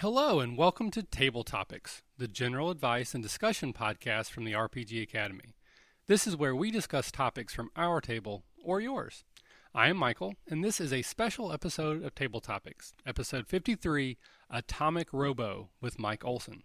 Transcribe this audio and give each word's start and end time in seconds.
Hello, 0.00 0.40
and 0.40 0.56
welcome 0.56 0.90
to 0.92 1.02
Table 1.02 1.44
Topics, 1.44 2.00
the 2.16 2.26
general 2.26 2.70
advice 2.70 3.12
and 3.12 3.22
discussion 3.22 3.74
podcast 3.74 4.30
from 4.30 4.44
the 4.44 4.54
RPG 4.54 5.02
Academy. 5.02 5.52
This 6.06 6.26
is 6.26 6.34
where 6.34 6.56
we 6.56 6.70
discuss 6.70 7.10
topics 7.10 7.52
from 7.52 7.68
our 7.76 8.00
table 8.00 8.44
or 8.64 8.80
yours. 8.80 9.24
I 9.74 9.90
am 9.90 9.98
Michael, 9.98 10.36
and 10.48 10.64
this 10.64 10.80
is 10.80 10.90
a 10.90 11.02
special 11.02 11.52
episode 11.52 12.02
of 12.02 12.14
Table 12.14 12.40
Topics, 12.40 12.94
episode 13.04 13.46
53 13.46 14.16
Atomic 14.48 15.12
Robo 15.12 15.68
with 15.82 15.98
Mike 15.98 16.24
Olson. 16.24 16.62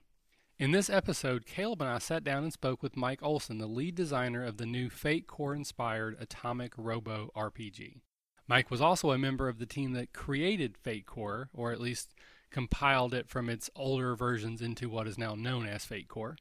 In 0.57 0.71
this 0.71 0.89
episode, 0.89 1.45
Caleb 1.45 1.81
and 1.81 1.91
I 1.91 1.97
sat 1.97 2.23
down 2.23 2.43
and 2.43 2.53
spoke 2.53 2.81
with 2.81 2.95
Mike 2.95 3.21
Olson, 3.21 3.57
the 3.57 3.67
lead 3.67 3.95
designer 3.95 4.45
of 4.45 4.55
the 4.55 4.65
new 4.65 4.89
Fate 4.89 5.27
Core 5.27 5.53
inspired 5.53 6.15
Atomic 6.21 6.71
Robo 6.77 7.31
RPG. 7.35 7.99
Mike 8.47 8.71
was 8.71 8.79
also 8.79 9.11
a 9.11 9.17
member 9.17 9.49
of 9.49 9.59
the 9.59 9.65
team 9.65 9.91
that 9.91 10.13
created 10.13 10.77
Fate 10.77 11.05
Core, 11.05 11.49
or 11.53 11.73
at 11.73 11.81
least 11.81 12.13
compiled 12.51 13.13
it 13.13 13.29
from 13.29 13.49
its 13.49 13.69
older 13.75 14.15
versions 14.15 14.61
into 14.61 14.89
what 14.89 15.07
is 15.07 15.17
now 15.17 15.35
known 15.35 15.67
as 15.67 15.85
Fate 15.85 16.07
Core. 16.07 16.37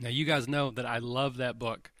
Now, 0.00 0.08
you 0.08 0.24
guys 0.24 0.48
know 0.48 0.70
that 0.70 0.86
I 0.86 0.98
love 0.98 1.36
that 1.36 1.58
book, 1.58 1.92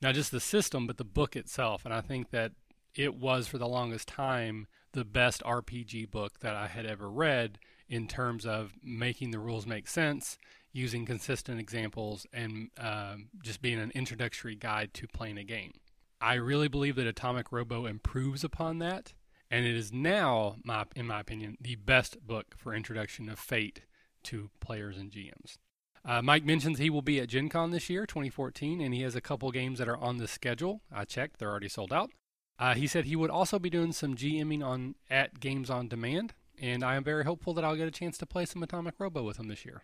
not 0.00 0.14
just 0.14 0.30
the 0.30 0.40
system, 0.40 0.86
but 0.86 0.96
the 0.96 1.04
book 1.04 1.34
itself, 1.34 1.84
and 1.84 1.94
I 1.94 2.00
think 2.00 2.30
that 2.30 2.52
it 2.94 3.14
was 3.14 3.48
for 3.48 3.58
the 3.58 3.68
longest 3.68 4.08
time 4.08 4.66
the 4.92 5.04
best 5.04 5.42
RPG 5.44 6.10
book 6.10 6.40
that 6.40 6.54
I 6.54 6.66
had 6.66 6.86
ever 6.86 7.08
read 7.08 7.58
in 7.88 8.06
terms 8.06 8.44
of 8.44 8.72
making 8.82 9.30
the 9.30 9.38
rules 9.38 9.66
make 9.66 9.86
sense, 9.86 10.38
using 10.72 11.06
consistent 11.06 11.60
examples, 11.60 12.26
and 12.32 12.70
uh, 12.78 13.16
just 13.42 13.62
being 13.62 13.78
an 13.78 13.92
introductory 13.94 14.54
guide 14.54 14.92
to 14.94 15.06
playing 15.08 15.38
a 15.38 15.44
game. 15.44 15.72
I 16.20 16.34
really 16.34 16.68
believe 16.68 16.96
that 16.96 17.06
Atomic 17.06 17.52
Robo 17.52 17.86
improves 17.86 18.44
upon 18.44 18.78
that, 18.80 19.12
and 19.50 19.64
it 19.64 19.74
is 19.74 19.92
now, 19.92 20.56
my, 20.64 20.84
in 20.94 21.06
my 21.06 21.20
opinion, 21.20 21.56
the 21.60 21.76
best 21.76 22.26
book 22.26 22.54
for 22.56 22.74
introduction 22.74 23.28
of 23.28 23.38
Fate 23.38 23.82
to 24.24 24.50
players 24.60 24.96
and 24.96 25.10
GMs. 25.10 25.58
Uh, 26.04 26.22
Mike 26.22 26.44
mentions 26.44 26.78
he 26.78 26.90
will 26.90 27.02
be 27.02 27.20
at 27.20 27.28
Gen 27.28 27.48
Con 27.48 27.70
this 27.70 27.90
year, 27.90 28.06
2014, 28.06 28.80
and 28.80 28.94
he 28.94 29.02
has 29.02 29.14
a 29.14 29.20
couple 29.20 29.50
games 29.50 29.78
that 29.78 29.88
are 29.88 29.96
on 29.96 30.18
the 30.18 30.28
schedule. 30.28 30.82
I 30.92 31.04
checked, 31.04 31.38
they're 31.38 31.50
already 31.50 31.68
sold 31.68 31.92
out. 31.92 32.10
Uh, 32.58 32.74
he 32.74 32.86
said 32.86 33.04
he 33.04 33.16
would 33.16 33.30
also 33.30 33.58
be 33.58 33.70
doing 33.70 33.92
some 33.92 34.16
GMing 34.16 34.64
on 34.64 34.96
at 35.10 35.38
Games 35.38 35.70
on 35.70 35.88
Demand, 35.88 36.34
and 36.60 36.82
I 36.82 36.96
am 36.96 37.04
very 37.04 37.24
hopeful 37.24 37.54
that 37.54 37.64
I'll 37.64 37.76
get 37.76 37.88
a 37.88 37.92
chance 37.92 38.18
to 38.18 38.26
play 38.26 38.46
some 38.46 38.62
Atomic 38.62 38.94
Robo 38.98 39.22
with 39.22 39.38
him 39.38 39.48
this 39.48 39.64
year. 39.64 39.82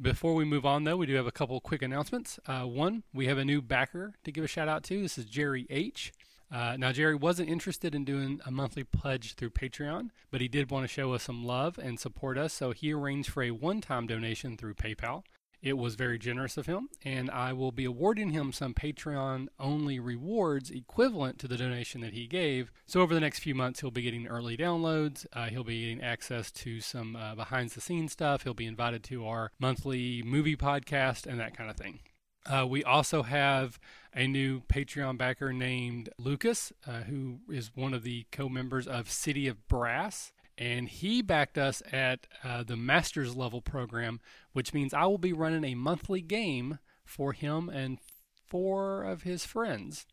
Before 0.00 0.34
we 0.34 0.46
move 0.46 0.64
on, 0.64 0.84
though, 0.84 0.96
we 0.96 1.06
do 1.06 1.14
have 1.16 1.26
a 1.26 1.32
couple 1.32 1.60
quick 1.60 1.82
announcements. 1.82 2.38
Uh, 2.46 2.62
one, 2.62 3.02
we 3.12 3.26
have 3.26 3.36
a 3.36 3.44
new 3.44 3.60
backer 3.60 4.14
to 4.24 4.32
give 4.32 4.44
a 4.44 4.48
shout 4.48 4.66
out 4.66 4.82
to. 4.84 5.02
This 5.02 5.18
is 5.18 5.26
Jerry 5.26 5.66
H. 5.68 6.12
Uh, 6.50 6.76
now, 6.76 6.90
Jerry 6.92 7.14
wasn't 7.14 7.48
interested 7.48 7.94
in 7.94 8.04
doing 8.04 8.40
a 8.44 8.50
monthly 8.50 8.82
pledge 8.82 9.34
through 9.34 9.50
Patreon, 9.50 10.10
but 10.30 10.40
he 10.40 10.48
did 10.48 10.70
want 10.70 10.84
to 10.84 10.92
show 10.92 11.12
us 11.12 11.22
some 11.24 11.44
love 11.44 11.78
and 11.78 12.00
support 12.00 12.36
us, 12.36 12.52
so 12.52 12.72
he 12.72 12.92
arranged 12.92 13.30
for 13.30 13.42
a 13.42 13.52
one 13.52 13.80
time 13.80 14.06
donation 14.06 14.56
through 14.56 14.74
PayPal. 14.74 15.22
It 15.62 15.76
was 15.76 15.94
very 15.94 16.18
generous 16.18 16.56
of 16.56 16.64
him, 16.64 16.88
and 17.04 17.30
I 17.30 17.52
will 17.52 17.70
be 17.70 17.84
awarding 17.84 18.30
him 18.30 18.50
some 18.50 18.72
Patreon 18.72 19.48
only 19.58 20.00
rewards 20.00 20.70
equivalent 20.70 21.38
to 21.40 21.48
the 21.48 21.58
donation 21.58 22.00
that 22.00 22.14
he 22.14 22.26
gave. 22.26 22.72
So, 22.86 23.02
over 23.02 23.12
the 23.12 23.20
next 23.20 23.40
few 23.40 23.54
months, 23.54 23.80
he'll 23.80 23.90
be 23.90 24.02
getting 24.02 24.26
early 24.26 24.56
downloads. 24.56 25.26
Uh, 25.34 25.46
he'll 25.46 25.62
be 25.62 25.82
getting 25.82 26.02
access 26.02 26.50
to 26.52 26.80
some 26.80 27.14
uh, 27.14 27.34
behind 27.34 27.70
the 27.70 27.80
scenes 27.82 28.12
stuff. 28.12 28.42
He'll 28.42 28.54
be 28.54 28.66
invited 28.66 29.04
to 29.04 29.26
our 29.26 29.52
monthly 29.58 30.22
movie 30.22 30.56
podcast 30.56 31.26
and 31.26 31.38
that 31.40 31.56
kind 31.56 31.70
of 31.70 31.76
thing. 31.76 32.00
Uh, 32.46 32.66
we 32.66 32.82
also 32.82 33.22
have 33.22 33.78
a 34.14 34.26
new 34.26 34.60
Patreon 34.62 35.18
backer 35.18 35.52
named 35.52 36.08
Lucas, 36.18 36.72
uh, 36.86 37.02
who 37.02 37.40
is 37.50 37.70
one 37.74 37.94
of 37.94 38.02
the 38.02 38.26
co 38.32 38.48
members 38.48 38.86
of 38.86 39.10
City 39.10 39.46
of 39.46 39.68
Brass 39.68 40.32
and 40.60 40.90
he 40.90 41.22
backed 41.22 41.56
us 41.56 41.82
at 41.90 42.26
uh, 42.44 42.62
the 42.62 42.76
master's 42.76 43.34
level 43.34 43.62
program, 43.62 44.20
which 44.52 44.74
means 44.74 44.92
I 44.92 45.06
will 45.06 45.18
be 45.18 45.32
running 45.32 45.64
a 45.64 45.74
monthly 45.74 46.20
game 46.20 46.78
for 47.02 47.32
him 47.32 47.70
and 47.70 47.98
four 48.46 49.02
of 49.02 49.22
his 49.22 49.46
friends, 49.46 50.06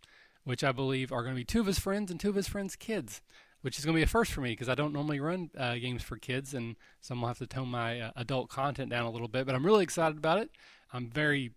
which 0.45 0.63
I 0.63 0.71
believe 0.71 1.11
are 1.11 1.21
going 1.21 1.35
to 1.35 1.39
be 1.39 1.43
two 1.43 1.59
of 1.59 1.65
his 1.65 1.79
friends 1.79 2.09
and 2.09 2.17
two 2.17 2.29
of 2.29 2.35
his 2.35 2.47
friends' 2.47 2.77
kids, 2.77 3.21
which 3.61 3.77
is 3.77 3.83
going 3.83 3.93
to 3.93 3.99
be 3.99 4.03
a 4.03 4.07
first 4.07 4.31
for 4.31 4.39
me 4.39 4.51
because 4.51 4.69
I 4.69 4.75
don't 4.75 4.93
normally 4.93 5.19
run 5.19 5.51
uh, 5.57 5.75
games 5.75 6.01
for 6.01 6.15
kids, 6.15 6.53
and 6.53 6.77
so 7.01 7.13
I'm 7.13 7.19
going 7.19 7.33
to 7.33 7.39
have 7.39 7.49
to 7.49 7.53
tone 7.53 7.67
my 7.67 7.99
uh, 7.99 8.11
adult 8.15 8.49
content 8.49 8.89
down 8.89 9.05
a 9.05 9.11
little 9.11 9.27
bit. 9.27 9.45
But 9.45 9.53
I'm 9.53 9.65
really 9.65 9.83
excited 9.83 10.17
about 10.17 10.39
it. 10.39 10.49
I'm 10.93 11.09
very 11.09 11.51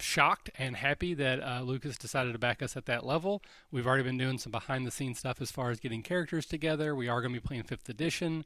shocked 0.00 0.50
and 0.58 0.76
happy 0.76 1.14
that 1.14 1.42
uh, 1.42 1.62
Lucas 1.62 1.96
decided 1.96 2.32
to 2.32 2.38
back 2.38 2.62
us 2.62 2.76
at 2.76 2.86
that 2.86 3.06
level. 3.06 3.42
We've 3.70 3.86
already 3.86 4.02
been 4.02 4.18
doing 4.18 4.38
some 4.38 4.52
behind 4.52 4.86
the 4.86 4.90
scenes 4.90 5.18
stuff 5.18 5.40
as 5.40 5.50
far 5.50 5.70
as 5.70 5.80
getting 5.80 6.02
characters 6.02 6.46
together. 6.46 6.94
We 6.94 7.08
are 7.08 7.20
going 7.20 7.32
to 7.32 7.40
be 7.40 7.46
playing 7.46 7.64
5th 7.64 7.88
edition. 7.88 8.44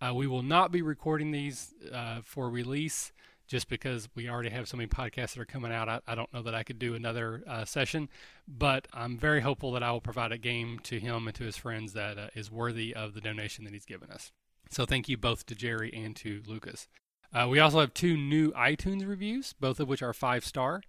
Uh, 0.00 0.14
we 0.14 0.26
will 0.26 0.42
not 0.42 0.72
be 0.72 0.82
recording 0.82 1.30
these 1.30 1.74
uh, 1.92 2.20
for 2.22 2.48
release 2.48 3.12
just 3.46 3.68
because 3.68 4.08
we 4.14 4.28
already 4.28 4.48
have 4.48 4.68
so 4.68 4.76
many 4.76 4.88
podcasts 4.88 5.34
that 5.34 5.38
are 5.38 5.44
coming 5.44 5.72
out. 5.72 5.88
I, 5.88 6.00
I 6.06 6.14
don't 6.14 6.32
know 6.32 6.42
that 6.42 6.54
I 6.54 6.62
could 6.62 6.78
do 6.78 6.94
another 6.94 7.42
uh, 7.46 7.64
session, 7.64 8.08
but 8.48 8.88
I'm 8.92 9.18
very 9.18 9.40
hopeful 9.40 9.72
that 9.72 9.82
I 9.82 9.92
will 9.92 10.00
provide 10.00 10.32
a 10.32 10.38
game 10.38 10.78
to 10.84 10.98
him 10.98 11.26
and 11.26 11.36
to 11.36 11.44
his 11.44 11.56
friends 11.56 11.92
that 11.92 12.18
uh, 12.18 12.28
is 12.34 12.50
worthy 12.50 12.94
of 12.94 13.14
the 13.14 13.20
donation 13.20 13.64
that 13.64 13.72
he's 13.72 13.84
given 13.84 14.10
us. 14.10 14.32
So 14.70 14.86
thank 14.86 15.08
you 15.08 15.18
both 15.18 15.44
to 15.46 15.54
Jerry 15.54 15.92
and 15.94 16.16
to 16.16 16.42
Lucas. 16.46 16.88
Uh, 17.32 17.48
we 17.48 17.58
also 17.58 17.80
have 17.80 17.94
two 17.94 18.16
new 18.16 18.52
iTunes 18.52 19.06
reviews, 19.06 19.54
both 19.54 19.80
of 19.80 19.88
which 19.88 20.02
are 20.02 20.12
five 20.12 20.44
star. 20.44 20.82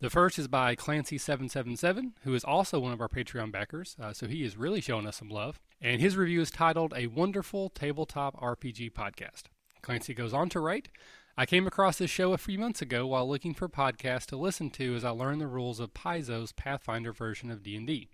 The 0.00 0.08
first 0.08 0.38
is 0.38 0.48
by 0.48 0.74
Clancy777, 0.74 2.12
who 2.22 2.34
is 2.34 2.42
also 2.42 2.80
one 2.80 2.92
of 2.92 3.02
our 3.02 3.08
Patreon 3.08 3.52
backers, 3.52 3.96
uh, 4.02 4.14
so 4.14 4.26
he 4.26 4.42
is 4.42 4.56
really 4.56 4.80
showing 4.80 5.06
us 5.06 5.18
some 5.18 5.28
love. 5.28 5.60
And 5.78 6.00
his 6.00 6.16
review 6.16 6.40
is 6.40 6.50
titled 6.50 6.94
A 6.96 7.08
Wonderful 7.08 7.68
Tabletop 7.68 8.40
RPG 8.40 8.92
Podcast. 8.92 9.44
Clancy 9.82 10.14
goes 10.14 10.32
on 10.32 10.48
to 10.50 10.60
write 10.60 10.88
I 11.36 11.46
came 11.46 11.66
across 11.66 11.98
this 11.98 12.10
show 12.10 12.32
a 12.32 12.38
few 12.38 12.58
months 12.58 12.82
ago 12.82 13.06
while 13.06 13.28
looking 13.28 13.54
for 13.54 13.68
podcasts 13.68 14.26
to 14.26 14.36
listen 14.36 14.68
to 14.70 14.94
as 14.94 15.04
I 15.04 15.10
learned 15.10 15.40
the 15.40 15.46
rules 15.46 15.80
of 15.80 15.94
Paizo's 15.94 16.52
Pathfinder 16.52 17.12
version 17.12 17.50
of 17.50 17.62
D&D. 17.62 18.08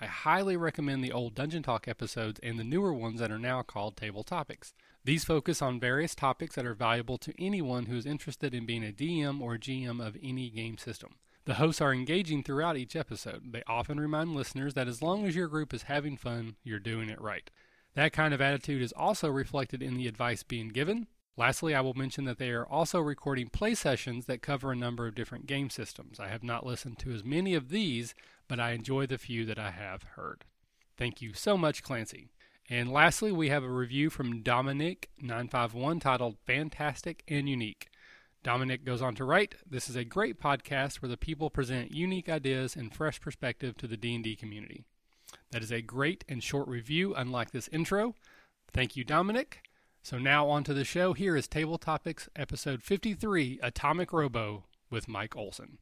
I 0.00 0.06
highly 0.06 0.56
recommend 0.56 1.04
the 1.04 1.12
old 1.12 1.34
Dungeon 1.34 1.62
Talk 1.62 1.86
episodes 1.86 2.40
and 2.42 2.58
the 2.58 2.64
newer 2.64 2.92
ones 2.92 3.20
that 3.20 3.30
are 3.30 3.38
now 3.38 3.62
called 3.62 3.96
Table 3.96 4.24
Topics. 4.24 4.74
These 5.04 5.24
focus 5.24 5.60
on 5.60 5.80
various 5.80 6.14
topics 6.14 6.54
that 6.54 6.64
are 6.64 6.74
valuable 6.74 7.18
to 7.18 7.34
anyone 7.36 7.86
who 7.86 7.96
is 7.96 8.06
interested 8.06 8.54
in 8.54 8.66
being 8.66 8.84
a 8.84 8.92
DM 8.92 9.40
or 9.40 9.56
GM 9.56 10.04
of 10.04 10.16
any 10.22 10.48
game 10.48 10.78
system. 10.78 11.16
The 11.44 11.54
hosts 11.54 11.80
are 11.80 11.92
engaging 11.92 12.44
throughout 12.44 12.76
each 12.76 12.94
episode. 12.94 13.52
They 13.52 13.64
often 13.66 13.98
remind 13.98 14.36
listeners 14.36 14.74
that 14.74 14.86
as 14.86 15.02
long 15.02 15.26
as 15.26 15.34
your 15.34 15.48
group 15.48 15.74
is 15.74 15.84
having 15.84 16.16
fun, 16.16 16.54
you're 16.62 16.78
doing 16.78 17.08
it 17.08 17.20
right. 17.20 17.50
That 17.94 18.12
kind 18.12 18.32
of 18.32 18.40
attitude 18.40 18.80
is 18.80 18.92
also 18.92 19.28
reflected 19.28 19.82
in 19.82 19.96
the 19.96 20.06
advice 20.06 20.44
being 20.44 20.68
given. 20.68 21.08
Lastly, 21.36 21.74
I 21.74 21.80
will 21.80 21.94
mention 21.94 22.24
that 22.26 22.38
they 22.38 22.50
are 22.50 22.66
also 22.66 23.00
recording 23.00 23.48
play 23.48 23.74
sessions 23.74 24.26
that 24.26 24.40
cover 24.40 24.70
a 24.70 24.76
number 24.76 25.08
of 25.08 25.16
different 25.16 25.46
game 25.46 25.68
systems. 25.68 26.20
I 26.20 26.28
have 26.28 26.44
not 26.44 26.64
listened 26.64 27.00
to 27.00 27.12
as 27.12 27.24
many 27.24 27.54
of 27.54 27.70
these, 27.70 28.14
but 28.46 28.60
I 28.60 28.70
enjoy 28.70 29.06
the 29.06 29.18
few 29.18 29.44
that 29.46 29.58
I 29.58 29.72
have 29.72 30.04
heard. 30.14 30.44
Thank 30.96 31.20
you 31.20 31.32
so 31.32 31.56
much, 31.56 31.82
Clancy. 31.82 32.28
And 32.70 32.90
lastly, 32.90 33.32
we 33.32 33.48
have 33.48 33.64
a 33.64 33.68
review 33.68 34.08
from 34.08 34.42
Dominic951 34.42 36.00
titled 36.00 36.36
Fantastic 36.46 37.22
and 37.28 37.48
Unique. 37.48 37.88
Dominic 38.42 38.84
goes 38.84 39.02
on 39.02 39.14
to 39.16 39.24
write, 39.24 39.54
"This 39.68 39.88
is 39.88 39.96
a 39.96 40.04
great 40.04 40.40
podcast 40.40 40.96
where 40.96 41.08
the 41.08 41.16
people 41.16 41.50
present 41.50 41.92
unique 41.92 42.28
ideas 42.28 42.74
and 42.74 42.94
fresh 42.94 43.20
perspective 43.20 43.76
to 43.76 43.86
the 43.86 43.96
D&D 43.96 44.36
community. 44.36 44.84
That 45.50 45.62
is 45.62 45.70
a 45.70 45.82
great 45.82 46.24
and 46.28 46.42
short 46.42 46.66
review 46.66 47.14
unlike 47.14 47.50
this 47.50 47.68
intro. 47.68 48.16
Thank 48.72 48.96
you, 48.96 49.04
Dominic. 49.04 49.62
So 50.02 50.18
now 50.18 50.48
on 50.48 50.64
to 50.64 50.74
the 50.74 50.84
show. 50.84 51.12
Here 51.12 51.36
is 51.36 51.46
Table 51.46 51.78
Topics 51.78 52.28
episode 52.34 52.82
53, 52.82 53.60
Atomic 53.62 54.12
Robo 54.12 54.64
with 54.90 55.06
Mike 55.08 55.36
Olson. 55.36 55.78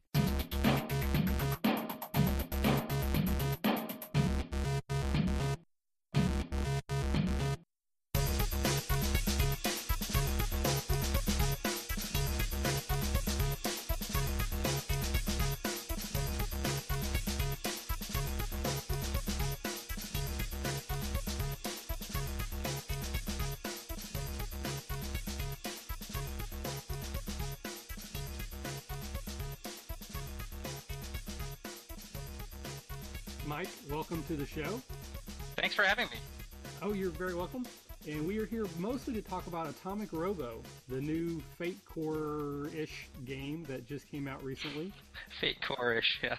You're 37.01 37.11
very 37.11 37.35
welcome. 37.35 37.65
And 38.07 38.27
we 38.27 38.39
are 38.39 38.45
here 38.45 38.67
mostly 38.79 39.15
to 39.15 39.23
talk 39.23 39.47
about 39.47 39.67
Atomic 39.67 40.13
Robo, 40.13 40.63
the 40.87 41.01
new 41.01 41.41
Fate 41.57 41.79
Core 41.87 42.69
ish 42.77 43.09
game 43.25 43.65
that 43.69 43.87
just 43.89 44.07
came 44.11 44.29
out 44.29 44.45
recently. 44.45 44.93
Fate 45.41 45.57
Core 45.67 45.95
ish, 45.95 46.19
yeah. 46.23 46.37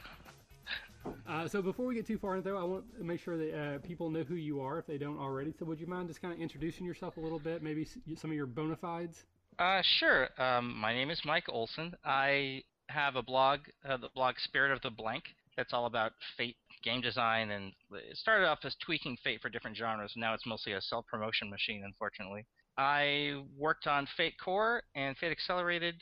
Uh, 1.27 1.47
so 1.47 1.63
before 1.63 1.87
we 1.87 1.95
get 1.95 2.05
too 2.05 2.19
far 2.19 2.37
into 2.37 2.55
it, 2.55 2.59
I 2.59 2.63
want 2.63 2.83
to 2.95 3.03
make 3.03 3.19
sure 3.21 3.37
that 3.37 3.59
uh, 3.59 3.79
people 3.79 4.11
know 4.11 4.21
who 4.21 4.35
you 4.35 4.61
are 4.61 4.77
if 4.77 4.85
they 4.85 4.99
don't 4.99 5.17
already. 5.17 5.51
So 5.57 5.65
would 5.65 5.79
you 5.79 5.87
mind 5.87 6.09
just 6.09 6.21
kind 6.21 6.31
of 6.31 6.39
introducing 6.39 6.85
yourself 6.85 7.17
a 7.17 7.19
little 7.19 7.39
bit, 7.39 7.63
maybe 7.63 7.87
some 8.15 8.29
of 8.29 8.35
your 8.35 8.45
bona 8.45 8.75
fides? 8.75 9.23
Uh, 9.57 9.81
sure. 9.81 10.29
Um, 10.37 10.77
my 10.77 10.93
name 10.93 11.09
is 11.09 11.21
Mike 11.25 11.49
Olson. 11.49 11.95
I 12.05 12.61
have 12.89 13.15
a 13.15 13.23
blog, 13.23 13.61
uh, 13.83 13.97
the 13.97 14.09
blog 14.13 14.35
Spirit 14.37 14.71
of 14.71 14.81
the 14.83 14.91
Blank. 14.91 15.23
That's 15.57 15.73
all 15.73 15.87
about 15.87 16.11
Fate 16.37 16.55
game 16.83 17.01
design, 17.01 17.51
and 17.51 17.73
it 17.91 18.17
started 18.17 18.47
off 18.47 18.59
as 18.63 18.75
tweaking 18.85 19.17
Fate 19.23 19.41
for 19.41 19.49
different 19.49 19.77
genres. 19.77 20.13
Now 20.15 20.33
it's 20.33 20.45
mostly 20.45 20.73
a 20.73 20.81
self-promotion 20.81 21.49
machine, 21.49 21.83
unfortunately. 21.85 22.45
I 22.77 23.43
worked 23.57 23.87
on 23.87 24.07
Fate 24.17 24.35
Core 24.43 24.83
and 24.95 25.17
Fate 25.17 25.31
Accelerated, 25.31 25.95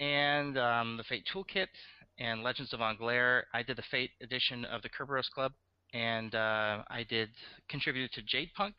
and 0.00 0.58
um, 0.58 0.96
the 0.96 1.04
Fate 1.04 1.24
Toolkit 1.32 1.68
and 2.18 2.42
Legends 2.42 2.72
of 2.72 2.80
Anglerre. 2.80 3.46
I 3.54 3.62
did 3.62 3.76
the 3.76 3.84
Fate 3.90 4.10
edition 4.22 4.64
of 4.66 4.82
the 4.82 4.88
Kerberos 4.88 5.30
Club, 5.30 5.52
and 5.94 6.34
uh, 6.34 6.82
I 6.88 7.04
did 7.08 7.30
contributed 7.68 8.12
to 8.12 8.22
Jade 8.22 8.50
Punk, 8.54 8.74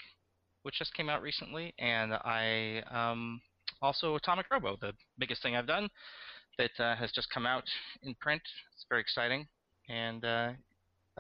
which 0.64 0.76
just 0.78 0.94
came 0.94 1.10
out 1.10 1.22
recently, 1.22 1.74
and 1.80 2.14
I 2.14 2.84
um, 2.92 3.42
also 3.82 4.16
Atomic 4.16 4.48
Robo, 4.52 4.78
the 4.80 4.94
biggest 5.18 5.42
thing 5.42 5.56
I've 5.56 5.68
done 5.68 5.90
that 6.58 6.72
uh, 6.80 6.96
has 6.96 7.12
just 7.12 7.30
come 7.32 7.46
out 7.46 7.64
in 8.04 8.16
print. 8.16 8.42
It's 8.74 8.86
very 8.90 9.02
exciting, 9.02 9.48
and 9.90 10.26
uh, 10.26 10.52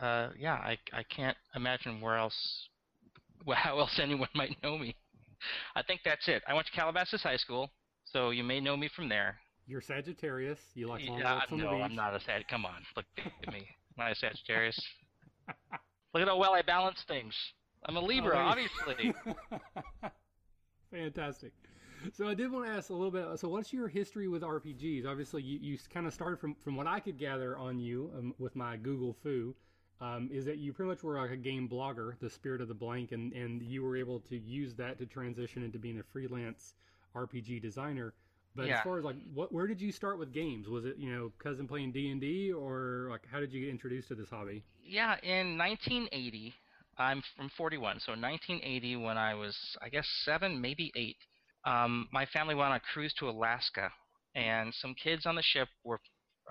uh, 0.01 0.29
yeah, 0.37 0.53
I 0.53 0.77
I 0.93 1.03
can't 1.03 1.37
imagine 1.55 2.01
where 2.01 2.17
else, 2.17 2.67
how 3.53 3.79
else 3.79 3.99
anyone 4.01 4.29
might 4.35 4.55
know 4.63 4.77
me. 4.77 4.95
I 5.75 5.83
think 5.83 6.01
that's 6.03 6.27
it. 6.27 6.43
I 6.47 6.53
went 6.53 6.65
to 6.67 6.73
Calabasas 6.73 7.21
High 7.21 7.37
School, 7.37 7.69
so 8.05 8.31
you 8.31 8.43
may 8.43 8.59
know 8.59 8.75
me 8.75 8.89
from 8.95 9.09
there. 9.09 9.37
You're 9.67 9.81
Sagittarius. 9.81 10.59
You 10.75 10.87
like 10.87 11.05
long 11.07 11.19
yeah, 11.19 11.35
walks 11.35 11.51
on 11.51 11.59
no, 11.59 11.65
the 11.65 11.75
beach. 11.75 11.83
I'm 11.85 11.95
not 11.95 12.15
a 12.15 12.19
Sag. 12.21 12.47
Come 12.49 12.65
on, 12.65 12.81
look 12.95 13.05
at 13.17 13.53
me. 13.53 13.67
I'm 13.97 14.05
not 14.05 14.11
a 14.11 14.15
Sagittarius. 14.15 14.79
look 16.13 16.21
at 16.21 16.27
how 16.27 16.37
well 16.37 16.53
I 16.53 16.61
balance 16.61 17.03
things. 17.07 17.33
I'm 17.85 17.97
a 17.97 18.01
Libra, 18.01 18.37
Oh, 18.37 18.39
obviously. 18.39 19.13
Fantastic. 20.91 21.51
So 22.13 22.27
I 22.27 22.33
did 22.33 22.51
want 22.51 22.65
to 22.65 22.71
ask 22.71 22.89
a 22.89 22.93
little 22.93 23.11
bit. 23.11 23.39
So 23.39 23.49
what's 23.49 23.73
your 23.73 23.87
history 23.87 24.27
with 24.27 24.41
RPGs? 24.41 25.05
Obviously, 25.05 25.43
you, 25.43 25.59
you 25.61 25.77
kind 25.93 26.07
of 26.07 26.13
started 26.13 26.39
from 26.39 26.55
from 26.55 26.75
what 26.75 26.87
I 26.87 26.99
could 26.99 27.17
gather 27.17 27.57
on 27.57 27.79
you 27.79 28.11
um, 28.17 28.33
with 28.39 28.55
my 28.55 28.77
Google 28.77 29.15
Foo. 29.21 29.55
Um, 29.99 30.29
is 30.31 30.45
that 30.45 30.57
you 30.59 30.73
pretty 30.73 30.89
much 30.89 31.03
were 31.03 31.19
like 31.19 31.31
a 31.31 31.37
game 31.37 31.67
blogger, 31.67 32.19
the 32.19 32.29
spirit 32.29 32.61
of 32.61 32.67
the 32.67 32.73
blank, 32.75 33.11
and, 33.11 33.33
and 33.33 33.61
you 33.63 33.81
were 33.81 33.97
able 33.97 34.19
to 34.29 34.37
use 34.37 34.75
that 34.75 34.99
to 34.99 35.05
transition 35.07 35.63
into 35.63 35.79
being 35.79 35.99
a 35.99 36.03
freelance 36.13 36.75
RPG 37.15 37.61
designer. 37.61 38.13
But 38.55 38.67
Yeah. 38.67 38.77
as 38.77 38.83
far 38.83 38.97
as 38.99 39.03
like, 39.05 39.15
what, 39.33 39.51
where 39.51 39.67
did 39.67 39.81
you 39.81 39.91
start 39.91 40.19
with 40.19 40.31
games? 40.33 40.67
Was 40.67 40.85
it 40.85 40.97
you 40.97 41.11
know 41.11 41.31
cousin 41.39 41.67
playing 41.67 41.93
D 41.93 42.09
and 42.11 42.21
D, 42.21 42.51
or 42.51 43.07
like 43.09 43.21
how 43.31 43.39
did 43.39 43.51
you 43.51 43.61
get 43.61 43.69
introduced 43.69 44.07
to 44.09 44.15
this 44.15 44.29
hobby? 44.29 44.63
Yeah, 44.83 45.17
in 45.23 45.57
1980, 45.57 46.53
I'm 46.97 47.21
from 47.35 47.49
41, 47.57 47.99
so 47.99 48.11
1980, 48.13 48.95
when 48.97 49.17
I 49.17 49.33
was, 49.33 49.57
I 49.81 49.89
guess, 49.89 50.07
seven, 50.23 50.61
maybe 50.61 50.91
eight, 50.95 51.17
um, 51.65 52.07
my 52.11 52.25
family 52.27 52.55
went 52.55 52.69
on 52.69 52.77
a 52.77 52.79
cruise 52.93 53.13
to 53.19 53.29
Alaska, 53.29 53.91
and 54.35 54.73
some 54.73 54.93
kids 54.95 55.25
on 55.25 55.35
the 55.35 55.41
ship 55.43 55.67
were 55.83 55.99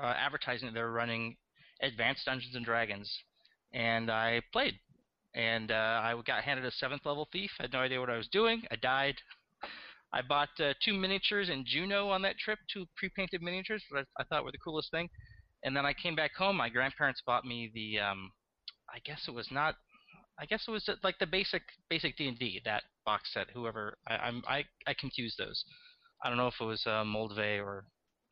uh, 0.00 0.06
advertising 0.16 0.66
that 0.66 0.74
they 0.74 0.82
were 0.82 0.92
running 0.92 1.36
Advanced 1.80 2.24
Dungeons 2.26 2.54
and 2.54 2.64
Dragons, 2.64 3.10
and 3.72 4.10
I 4.10 4.42
played. 4.52 4.74
And 5.34 5.70
uh, 5.70 6.00
I 6.02 6.14
got 6.26 6.44
handed 6.44 6.64
a 6.64 6.70
seventh 6.72 7.04
level 7.04 7.28
thief. 7.30 7.50
I 7.58 7.64
had 7.64 7.72
no 7.72 7.80
idea 7.80 8.00
what 8.00 8.10
I 8.10 8.16
was 8.16 8.28
doing. 8.28 8.62
I 8.70 8.76
died. 8.76 9.16
I 10.12 10.22
bought 10.22 10.48
uh, 10.60 10.72
two 10.82 10.94
miniatures 10.94 11.50
in 11.50 11.64
Juneau 11.66 12.08
on 12.08 12.22
that 12.22 12.38
trip, 12.38 12.58
two 12.72 12.86
pre-painted 12.96 13.42
miniatures 13.42 13.82
that 13.90 14.06
I, 14.18 14.22
I 14.22 14.24
thought 14.24 14.44
were 14.44 14.52
the 14.52 14.58
coolest 14.58 14.90
thing. 14.90 15.10
And 15.62 15.76
then 15.76 15.84
I 15.84 15.92
came 15.92 16.14
back 16.14 16.34
home. 16.34 16.56
My 16.56 16.68
grandparents 16.68 17.22
bought 17.26 17.44
me 17.44 17.70
the, 17.74 17.98
um, 18.00 18.30
I 18.88 18.98
guess 19.04 19.24
it 19.28 19.34
was 19.34 19.48
not, 19.50 19.74
I 20.38 20.46
guess 20.46 20.64
it 20.68 20.70
was 20.70 20.88
like 21.02 21.18
the 21.18 21.26
basic 21.26 21.62
basic 21.88 22.16
D 22.16 22.28
and 22.28 22.38
D 22.38 22.60
that 22.64 22.84
box 23.04 23.30
set. 23.32 23.48
Whoever 23.54 23.96
I, 24.06 24.16
I'm 24.16 24.42
I 24.46 24.64
I 24.86 24.94
confuse 24.94 25.34
those. 25.38 25.64
I 26.22 26.28
don't 26.28 26.36
know 26.36 26.48
if 26.48 26.60
it 26.60 26.64
was 26.64 26.86
uh, 26.86 27.04
or 27.04 27.84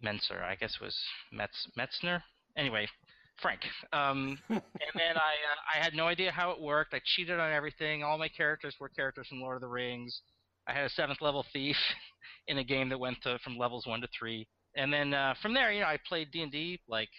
Menser. 0.05 0.43
I 0.43 0.55
guess 0.55 0.77
it 0.81 0.85
was 0.85 0.97
Metz 1.33 1.67
Mentzer. 1.79 2.23
Anyway, 2.57 2.87
Frank. 3.41 3.61
Um, 3.93 4.39
and 4.49 4.63
then 4.95 5.17
I 5.17 5.35
uh, 5.35 5.75
I 5.75 5.83
had 5.83 5.95
no 5.95 6.07
idea 6.07 6.31
how 6.31 6.51
it 6.51 6.61
worked. 6.61 6.95
I 6.95 7.01
cheated 7.17 7.41
on 7.41 7.53
everything. 7.53 8.03
All 8.03 8.19
my 8.19 8.29
characters 8.29 8.75
were 8.81 8.89
characters 8.89 9.27
from 9.29 9.41
Lord 9.41 9.57
of 9.57 9.61
the 9.61 9.69
Rings. 9.69 10.21
I 10.67 10.73
had 10.73 10.85
a 10.85 10.91
seventh 10.91 11.21
level 11.21 11.45
thief 11.53 11.77
in 12.49 12.59
a 12.59 12.65
game 12.65 12.89
that 12.89 12.99
went 12.99 13.19
to, 13.23 13.39
from 13.45 13.59
levels 13.59 13.87
one 13.87 14.01
to 14.01 14.09
three. 14.19 14.47
And 14.77 14.93
then 14.93 15.15
uh, 15.15 15.35
from 15.43 15.55
there, 15.55 15.73
you 15.73 15.81
know, 15.81 15.87
I 15.87 15.99
played 16.09 16.31
D 16.33 16.43
and 16.43 16.51
D 16.51 16.81
like 16.89 17.11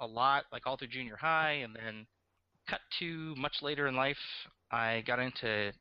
a 0.00 0.06
lot, 0.06 0.44
like 0.52 0.66
all 0.66 0.76
through 0.76 0.88
junior 0.88 1.16
high, 1.16 1.60
and 1.62 1.74
then 1.74 2.06
cut 2.68 2.80
to 2.98 3.34
much 3.36 3.54
later 3.62 3.86
in 3.86 3.96
life, 3.96 4.16
I 4.70 5.02
got 5.06 5.18
into 5.18 5.72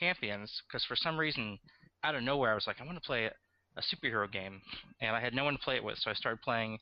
Champions 0.00 0.52
because 0.66 0.84
for 0.84 0.96
some 0.96 1.18
reason, 1.18 1.58
out 2.04 2.14
of 2.14 2.22
nowhere, 2.22 2.52
I 2.52 2.54
was 2.54 2.66
like, 2.66 2.80
I 2.80 2.84
want 2.84 2.96
to 2.96 3.06
play 3.06 3.24
a, 3.24 3.32
a 3.76 3.82
superhero 3.82 4.30
game, 4.30 4.60
and 5.00 5.14
I 5.14 5.20
had 5.20 5.34
no 5.34 5.44
one 5.44 5.54
to 5.54 5.58
play 5.58 5.76
it 5.76 5.84
with, 5.84 5.98
so 5.98 6.10
I 6.10 6.14
started 6.14 6.42
playing 6.42 6.78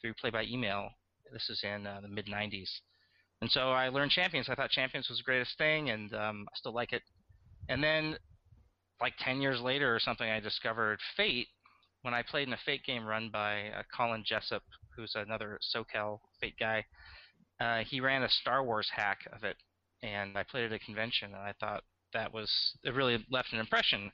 through 0.00 0.14
play 0.14 0.30
by 0.30 0.44
email. 0.44 0.88
This 1.32 1.48
is 1.48 1.62
in 1.64 1.86
uh, 1.86 2.00
the 2.02 2.08
mid 2.08 2.26
'90s, 2.26 2.68
and 3.40 3.50
so 3.50 3.70
I 3.70 3.88
learned 3.88 4.12
Champions. 4.12 4.48
I 4.48 4.54
thought 4.54 4.70
Champions 4.70 5.08
was 5.08 5.18
the 5.18 5.24
greatest 5.24 5.58
thing, 5.58 5.90
and 5.90 6.14
um, 6.14 6.46
I 6.48 6.56
still 6.56 6.72
like 6.72 6.92
it. 6.92 7.02
And 7.68 7.82
then, 7.82 8.16
like 9.00 9.14
10 9.18 9.40
years 9.40 9.60
later 9.60 9.94
or 9.94 9.98
something, 9.98 10.28
I 10.28 10.40
discovered 10.40 10.98
Fate 11.16 11.48
when 12.02 12.14
I 12.14 12.22
played 12.22 12.48
in 12.48 12.54
a 12.54 12.58
Fate 12.64 12.84
game 12.84 13.04
run 13.04 13.30
by 13.32 13.68
uh, 13.70 13.82
Colin 13.96 14.24
Jessup, 14.24 14.62
who's 14.94 15.14
another 15.14 15.58
SoCal 15.74 16.20
Fate 16.40 16.54
guy. 16.58 16.84
Uh, 17.60 17.82
he 17.84 18.00
ran 18.00 18.22
a 18.22 18.28
Star 18.28 18.64
Wars 18.64 18.88
hack 18.94 19.18
of 19.32 19.44
it, 19.44 19.56
and 20.02 20.36
I 20.36 20.42
played 20.42 20.64
at 20.64 20.72
a 20.72 20.78
convention, 20.78 21.32
and 21.32 21.42
I 21.42 21.54
thought 21.58 21.82
that 22.12 22.32
was 22.32 22.50
it 22.84 22.94
really 22.94 23.24
left 23.30 23.52
an 23.52 23.58
impression. 23.58 24.12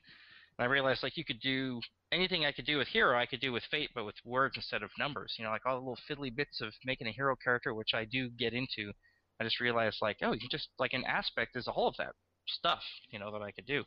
And 0.59 0.67
I 0.67 0.69
realized 0.69 1.03
like 1.03 1.15
you 1.15 1.23
could 1.23 1.39
do 1.39 1.79
anything 2.11 2.45
I 2.45 2.51
could 2.51 2.65
do 2.65 2.77
with 2.77 2.89
Hero, 2.89 3.17
I 3.17 3.25
could 3.25 3.39
do 3.39 3.53
with 3.53 3.63
Fate, 3.71 3.91
but 3.95 4.05
with 4.05 4.15
words 4.25 4.57
instead 4.57 4.83
of 4.83 4.89
numbers. 4.99 5.35
You 5.39 5.45
know, 5.45 5.51
like 5.51 5.65
all 5.65 5.79
the 5.79 5.87
little 5.87 5.97
fiddly 6.09 6.35
bits 6.35 6.59
of 6.59 6.73
making 6.83 7.07
a 7.07 7.13
hero 7.13 7.37
character, 7.41 7.73
which 7.73 7.93
I 7.93 8.03
do 8.03 8.29
get 8.29 8.53
into. 8.53 8.91
I 9.39 9.45
just 9.45 9.61
realized 9.61 9.99
like, 10.01 10.17
oh, 10.21 10.33
you 10.33 10.39
can 10.41 10.49
just 10.51 10.67
like 10.77 10.91
an 10.91 11.05
aspect 11.05 11.55
is 11.55 11.67
a 11.67 11.71
whole 11.71 11.87
of 11.87 11.95
that 11.97 12.11
stuff, 12.45 12.81
you 13.09 13.19
know, 13.19 13.31
that 13.31 13.41
I 13.41 13.51
could 13.51 13.67
do. 13.67 13.85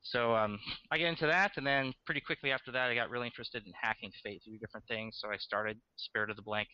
So 0.00 0.34
um, 0.34 0.58
I 0.90 0.96
get 0.96 1.08
into 1.08 1.26
that, 1.26 1.52
and 1.56 1.66
then 1.66 1.92
pretty 2.06 2.22
quickly 2.22 2.50
after 2.52 2.72
that, 2.72 2.90
I 2.90 2.94
got 2.94 3.10
really 3.10 3.26
interested 3.26 3.66
in 3.66 3.72
hacking 3.78 4.10
Fate 4.22 4.42
to 4.44 4.50
do 4.50 4.58
different 4.58 4.86
things. 4.86 5.18
So 5.20 5.28
I 5.28 5.36
started 5.36 5.78
Spirit 5.96 6.30
of 6.30 6.36
the 6.36 6.42
Blank, 6.42 6.68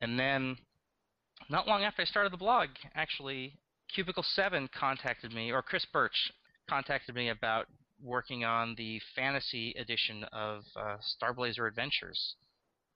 and 0.00 0.18
then 0.18 0.56
not 1.50 1.68
long 1.68 1.84
after 1.84 2.00
I 2.00 2.06
started 2.06 2.32
the 2.32 2.38
blog, 2.38 2.68
actually, 2.94 3.58
Cubicle 3.94 4.24
Seven 4.34 4.70
contacted 4.74 5.34
me, 5.34 5.52
or 5.52 5.60
Chris 5.60 5.84
Birch 5.92 6.32
contacted 6.66 7.14
me 7.14 7.28
about 7.28 7.66
working 8.04 8.44
on 8.44 8.74
the 8.76 9.00
fantasy 9.16 9.74
edition 9.78 10.24
of 10.32 10.62
uh, 10.76 10.96
Starblazer 11.00 11.66
Adventures. 11.66 12.34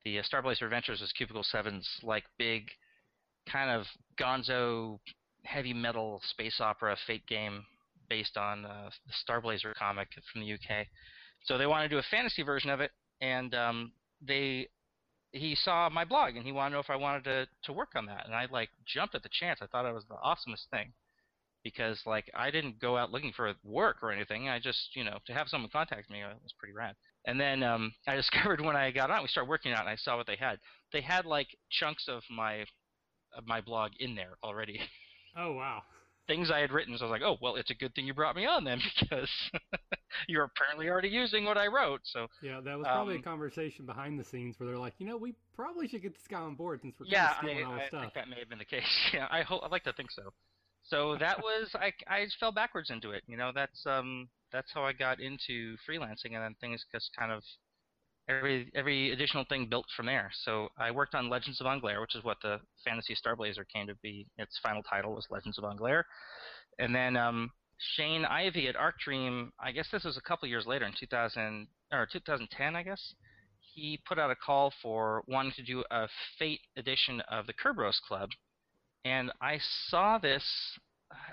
The 0.05 0.19
uh, 0.19 0.23
Starblazer 0.23 0.63
Adventures 0.63 1.01
was 1.01 1.13
Cubicle 1.13 1.45
7's 1.55 1.89
like 2.03 2.25
big 2.39 2.69
kind 3.51 3.71
of 3.71 3.87
gonzo 4.21 4.99
heavy 5.45 5.73
metal 5.73 6.21
space 6.31 6.61
opera 6.61 6.97
fate 7.07 7.27
game 7.27 7.65
based 8.09 8.37
on 8.37 8.67
uh, 8.67 8.91
the 9.07 9.33
Starblazer 9.33 9.75
comic 9.75 10.09
from 10.31 10.43
the 10.43 10.53
UK. 10.53 10.87
So 11.45 11.57
they 11.57 11.67
wanted 11.67 11.89
to 11.89 11.95
do 11.95 11.99
a 11.99 12.11
fantasy 12.11 12.43
version 12.43 12.71
of 12.71 12.81
it, 12.81 12.91
and 13.21 13.55
um, 13.55 13.93
they 14.21 14.69
he 15.33 15.55
saw 15.55 15.89
my 15.91 16.05
blog 16.05 16.37
and 16.37 16.45
he 16.45 16.53
wanted 16.53 16.71
to 16.71 16.75
know 16.77 16.81
if 16.81 16.91
I 16.91 16.97
wanted 16.97 17.25
to 17.25 17.47
to 17.65 17.73
work 17.73 17.91
on 17.97 18.07
that, 18.07 18.27
and 18.27 18.35
I 18.35 18.47
like 18.51 18.71
jumped 18.87 19.15
at 19.15 19.23
the 19.23 19.31
chance. 19.33 19.61
I 19.63 19.67
thought 19.67 19.87
it 19.87 19.95
was 19.95 20.05
the 20.09 20.17
awesomest 20.17 20.69
thing 20.71 20.93
because 21.65 22.01
like 22.07 22.31
I 22.35 22.51
didn't 22.51 22.81
go 22.81 22.97
out 22.97 23.11
looking 23.13 23.33
for 23.33 23.53
work 23.65 23.99
or 24.03 24.13
anything. 24.13 24.49
I 24.49 24.59
just 24.61 24.95
you 24.97 25.05
know 25.05 25.19
to 25.27 25.33
have 25.35 25.49
someone 25.49 25.71
contact 25.71 26.11
me 26.11 26.23
uh, 26.23 26.31
was 26.43 26.55
pretty 26.59 26.75
rad. 26.75 26.95
And 27.27 27.41
then 27.41 27.63
um, 27.63 27.93
I 28.07 28.17
discovered 28.17 28.61
when 28.61 28.77
I 28.77 28.91
got 28.91 29.11
on, 29.11 29.23
we 29.23 29.29
started 29.29 29.51
working 29.51 29.73
on 29.73 29.79
it, 29.79 29.83
and 29.83 29.91
I 29.91 29.97
saw 29.97 30.17
what 30.17 30.27
they 30.27 30.37
had. 30.37 30.59
They 30.93 31.01
had 31.03 31.27
like 31.27 31.49
chunks 31.71 32.07
of 32.09 32.23
my 32.31 32.65
of 33.37 33.47
my 33.47 33.61
blog 33.61 33.93
in 34.01 34.15
there 34.15 34.39
already. 34.45 34.81
Oh 35.37 35.53
wow. 35.55 35.85
Things 36.27 36.51
I 36.51 36.59
had 36.59 36.73
written, 36.73 36.97
so 36.99 37.07
I 37.07 37.11
was 37.11 37.21
like, 37.21 37.27
oh 37.27 37.39
well, 37.41 37.57
it's 37.57 37.71
a 37.71 37.75
good 37.75 37.95
thing 37.95 38.07
you 38.07 38.13
brought 38.13 38.37
me 38.37 38.45
on 38.45 38.63
then 38.65 38.81
because 39.01 39.31
you're 40.29 40.45
apparently 40.45 40.89
already 40.89 41.09
using 41.09 41.45
what 41.45 41.57
I 41.59 41.67
wrote. 41.69 42.01
So 42.05 42.29
Yeah, 42.41 42.61
that 42.61 42.79
was 42.79 42.89
probably 42.89 43.15
Um, 43.15 43.17
a 43.17 43.23
conversation 43.23 43.85
behind 43.87 44.19
the 44.19 44.25
scenes 44.25 44.59
where 44.59 44.69
they're 44.69 44.79
like, 44.79 44.95
you 44.99 45.07
know, 45.07 45.17
we 45.17 45.35
probably 45.55 45.89
should 45.89 46.03
get 46.03 46.15
this 46.15 46.27
guy 46.29 46.41
on 46.41 46.55
board 46.55 46.81
since 46.83 46.99
we're 47.01 47.07
yeah, 47.07 47.17
kind 47.17 47.27
of 47.27 47.33
stealing 47.35 47.63
I, 47.63 47.65
all 47.65 47.75
I 47.77 47.79
his 47.79 47.85
stuff. 47.85 48.03
think 48.03 48.15
that 48.15 48.29
may 48.29 48.39
have 48.39 48.49
been 48.49 48.59
the 48.59 48.65
case. 48.65 48.85
Yeah, 49.13 49.27
I 49.31 49.43
hope 49.43 49.63
I'd 49.65 49.71
like 49.71 49.85
to 49.85 49.93
think 49.93 50.11
so. 50.11 50.33
So 50.89 51.17
that 51.19 51.39
was 51.39 51.71
I 51.75 51.93
I 52.07 52.27
fell 52.41 52.53
backwards 52.53 52.91
into 52.91 53.11
it. 53.11 53.23
You 53.27 53.37
know, 53.37 53.53
that's 53.55 53.85
um 53.87 54.29
that's 54.53 54.73
how 54.73 54.85
I 54.85 54.93
got 54.93 55.21
into 55.21 55.77
freelancing, 55.89 56.35
and 56.35 56.43
then 56.43 56.55
things 56.61 56.85
just 56.93 57.11
kind 57.19 57.31
of 57.31 57.43
every 58.29 58.71
every 58.75 59.13
additional 59.13 59.45
thing 59.49 59.67
built 59.69 59.87
from 59.97 60.07
there. 60.07 60.31
So 60.45 60.69
I 60.79 60.91
worked 60.91 61.15
on 61.15 61.29
Legends 61.29 61.61
of 61.61 61.67
Anglerre, 61.67 62.01
which 62.01 62.15
is 62.15 62.25
what 62.25 62.39
the 62.43 62.61
Fantasy 62.85 63.15
Starblazer 63.15 63.65
came 63.73 63.87
to 63.87 63.95
be. 64.03 64.27
Its 64.39 64.59
final 64.63 64.83
title 64.83 65.15
was 65.15 65.27
Legends 65.31 65.59
of 65.59 65.65
Anglerre, 65.65 66.07
and 66.79 66.95
then 66.95 67.17
um, 67.17 67.51
Shane 67.97 68.25
Ivey 68.25 68.69
at 68.69 68.77
Arc 68.77 68.99
Dream. 69.01 69.53
I 69.61 69.73
guess 69.73 69.89
this 69.93 70.05
was 70.05 70.17
a 70.17 70.23
couple 70.23 70.49
years 70.49 70.67
later 70.67 70.87
in 70.87 70.93
2000 70.99 71.69
or 71.93 72.07
2010, 72.11 72.77
I 72.77 72.83
guess. 72.83 73.15
He 73.75 74.01
put 74.09 74.19
out 74.19 74.31
a 74.31 74.37
call 74.37 74.73
for 74.83 75.23
wanting 75.29 75.53
to 75.53 75.63
do 75.63 75.85
a 75.91 76.09
Fate 76.39 76.61
edition 76.77 77.21
of 77.31 77.47
the 77.47 77.53
Kerberos 77.53 78.01
Club, 78.07 78.31
and 79.09 79.33
I 79.41 79.59
saw 79.89 80.19
this. 80.19 80.45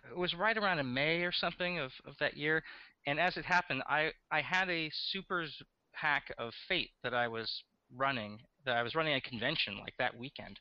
It 0.09 0.17
was 0.17 0.33
right 0.33 0.57
around 0.57 0.79
in 0.79 0.93
May 0.93 1.23
or 1.23 1.33
something 1.33 1.79
of, 1.79 1.91
of 2.05 2.13
that 2.19 2.37
year, 2.37 2.63
and 3.05 3.19
as 3.19 3.35
it 3.35 3.45
happened, 3.45 3.83
I 3.87 4.11
I 4.31 4.41
had 4.41 4.69
a 4.69 4.89
Supers 5.11 5.51
pack 5.93 6.33
of 6.37 6.53
Fate 6.67 6.91
that 7.03 7.13
I 7.13 7.27
was 7.27 7.63
running. 7.95 8.39
That 8.65 8.77
I 8.77 8.83
was 8.83 8.95
running 8.95 9.15
a 9.15 9.21
convention 9.21 9.77
like 9.79 9.95
that 9.99 10.17
weekend, 10.17 10.59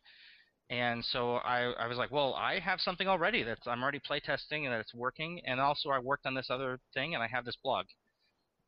and 0.71 1.05
so 1.05 1.37
I, 1.37 1.73
I 1.79 1.87
was 1.87 1.97
like, 1.97 2.11
well, 2.11 2.35
I 2.35 2.59
have 2.59 2.81
something 2.81 3.07
already 3.07 3.43
that 3.45 3.59
I'm 3.67 3.83
already 3.83 4.01
playtesting 4.01 4.65
and 4.65 4.73
that 4.73 4.81
it's 4.81 4.95
working, 4.95 5.41
and 5.47 5.61
also 5.61 5.91
I 5.91 6.01
worked 6.01 6.27
on 6.27 6.35
this 6.35 6.51
other 6.51 6.81
thing 6.93 7.15
and 7.15 7.23
I 7.23 7.29
have 7.29 7.45
this 7.45 7.57
blog, 7.63 7.87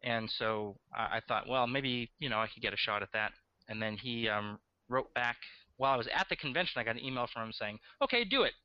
and 0.04 0.30
so 0.38 0.76
I, 0.96 1.16
I 1.16 1.20
thought, 1.26 1.48
well, 1.48 1.66
maybe 1.66 2.10
you 2.20 2.28
know 2.28 2.38
I 2.38 2.46
could 2.46 2.62
get 2.62 2.72
a 2.72 2.78
shot 2.78 3.02
at 3.02 3.12
that. 3.12 3.32
And 3.68 3.82
then 3.82 3.96
he 3.96 4.28
um, 4.28 4.60
wrote 4.88 5.12
back 5.14 5.38
while 5.76 5.92
I 5.92 5.96
was 5.96 6.08
at 6.14 6.28
the 6.28 6.36
convention. 6.36 6.80
I 6.80 6.84
got 6.84 6.96
an 6.96 7.04
email 7.04 7.28
from 7.32 7.44
him 7.44 7.52
saying, 7.52 7.78
okay, 8.02 8.24
do 8.24 8.42
it. 8.42 8.52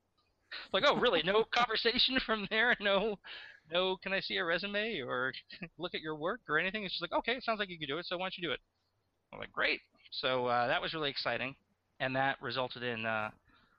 Like, 0.74 0.84
oh, 0.86 0.98
really? 0.98 1.22
No 1.24 1.46
conversation 1.54 2.20
from 2.26 2.46
there? 2.50 2.76
No, 2.82 3.16
no. 3.72 3.96
Can 4.04 4.12
I 4.12 4.20
see 4.20 4.36
a 4.36 4.44
resume 4.44 5.00
or 5.00 5.32
look 5.78 5.96
at 5.96 6.02
your 6.02 6.18
work 6.18 6.42
or 6.50 6.60
anything? 6.60 6.84
It's 6.84 6.94
just 6.94 7.02
like, 7.02 7.18
okay, 7.20 7.34
it 7.34 7.44
sounds 7.46 7.58
like 7.58 7.70
you 7.70 7.80
could 7.80 7.88
do 7.88 8.00
it. 8.00 8.06
So 8.06 8.18
why 8.18 8.26
don't 8.26 8.38
you 8.38 8.50
do 8.50 8.52
it? 8.52 8.60
I'm 9.32 9.40
like, 9.40 9.54
great. 9.54 9.80
So 10.12 10.48
uh, 10.48 10.68
that 10.68 10.82
was 10.82 10.94
really 10.94 11.10
exciting 11.10 11.56
and 12.02 12.16
that 12.16 12.42
resulted 12.42 12.84
in 12.84 13.06
uh, 13.06 13.30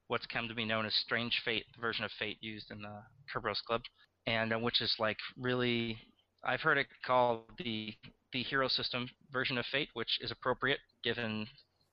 what's 0.07 0.25
come 0.27 0.49
to 0.49 0.55
be 0.55 0.65
known 0.65 0.87
as 0.87 0.95
Strange 0.95 1.43
Fate, 1.45 1.67
the 1.75 1.81
version 1.81 2.05
of 2.05 2.11
Fate 2.19 2.39
used 2.41 2.71
in 2.71 2.81
the 2.81 3.03
Kerberos 3.31 3.63
Club, 3.67 3.83
and 4.27 4.55
uh, 4.55 4.59
which 4.59 4.81
is 4.81 4.95
like 4.99 5.19
really, 5.37 5.99
I've 6.45 6.61
heard 6.61 6.79
it 6.79 6.87
called 7.05 7.43
the 7.59 7.93
the 8.33 8.43
hero 8.43 8.67
system 8.69 9.11
version 9.31 9.59
of 9.59 9.67
Fate, 9.67 9.91
which 9.93 10.19
is 10.23 10.31
appropriate 10.31 10.79
given 11.05 11.47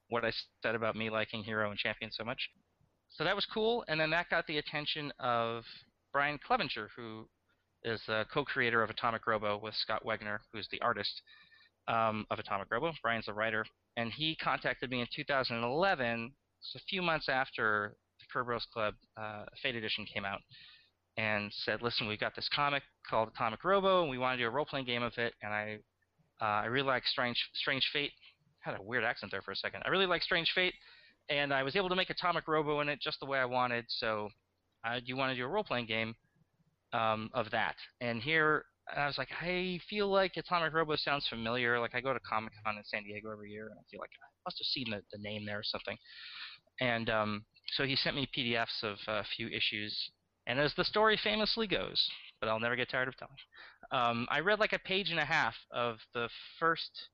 what 0.09 0.25
I 0.25 0.31
said 0.61 0.75
about 0.75 0.95
me 0.95 1.09
liking 1.09 1.43
hero 1.43 1.69
and 1.69 1.79
champion 1.79 2.11
so 2.11 2.23
much. 2.23 2.49
So 3.09 3.23
that 3.23 3.35
was 3.35 3.45
cool, 3.45 3.83
and 3.87 3.99
then 3.99 4.09
that 4.11 4.29
got 4.29 4.45
the 4.47 4.57
attention 4.57 5.11
of 5.19 5.63
Brian 6.13 6.39
Clevinger, 6.47 6.87
who 6.95 7.27
is 7.83 8.01
the 8.07 8.25
co-creator 8.33 8.83
of 8.83 8.89
Atomic 8.89 9.25
Robo 9.25 9.57
with 9.57 9.73
Scott 9.75 10.03
Wegener, 10.05 10.39
who's 10.53 10.67
the 10.71 10.81
artist 10.81 11.21
um, 11.87 12.25
of 12.29 12.39
Atomic 12.39 12.67
Robo. 12.71 12.91
Brian's 13.01 13.25
the 13.25 13.33
writer, 13.33 13.65
and 13.97 14.11
he 14.11 14.35
contacted 14.35 14.89
me 14.91 15.01
in 15.01 15.07
2011, 15.15 16.31
so 16.61 16.77
a 16.77 16.81
few 16.89 17.01
months 17.01 17.29
after 17.29 17.95
the 18.19 18.25
Kerberos 18.33 18.67
Club 18.71 18.93
uh, 19.17 19.45
Fate 19.61 19.75
Edition 19.75 20.05
came 20.13 20.25
out, 20.25 20.41
and 21.17 21.51
said, 21.65 21.81
"Listen, 21.81 22.07
we've 22.07 22.19
got 22.19 22.35
this 22.35 22.49
comic 22.53 22.83
called 23.09 23.29
Atomic 23.29 23.63
Robo, 23.63 24.01
and 24.01 24.09
we 24.09 24.17
want 24.17 24.37
to 24.37 24.43
do 24.43 24.47
a 24.47 24.51
role-playing 24.51 24.85
game 24.85 25.03
of 25.03 25.17
it. 25.17 25.33
And 25.41 25.53
I, 25.53 25.79
uh, 26.41 26.63
I 26.63 26.65
really 26.65 26.87
like 26.87 27.05
Strange 27.05 27.37
Strange 27.55 27.87
Fate. 27.91 28.11
Had 28.61 28.79
a 28.79 28.83
weird 28.83 29.03
accent 29.03 29.31
there 29.31 29.41
for 29.41 29.51
a 29.51 29.55
second. 29.55 29.83
I 29.85 29.89
really 29.89 30.05
like 30.05 30.21
Strange 30.21 30.51
Fate, 30.53 30.73
and 31.29 31.53
I 31.53 31.63
was 31.63 31.75
able 31.75 31.89
to 31.89 31.95
make 31.95 32.09
Atomic 32.09 32.47
Robo 32.47 32.81
in 32.81 32.89
it 32.89 32.99
just 32.99 33.19
the 33.19 33.25
way 33.25 33.39
I 33.39 33.45
wanted. 33.45 33.85
So, 33.87 34.29
you 35.03 35.15
want 35.15 35.31
to 35.31 35.35
do 35.35 35.45
a 35.45 35.47
role-playing 35.47 35.85
game 35.85 36.15
um, 36.93 37.29
of 37.33 37.49
that? 37.51 37.75
And 38.01 38.21
here 38.21 38.65
I 38.95 39.07
was 39.07 39.17
like, 39.17 39.29
I 39.41 39.79
feel 39.89 40.09
like 40.09 40.33
Atomic 40.37 40.73
Robo 40.73 40.95
sounds 40.95 41.27
familiar. 41.27 41.79
Like 41.79 41.95
I 41.95 42.01
go 42.01 42.13
to 42.13 42.19
Comic 42.19 42.53
Con 42.63 42.77
in 42.77 42.83
San 42.85 43.03
Diego 43.03 43.31
every 43.31 43.51
year, 43.51 43.67
and 43.67 43.77
I 43.77 43.83
feel 43.89 43.99
like 43.99 44.11
I 44.13 44.27
must 44.45 44.57
have 44.59 44.65
seen 44.65 44.89
the, 44.89 45.01
the 45.11 45.21
name 45.21 45.45
there 45.45 45.59
or 45.59 45.63
something. 45.63 45.97
And 46.81 47.09
um, 47.09 47.45
so 47.73 47.83
he 47.83 47.95
sent 47.95 48.15
me 48.15 48.27
PDFs 48.35 48.83
of 48.83 48.97
a 49.07 49.23
few 49.35 49.47
issues, 49.47 49.95
and 50.47 50.59
as 50.59 50.73
the 50.75 50.83
story 50.83 51.19
famously 51.21 51.67
goes, 51.67 52.09
but 52.39 52.49
I'll 52.49 52.59
never 52.59 52.75
get 52.75 52.89
tired 52.89 53.07
of 53.07 53.17
telling. 53.17 53.35
Um, 53.91 54.27
I 54.29 54.39
read 54.39 54.59
like 54.59 54.73
a 54.73 54.79
page 54.79 55.09
and 55.11 55.19
a 55.19 55.25
half 55.25 55.55
of 55.71 55.97
the 56.13 56.29
first 56.59 57.09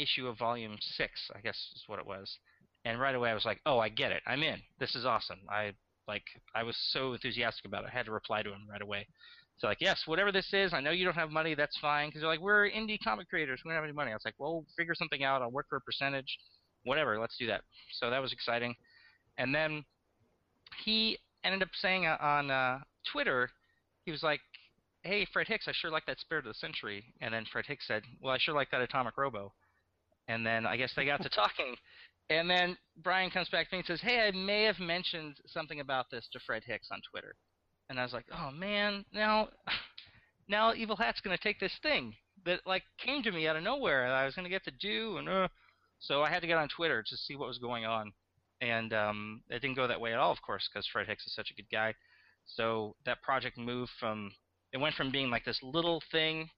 issue 0.00 0.26
of 0.26 0.38
Volume 0.38 0.76
Six, 0.80 1.30
I 1.34 1.40
guess 1.40 1.56
is 1.74 1.84
what 1.86 1.98
it 1.98 2.06
was, 2.06 2.38
and 2.84 3.00
right 3.00 3.14
away 3.14 3.30
I 3.30 3.34
was 3.34 3.44
like, 3.44 3.60
oh, 3.66 3.78
I 3.78 3.88
get 3.88 4.12
it. 4.12 4.22
I'm 4.26 4.42
in. 4.42 4.60
This 4.78 4.94
is 4.94 5.04
awesome. 5.04 5.40
I 5.50 5.72
like 6.06 6.24
I 6.54 6.62
was 6.62 6.76
so 6.92 7.12
enthusiastic 7.12 7.66
about 7.66 7.84
it. 7.84 7.90
I 7.92 7.96
had 7.96 8.06
to 8.06 8.12
reply 8.12 8.42
to 8.42 8.50
him 8.50 8.66
right 8.70 8.82
away. 8.82 9.06
So 9.58 9.66
like, 9.66 9.80
yes, 9.80 10.02
whatever 10.06 10.30
this 10.30 10.52
is, 10.52 10.72
I 10.72 10.80
know 10.80 10.92
you 10.92 11.04
don't 11.04 11.14
have 11.14 11.30
money, 11.30 11.54
that's 11.54 11.76
fine. 11.78 12.08
Because 12.08 12.20
they're 12.20 12.30
like, 12.30 12.40
we're 12.40 12.70
indie 12.70 12.98
comic 13.02 13.28
creators, 13.28 13.60
we 13.64 13.70
don't 13.70 13.76
have 13.76 13.84
any 13.84 13.92
money. 13.92 14.12
I 14.12 14.14
was 14.14 14.24
like, 14.24 14.36
well, 14.38 14.64
figure 14.76 14.94
something 14.94 15.24
out. 15.24 15.42
I'll 15.42 15.50
work 15.50 15.66
for 15.68 15.76
a 15.76 15.80
percentage, 15.80 16.38
whatever. 16.84 17.18
Let's 17.18 17.36
do 17.36 17.48
that. 17.48 17.62
So 17.98 18.08
that 18.08 18.22
was 18.22 18.32
exciting. 18.32 18.74
And 19.36 19.54
then 19.54 19.84
he 20.84 21.18
ended 21.44 21.62
up 21.62 21.70
saying 21.74 22.06
uh, 22.06 22.16
on 22.20 22.50
uh, 22.50 22.78
Twitter, 23.12 23.50
he 24.04 24.12
was 24.12 24.22
like, 24.22 24.40
hey, 25.02 25.26
Fred 25.32 25.48
Hicks, 25.48 25.66
I 25.68 25.72
sure 25.72 25.90
like 25.90 26.06
that 26.06 26.20
Spirit 26.20 26.46
of 26.46 26.52
the 26.52 26.58
Century. 26.58 27.04
And 27.20 27.34
then 27.34 27.44
Fred 27.50 27.66
Hicks 27.66 27.86
said, 27.86 28.02
well, 28.20 28.34
I 28.34 28.38
sure 28.38 28.54
like 28.54 28.70
that 28.70 28.80
Atomic 28.80 29.16
Robo. 29.16 29.52
And 30.28 30.46
then 30.46 30.66
I 30.66 30.76
guess 30.76 30.92
they 30.94 31.04
got 31.04 31.22
to 31.22 31.28
talking. 31.34 31.74
And 32.30 32.48
then 32.48 32.76
Brian 33.02 33.30
comes 33.30 33.48
back 33.48 33.68
to 33.68 33.74
me 33.74 33.78
and 33.78 33.86
says, 33.86 34.00
hey, 34.02 34.28
I 34.28 34.30
may 34.30 34.64
have 34.64 34.78
mentioned 34.78 35.36
something 35.46 35.80
about 35.80 36.10
this 36.10 36.28
to 36.32 36.40
Fred 36.40 36.62
Hicks 36.64 36.88
on 36.90 37.00
Twitter 37.10 37.34
and 37.88 37.98
I 37.98 38.02
was 38.02 38.12
like, 38.12 38.26
oh 38.32 38.50
man, 38.50 39.04
now, 39.12 39.48
now 40.48 40.74
Evil 40.74 40.96
Hat's 40.96 41.20
gonna 41.20 41.38
take 41.38 41.60
this 41.60 41.76
thing 41.82 42.14
that 42.44 42.60
like 42.66 42.82
came 42.98 43.22
to 43.22 43.32
me 43.32 43.46
out 43.46 43.56
of 43.56 43.62
nowhere 43.62 44.08
that 44.08 44.14
I 44.14 44.24
was 44.24 44.34
gonna 44.34 44.48
get 44.48 44.64
to 44.64 44.72
do, 44.80 45.18
and 45.18 45.28
uh, 45.28 45.48
so 45.98 46.22
I 46.22 46.30
had 46.30 46.40
to 46.40 46.46
get 46.46 46.58
on 46.58 46.68
Twitter 46.68 47.02
to 47.02 47.16
see 47.16 47.36
what 47.36 47.48
was 47.48 47.58
going 47.58 47.84
on, 47.84 48.12
and 48.60 48.92
um, 48.92 49.42
it 49.48 49.60
didn't 49.60 49.76
go 49.76 49.86
that 49.86 50.00
way 50.00 50.12
at 50.12 50.18
all, 50.18 50.32
of 50.32 50.42
course, 50.42 50.68
because 50.72 50.86
Fred 50.86 51.06
Hicks 51.06 51.26
is 51.26 51.34
such 51.34 51.50
a 51.50 51.54
good 51.54 51.68
guy. 51.72 51.94
So 52.46 52.94
that 53.04 53.22
project 53.22 53.58
moved 53.58 53.90
from 54.00 54.30
it 54.72 54.78
went 54.78 54.94
from 54.94 55.10
being 55.10 55.30
like 55.30 55.44
this 55.44 55.60
little 55.62 56.02
thing 56.12 56.48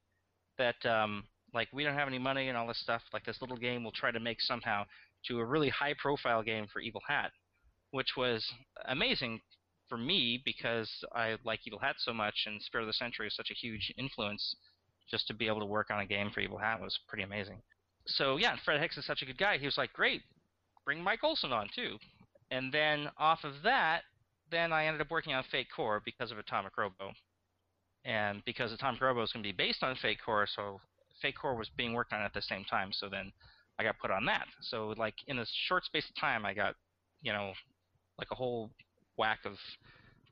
that 0.58 0.84
um, 0.84 1.24
like 1.54 1.69
we 1.73 1.85
don't 1.85 1.95
have 1.95 2.09
any 2.09 2.19
money 2.19 2.49
and 2.49 2.57
all 2.57 2.66
this 2.66 2.80
stuff, 2.80 3.02
like 3.12 3.25
this 3.25 3.40
little 3.40 3.57
game 3.57 3.83
we'll 3.83 3.92
try 3.92 4.11
to 4.11 4.21
make 4.21 4.40
somehow, 4.40 4.85
to 5.26 5.38
a 5.38 5.45
really 5.45 5.69
high 5.69 5.95
profile 5.99 6.42
game 6.42 6.66
for 6.73 6.80
Evil 6.80 7.02
Hat, 7.07 7.30
which 7.90 8.16
was 8.16 8.47
amazing 8.87 9.40
for 9.88 9.99
me 9.99 10.40
because 10.45 10.88
I 11.14 11.37
like 11.45 11.61
Evil 11.66 11.80
Hat 11.80 11.97
so 11.99 12.12
much, 12.12 12.45
and 12.47 12.62
Spirit 12.62 12.85
of 12.85 12.88
the 12.88 12.92
Century 12.95 13.26
is 13.26 13.35
such 13.35 13.50
a 13.50 13.54
huge 13.54 13.92
influence. 13.99 14.57
Just 15.11 15.26
to 15.26 15.35
be 15.35 15.49
able 15.49 15.59
to 15.59 15.66
work 15.66 15.90
on 15.90 15.99
a 15.99 16.07
game 16.07 16.30
for 16.30 16.40
Evil 16.40 16.59
Hat 16.59 16.80
was 16.80 16.97
pretty 17.09 17.25
amazing. 17.25 17.61
So 18.07 18.37
yeah, 18.37 18.57
Fred 18.64 18.80
Hicks 18.80 18.97
is 18.97 19.04
such 19.04 19.23
a 19.23 19.26
good 19.26 19.38
guy. 19.38 19.59
He 19.59 19.66
was 19.66 19.76
like, 19.76 19.92
great, 19.92 20.23
bring 20.85 21.02
Mike 21.02 21.25
Olson 21.25 21.52
on 21.52 21.69
too. 21.75 21.97
And 22.52 22.73
then 22.73 23.09
off 23.19 23.40
of 23.45 23.54
that, 23.64 24.02
then 24.50 24.73
I 24.73 24.87
ended 24.87 25.00
up 25.00 25.11
working 25.11 25.35
on 25.35 25.45
Fate 25.50 25.69
Core 25.75 26.00
because 26.04 26.30
of 26.30 26.38
Atomic 26.38 26.76
Robo, 26.76 27.12
and 28.04 28.42
because 28.45 28.73
Atomic 28.73 29.00
Robo 29.00 29.23
is 29.23 29.33
going 29.33 29.42
to 29.42 29.49
be 29.49 29.57
based 29.57 29.83
on 29.83 29.97
Fate 29.97 30.19
Core, 30.25 30.47
so 30.54 30.80
Fate 31.20 31.36
Core 31.36 31.54
was 31.54 31.68
being 31.76 31.92
worked 31.92 32.12
on 32.12 32.22
at 32.22 32.34
the 32.34 32.42
same 32.42 32.64
time. 32.64 32.92
So 32.92 33.08
then 33.08 33.32
I 33.78 33.82
got 33.82 33.98
put 33.98 34.10
on 34.10 34.24
that. 34.26 34.46
So 34.60 34.94
like 34.96 35.14
in 35.26 35.38
a 35.38 35.46
short 35.46 35.84
space 35.84 36.08
of 36.08 36.14
time, 36.16 36.44
I 36.44 36.54
got 36.54 36.74
you 37.22 37.32
know 37.32 37.52
like 38.18 38.28
a 38.30 38.34
whole 38.34 38.70
whack 39.16 39.40
of 39.44 39.58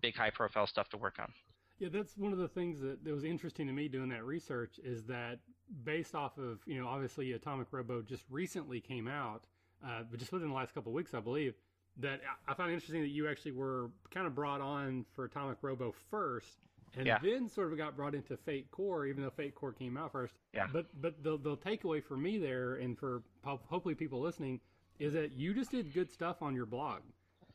big 0.03 0.17
high 0.17 0.31
profile 0.31 0.67
stuff 0.67 0.89
to 0.91 0.97
work 0.97 1.17
on. 1.19 1.33
Yeah, 1.79 1.89
that's 1.93 2.17
one 2.17 2.33
of 2.33 2.39
the 2.39 2.49
things 2.49 2.81
that, 2.81 3.05
that 3.05 3.15
was 3.15 3.25
interesting 3.25 3.67
to 3.69 3.73
me 3.73 3.89
doing 3.89 4.09
that 4.09 4.25
research 4.25 4.81
is 4.83 5.05
that 5.05 5.39
based 5.85 6.15
off 6.15 6.37
of, 6.37 6.59
you 6.67 6.81
know, 6.81 6.89
obviously 6.89 7.33
Atomic 7.33 7.69
Robo 7.71 8.03
just 8.03 8.25
recently 8.31 8.81
came 8.81 9.07
out, 9.07 9.45
uh, 9.85 10.03
but 10.11 10.19
just 10.19 10.33
within 10.33 10.49
the 10.49 10.55
last 10.55 10.75
couple 10.75 10.93
weeks, 10.93 11.15
I 11.15 11.21
believe, 11.21 11.55
that 11.99 12.21
I 12.49 12.55
found 12.55 12.73
interesting 12.73 13.03
that 13.03 13.09
you 13.09 13.29
actually 13.29 13.53
were 13.53 13.91
kind 14.13 14.27
of 14.27 14.35
brought 14.35 14.61
on 14.61 15.05
for 15.15 15.25
Atomic 15.25 15.59
Robo 15.63 15.95
first 16.11 16.59
and 16.97 17.07
yeah. 17.07 17.19
then 17.23 17.49
sort 17.49 17.73
of 17.73 17.79
got 17.79 17.97
brought 17.97 18.15
into 18.15 18.37
Fate 18.37 18.71
Core, 18.71 19.07
even 19.07 19.23
though 19.23 19.33
Fate 19.37 19.55
Core 19.55 19.73
came 19.73 19.97
out 19.97 20.13
first. 20.13 20.35
Yeah. 20.53 20.67
But 20.73 20.87
but 21.01 21.23
the 21.23 21.39
the 21.39 21.57
takeaway 21.57 22.03
for 22.03 22.17
me 22.17 22.39
there, 22.39 22.77
and 22.77 22.99
for 22.99 23.23
hopefully 23.45 23.95
people 23.95 24.21
listening, 24.21 24.61
is 24.99 25.13
that 25.13 25.33
you 25.33 25.55
just 25.55 25.71
did 25.71 25.93
good 25.93 26.11
stuff 26.11 26.43
on 26.43 26.55
your 26.55 26.67
blog 26.67 27.03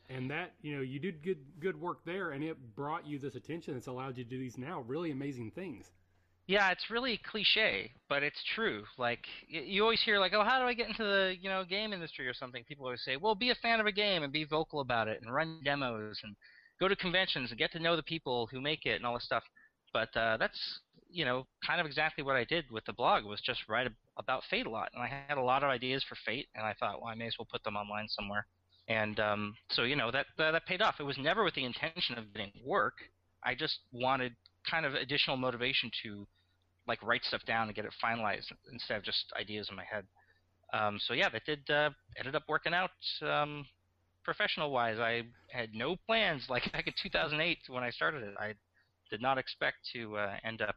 and 0.09 0.29
that 0.29 0.51
you 0.61 0.75
know 0.75 0.81
you 0.81 0.99
did 0.99 1.23
good 1.23 1.37
good 1.59 1.79
work 1.79 1.99
there 2.05 2.31
and 2.31 2.43
it 2.43 2.57
brought 2.75 3.05
you 3.07 3.19
this 3.19 3.35
attention 3.35 3.73
that's 3.73 3.87
allowed 3.87 4.17
you 4.17 4.23
to 4.23 4.29
do 4.29 4.39
these 4.39 4.57
now 4.57 4.81
really 4.81 5.11
amazing 5.11 5.51
things 5.51 5.91
yeah 6.47 6.71
it's 6.71 6.89
really 6.89 7.19
cliche 7.29 7.91
but 8.09 8.21
it's 8.21 8.43
true 8.53 8.83
like 8.97 9.25
you 9.47 9.81
always 9.81 10.01
hear 10.01 10.19
like 10.19 10.33
oh 10.33 10.43
how 10.43 10.59
do 10.59 10.65
i 10.65 10.73
get 10.73 10.87
into 10.89 11.03
the 11.03 11.35
you 11.39 11.49
know 11.49 11.63
game 11.63 11.93
industry 11.93 12.27
or 12.27 12.33
something 12.33 12.63
people 12.65 12.85
always 12.85 13.03
say 13.03 13.15
well 13.15 13.35
be 13.35 13.49
a 13.49 13.55
fan 13.55 13.79
of 13.79 13.85
a 13.85 13.91
game 13.91 14.23
and 14.23 14.33
be 14.33 14.43
vocal 14.43 14.81
about 14.81 15.07
it 15.07 15.19
and 15.21 15.33
run 15.33 15.59
demos 15.63 16.19
and 16.23 16.35
go 16.79 16.87
to 16.87 16.95
conventions 16.95 17.49
and 17.49 17.59
get 17.59 17.71
to 17.71 17.79
know 17.79 17.95
the 17.95 18.03
people 18.03 18.47
who 18.51 18.61
make 18.61 18.85
it 18.85 18.95
and 18.95 19.05
all 19.05 19.13
this 19.13 19.25
stuff 19.25 19.43
but 19.91 20.15
uh, 20.17 20.37
that's 20.37 20.79
you 21.09 21.25
know 21.25 21.45
kind 21.65 21.79
of 21.79 21.85
exactly 21.85 22.23
what 22.23 22.35
i 22.35 22.43
did 22.43 22.65
with 22.71 22.83
the 22.85 22.93
blog 22.93 23.25
was 23.25 23.41
just 23.41 23.61
write 23.67 23.87
about 24.17 24.43
fate 24.49 24.65
a 24.65 24.69
lot 24.69 24.89
and 24.93 25.03
i 25.03 25.07
had 25.27 25.37
a 25.37 25.41
lot 25.41 25.63
of 25.63 25.69
ideas 25.69 26.03
for 26.07 26.15
fate 26.25 26.47
and 26.55 26.65
i 26.65 26.73
thought 26.79 27.01
well 27.01 27.11
i 27.11 27.15
may 27.15 27.27
as 27.27 27.35
well 27.37 27.47
put 27.51 27.63
them 27.63 27.75
online 27.75 28.07
somewhere 28.07 28.45
and 28.87 29.19
um, 29.19 29.55
so 29.69 29.83
you 29.83 29.95
know 29.95 30.11
that, 30.11 30.25
that 30.37 30.51
that 30.51 30.65
paid 30.65 30.81
off. 30.81 30.95
It 30.99 31.03
was 31.03 31.17
never 31.17 31.43
with 31.43 31.55
the 31.55 31.63
intention 31.63 32.17
of 32.17 32.33
getting 32.33 32.51
work. 32.65 32.95
I 33.43 33.55
just 33.55 33.79
wanted 33.91 34.33
kind 34.69 34.85
of 34.85 34.93
additional 34.93 35.37
motivation 35.37 35.89
to 36.03 36.27
like 36.87 37.01
write 37.01 37.23
stuff 37.23 37.41
down 37.45 37.67
and 37.67 37.75
get 37.75 37.85
it 37.85 37.91
finalized 38.03 38.51
instead 38.71 38.97
of 38.97 39.03
just 39.03 39.31
ideas 39.39 39.67
in 39.69 39.75
my 39.75 39.85
head. 39.85 40.05
Um, 40.73 40.99
so 40.99 41.13
yeah, 41.13 41.29
that 41.29 41.45
did 41.45 41.69
uh, 41.69 41.91
ended 42.17 42.35
up 42.35 42.43
working 42.49 42.73
out 42.73 42.91
um, 43.21 43.65
professional 44.23 44.71
wise. 44.71 44.99
I 44.99 45.23
had 45.49 45.73
no 45.73 45.95
plans 46.07 46.47
like 46.49 46.71
back 46.71 46.87
in 46.87 46.93
2008 47.01 47.59
when 47.67 47.83
I 47.83 47.89
started 47.89 48.23
it. 48.23 48.35
I 48.39 48.53
did 49.09 49.21
not 49.21 49.37
expect 49.37 49.77
to 49.93 50.17
uh, 50.17 50.35
end 50.43 50.61
up 50.61 50.75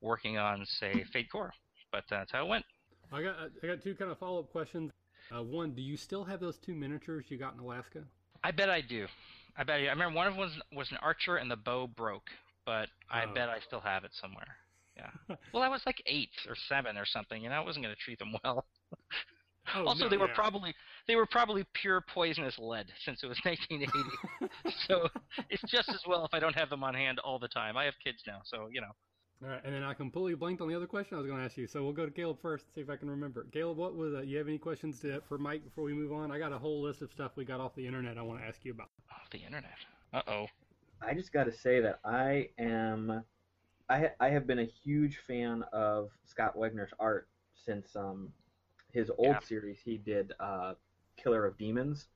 working 0.00 0.38
on 0.38 0.66
say 0.66 1.04
Fate 1.12 1.30
Core, 1.30 1.52
but 1.92 2.04
that's 2.10 2.32
how 2.32 2.44
it 2.44 2.48
went. 2.48 2.64
I 3.12 3.22
got 3.22 3.36
I 3.62 3.66
got 3.66 3.82
two 3.82 3.94
kind 3.94 4.10
of 4.10 4.18
follow 4.18 4.40
up 4.40 4.50
questions. 4.50 4.90
Uh, 5.34 5.42
one, 5.42 5.72
do 5.72 5.82
you 5.82 5.96
still 5.96 6.24
have 6.24 6.40
those 6.40 6.58
two 6.58 6.74
miniatures 6.74 7.24
you 7.28 7.38
got 7.38 7.54
in 7.54 7.60
Alaska? 7.60 8.02
I 8.42 8.50
bet 8.50 8.68
I 8.68 8.82
do. 8.82 9.06
I 9.56 9.64
bet 9.64 9.80
I, 9.80 9.86
I 9.86 9.90
remember 9.90 10.16
one 10.16 10.26
of 10.26 10.34
them 10.34 10.40
was, 10.40 10.52
was 10.72 10.90
an 10.90 10.98
archer 11.00 11.36
and 11.36 11.50
the 11.50 11.56
bow 11.56 11.86
broke, 11.86 12.28
but 12.66 12.88
I 13.10 13.24
oh. 13.24 13.34
bet 13.34 13.48
I 13.48 13.60
still 13.60 13.80
have 13.80 14.04
it 14.04 14.10
somewhere. 14.20 14.56
Yeah. 14.96 15.10
Well, 15.52 15.62
I 15.62 15.68
was 15.68 15.82
like 15.86 16.02
eight 16.06 16.30
or 16.48 16.56
seven 16.68 16.96
or 16.96 17.04
something, 17.04 17.44
and 17.44 17.54
I 17.54 17.60
wasn't 17.60 17.84
going 17.84 17.94
to 17.94 18.00
treat 18.00 18.18
them 18.18 18.34
well. 18.44 18.66
Oh, 19.74 19.86
also, 19.86 20.04
no, 20.04 20.10
they 20.10 20.16
were 20.16 20.28
yeah. 20.28 20.34
probably 20.34 20.74
they 21.08 21.16
were 21.16 21.26
probably 21.26 21.64
pure 21.72 22.00
poisonous 22.00 22.58
lead 22.58 22.86
since 23.04 23.22
it 23.22 23.26
was 23.26 23.38
1980. 23.44 24.74
so 24.86 25.08
it's 25.48 25.62
just 25.70 25.88
as 25.88 26.00
well 26.06 26.24
if 26.24 26.34
I 26.34 26.40
don't 26.40 26.54
have 26.54 26.70
them 26.70 26.84
on 26.84 26.94
hand 26.94 27.18
all 27.20 27.38
the 27.38 27.48
time. 27.48 27.76
I 27.76 27.84
have 27.84 27.94
kids 28.02 28.22
now, 28.26 28.40
so 28.44 28.68
you 28.70 28.80
know. 28.80 28.92
All 29.42 29.50
right, 29.50 29.60
and 29.64 29.74
then 29.74 29.82
I 29.82 29.92
completely 29.94 30.36
blanked 30.36 30.62
on 30.62 30.68
the 30.68 30.74
other 30.74 30.86
question 30.86 31.16
I 31.16 31.20
was 31.20 31.26
going 31.26 31.38
to 31.38 31.44
ask 31.44 31.56
you. 31.56 31.66
So 31.66 31.82
we'll 31.82 31.92
go 31.92 32.06
to 32.06 32.10
Caleb 32.10 32.38
first, 32.40 32.72
see 32.74 32.80
if 32.80 32.88
I 32.88 32.96
can 32.96 33.10
remember. 33.10 33.46
Caleb, 33.52 33.76
what 33.76 33.94
was 33.94 34.14
uh, 34.14 34.22
you 34.22 34.38
have 34.38 34.48
any 34.48 34.58
questions 34.58 35.00
to, 35.00 35.20
for 35.28 35.38
Mike 35.38 35.64
before 35.64 35.84
we 35.84 35.92
move 35.92 36.12
on? 36.12 36.30
I 36.30 36.38
got 36.38 36.52
a 36.52 36.58
whole 36.58 36.82
list 36.82 37.02
of 37.02 37.10
stuff 37.10 37.32
we 37.36 37.44
got 37.44 37.60
off 37.60 37.74
the 37.74 37.86
internet 37.86 38.16
I 38.16 38.22
want 38.22 38.40
to 38.40 38.46
ask 38.46 38.64
you 38.64 38.72
about. 38.72 38.88
Off 39.10 39.28
the 39.32 39.38
internet. 39.38 39.74
Uh 40.12 40.22
oh. 40.28 40.46
I 41.02 41.14
just 41.14 41.32
got 41.32 41.44
to 41.44 41.52
say 41.52 41.80
that 41.80 41.98
I 42.04 42.48
am, 42.58 43.22
I 43.90 44.10
I 44.20 44.30
have 44.30 44.46
been 44.46 44.60
a 44.60 44.68
huge 44.84 45.18
fan 45.26 45.64
of 45.72 46.10
Scott 46.24 46.56
Wegener's 46.56 46.92
art 46.98 47.28
since 47.66 47.94
um, 47.96 48.32
his 48.94 49.10
old 49.18 49.24
Yeah. 49.32 49.40
series. 49.42 49.80
He 49.84 49.98
did 49.98 50.32
uh, 50.40 50.74
Killer 51.18 51.46
of 51.46 51.58
Demons, 51.58 52.08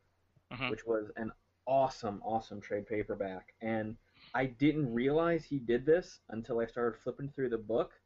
Mhm. 0.51 0.71
which 0.71 0.87
was 0.87 1.11
an 1.17 1.33
awesome, 1.67 2.23
awesome 2.25 2.61
trade 2.61 2.87
paperback, 2.87 3.55
and 3.61 3.97
I 4.35 4.47
didn't 4.47 4.93
realize 4.93 5.45
he 5.45 5.59
did 5.59 5.85
this 5.87 6.21
until 6.31 6.61
I 6.61 6.67
started 6.67 6.99
flipping 7.01 7.31
through 7.31 7.51
the 7.51 7.59
book, 7.59 8.01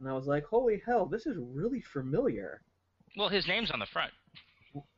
and 0.00 0.08
I 0.08 0.12
was 0.14 0.26
like, 0.26 0.44
holy 0.44 0.82
hell, 0.84 1.06
this 1.06 1.26
is 1.26 1.36
really 1.38 1.80
familiar. 1.82 2.62
Well, 3.16 3.28
his 3.28 3.46
name's 3.46 3.70
on 3.70 3.80
the 3.80 3.86
front. 3.86 4.12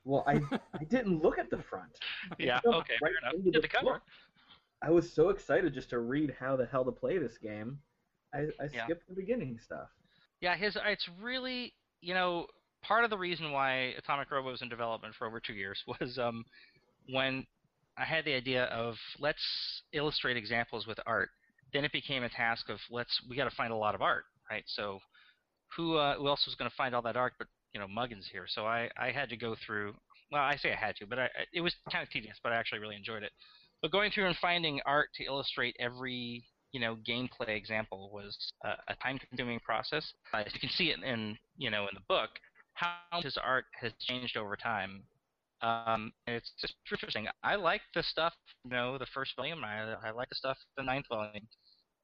Well, 0.04 0.24
I 0.26 0.34
I 0.80 0.84
didn't 0.84 1.22
look 1.22 1.38
at 1.38 1.50
the 1.50 1.62
front. 1.62 2.00
Yeah. 2.38 2.60
Okay. 2.66 2.94
right 3.00 3.12
Fair 3.12 3.30
enough. 3.30 3.44
Did 3.52 3.62
the 3.62 3.62
the 3.62 3.68
cover? 3.68 3.92
book. 3.92 4.02
I 4.82 4.90
was 4.90 5.12
so 5.12 5.30
excited 5.30 5.74
just 5.74 5.90
to 5.90 5.98
read 5.98 6.34
how 6.38 6.56
the 6.56 6.66
hell 6.66 6.84
to 6.84 6.92
play 6.92 7.18
this 7.18 7.38
game. 7.38 7.80
I, 8.34 8.46
I 8.60 8.68
Yeah. 8.72 8.84
skipped 8.84 9.08
the 9.08 9.14
beginning 9.14 9.58
stuff. 9.58 9.88
Yeah, 10.40 10.56
his 10.56 10.76
it's 10.84 11.08
really 11.20 11.74
you 12.00 12.14
know 12.14 12.46
part 12.88 13.04
of 13.04 13.10
the 13.10 13.18
reason 13.18 13.52
why 13.52 13.94
Atomic 13.98 14.30
Robo 14.30 14.50
was 14.50 14.62
in 14.62 14.68
development 14.68 15.14
for 15.16 15.26
over 15.26 15.38
two 15.38 15.52
years 15.52 15.78
was 16.00 16.18
um 16.18 16.44
when 17.10 17.46
I 17.98 18.04
had 18.04 18.24
the 18.24 18.34
idea 18.34 18.64
of 18.64 18.94
let's 19.18 19.42
illustrate 19.92 20.36
examples 20.36 20.86
with 20.86 20.98
art. 21.06 21.30
Then 21.72 21.84
it 21.84 21.92
became 21.92 22.22
a 22.22 22.28
task 22.28 22.70
of 22.70 22.78
let's 22.90 23.20
we 23.28 23.36
got 23.36 23.50
to 23.50 23.56
find 23.56 23.72
a 23.72 23.76
lot 23.76 23.94
of 23.94 24.02
art, 24.02 24.24
right? 24.50 24.64
So 24.66 25.00
who 25.76 25.96
uh, 25.96 26.16
who 26.16 26.28
else 26.28 26.44
was 26.46 26.54
going 26.54 26.70
to 26.70 26.76
find 26.76 26.94
all 26.94 27.02
that 27.02 27.16
art? 27.16 27.34
But 27.38 27.48
you 27.74 27.80
know 27.80 27.86
Muggins 27.86 28.26
here, 28.30 28.46
so 28.48 28.66
I 28.66 28.88
I 28.96 29.10
had 29.10 29.28
to 29.30 29.36
go 29.36 29.54
through. 29.66 29.94
Well, 30.30 30.42
I 30.42 30.56
say 30.56 30.72
I 30.72 30.76
had 30.76 30.96
to, 30.96 31.06
but 31.06 31.18
I, 31.18 31.28
it 31.52 31.60
was 31.60 31.74
kind 31.90 32.02
of 32.02 32.10
tedious, 32.10 32.36
but 32.42 32.52
I 32.52 32.56
actually 32.56 32.80
really 32.80 32.96
enjoyed 32.96 33.22
it. 33.22 33.32
But 33.80 33.92
going 33.92 34.10
through 34.10 34.26
and 34.26 34.36
finding 34.36 34.80
art 34.86 35.08
to 35.16 35.24
illustrate 35.24 35.76
every 35.78 36.44
you 36.72 36.80
know 36.80 36.96
gameplay 37.08 37.56
example 37.56 38.10
was 38.12 38.36
a, 38.64 38.70
a 38.88 38.96
time-consuming 39.02 39.60
process. 39.60 40.12
As 40.32 40.52
you 40.54 40.60
can 40.60 40.70
see 40.70 40.90
it 40.90 41.02
in 41.02 41.36
you 41.56 41.70
know 41.70 41.82
in 41.82 41.94
the 41.94 42.02
book, 42.08 42.30
how 42.78 43.20
his 43.22 43.36
art 43.42 43.64
has 43.80 43.92
changed 44.00 44.36
over 44.36 44.56
time. 44.56 45.02
Um, 45.60 46.12
it's 46.26 46.52
just 46.60 46.74
interesting. 46.90 47.26
I 47.42 47.56
like 47.56 47.80
the 47.94 48.02
stuff, 48.02 48.34
you 48.64 48.70
know, 48.70 48.98
the 48.98 49.06
first 49.12 49.32
volume. 49.36 49.64
I, 49.64 49.94
I 50.04 50.10
like 50.12 50.28
the 50.28 50.36
stuff, 50.36 50.56
the 50.76 50.84
ninth 50.84 51.06
volume, 51.08 51.48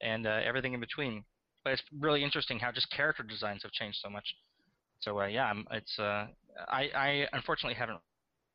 and 0.03 0.27
uh, 0.27 0.41
everything 0.45 0.75
in 0.75 0.81
between. 0.81 1.25
But 1.63 1.75
it's 1.75 1.83
really 2.01 2.25
interesting 2.25 2.59
how 2.59 2.73
just 2.73 2.91
character 2.91 3.23
designs 3.23 3.63
have 3.63 3.73
changed 3.73 3.99
so 4.03 4.11
much. 4.11 4.35
So 5.01 5.21
uh, 5.21 5.27
yeah, 5.27 5.45
I'm, 5.45 5.67
it's 5.71 5.99
uh, 5.99 6.27
I, 6.69 6.91
I 6.95 7.29
unfortunately 7.33 7.75
haven't. 7.75 7.99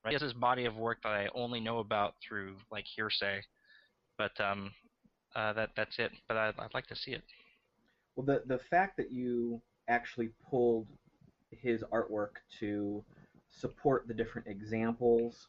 Has 0.06 0.22
this 0.22 0.34
body 0.34 0.66
of 0.66 0.78
work 0.78 1.00
that 1.04 1.10
I 1.10 1.28
only 1.36 1.60
know 1.60 1.80
about 1.80 2.16
through 2.26 2.56
like 2.72 2.86
hearsay, 2.96 3.42
but 4.18 4.32
um, 4.40 4.72
uh, 5.36 5.52
that 5.54 5.72
that's 5.76 6.00
it. 6.00 6.12
But 6.28 6.38
I'd, 6.38 6.54
I'd 6.58 6.74
like 6.74 6.88
to 6.88 6.96
see 6.96 7.12
it. 7.12 7.22
Well, 8.16 8.26
the 8.26 8.42
the 8.48 8.60
fact 8.70 8.96
that 8.98 9.12
you 9.12 9.62
actually 9.90 10.30
pulled 10.50 10.88
his 11.52 11.84
artwork 11.92 12.38
to 12.60 13.04
support 13.50 14.08
the 14.08 14.14
different 14.14 14.48
examples 14.48 15.48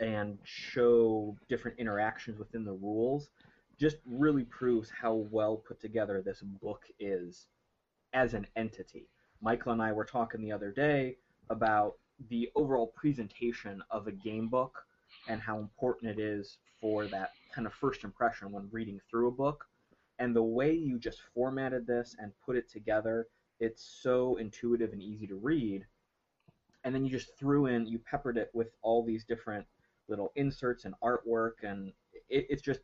and 0.00 0.38
show 0.44 1.36
different 1.48 1.78
interactions 1.78 2.38
within 2.38 2.64
the 2.64 2.72
rules 2.72 3.30
just 3.78 3.96
really 4.06 4.44
proves 4.44 4.90
how 4.90 5.14
well 5.30 5.56
put 5.56 5.80
together 5.80 6.20
this 6.20 6.42
book 6.42 6.82
is 6.98 7.46
as 8.12 8.34
an 8.34 8.46
entity. 8.56 9.06
Michael 9.40 9.72
and 9.72 9.82
I 9.82 9.92
were 9.92 10.04
talking 10.04 10.40
the 10.40 10.52
other 10.52 10.72
day 10.72 11.16
about 11.50 11.94
the 12.28 12.48
overall 12.56 12.92
presentation 12.96 13.82
of 13.90 14.08
a 14.08 14.12
game 14.12 14.48
book 14.48 14.84
and 15.28 15.40
how 15.40 15.58
important 15.58 16.10
it 16.10 16.20
is 16.20 16.58
for 16.80 17.06
that 17.06 17.30
kind 17.54 17.66
of 17.66 17.72
first 17.72 18.04
impression 18.04 18.50
when 18.50 18.68
reading 18.72 19.00
through 19.10 19.28
a 19.28 19.32
book. 19.32 19.64
And 20.18 20.34
the 20.34 20.42
way 20.42 20.72
you 20.72 20.98
just 20.98 21.20
formatted 21.34 21.86
this 21.86 22.16
and 22.18 22.32
put 22.44 22.56
it 22.56 22.68
together, 22.68 23.28
it's 23.60 23.98
so 24.02 24.36
intuitive 24.36 24.92
and 24.92 25.02
easy 25.02 25.26
to 25.26 25.36
read. 25.36 25.86
And 26.84 26.94
then 26.94 27.04
you 27.04 27.10
just 27.10 27.36
threw 27.38 27.66
in, 27.66 27.86
you 27.86 27.98
peppered 27.98 28.36
it 28.36 28.50
with 28.54 28.68
all 28.82 29.04
these 29.04 29.24
different 29.24 29.66
little 30.08 30.32
inserts 30.36 30.84
and 30.84 30.94
artwork, 31.02 31.62
and 31.62 31.92
it, 32.28 32.46
it's 32.48 32.62
just, 32.62 32.80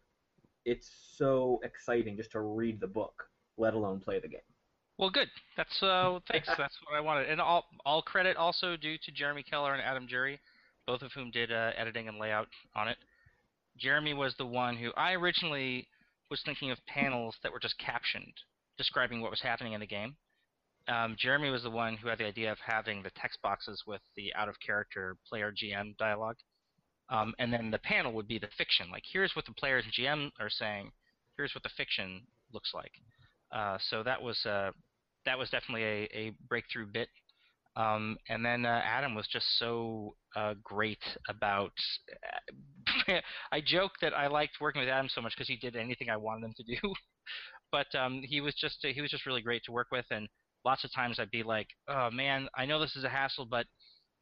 it's 0.65 0.91
so 1.17 1.61
exciting 1.63 2.17
just 2.17 2.33
to 2.33 2.41
read 2.41 2.81
the 2.81 2.87
book, 2.87 3.29
let 3.57 3.75
alone 3.75 4.01
play 4.01 4.19
the 4.19 4.29
game. 4.29 4.41
Well, 4.99 5.11
good. 5.11 5.29
That's 5.57 5.83
uh, 5.83 6.21
thanks. 6.31 6.49
That's 6.59 6.77
what 6.87 6.97
I 6.97 7.01
wanted. 7.01 7.29
And 7.29 7.41
all 7.41 7.67
all 7.85 8.03
credit 8.03 8.37
also 8.37 8.77
due 8.77 8.97
to 8.99 9.11
Jeremy 9.11 9.43
Keller 9.43 9.75
and 9.75 9.83
Adam 9.83 10.07
Jury, 10.07 10.39
both 10.87 11.03
of 11.03 11.13
whom 11.13 11.31
did 11.31 11.51
uh, 11.51 11.73
editing 11.77 12.09
and 12.09 12.19
layout 12.19 12.49
on 12.77 12.89
it. 12.89 12.97
Jeremy 13.77 14.15
was 14.15 14.35
the 14.39 14.47
one 14.47 14.77
who 14.77 14.93
I 14.97 15.15
originally 15.15 15.89
was 16.31 16.43
thinking 16.45 16.71
of 16.71 16.79
panels 16.87 17.37
that 17.43 17.53
were 17.53 17.59
just 17.59 17.77
captioned, 17.79 18.33
describing 18.79 19.21
what 19.21 19.31
was 19.31 19.41
happening 19.41 19.73
in 19.73 19.81
the 19.81 19.87
game. 19.87 20.17
Um, 20.89 21.17
Jeremy 21.19 21.51
was 21.51 21.63
the 21.63 21.71
one 21.71 21.97
who 21.97 22.09
had 22.09 22.19
the 22.19 22.27
idea 22.27 22.53
of 22.53 22.59
having 22.65 23.03
the 23.03 23.11
text 23.17 23.41
boxes 23.43 23.83
with 23.87 24.03
the 24.17 24.35
out 24.35 24.49
of 24.49 24.57
character 24.61 25.17
player 25.29 25.53
GM 25.53 25.97
dialogue. 25.97 26.37
Um, 27.11 27.35
and 27.39 27.53
then 27.53 27.71
the 27.71 27.79
panel 27.79 28.13
would 28.13 28.29
be 28.29 28.39
the 28.39 28.49
fiction. 28.57 28.91
Like, 28.91 29.05
here's 29.11 29.35
what 29.35 29.47
the 29.47 29.53
players 29.53 29.85
and 29.85 29.93
GM 29.93 30.31
are 30.41 30.51
saying. 30.51 30.91
Here's 31.37 31.55
what 31.55 31.63
the 31.63 31.71
fiction 31.77 32.23
looks 32.53 32.73
like. 32.75 32.93
Uh, 33.55 33.79
so 33.89 34.03
that 34.03 34.23
was 34.23 34.45
uh, 34.47 34.71
that 35.27 35.39
was 35.39 35.51
definitely 35.51 35.85
a, 35.85 36.09
a 36.13 36.33
breakthrough 36.49 36.87
bit. 36.87 37.09
Um, 37.77 38.17
and 38.29 38.45
then 38.45 38.67
uh, 38.67 38.83
Adam 38.85 39.15
was 39.15 39.27
just 39.27 39.47
so 39.59 40.15
uh, 40.37 40.55
great 40.63 41.03
about. 41.29 41.73
I 43.53 43.61
joke 43.65 43.93
that 44.01 44.15
I 44.15 44.29
liked 44.29 44.61
working 44.61 44.81
with 44.81 44.89
Adam 44.89 45.09
so 45.09 45.21
much 45.21 45.35
because 45.35 45.49
he 45.49 45.57
did 45.57 45.77
anything 45.77 46.09
I 46.09 46.17
wanted 46.17 46.47
him 46.47 46.55
to 46.57 46.63
do. 46.63 46.95
but 47.73 47.93
um, 47.95 48.23
he 48.23 48.41
was 48.41 48.55
just 48.55 48.79
he 48.81 49.01
was 49.01 49.11
just 49.11 49.27
really 49.27 49.43
great 49.43 49.65
to 49.65 49.73
work 49.73 49.89
with, 49.91 50.07
and 50.11 50.29
lots 50.65 50.85
of 50.85 50.93
times 50.93 51.19
I'd 51.19 51.31
be 51.31 51.43
like, 51.43 51.69
"Oh 51.89 52.11
man, 52.11 52.49
I 52.57 52.67
know 52.67 52.81
this 52.81 52.97
is 52.97 53.05
a 53.05 53.09
hassle, 53.09 53.47
but 53.47 53.67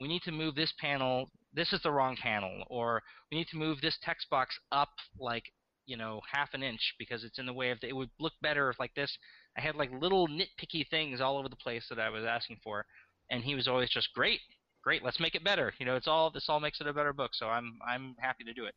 we 0.00 0.08
need 0.08 0.22
to 0.22 0.32
move 0.32 0.54
this 0.54 0.72
panel. 0.80 1.30
This 1.52 1.72
is 1.72 1.82
the 1.82 1.92
wrong 1.92 2.16
panel, 2.16 2.64
or 2.68 3.02
we 3.30 3.38
need 3.38 3.48
to 3.48 3.56
move 3.56 3.80
this 3.80 3.98
text 4.02 4.28
box 4.30 4.58
up 4.72 4.90
like 5.18 5.44
you 5.86 5.96
know 5.96 6.20
half 6.30 6.54
an 6.54 6.62
inch 6.62 6.94
because 6.98 7.24
it's 7.24 7.38
in 7.38 7.46
the 7.46 7.52
way 7.52 7.70
of 7.70 7.80
the, 7.80 7.88
it 7.88 7.96
would 7.96 8.10
look 8.18 8.34
better 8.42 8.70
if 8.70 8.78
like 8.78 8.94
this." 8.94 9.16
I 9.56 9.60
had 9.60 9.76
like 9.76 9.90
little 9.92 10.28
nitpicky 10.28 10.88
things 10.88 11.20
all 11.20 11.36
over 11.38 11.48
the 11.48 11.56
place 11.56 11.86
that 11.90 12.00
I 12.00 12.08
was 12.08 12.24
asking 12.24 12.58
for, 12.64 12.86
and 13.30 13.44
he 13.44 13.54
was 13.54 13.68
always 13.68 13.90
just 13.90 14.12
great, 14.14 14.40
great. 14.82 15.02
Let's 15.04 15.20
make 15.20 15.34
it 15.34 15.44
better. 15.44 15.74
You 15.78 15.86
know, 15.86 15.96
it's 15.96 16.08
all 16.08 16.30
this 16.30 16.46
all 16.48 16.60
makes 16.60 16.80
it 16.80 16.86
a 16.86 16.92
better 16.92 17.12
book. 17.12 17.32
So 17.34 17.46
I'm 17.48 17.78
I'm 17.86 18.14
happy 18.18 18.44
to 18.44 18.54
do 18.54 18.64
it. 18.64 18.74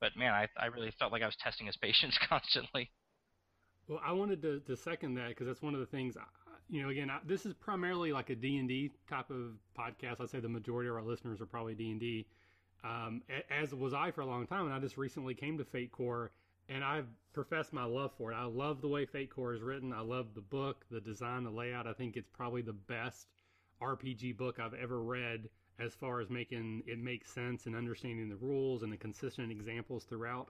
But 0.00 0.16
man, 0.16 0.32
I 0.32 0.48
I 0.56 0.66
really 0.66 0.92
felt 0.98 1.12
like 1.12 1.22
I 1.22 1.26
was 1.26 1.36
testing 1.36 1.66
his 1.66 1.76
patience 1.82 2.18
constantly. 2.28 2.90
Well, 3.88 4.00
I 4.04 4.12
wanted 4.12 4.40
to, 4.42 4.60
to 4.60 4.76
second 4.76 5.14
that 5.14 5.30
because 5.30 5.46
that's 5.46 5.62
one 5.62 5.74
of 5.74 5.80
the 5.80 5.86
things. 5.86 6.16
You 6.72 6.82
know, 6.82 6.88
again, 6.88 7.10
I, 7.10 7.18
this 7.26 7.44
is 7.44 7.52
primarily 7.52 8.12
like 8.12 8.30
a 8.30 8.34
D 8.34 8.56
and 8.56 8.66
D 8.66 8.90
type 9.06 9.28
of 9.30 9.52
podcast. 9.78 10.20
I'd 10.22 10.30
say 10.30 10.40
the 10.40 10.48
majority 10.48 10.88
of 10.88 10.96
our 10.96 11.02
listeners 11.02 11.40
are 11.42 11.46
probably 11.46 11.74
D 11.74 11.90
and 11.90 12.00
D, 12.00 12.26
um, 12.82 13.22
a- 13.28 13.52
as 13.52 13.74
was 13.74 13.92
I 13.92 14.10
for 14.10 14.22
a 14.22 14.26
long 14.26 14.46
time. 14.46 14.64
And 14.64 14.74
I 14.74 14.78
just 14.78 14.96
recently 14.96 15.34
came 15.34 15.58
to 15.58 15.64
Fate 15.66 15.92
Core, 15.92 16.30
and 16.70 16.82
I've 16.82 17.08
professed 17.34 17.74
my 17.74 17.84
love 17.84 18.12
for 18.16 18.32
it. 18.32 18.36
I 18.36 18.44
love 18.44 18.80
the 18.80 18.88
way 18.88 19.04
Fate 19.04 19.28
Core 19.28 19.52
is 19.52 19.60
written. 19.60 19.92
I 19.92 20.00
love 20.00 20.34
the 20.34 20.40
book, 20.40 20.86
the 20.90 21.00
design, 21.00 21.44
the 21.44 21.50
layout. 21.50 21.86
I 21.86 21.92
think 21.92 22.16
it's 22.16 22.30
probably 22.30 22.62
the 22.62 22.72
best 22.72 23.28
RPG 23.82 24.38
book 24.38 24.58
I've 24.58 24.72
ever 24.74 24.98
read 25.02 25.50
as 25.78 25.94
far 25.94 26.20
as 26.20 26.30
making 26.30 26.84
it 26.86 26.98
make 26.98 27.26
sense 27.26 27.66
and 27.66 27.76
understanding 27.76 28.30
the 28.30 28.36
rules 28.36 28.82
and 28.82 28.90
the 28.90 28.96
consistent 28.96 29.50
examples 29.52 30.04
throughout. 30.04 30.48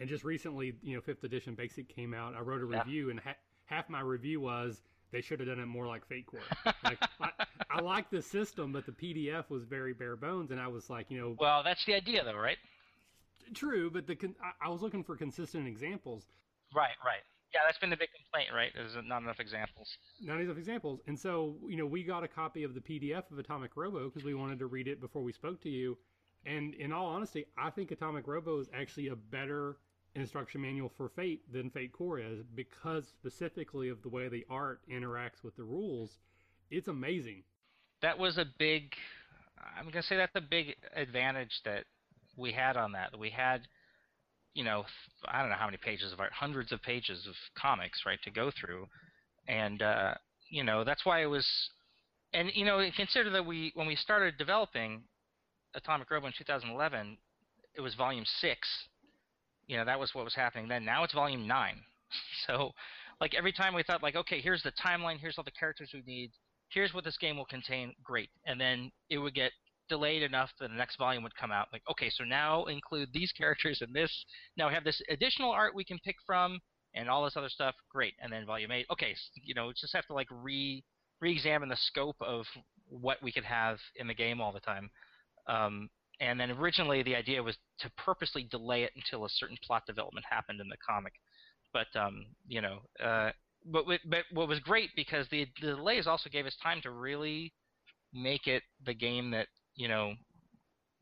And 0.00 0.08
just 0.08 0.24
recently, 0.24 0.74
you 0.82 0.96
know, 0.96 1.00
fifth 1.00 1.22
edition 1.22 1.54
basic 1.54 1.88
came 1.88 2.14
out. 2.14 2.34
I 2.34 2.40
wrote 2.40 2.62
a 2.62 2.66
Yeah. 2.68 2.80
review, 2.80 3.10
and 3.10 3.20
ha- 3.20 3.36
half 3.66 3.88
my 3.88 4.00
review 4.00 4.40
was 4.40 4.82
they 5.12 5.20
should 5.20 5.40
have 5.40 5.48
done 5.48 5.60
it 5.60 5.66
more 5.66 5.86
like 5.86 6.06
Fate 6.06 6.26
Core. 6.26 6.40
like, 6.84 6.98
I, 7.20 7.30
I 7.70 7.80
like 7.80 8.10
the 8.10 8.22
system, 8.22 8.72
but 8.72 8.86
the 8.86 8.92
PDF 8.92 9.48
was 9.50 9.64
very 9.64 9.92
bare 9.94 10.16
bones, 10.16 10.50
and 10.50 10.60
I 10.60 10.68
was 10.68 10.90
like, 10.90 11.10
you 11.10 11.18
know, 11.20 11.36
Well, 11.38 11.62
that's 11.62 11.84
the 11.84 11.94
idea, 11.94 12.24
though, 12.24 12.36
right? 12.36 12.58
true, 13.54 13.90
but 13.90 14.06
the 14.06 14.16
con- 14.16 14.34
I, 14.42 14.66
I 14.66 14.68
was 14.70 14.82
looking 14.82 15.04
for 15.04 15.16
consistent 15.16 15.66
examples, 15.68 16.24
Right, 16.74 16.96
right. 17.04 17.22
Yeah, 17.54 17.60
that's 17.64 17.78
been 17.78 17.90
the 17.90 17.96
big 17.96 18.08
complaint, 18.12 18.50
right? 18.52 18.72
There's 18.74 18.96
not 19.06 19.22
enough 19.22 19.38
examples. 19.38 19.96
not 20.20 20.40
enough 20.40 20.58
examples. 20.58 21.00
And 21.06 21.18
so, 21.18 21.54
you 21.68 21.76
know, 21.76 21.86
we 21.86 22.02
got 22.02 22.24
a 22.24 22.28
copy 22.28 22.64
of 22.64 22.74
the 22.74 22.80
PDF 22.80 23.30
of 23.30 23.38
Atomic 23.38 23.76
Robo 23.76 24.06
because 24.10 24.24
we 24.24 24.34
wanted 24.34 24.58
to 24.58 24.66
read 24.66 24.88
it 24.88 25.00
before 25.00 25.22
we 25.22 25.32
spoke 25.32 25.62
to 25.62 25.70
you. 25.70 25.96
And 26.44 26.74
in 26.74 26.92
all 26.92 27.06
honesty, 27.06 27.46
I 27.56 27.70
think 27.70 27.92
Atomic 27.92 28.26
Robo 28.26 28.58
is 28.58 28.68
actually 28.74 29.08
a 29.08 29.16
better 29.16 29.76
instruction 30.16 30.62
manual 30.62 30.90
for 30.96 31.08
Fate 31.10 31.40
than 31.52 31.70
Fate 31.70 31.92
Core 31.92 32.18
is 32.18 32.40
because 32.54 33.04
specifically 33.08 33.88
of 33.88 34.02
the 34.02 34.08
way 34.08 34.28
the 34.28 34.44
art 34.50 34.80
interacts 34.90 35.44
with 35.44 35.56
the 35.56 35.62
rules. 35.62 36.18
It's 36.70 36.88
amazing. 36.88 37.42
That 38.02 38.18
was 38.18 38.38
a 38.38 38.46
big. 38.58 38.92
I'm 39.78 39.86
gonna 39.86 40.02
say 40.02 40.16
that's 40.16 40.34
a 40.34 40.40
big 40.40 40.74
advantage 40.94 41.60
that 41.64 41.84
we 42.36 42.52
had 42.52 42.76
on 42.76 42.92
that. 42.92 43.18
We 43.18 43.30
had, 43.30 43.62
you 44.54 44.64
know, 44.64 44.84
I 45.26 45.40
don't 45.40 45.50
know 45.50 45.56
how 45.56 45.66
many 45.66 45.78
pages 45.78 46.12
of 46.12 46.20
art, 46.20 46.32
hundreds 46.32 46.72
of 46.72 46.82
pages 46.82 47.26
of 47.26 47.34
comics, 47.60 48.02
right, 48.04 48.18
to 48.24 48.30
go 48.30 48.50
through, 48.50 48.86
and 49.48 49.82
uh, 49.82 50.14
you 50.50 50.64
know 50.64 50.84
that's 50.84 51.04
why 51.04 51.22
it 51.22 51.26
was. 51.26 51.46
And 52.32 52.50
you 52.54 52.64
know, 52.64 52.86
consider 52.96 53.30
that 53.30 53.46
we 53.46 53.72
when 53.74 53.86
we 53.86 53.96
started 53.96 54.36
developing 54.36 55.02
Atomic 55.74 56.10
Robo 56.10 56.26
in 56.26 56.32
2011, 56.36 57.16
it 57.74 57.80
was 57.80 57.94
volume 57.94 58.24
six. 58.40 58.68
You 59.66 59.76
know, 59.76 59.84
that 59.84 59.98
was 59.98 60.14
what 60.14 60.24
was 60.24 60.34
happening 60.34 60.68
then. 60.68 60.84
Now 60.84 61.04
it's 61.04 61.14
volume 61.14 61.46
nine. 61.46 61.76
So, 62.46 62.70
like 63.20 63.34
every 63.34 63.52
time 63.52 63.74
we 63.74 63.82
thought, 63.82 64.02
like, 64.02 64.14
okay, 64.14 64.40
here's 64.40 64.62
the 64.62 64.72
timeline, 64.72 65.18
here's 65.18 65.36
all 65.38 65.44
the 65.44 65.50
characters 65.50 65.90
we 65.92 66.02
need, 66.06 66.30
here's 66.68 66.94
what 66.94 67.02
this 67.02 67.18
game 67.18 67.36
will 67.36 67.46
contain, 67.46 67.92
great. 68.04 68.30
And 68.46 68.60
then 68.60 68.92
it 69.10 69.18
would 69.18 69.34
get 69.34 69.50
delayed 69.88 70.22
enough 70.22 70.50
that 70.60 70.68
the 70.68 70.76
next 70.76 70.96
volume 70.96 71.24
would 71.24 71.34
come 71.34 71.50
out. 71.50 71.66
Like, 71.72 71.82
okay, 71.90 72.08
so 72.08 72.22
now 72.22 72.66
include 72.66 73.08
these 73.12 73.32
characters 73.32 73.82
in 73.82 73.92
this. 73.92 74.12
Now 74.56 74.68
we 74.68 74.74
have 74.74 74.84
this 74.84 75.02
additional 75.10 75.50
art 75.50 75.74
we 75.74 75.84
can 75.84 75.98
pick 76.04 76.16
from, 76.24 76.60
and 76.96 77.10
all 77.10 77.24
this 77.24 77.36
other 77.36 77.48
stuff. 77.48 77.74
Great. 77.90 78.14
And 78.20 78.32
then 78.32 78.46
volume 78.46 78.72
eight. 78.72 78.86
Okay, 78.90 79.14
you 79.42 79.54
know, 79.54 79.70
just 79.72 79.94
have 79.94 80.06
to 80.06 80.14
like 80.14 80.28
re 80.30 80.82
re-examine 81.20 81.68
the 81.68 81.76
scope 81.76 82.16
of 82.20 82.44
what 82.88 83.22
we 83.22 83.32
could 83.32 83.44
have 83.44 83.78
in 83.96 84.06
the 84.06 84.14
game 84.14 84.40
all 84.40 84.52
the 84.52 84.60
time. 84.60 84.90
Um, 85.48 85.88
and 86.20 86.40
then 86.40 86.50
originally 86.50 87.02
the 87.02 87.16
idea 87.16 87.42
was 87.42 87.56
to 87.80 87.90
purposely 87.96 88.44
delay 88.50 88.84
it 88.84 88.92
until 88.96 89.24
a 89.24 89.28
certain 89.30 89.56
plot 89.64 89.82
development 89.86 90.24
happened 90.28 90.60
in 90.60 90.68
the 90.68 90.76
comic. 90.86 91.12
But 91.72 91.88
um, 91.98 92.26
you 92.46 92.60
know, 92.60 92.78
uh, 93.02 93.30
but 93.66 93.84
but 94.08 94.24
what 94.32 94.48
was 94.48 94.60
great 94.60 94.90
because 94.96 95.26
the, 95.30 95.46
the 95.60 95.74
delays 95.74 96.06
also 96.06 96.30
gave 96.30 96.46
us 96.46 96.56
time 96.62 96.80
to 96.82 96.90
really 96.90 97.52
make 98.14 98.46
it 98.46 98.62
the 98.84 98.94
game 98.94 99.30
that 99.32 99.48
you 99.74 99.88
know 99.88 100.14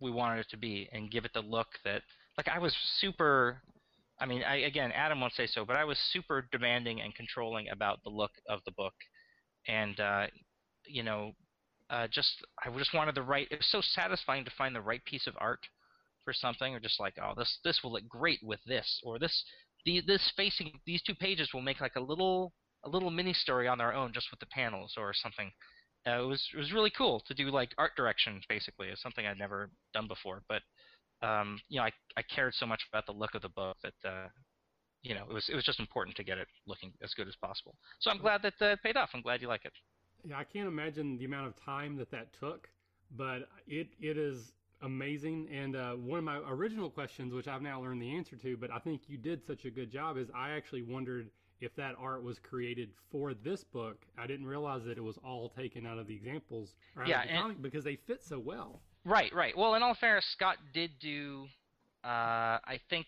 we 0.00 0.10
wanted 0.10 0.40
it 0.40 0.48
to 0.50 0.56
be 0.56 0.88
and 0.92 1.10
give 1.10 1.24
it 1.24 1.32
the 1.34 1.40
look 1.40 1.68
that 1.84 2.02
like 2.36 2.48
I 2.48 2.58
was 2.58 2.74
super. 2.98 3.62
I 4.20 4.26
mean, 4.26 4.44
I, 4.44 4.58
again, 4.58 4.92
Adam 4.92 5.20
won't 5.20 5.32
say 5.32 5.46
so, 5.46 5.64
but 5.64 5.76
I 5.76 5.84
was 5.84 5.98
super 6.12 6.46
demanding 6.52 7.00
and 7.00 7.14
controlling 7.14 7.68
about 7.70 7.98
the 8.04 8.10
look 8.10 8.30
of 8.48 8.60
the 8.64 8.70
book, 8.72 8.94
and 9.66 9.98
uh, 9.98 10.26
you 10.86 11.02
know, 11.02 11.32
uh, 11.94 12.08
just 12.08 12.44
I 12.64 12.76
just 12.76 12.92
wanted 12.92 13.14
the 13.14 13.22
right. 13.22 13.46
It 13.50 13.58
was 13.58 13.70
so 13.70 13.80
satisfying 13.80 14.44
to 14.44 14.50
find 14.58 14.74
the 14.74 14.80
right 14.80 15.04
piece 15.04 15.26
of 15.28 15.34
art 15.38 15.60
for 16.24 16.32
something, 16.32 16.74
or 16.74 16.80
just 16.80 16.98
like, 16.98 17.14
oh, 17.22 17.34
this 17.36 17.58
this 17.62 17.80
will 17.82 17.92
look 17.92 18.08
great 18.08 18.40
with 18.42 18.60
this, 18.66 19.00
or 19.04 19.18
this 19.18 19.44
the, 19.84 20.02
this 20.06 20.32
facing 20.36 20.72
these 20.86 21.02
two 21.02 21.14
pages 21.14 21.50
will 21.54 21.62
make 21.62 21.80
like 21.80 21.94
a 21.96 22.00
little 22.00 22.52
a 22.84 22.88
little 22.88 23.10
mini 23.10 23.32
story 23.32 23.68
on 23.68 23.78
their 23.78 23.94
own 23.94 24.12
just 24.12 24.30
with 24.32 24.40
the 24.40 24.46
panels 24.46 24.94
or 24.96 25.12
something. 25.14 25.52
Uh, 26.06 26.22
it 26.22 26.26
was 26.26 26.44
it 26.52 26.58
was 26.58 26.72
really 26.72 26.90
cool 26.90 27.22
to 27.28 27.34
do 27.34 27.50
like 27.50 27.70
art 27.78 27.92
direction 27.96 28.40
basically. 28.48 28.88
It's 28.88 29.02
something 29.02 29.24
I'd 29.24 29.38
never 29.38 29.70
done 29.92 30.08
before, 30.08 30.42
but 30.48 30.62
um, 31.22 31.60
you 31.68 31.78
know 31.78 31.84
I 31.84 31.92
I 32.16 32.22
cared 32.22 32.54
so 32.54 32.66
much 32.66 32.82
about 32.92 33.06
the 33.06 33.12
look 33.12 33.36
of 33.36 33.42
the 33.42 33.48
book 33.50 33.76
that 33.84 34.08
uh, 34.08 34.28
you 35.02 35.14
know 35.14 35.26
it 35.30 35.32
was 35.32 35.48
it 35.48 35.54
was 35.54 35.64
just 35.64 35.78
important 35.78 36.16
to 36.16 36.24
get 36.24 36.38
it 36.38 36.48
looking 36.66 36.92
as 37.04 37.14
good 37.14 37.28
as 37.28 37.36
possible. 37.36 37.76
So 38.00 38.10
I'm 38.10 38.18
glad 38.18 38.42
that 38.42 38.54
uh, 38.60 38.72
it 38.72 38.82
paid 38.82 38.96
off. 38.96 39.10
I'm 39.14 39.22
glad 39.22 39.40
you 39.40 39.48
like 39.48 39.64
it. 39.64 39.72
Yeah, 40.24 40.38
I 40.38 40.44
can't 40.44 40.68
imagine 40.68 41.18
the 41.18 41.24
amount 41.24 41.48
of 41.48 41.64
time 41.64 41.96
that 41.96 42.10
that 42.10 42.28
took, 42.38 42.68
but 43.16 43.48
it 43.66 43.88
it 44.00 44.16
is 44.16 44.52
amazing. 44.82 45.48
And 45.52 45.76
uh, 45.76 45.92
one 45.92 46.18
of 46.18 46.24
my 46.24 46.38
original 46.48 46.90
questions, 46.90 47.32
which 47.32 47.48
I've 47.48 47.62
now 47.62 47.80
learned 47.80 48.02
the 48.02 48.16
answer 48.16 48.36
to, 48.36 48.56
but 48.56 48.70
I 48.70 48.78
think 48.78 49.02
you 49.06 49.18
did 49.18 49.46
such 49.46 49.64
a 49.64 49.70
good 49.70 49.90
job, 49.90 50.16
is 50.16 50.28
I 50.34 50.50
actually 50.50 50.82
wondered 50.82 51.30
if 51.60 51.74
that 51.76 51.94
art 51.98 52.22
was 52.22 52.38
created 52.38 52.90
for 53.10 53.34
this 53.34 53.64
book. 53.64 54.04
I 54.18 54.26
didn't 54.26 54.46
realize 54.46 54.84
that 54.84 54.98
it 54.98 55.04
was 55.04 55.18
all 55.24 55.50
taken 55.50 55.86
out 55.86 55.98
of 55.98 56.06
the 56.06 56.14
examples 56.14 56.74
yeah, 57.06 57.26
the 57.26 57.32
comic 57.32 57.62
because 57.62 57.84
they 57.84 57.96
fit 58.06 58.22
so 58.24 58.38
well. 58.38 58.80
Right, 59.04 59.32
right. 59.34 59.56
Well, 59.56 59.74
in 59.74 59.82
all 59.82 59.94
fairness, 59.94 60.24
Scott 60.32 60.56
did 60.72 60.90
do, 61.00 61.46
uh, 62.02 62.08
I 62.64 62.80
think, 62.90 63.06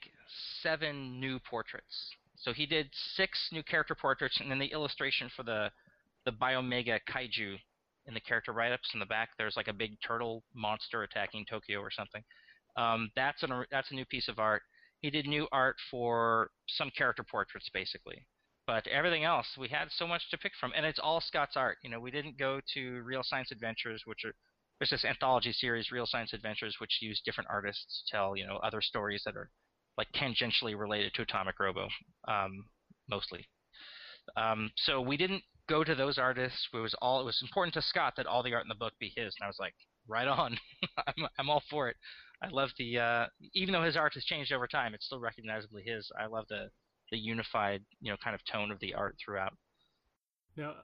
seven 0.62 1.18
new 1.20 1.38
portraits. 1.38 2.10
So 2.36 2.52
he 2.52 2.66
did 2.66 2.90
six 3.14 3.48
new 3.50 3.62
character 3.62 3.94
portraits, 3.94 4.38
and 4.40 4.50
then 4.50 4.58
the 4.58 4.66
illustration 4.66 5.30
for 5.34 5.42
the 5.42 5.70
the 6.26 6.32
Biomega 6.32 6.98
Kaiju 7.10 7.56
in 8.06 8.14
the 8.14 8.20
character 8.20 8.52
write-ups 8.52 8.90
in 8.92 9.00
the 9.00 9.06
back. 9.06 9.30
There's 9.38 9.56
like 9.56 9.68
a 9.68 9.72
big 9.72 9.96
turtle 10.06 10.42
monster 10.54 11.02
attacking 11.02 11.46
Tokyo 11.48 11.80
or 11.80 11.90
something. 11.90 12.22
Um, 12.76 13.10
that's 13.16 13.42
an 13.42 13.64
that's 13.70 13.90
a 13.90 13.94
new 13.94 14.04
piece 14.04 14.28
of 14.28 14.38
art. 14.38 14.62
He 15.00 15.10
did 15.10 15.26
new 15.26 15.46
art 15.52 15.76
for 15.90 16.50
some 16.68 16.90
character 16.96 17.24
portraits, 17.28 17.70
basically. 17.72 18.26
But 18.66 18.86
everything 18.88 19.22
else, 19.24 19.46
we 19.56 19.68
had 19.68 19.88
so 19.92 20.06
much 20.06 20.28
to 20.30 20.38
pick 20.38 20.52
from, 20.58 20.72
and 20.76 20.84
it's 20.84 20.98
all 20.98 21.20
Scott's 21.20 21.56
art. 21.56 21.78
You 21.84 21.90
know, 21.90 22.00
we 22.00 22.10
didn't 22.10 22.36
go 22.36 22.60
to 22.74 23.02
Real 23.02 23.22
Science 23.22 23.52
Adventures, 23.52 24.02
which 24.04 24.24
are 24.24 24.34
there's 24.78 24.90
this 24.90 25.04
anthology 25.04 25.52
series, 25.52 25.90
Real 25.90 26.06
Science 26.06 26.32
Adventures, 26.32 26.76
which 26.80 26.98
use 27.00 27.22
different 27.24 27.48
artists 27.50 28.02
to 28.02 28.16
tell 28.16 28.36
you 28.36 28.46
know 28.46 28.56
other 28.56 28.80
stories 28.80 29.22
that 29.24 29.36
are 29.36 29.50
like 29.96 30.08
tangentially 30.14 30.78
related 30.78 31.14
to 31.14 31.22
Atomic 31.22 31.58
Robo, 31.58 31.88
um, 32.28 32.66
mostly. 33.08 33.46
Um, 34.36 34.70
so 34.76 35.00
we 35.00 35.16
didn't 35.16 35.42
go 35.68 35.84
to 35.84 35.94
those 35.94 36.18
artists. 36.18 36.68
It 36.72 36.78
was 36.78 36.94
all 37.00 37.20
it 37.20 37.24
was 37.24 37.40
important 37.42 37.74
to 37.74 37.82
Scott 37.82 38.14
that 38.16 38.26
all 38.26 38.42
the 38.42 38.54
art 38.54 38.64
in 38.64 38.68
the 38.68 38.74
book 38.74 38.94
be 38.98 39.12
his, 39.16 39.34
and 39.38 39.44
I 39.44 39.46
was 39.46 39.58
like, 39.58 39.74
right 40.08 40.28
on, 40.28 40.58
I'm 41.06 41.28
I'm 41.38 41.50
all 41.50 41.62
for 41.70 41.88
it. 41.88 41.96
I 42.42 42.48
love 42.48 42.70
the 42.78 42.98
uh, 42.98 43.26
even 43.54 43.72
though 43.72 43.82
his 43.82 43.96
art 43.96 44.14
has 44.14 44.24
changed 44.24 44.52
over 44.52 44.66
time, 44.66 44.94
it's 44.94 45.06
still 45.06 45.20
recognizably 45.20 45.82
his. 45.84 46.10
I 46.18 46.26
love 46.26 46.46
the 46.48 46.70
the 47.10 47.18
unified 47.18 47.82
you 48.00 48.10
know 48.10 48.16
kind 48.22 48.34
of 48.34 48.40
tone 48.50 48.70
of 48.70 48.80
the 48.80 48.94
art 48.94 49.16
throughout. 49.24 49.54
Now, 50.56 50.74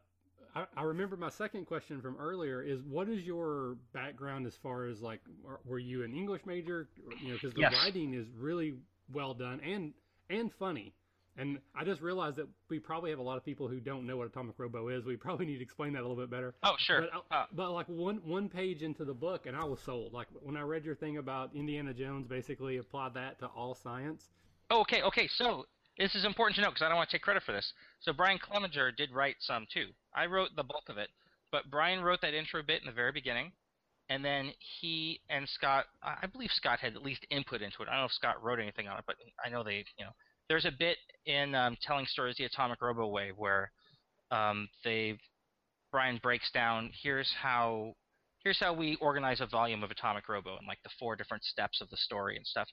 I, 0.55 0.65
I 0.77 0.83
remember 0.83 1.17
my 1.17 1.31
second 1.31 1.67
question 1.67 2.01
from 2.01 2.17
earlier 2.19 2.63
is 2.63 2.81
what 2.89 3.09
is 3.09 3.23
your 3.25 3.77
background 3.93 4.47
as 4.47 4.55
far 4.63 4.87
as 4.87 5.01
like 5.01 5.21
were 5.65 5.79
you 5.79 6.05
an 6.05 6.15
English 6.15 6.43
major? 6.47 6.89
You 7.23 7.29
know, 7.29 7.35
because 7.35 7.55
the 7.55 7.63
yes. 7.63 7.75
writing 7.75 8.15
is 8.15 8.27
really 8.39 8.75
well 9.13 9.35
done 9.35 9.61
and 9.61 9.93
and 10.31 10.51
funny. 10.59 10.95
And 11.39 11.59
I 11.75 11.85
just 11.85 12.03
realized 12.03 12.37
that 12.37 12.47
we 12.69 12.79
probably 12.79 13.11
have 13.11 13.19
a 13.19 13.23
lot 13.23 13.39
of 13.39 13.45
people 13.45 13.67
who 13.67 13.81
don't 13.81 14.07
know 14.07 14.19
what 14.19 14.27
Atomic 14.27 14.59
Robo 14.59 14.89
is. 14.89 15.05
We 15.05 15.17
probably 15.17 15.47
need 15.47 15.57
to 15.57 15.63
explain 15.63 15.95
that 15.95 16.01
a 16.01 16.07
little 16.07 16.17
bit 16.17 16.31
better. 16.31 16.55
Oh, 16.63 16.75
sure. 16.79 17.07
But, 17.31 17.35
uh, 17.35 17.47
but 17.53 17.73
like 17.73 17.89
one 17.89 18.17
one 18.25 18.49
page 18.51 18.83
into 18.83 19.05
the 19.05 19.15
book, 19.15 19.47
and 19.47 19.57
I 19.57 19.65
was 19.65 19.81
sold. 19.81 20.13
Like 20.13 20.27
when 20.43 20.57
I 20.57 20.61
read 20.61 20.85
your 20.85 20.95
thing 20.95 21.17
about 21.17 21.51
Indiana 21.55 21.95
Jones, 21.95 22.27
basically 22.27 22.77
applied 22.77 23.15
that 23.15 23.39
to 23.39 23.47
all 23.47 23.75
science. 23.75 24.25
Oh, 24.71 24.81
okay, 24.83 25.03
okay. 25.03 25.27
So 25.37 25.65
this 25.99 26.15
is 26.15 26.27
important 26.27 26.57
to 26.57 26.63
know 26.63 26.69
because 26.69 26.83
I 26.83 26.89
don't 26.89 26.97
want 26.97 27.09
to 27.09 27.17
take 27.17 27.23
credit 27.23 27.43
for 27.45 27.53
this. 27.53 27.73
So 28.01 28.13
Brian 28.13 28.39
Clevinger 28.39 28.95
did 28.95 29.11
write 29.11 29.37
some 29.41 29.67
too. 29.73 29.87
I 30.15 30.27
wrote 30.27 30.51
the 30.55 30.65
bulk 30.65 30.85
of 30.91 30.99
it, 30.99 31.09
but 31.51 31.71
Brian 31.71 32.03
wrote 32.03 32.21
that 32.21 32.35
intro 32.35 32.63
bit 32.63 32.83
in 32.83 32.87
the 32.87 32.93
very 32.93 33.13
beginning, 33.13 33.53
and 34.11 34.23
then 34.23 34.53
he 34.81 35.21
and 35.31 35.49
Scott, 35.49 35.87
I 36.03 36.27
believe 36.27 36.51
Scott 36.53 36.81
had 36.81 36.95
at 36.95 37.03
least 37.03 37.25
input 37.31 37.63
into 37.63 37.83
it. 37.83 37.89
I 37.89 37.93
don't 37.93 38.01
know 38.03 38.07
if 38.07 38.13
Scott 38.13 38.43
wrote 38.43 38.61
anything 38.61 38.87
on 38.87 38.99
it, 38.99 39.05
but 39.07 39.17
I 39.43 39.49
know 39.49 39.63
they, 39.65 39.85
you 39.97 40.05
know 40.05 40.13
there's 40.53 40.67
a 40.67 40.73
bit 40.79 40.99
in 41.25 41.55
um, 41.55 41.79
telling 41.81 42.05
stories 42.05 42.37
the 42.37 42.45
atomic 42.45 42.83
robo 42.83 43.07
way 43.07 43.33
where 43.35 43.73
um, 44.31 44.69
they 44.85 45.19
brian 45.91 46.21
breaks 46.23 46.51
down 46.53 46.91
here's 47.03 47.33
how 47.41 47.95
here's 48.45 48.61
how 48.61 48.75
we 48.75 48.97
organize 48.97 49.41
a 49.41 49.47
volume 49.47 49.83
of 49.83 49.91
atomic 49.91 50.29
robo 50.29 50.59
and 50.59 50.67
like 50.69 50.77
the 50.85 50.91
four 50.99 51.17
different 51.17 51.43
steps 51.43 51.81
of 51.81 51.89
the 51.89 51.97
story 51.97 52.37
and 52.37 52.47
stuff. 52.47 52.69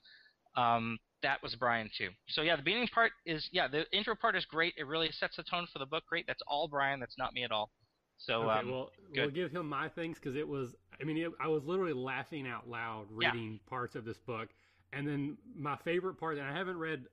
Um, 0.58 0.98
that 1.22 1.42
was 1.42 1.54
brian 1.54 1.88
too. 1.96 2.08
So 2.28 2.42
yeah 2.42 2.56
the 2.56 2.62
beginning 2.62 2.88
part 2.88 3.12
is 3.24 3.48
yeah 3.50 3.66
the 3.66 3.84
intro 3.96 4.14
part 4.14 4.36
is 4.36 4.44
great. 4.44 4.74
It 4.76 4.86
really 4.86 5.08
sets 5.12 5.36
the 5.36 5.42
tone 5.42 5.66
for 5.72 5.78
the 5.78 5.86
book. 5.86 6.04
Great. 6.06 6.26
That's 6.26 6.42
all 6.46 6.68
brian. 6.68 7.00
That's 7.00 7.16
not 7.16 7.32
me 7.32 7.44
at 7.44 7.50
all. 7.50 7.70
So 8.18 8.42
okay, 8.42 8.60
um, 8.60 8.70
well, 8.70 8.90
good. 9.14 9.22
we'll 9.22 9.30
give 9.30 9.52
him 9.52 9.66
my 9.66 9.88
things 9.88 10.18
because 10.18 10.36
it 10.36 10.46
was. 10.46 10.74
I 11.00 11.04
mean, 11.04 11.16
it, 11.16 11.32
I 11.42 11.48
was 11.48 11.62
literally 11.64 11.94
laughing 11.94 12.46
out 12.46 12.68
loud 12.68 13.06
reading 13.10 13.52
yeah. 13.52 13.70
parts 13.70 13.94
of 13.94 14.04
this 14.04 14.18
book, 14.26 14.50
and 14.92 15.08
then 15.08 15.38
my 15.56 15.78
favorite 15.84 16.16
part, 16.20 16.36
and 16.36 16.46
I 16.46 16.54
haven't 16.54 16.76
read 16.76 17.04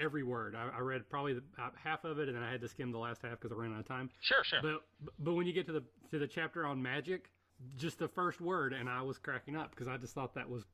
every 0.00 0.22
word. 0.22 0.54
I, 0.56 0.78
I 0.78 0.80
read 0.80 1.08
probably 1.08 1.34
the, 1.34 1.42
uh, 1.58 1.70
half 1.82 2.04
of 2.04 2.18
it, 2.18 2.28
and 2.28 2.36
then 2.36 2.42
I 2.42 2.50
had 2.50 2.60
to 2.62 2.68
skim 2.68 2.90
the 2.90 2.98
last 2.98 3.22
half 3.22 3.40
because 3.40 3.52
I 3.52 3.60
ran 3.60 3.72
out 3.72 3.80
of 3.80 3.88
time. 3.88 4.10
Sure, 4.20 4.42
sure. 4.44 4.60
But 4.62 4.82
but 5.18 5.34
when 5.34 5.46
you 5.46 5.52
get 5.52 5.66
to 5.66 5.72
the 5.72 5.82
to 6.10 6.18
the 6.18 6.26
chapter 6.26 6.66
on 6.66 6.82
magic, 6.82 7.30
just 7.76 7.98
the 7.98 8.08
first 8.08 8.40
word, 8.40 8.72
and 8.72 8.88
I 8.88 9.02
was 9.02 9.18
cracking 9.18 9.56
up 9.56 9.70
because 9.70 9.88
I 9.88 9.96
just 9.96 10.14
thought 10.14 10.34
that 10.34 10.48
was 10.48 10.64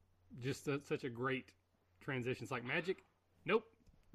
just 0.43 0.69
a, 0.69 0.81
such 0.85 1.05
a 1.05 1.09
great 1.09 1.51
transition. 2.01 2.43
It's 2.43 2.53
like 2.53 2.65
magic. 2.65 3.05
Nope. 3.45 3.65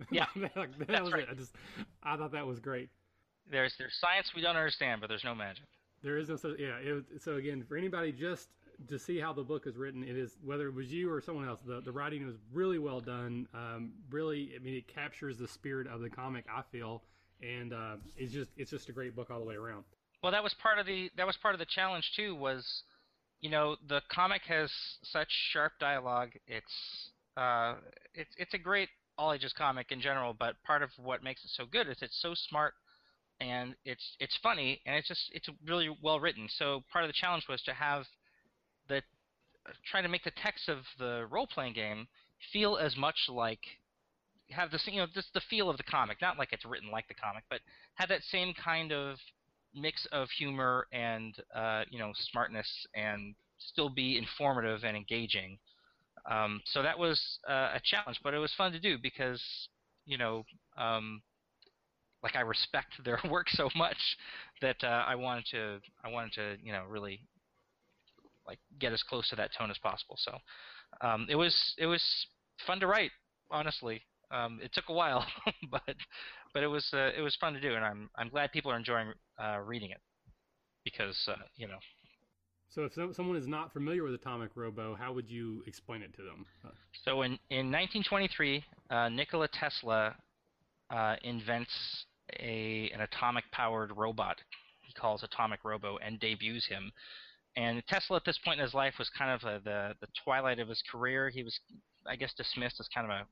Yeah, 0.09 0.25
like, 0.55 0.75
that 0.79 0.87
That's 0.87 1.01
was 1.01 1.13
right. 1.13 1.23
it. 1.23 1.29
I 1.29 1.35
just 1.35 1.53
I 2.01 2.17
thought 2.17 2.31
that 2.31 2.47
was 2.47 2.59
great. 2.59 2.89
There's 3.51 3.75
there's 3.77 3.93
science 3.99 4.31
we 4.35 4.41
don't 4.41 4.55
understand, 4.55 4.99
but 4.99 5.09
there's 5.09 5.23
no 5.23 5.35
magic. 5.35 5.65
There 6.01 6.17
is 6.17 6.29
no 6.29 6.37
so 6.37 6.55
yeah. 6.57 6.77
It, 6.81 7.03
so 7.21 7.35
again, 7.35 7.63
for 7.67 7.77
anybody 7.77 8.11
just 8.11 8.47
to 8.89 8.99
see 8.99 9.19
how 9.19 9.33
the 9.33 9.43
book 9.43 9.67
is 9.67 9.77
written, 9.77 10.03
it 10.03 10.17
is 10.17 10.37
whether 10.43 10.67
it 10.67 10.73
was 10.73 10.91
you 10.91 11.11
or 11.11 11.21
someone 11.21 11.47
else. 11.47 11.59
The 11.65 11.81
the 11.81 11.91
writing 11.91 12.25
was 12.25 12.35
really 12.53 12.79
well 12.79 12.99
done. 12.99 13.47
Um, 13.53 13.93
really, 14.09 14.51
I 14.55 14.59
mean, 14.59 14.75
it 14.75 14.87
captures 14.87 15.37
the 15.37 15.47
spirit 15.47 15.87
of 15.87 16.01
the 16.01 16.09
comic. 16.09 16.45
I 16.53 16.61
feel, 16.71 17.03
and 17.41 17.73
uh, 17.73 17.95
it's 18.17 18.33
just 18.33 18.51
it's 18.57 18.71
just 18.71 18.89
a 18.89 18.91
great 18.91 19.15
book 19.15 19.29
all 19.31 19.39
the 19.39 19.45
way 19.45 19.55
around. 19.55 19.83
Well, 20.23 20.31
that 20.31 20.43
was 20.43 20.53
part 20.55 20.79
of 20.79 20.85
the 20.85 21.09
that 21.17 21.25
was 21.25 21.37
part 21.37 21.55
of 21.55 21.59
the 21.59 21.65
challenge 21.65 22.11
too. 22.15 22.35
Was 22.35 22.83
you 23.39 23.49
know 23.49 23.75
the 23.87 24.01
comic 24.09 24.43
has 24.47 24.71
such 25.03 25.29
sharp 25.51 25.73
dialogue. 25.79 26.31
It's 26.47 27.09
uh, 27.37 27.75
it's 28.13 28.33
it's 28.37 28.53
a 28.53 28.59
great 28.59 28.89
all 29.17 29.33
ages 29.33 29.53
comic 29.53 29.91
in 29.91 30.01
general, 30.01 30.33
but 30.37 30.55
part 30.63 30.81
of 30.81 30.89
what 30.97 31.23
makes 31.23 31.43
it 31.43 31.51
so 31.51 31.65
good 31.65 31.87
is 31.87 31.97
it's 32.01 32.19
so 32.21 32.33
smart 32.33 32.73
and 33.39 33.75
it's 33.85 34.15
it's 34.19 34.37
funny 34.37 34.79
and 34.85 34.95
it's 34.95 35.07
just 35.07 35.29
it's 35.33 35.49
really 35.65 35.89
well 36.01 36.19
written. 36.19 36.47
So 36.49 36.83
part 36.91 37.03
of 37.03 37.09
the 37.09 37.13
challenge 37.13 37.47
was 37.49 37.61
to 37.63 37.73
have 37.73 38.05
try 39.89 40.01
to 40.01 40.07
make 40.07 40.23
the 40.23 40.31
text 40.41 40.69
of 40.69 40.79
the 40.97 41.27
role 41.29 41.47
playing 41.47 41.73
game 41.73 42.07
feel 42.51 42.77
as 42.77 42.95
much 42.97 43.15
like 43.29 43.59
have 44.49 44.71
the 44.71 44.79
you 44.87 44.99
know 44.99 45.07
just 45.13 45.33
the 45.33 45.41
feel 45.49 45.69
of 45.69 45.77
the 45.77 45.83
comic, 45.83 46.17
not 46.21 46.37
like 46.37 46.49
it's 46.51 46.65
written 46.65 46.91
like 46.91 47.07
the 47.07 47.13
comic, 47.13 47.43
but 47.49 47.59
have 47.95 48.09
that 48.09 48.21
same 48.23 48.53
kind 48.53 48.91
of 48.91 49.17
mix 49.73 50.05
of 50.11 50.29
humor 50.37 50.87
and 50.91 51.35
uh, 51.55 51.83
you 51.89 51.99
know 51.99 52.11
smartness 52.31 52.67
and 52.95 53.35
still 53.57 53.89
be 53.89 54.17
informative 54.17 54.83
and 54.83 54.97
engaging. 54.97 55.57
Um, 56.29 56.61
so 56.65 56.83
that 56.83 56.97
was 56.97 57.19
uh, 57.49 57.71
a 57.75 57.81
challenge, 57.83 58.19
but 58.23 58.33
it 58.33 58.37
was 58.37 58.53
fun 58.57 58.71
to 58.73 58.79
do 58.79 58.97
because 59.01 59.41
you 60.05 60.17
know 60.17 60.43
um, 60.77 61.21
like 62.23 62.35
I 62.35 62.41
respect 62.41 62.93
their 63.03 63.19
work 63.29 63.49
so 63.49 63.69
much 63.75 64.17
that 64.61 64.83
uh, 64.83 65.05
I 65.07 65.15
wanted 65.15 65.45
to 65.51 65.79
I 66.03 66.09
wanted 66.09 66.33
to 66.33 66.57
you 66.63 66.71
know 66.73 66.83
really 66.87 67.21
like 68.47 68.59
get 68.79 68.93
as 68.93 69.03
close 69.03 69.27
to 69.29 69.35
that 69.35 69.51
tone 69.57 69.71
as 69.71 69.77
possible. 69.77 70.17
So 70.17 70.37
um, 71.01 71.27
it 71.29 71.35
was 71.35 71.55
it 71.77 71.85
was 71.85 72.03
fun 72.65 72.79
to 72.79 72.87
write, 72.87 73.11
honestly. 73.49 74.01
Um, 74.31 74.59
it 74.63 74.71
took 74.73 74.85
a 74.89 74.93
while, 74.93 75.25
but 75.71 75.95
but 76.53 76.63
it 76.63 76.67
was 76.67 76.87
uh, 76.93 77.11
it 77.17 77.21
was 77.21 77.35
fun 77.39 77.53
to 77.53 77.61
do, 77.61 77.75
and 77.75 77.83
I'm 77.83 78.09
I'm 78.15 78.29
glad 78.29 78.51
people 78.51 78.71
are 78.71 78.77
enjoying 78.77 79.13
uh, 79.41 79.59
reading 79.59 79.91
it 79.91 79.99
because 80.83 81.17
uh, 81.27 81.35
you 81.55 81.67
know. 81.67 81.79
So 82.69 82.85
if 82.85 82.93
so, 82.93 83.11
someone 83.11 83.35
is 83.35 83.47
not 83.47 83.73
familiar 83.73 84.03
with 84.03 84.13
Atomic 84.13 84.51
Robo, 84.55 84.95
how 84.95 85.11
would 85.11 85.29
you 85.29 85.61
explain 85.67 86.01
it 86.01 86.13
to 86.15 86.21
them? 86.23 86.45
So 87.03 87.23
in 87.23 87.33
in 87.49 87.71
1923, 87.71 88.63
uh, 88.89 89.09
Nikola 89.09 89.49
Tesla 89.49 90.15
uh, 90.89 91.15
invents 91.23 91.71
a 92.39 92.89
an 92.93 93.01
atomic 93.01 93.43
powered 93.51 93.95
robot. 93.95 94.37
He 94.81 94.93
calls 94.93 95.23
Atomic 95.23 95.63
Robo 95.63 95.97
and 95.97 96.19
debuts 96.19 96.67
him. 96.67 96.91
And 97.57 97.83
Tesla 97.87 98.17
at 98.17 98.25
this 98.25 98.39
point 98.43 98.59
in 98.59 98.65
his 98.65 98.73
life 98.73 98.93
was 98.97 99.09
kind 99.17 99.31
of 99.31 99.43
a, 99.43 99.59
the 99.63 99.93
the 99.99 100.07
twilight 100.23 100.59
of 100.59 100.69
his 100.69 100.81
career. 100.89 101.29
He 101.29 101.43
was, 101.43 101.59
I 102.07 102.15
guess, 102.15 102.33
dismissed 102.33 102.79
as 102.79 102.87
kind 102.93 103.11
of 103.11 103.27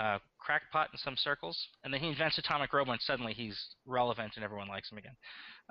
a 0.00 0.20
crackpot 0.38 0.88
in 0.92 0.98
some 0.98 1.16
circles, 1.16 1.58
and 1.82 1.92
then 1.92 2.00
he 2.00 2.08
invents 2.08 2.38
atomic 2.38 2.72
robo, 2.72 2.92
and 2.92 3.00
suddenly 3.00 3.32
he's 3.32 3.58
relevant 3.86 4.32
and 4.36 4.44
everyone 4.44 4.68
likes 4.68 4.90
him 4.90 4.98
again. 4.98 5.16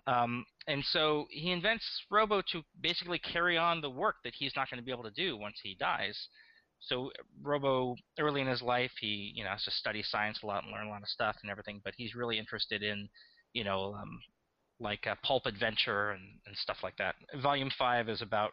Um, 0.08 0.46
and 0.68 0.84
so 0.86 1.28
he 1.30 1.52
invents 1.52 1.86
Robo 2.10 2.42
to 2.52 2.64
basically 2.82 3.20
carry 3.20 3.58
on 3.58 3.82
the 3.82 3.90
work 3.90 4.18
that 4.24 4.34
he's 4.38 4.54
not 4.56 4.70
going 4.70 4.80
to 4.80 4.86
be 4.86 4.92
able 4.92 5.04
to 5.04 5.12
do 5.12 5.38
once 5.38 5.60
he 5.62 5.76
dies. 5.76 6.18
So 6.80 7.12
Robo, 7.42 7.96
early 8.20 8.42
in 8.42 8.48
his 8.48 8.62
life, 8.62 8.92
he 9.00 9.32
you 9.36 9.44
know 9.44 9.52
has 9.52 9.64
to 9.64 9.72
study 9.72 10.04
science 10.04 10.40
a 10.44 10.46
lot 10.46 10.64
and 10.64 10.74
learn 10.74 10.88
a 10.88 10.90
lot 10.90 11.02
of 11.02 11.08
stuff 11.08 11.38
and 11.42 11.52
everything, 11.52 11.82
but 11.84 11.94
he's 11.96 12.16
really 12.16 12.38
interested 12.38 12.84
in 12.84 13.08
you 13.54 13.64
know 13.64 13.94
um, 13.94 14.20
like 14.84 15.06
a 15.08 15.16
pulp 15.26 15.46
adventure 15.46 16.12
and, 16.12 16.22
and 16.46 16.56
stuff 16.58 16.78
like 16.84 16.98
that. 16.98 17.16
Volume 17.42 17.72
five 17.78 18.10
is 18.10 18.22
about 18.22 18.52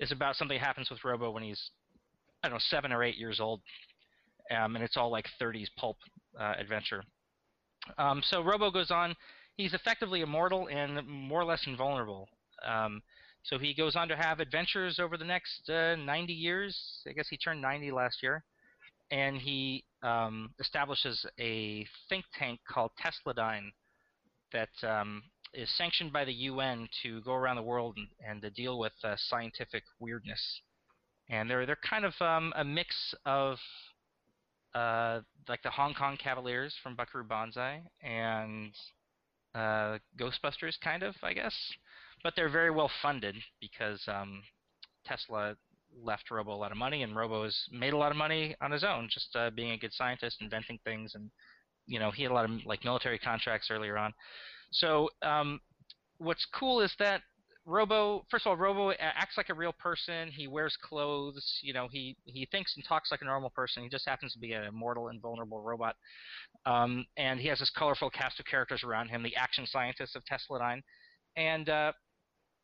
is 0.00 0.10
about 0.10 0.34
something 0.34 0.58
that 0.58 0.64
happens 0.64 0.90
with 0.90 1.04
Robo 1.04 1.30
when 1.30 1.42
he's 1.42 1.70
I 2.42 2.48
don't 2.48 2.56
know 2.56 2.60
seven 2.68 2.90
or 2.90 3.04
eight 3.04 3.18
years 3.18 3.38
old, 3.38 3.60
um, 4.50 4.74
and 4.74 4.84
it's 4.84 4.96
all 4.96 5.10
like 5.10 5.26
30s 5.40 5.68
pulp 5.76 5.98
uh, 6.38 6.54
adventure. 6.58 7.02
Um, 7.98 8.22
so 8.24 8.42
Robo 8.42 8.70
goes 8.70 8.90
on. 8.90 9.14
He's 9.56 9.74
effectively 9.74 10.22
immortal 10.22 10.68
and 10.68 11.06
more 11.06 11.42
or 11.42 11.44
less 11.44 11.66
invulnerable. 11.66 12.28
Um, 12.66 13.02
so 13.42 13.58
he 13.58 13.74
goes 13.74 13.96
on 13.96 14.08
to 14.08 14.16
have 14.16 14.40
adventures 14.40 14.98
over 14.98 15.16
the 15.16 15.24
next 15.24 15.68
uh, 15.68 15.96
90 15.96 16.32
years. 16.32 16.78
I 17.06 17.12
guess 17.12 17.28
he 17.28 17.36
turned 17.36 17.60
90 17.60 17.90
last 17.90 18.22
year, 18.22 18.42
and 19.10 19.36
he 19.36 19.84
um, 20.02 20.50
establishes 20.60 21.24
a 21.38 21.86
think 22.08 22.24
tank 22.38 22.60
called 22.68 22.92
Tesladyne 23.02 23.70
that 24.52 24.68
um, 24.82 25.22
is 25.52 25.68
sanctioned 25.76 26.12
by 26.12 26.24
the 26.24 26.32
UN 26.32 26.88
to 27.02 27.20
go 27.22 27.32
around 27.32 27.56
the 27.56 27.62
world 27.62 27.96
and, 27.96 28.08
and 28.26 28.42
to 28.42 28.50
deal 28.50 28.78
with 28.78 28.92
uh, 29.02 29.16
scientific 29.16 29.82
weirdness. 29.98 30.60
And 31.28 31.48
they're 31.48 31.66
they're 31.66 31.78
kind 31.88 32.04
of 32.04 32.14
um, 32.20 32.52
a 32.56 32.64
mix 32.64 33.14
of 33.24 33.58
uh, 34.74 35.20
like 35.48 35.62
the 35.62 35.70
Hong 35.70 35.94
Kong 35.94 36.16
Cavaliers 36.16 36.74
from 36.82 36.94
Buckaroo 36.96 37.24
Banzai 37.24 37.82
and 38.02 38.72
uh, 39.54 39.98
Ghostbusters, 40.18 40.78
kind 40.82 41.02
of, 41.02 41.14
I 41.22 41.32
guess. 41.32 41.54
But 42.22 42.34
they're 42.36 42.50
very 42.50 42.70
well 42.70 42.90
funded 43.02 43.36
because 43.60 44.00
um, 44.06 44.42
Tesla 45.04 45.56
left 46.02 46.30
Robo 46.30 46.52
a 46.52 46.54
lot 46.54 46.70
of 46.70 46.78
money, 46.78 47.02
and 47.02 47.16
Robo 47.16 47.44
has 47.44 47.56
made 47.72 47.92
a 47.92 47.96
lot 47.96 48.10
of 48.10 48.16
money 48.16 48.54
on 48.60 48.70
his 48.70 48.84
own, 48.84 49.08
just 49.10 49.34
uh, 49.34 49.50
being 49.50 49.72
a 49.72 49.78
good 49.78 49.92
scientist, 49.92 50.38
inventing 50.40 50.78
things, 50.84 51.14
and 51.14 51.30
you 51.86 51.98
know 51.98 52.10
he 52.10 52.22
had 52.22 52.30
a 52.30 52.34
lot 52.34 52.44
of 52.44 52.50
like 52.64 52.84
military 52.84 53.18
contracts 53.18 53.68
earlier 53.70 53.96
on. 53.96 54.12
So 54.70 55.08
um, 55.22 55.60
what's 56.18 56.46
cool 56.54 56.80
is 56.80 56.92
that 56.98 57.22
Robo, 57.66 58.24
first 58.30 58.46
of 58.46 58.50
all, 58.50 58.56
Robo 58.56 58.92
acts 58.98 59.36
like 59.36 59.48
a 59.48 59.54
real 59.54 59.72
person. 59.72 60.28
He 60.28 60.48
wears 60.48 60.76
clothes. 60.82 61.44
You 61.62 61.72
know, 61.72 61.88
he 61.90 62.16
he 62.24 62.48
thinks 62.50 62.74
and 62.76 62.84
talks 62.84 63.10
like 63.10 63.20
a 63.22 63.26
normal 63.26 63.50
person. 63.50 63.82
He 63.82 63.88
just 63.88 64.08
happens 64.08 64.32
to 64.32 64.38
be 64.38 64.52
an 64.52 64.64
immortal, 64.64 65.08
invulnerable 65.08 65.60
robot. 65.60 65.94
Um, 66.66 67.04
and 67.16 67.38
he 67.38 67.48
has 67.48 67.58
this 67.58 67.70
colorful 67.70 68.10
cast 68.10 68.40
of 68.40 68.46
characters 68.46 68.82
around 68.82 69.08
him, 69.08 69.22
the 69.22 69.36
action 69.36 69.66
scientists 69.66 70.16
of 70.16 70.22
Tesladyne. 70.24 70.80
And 71.36 71.68
uh, 71.68 71.92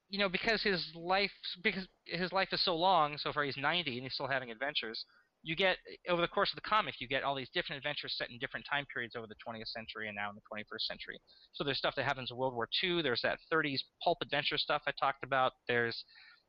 you 0.09 0.19
know, 0.19 0.29
because 0.29 0.62
his 0.62 0.85
life 0.95 1.33
because 1.62 1.87
his 2.07 2.33
life 2.33 2.49
is 2.53 2.64
so 2.64 2.75
long, 2.75 3.19
so 3.19 3.33
far 3.33 3.45
he's 3.45 3.57
90 3.57 3.92
and 3.92 4.03
he's 4.03 4.14
still 4.14 4.29
having 4.29 4.51
adventures 4.51 5.05
you 5.46 5.54
get 5.54 5.76
over 6.09 6.20
the 6.20 6.26
course 6.26 6.50
of 6.50 6.56
the 6.56 6.68
comic, 6.68 6.94
you 6.98 7.06
get 7.06 7.22
all 7.22 7.37
these 7.37 7.48
different 7.54 7.78
adventures 7.78 8.16
set 8.18 8.30
in 8.30 8.38
different 8.38 8.66
time 8.68 8.85
periods 8.92 9.14
over 9.14 9.28
the 9.28 9.37
20th 9.37 9.68
century 9.68 10.09
and 10.09 10.16
now 10.16 10.28
in 10.28 10.35
the 10.35 10.42
21st 10.42 10.80
century. 10.88 11.20
So 11.52 11.62
there's 11.62 11.78
stuff 11.78 11.94
that 11.94 12.04
happens 12.04 12.32
in 12.32 12.37
World 12.37 12.52
War 12.52 12.68
II. 12.82 13.00
There's 13.00 13.22
that 13.22 13.38
30s 13.52 13.78
pulp 14.02 14.18
adventure 14.22 14.59
stuff 14.59 14.82
I 14.88 14.90
talked 14.98 15.22
about. 15.22 15.52
There's 15.68 16.02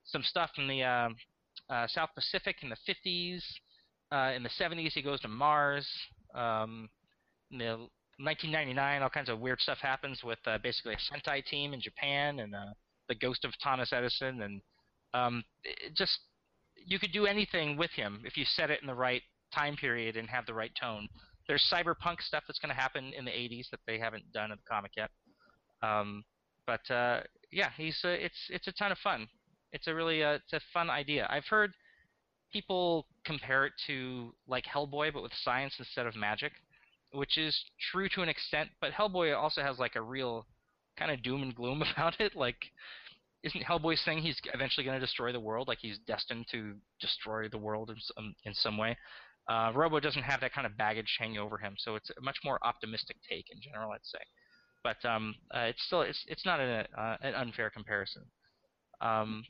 some 0.04 0.24
stuff 0.24 0.50
in 0.58 0.68
the 0.68 0.82
uh, 0.82 1.10
uh, 1.70 1.86
South 1.88 2.10
Pacific 2.16 2.56
in 2.64 2.70
the 2.70 2.78
50s. 2.90 3.44
Uh, 4.12 4.34
in 4.36 4.42
the 4.42 4.50
70s, 4.50 4.94
he 4.94 5.04
goes 5.04 5.22
to 5.22 5.28
Mars. 5.28 5.88
Um, 6.34 6.90
in 7.52 7.60
the 7.60 7.78
1999, 8.18 9.04
all 9.04 9.10
kinds 9.10 9.30
of 9.30 9.40
weird 9.40 9.62
stuff 9.62 9.78
happens 9.78 10.24
with 10.24 10.40
uh, 10.48 10.58
basically 10.64 10.96
a 10.96 10.98
Sentai 10.98 11.46
team 11.46 11.76
in 11.76 11.82
Japan 11.82 12.40
and 12.40 12.56
uh, 12.56 12.74
the 13.10 13.16
ghost 13.16 13.46
of 13.46 13.52
Thomas 13.64 13.94
Edison 13.94 14.42
and 14.42 14.62
um, 15.14 15.44
just 15.94 16.18
you 16.88 17.00
could 17.00 17.12
do 17.12 17.26
anything 17.26 17.78
with 17.78 17.92
him 17.92 18.22
if 18.26 18.38
you 18.38 18.46
set 18.46 18.72
it 18.72 18.82
in 18.82 18.88
the 18.88 18.96
right 18.96 19.22
time 19.54 19.76
period 19.76 20.16
and 20.16 20.30
have 20.30 20.46
the 20.46 20.54
right 20.54 20.72
tone. 20.80 21.08
There's 21.48 21.66
cyberpunk 21.72 22.22
stuff 22.22 22.44
that's 22.48 22.60
going 22.60 22.74
to 22.74 22.80
happen 22.80 23.14
in 23.18 23.26
the 23.26 23.32
80s 23.32 23.70
that 23.72 23.80
they 23.86 24.00
haven't 24.00 24.32
done 24.34 24.52
in 24.52 24.58
the 24.58 24.70
comic 24.70 24.92
yet. 24.98 25.12
Um, 25.82 26.24
but 26.66 26.90
uh, 26.92 27.22
yeah, 27.52 27.70
he's 27.78 28.00
uh, 28.04 28.10
it's 28.10 28.50
it's 28.50 28.68
a 28.68 28.72
ton 28.74 28.92
of 28.92 28.98
fun. 28.98 29.28
It's 29.72 29.88
a 29.88 29.94
really 29.94 30.24
uh, 30.24 30.34
it's 30.34 30.54
a 30.54 30.62
fun 30.74 30.90
idea. 30.90 31.28
I've 31.30 31.46
heard 31.46 31.74
people 32.52 33.08
compare 33.26 33.66
it 33.66 33.74
to 33.88 34.34
like 34.48 34.66
Hellboy, 34.66 35.14
but 35.14 35.24
with 35.24 35.32
science 35.44 35.76
instead 35.80 36.08
of 36.08 36.16
magic, 36.16 36.52
which 37.12 37.38
is 37.38 37.58
true 37.92 38.10
to 38.10 38.22
an 38.22 38.30
extent. 38.30 38.70
But 38.82 38.92
Hellboy 38.92 39.38
also 39.38 39.62
has 39.62 39.78
like 39.78 39.96
a 39.96 40.02
real 40.02 40.46
kind 40.98 41.12
of 41.12 41.22
doom 41.24 41.42
and 41.42 41.56
gloom 41.56 41.84
about 41.94 42.20
it. 42.20 42.36
Like 42.36 42.72
isn't 43.48 43.64
Hellboy 43.64 43.98
saying 43.98 44.20
he's 44.20 44.40
eventually 44.54 44.86
going 44.86 45.00
to 45.00 45.06
destroy 45.06 45.32
the 45.32 45.40
world? 45.40 45.68
Like 45.68 45.80
he's 45.82 45.98
destined 46.06 46.46
to 46.52 46.76
destroy 47.00 47.48
the 47.50 47.58
world 47.58 47.90
in 47.90 47.96
some, 48.00 48.36
in 48.44 48.54
some 48.54 48.78
way. 48.78 48.98
Uh, 49.50 49.72
Robo 49.74 50.00
doesn't 50.00 50.24
have 50.24 50.42
that 50.42 50.54
kind 50.54 50.68
of 50.68 50.78
baggage 50.78 51.16
hanging 51.18 51.38
over 51.38 51.58
him, 51.58 51.76
so 51.78 51.96
it's 51.96 52.10
a 52.18 52.22
much 52.22 52.38
more 52.44 52.60
optimistic 52.64 53.16
take 53.28 53.46
in 53.50 53.62
general, 53.62 53.92
I'd 53.92 54.00
say. 54.04 54.20
But 54.84 55.04
um, 55.10 55.36
uh, 55.56 55.62
it's 55.62 55.84
still 55.86 56.02
it's 56.02 56.24
it's 56.28 56.46
not 56.46 56.60
a, 56.60 56.86
uh, 56.98 57.18
an 57.22 57.34
unfair 57.34 57.70
comparison. 57.70 58.24
Um, 59.00 59.44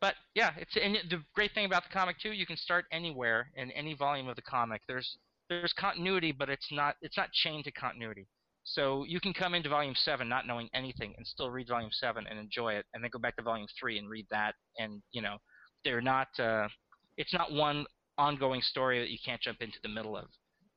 but 0.00 0.14
yeah, 0.34 0.52
it's 0.56 0.76
and 0.82 0.96
the 1.10 1.22
great 1.34 1.52
thing 1.52 1.66
about 1.66 1.84
the 1.84 1.92
comic 1.92 2.18
too, 2.18 2.32
you 2.32 2.46
can 2.46 2.56
start 2.56 2.86
anywhere 2.90 3.50
in 3.56 3.70
any 3.72 3.94
volume 3.94 4.28
of 4.28 4.36
the 4.36 4.42
comic. 4.42 4.82
There's 4.88 5.18
there's 5.48 5.72
continuity, 5.74 6.32
but 6.32 6.48
it's 6.48 6.68
not 6.72 6.96
it's 7.02 7.16
not 7.16 7.32
chained 7.32 7.64
to 7.64 7.72
continuity. 7.72 8.26
So 8.64 9.04
you 9.04 9.20
can 9.20 9.32
come 9.34 9.54
into 9.54 9.68
volume 9.68 9.94
seven 9.94 10.28
not 10.28 10.46
knowing 10.46 10.68
anything 10.74 11.14
and 11.16 11.26
still 11.26 11.50
read 11.50 11.68
volume 11.68 11.90
seven 11.92 12.26
and 12.28 12.38
enjoy 12.38 12.74
it, 12.74 12.86
and 12.94 13.04
then 13.04 13.10
go 13.12 13.18
back 13.18 13.36
to 13.36 13.42
volume 13.42 13.66
three 13.78 13.98
and 13.98 14.08
read 14.08 14.26
that. 14.30 14.54
And 14.78 15.02
you 15.12 15.22
know, 15.22 15.36
they're 15.84 16.00
not. 16.00 16.28
Uh, 16.38 16.68
it's 17.16 17.32
not 17.32 17.52
one 17.52 17.84
ongoing 18.18 18.62
story 18.62 19.00
that 19.00 19.10
you 19.10 19.18
can't 19.24 19.40
jump 19.40 19.60
into 19.60 19.78
the 19.82 19.88
middle 19.88 20.16
of. 20.16 20.26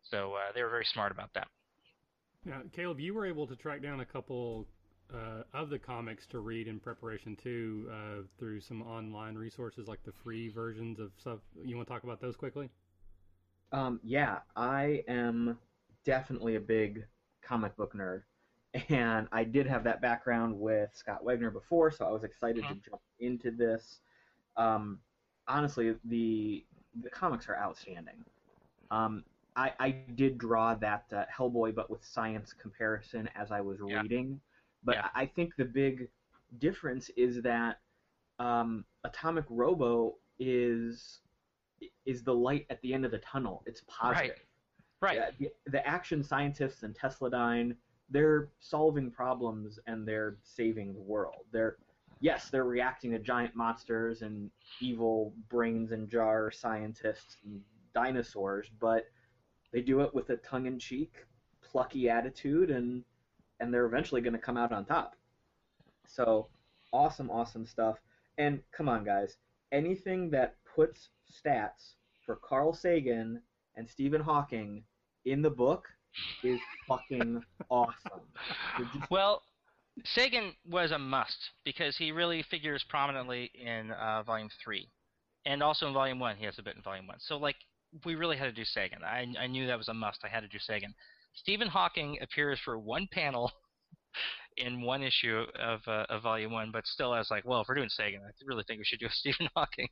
So 0.03 0.33
uh, 0.33 0.51
they 0.53 0.61
were 0.61 0.69
very 0.69 0.85
smart 0.85 1.11
about 1.11 1.29
that. 1.35 1.47
Now, 2.45 2.61
Caleb, 2.73 2.99
you 2.99 3.13
were 3.13 3.25
able 3.25 3.47
to 3.47 3.55
track 3.55 3.81
down 3.81 3.99
a 3.99 4.05
couple 4.05 4.67
uh, 5.13 5.43
of 5.53 5.69
the 5.69 5.79
comics 5.79 6.25
to 6.27 6.39
read 6.39 6.67
in 6.67 6.79
preparation 6.79 7.37
too 7.41 7.89
uh, 7.91 8.21
through 8.37 8.61
some 8.61 8.81
online 8.81 9.35
resources 9.35 9.87
like 9.87 10.03
the 10.03 10.13
free 10.23 10.49
versions 10.49 10.99
of 10.99 11.11
stuff. 11.19 11.39
You 11.63 11.75
want 11.75 11.87
to 11.87 11.93
talk 11.93 12.03
about 12.03 12.21
those 12.21 12.35
quickly? 12.35 12.69
Um, 13.71 13.99
yeah, 14.03 14.39
I 14.55 15.03
am 15.07 15.57
definitely 16.05 16.55
a 16.55 16.59
big 16.59 17.05
comic 17.47 17.75
book 17.75 17.93
nerd, 17.93 18.23
and 18.89 19.27
I 19.31 19.43
did 19.43 19.65
have 19.67 19.83
that 19.85 20.01
background 20.01 20.59
with 20.59 20.89
Scott 20.93 21.23
Wegener 21.23 21.51
before, 21.51 21.89
so 21.91 22.05
I 22.05 22.11
was 22.11 22.23
excited 22.23 22.63
to 22.67 22.73
jump 22.89 23.01
into 23.19 23.51
this. 23.51 24.01
Um, 24.57 24.99
honestly, 25.47 25.95
the 26.05 26.65
the 27.01 27.09
comics 27.09 27.47
are 27.47 27.55
outstanding. 27.55 28.25
Um, 28.91 29.23
I, 29.55 29.73
I 29.79 29.91
did 30.15 30.37
draw 30.37 30.75
that 30.75 31.05
uh, 31.13 31.25
Hellboy, 31.35 31.73
but 31.75 31.89
with 31.89 32.03
science 32.03 32.53
comparison 32.53 33.29
as 33.35 33.51
I 33.51 33.61
was 33.61 33.79
Yeah. 33.85 34.01
reading. 34.01 34.39
But 34.83 34.95
Yeah. 34.95 35.09
I 35.13 35.21
I 35.23 35.25
think 35.25 35.55
the 35.55 35.65
big 35.65 36.09
difference 36.59 37.09
is 37.17 37.41
that 37.43 37.81
um, 38.39 38.85
Atomic 39.03 39.45
Robo 39.49 40.17
is 40.39 41.21
is 42.05 42.23
the 42.23 42.33
light 42.33 42.65
at 42.69 42.81
the 42.81 42.93
end 42.93 43.05
of 43.05 43.11
the 43.11 43.19
tunnel. 43.19 43.63
It's 43.65 43.81
positive. 43.87 44.31
Right. 44.31 44.46
Yeah, 45.15 45.29
the, 45.39 45.71
the 45.71 45.87
action 45.87 46.23
scientists 46.23 46.83
and 46.83 46.95
Tesladyne, 46.95 47.75
they're 48.09 48.49
solving 48.59 49.11
problems 49.11 49.79
and 49.87 50.07
they're 50.07 50.37
saving 50.43 50.93
the 50.93 51.01
world. 51.01 51.45
They're 51.51 51.77
yes, 52.19 52.49
they're 52.49 52.63
reacting 52.63 53.11
to 53.11 53.19
giant 53.19 53.55
monsters 53.55 54.21
and 54.21 54.49
evil 54.81 55.33
brains 55.49 55.91
and 55.91 56.09
jar 56.09 56.51
scientists 56.51 57.37
and 57.45 57.61
dinosaurs, 57.93 58.67
but 58.79 59.05
they 59.71 59.81
do 59.81 60.01
it 60.01 60.13
with 60.13 60.29
a 60.29 60.37
tongue-in-cheek, 60.37 61.13
plucky 61.61 62.09
attitude, 62.09 62.71
and 62.71 63.03
and 63.59 63.73
they're 63.73 63.85
eventually 63.85 64.21
going 64.21 64.33
to 64.33 64.39
come 64.39 64.57
out 64.57 64.71
on 64.71 64.85
top. 64.85 65.15
So 66.07 66.47
awesome, 66.93 67.29
awesome 67.29 67.65
stuff. 67.65 67.97
And 68.37 68.61
come 68.71 68.87
on, 68.87 69.03
guys, 69.03 69.37
anything 69.71 70.29
that 70.31 70.55
puts 70.75 71.09
stats 71.31 71.95
for 72.25 72.35
Carl 72.35 72.73
Sagan 72.73 73.41
and 73.77 73.87
Stephen 73.89 74.21
Hawking 74.21 74.83
in 75.25 75.41
the 75.41 75.49
book 75.49 75.87
is 76.43 76.59
fucking 76.87 77.41
awesome. 77.69 78.21
Well, 79.09 79.43
Sagan 80.03 80.53
was 80.67 80.91
a 80.91 80.99
must 80.99 81.37
because 81.63 81.95
he 81.95 82.11
really 82.11 82.43
figures 82.49 82.83
prominently 82.89 83.51
in 83.53 83.91
uh, 83.91 84.23
Volume 84.23 84.49
Three, 84.63 84.89
and 85.45 85.63
also 85.63 85.87
in 85.87 85.93
Volume 85.93 86.19
One. 86.19 86.35
He 86.35 86.45
has 86.45 86.59
a 86.59 86.63
bit 86.63 86.75
in 86.75 86.81
Volume 86.81 87.07
One. 87.07 87.17
So 87.19 87.37
like 87.37 87.55
we 88.05 88.15
really 88.15 88.37
had 88.37 88.45
to 88.45 88.51
do 88.51 88.65
Sagan. 88.65 89.03
I 89.03 89.25
I 89.39 89.47
knew 89.47 89.67
that 89.67 89.77
was 89.77 89.87
a 89.87 89.93
must. 89.93 90.19
I 90.23 90.27
had 90.27 90.41
to 90.41 90.47
do 90.47 90.59
Sagan. 90.59 90.93
Stephen 91.35 91.67
Hawking 91.67 92.17
appears 92.21 92.59
for 92.65 92.79
one 92.79 93.07
panel 93.11 93.51
in 94.57 94.81
one 94.81 95.03
issue 95.03 95.45
of 95.59 95.81
uh, 95.87 96.05
of 96.09 96.23
Volume 96.23 96.51
One, 96.51 96.71
but 96.71 96.85
still, 96.87 97.13
I 97.13 97.19
was 97.19 97.31
like, 97.31 97.45
well, 97.45 97.61
if 97.61 97.67
we're 97.67 97.75
doing 97.75 97.89
Sagan, 97.89 98.21
I 98.23 98.31
really 98.45 98.63
think 98.67 98.79
we 98.79 98.85
should 98.85 98.99
do 98.99 99.07
Stephen 99.09 99.49
Hawking. 99.55 99.87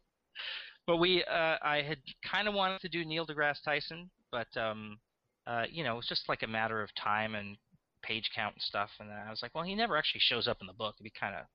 But 0.88 0.98
we, 0.98 1.24
uh, 1.24 1.58
I 1.62 1.82
had 1.88 1.98
kind 2.30 2.48
of 2.48 2.54
wanted 2.54 2.82
to 2.82 2.90
do 2.90 3.04
Neil 3.04 3.26
deGrasse 3.26 3.64
Tyson, 3.64 4.10
but 4.32 4.48
um, 4.56 5.00
uh, 5.48 5.64
you 5.70 5.84
know, 5.84 5.98
it's 5.98 6.08
just 6.08 6.30
like 6.30 6.44
a 6.44 6.48
matter 6.48 6.82
of 6.82 6.90
time 6.96 7.36
and 7.36 7.58
page 8.04 8.30
count 8.36 8.56
and 8.56 8.62
stuff. 8.62 8.90
And 9.00 9.12
I 9.12 9.30
was 9.30 9.42
like, 9.42 9.56
well, 9.56 9.64
he 9.64 9.76
never 9.76 9.98
actually 9.98 10.22
shows 10.22 10.48
up 10.48 10.58
in 10.62 10.68
the 10.68 10.74
book. 10.74 10.96
It'd 10.98 11.04
be 11.04 11.20
kind 11.20 11.36
of 11.36 11.46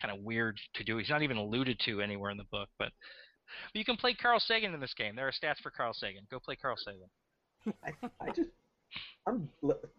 kind 0.00 0.16
of 0.16 0.24
weird 0.24 0.58
to 0.74 0.84
do. 0.84 0.96
He's 0.96 1.10
not 1.10 1.22
even 1.22 1.36
alluded 1.36 1.80
to 1.86 2.00
anywhere 2.00 2.30
in 2.30 2.36
the 2.36 2.44
book. 2.44 2.68
But, 2.78 2.92
but 3.72 3.78
you 3.78 3.84
can 3.84 3.96
play 3.96 4.14
Carl 4.14 4.40
Sagan 4.40 4.74
in 4.74 4.80
this 4.80 4.94
game. 4.94 5.16
There 5.16 5.26
are 5.26 5.32
stats 5.32 5.58
for 5.62 5.70
Carl 5.70 5.92
Sagan. 5.92 6.26
Go 6.30 6.38
play 6.38 6.56
Carl 6.56 6.76
Sagan. 6.76 7.74
I, 7.84 7.92
I 8.20 8.30
just, 8.30 8.50
I'm 9.26 9.48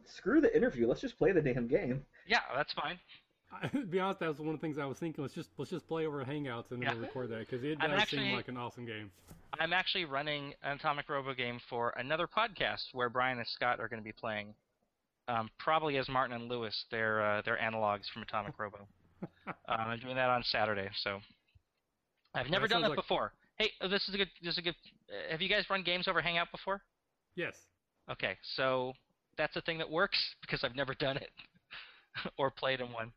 screw 0.06 0.42
the 0.42 0.56
interview. 0.56 0.88
Let's 0.88 1.02
just 1.02 1.18
play 1.18 1.32
the 1.32 1.42
damn 1.42 1.68
game. 1.68 2.06
Yeah, 2.28 2.40
that's 2.56 2.74
fine. 2.74 2.98
I, 3.52 3.68
to 3.70 3.86
be 3.86 4.00
honest, 4.00 4.20
that 4.20 4.30
was 4.30 4.38
one 4.40 4.50
of 4.50 4.56
the 4.56 4.62
things 4.62 4.78
I 4.78 4.86
was 4.86 4.98
thinking. 4.98 5.24
Let's 5.24 5.34
just 5.34 5.50
let's 5.58 5.72
just 5.72 5.88
play 5.88 6.06
over 6.06 6.24
Hangouts 6.24 6.72
and 6.72 6.82
then 6.82 6.90
Yeah. 6.90 6.94
we'll 6.94 7.02
record 7.04 7.30
that 7.32 7.40
because 7.50 7.64
it 7.64 7.80
does 7.80 7.90
actually- 7.92 8.24
seem 8.26 8.36
like 8.36 8.48
an 8.48 8.58
awesome 8.58 8.86
game. 8.86 9.12
I'm 9.60 9.74
actually 9.74 10.06
running 10.06 10.54
an 10.62 10.78
Atomic 10.78 11.10
Robo 11.10 11.34
game 11.34 11.60
for 11.70 11.90
another 11.98 12.28
podcast 12.28 12.84
where 12.94 13.10
Brian 13.10 13.40
and 13.40 13.48
Scott 13.48 13.80
are 13.80 13.88
going 13.88 14.00
to 14.00 14.04
be 14.06 14.12
playing, 14.12 14.54
um, 15.28 15.50
probably 15.58 15.98
as 15.98 16.08
Martin 16.08 16.36
and 16.36 16.48
Lewis. 16.48 16.86
They're 16.92 17.22
uh, 17.24 17.42
they're 17.44 17.58
analogs 17.58 18.06
from 18.14 18.22
Atomic 18.22 18.60
Robo. 18.60 18.88
um, 19.48 19.56
I'm 19.68 20.00
doing 20.00 20.16
that 20.16 20.30
on 20.30 20.44
Saturday, 20.44 20.90
so 21.04 21.20
I've 22.36 22.50
never 22.52 22.68
That 22.68 22.74
done 22.76 22.82
that 22.84 22.90
like- 22.92 22.98
before. 22.98 23.34
Hey, 23.58 23.72
uh, 23.82 23.88
this 23.88 24.08
is 24.08 24.14
a 24.14 24.18
good. 24.18 24.30
This 24.42 24.54
is 24.54 24.58
a 24.60 24.62
good. 24.62 24.76
Uh, 25.10 25.32
have 25.32 25.42
you 25.42 25.50
guys 25.50 25.66
run 25.70 25.82
games 25.84 26.08
over 26.08 26.22
Hangout 26.22 26.52
before? 26.52 26.82
Yes. 27.36 27.56
Okay, 28.10 28.38
so 28.56 28.94
that's 29.38 29.56
a 29.56 29.62
thing 29.62 29.80
that 29.80 29.90
works 29.90 30.18
because 30.42 30.64
I've 30.64 30.76
never 30.76 30.94
done 30.94 31.18
it 31.18 31.32
or 32.38 32.52
played 32.52 32.80
in 32.82 32.92
one. 32.94 33.12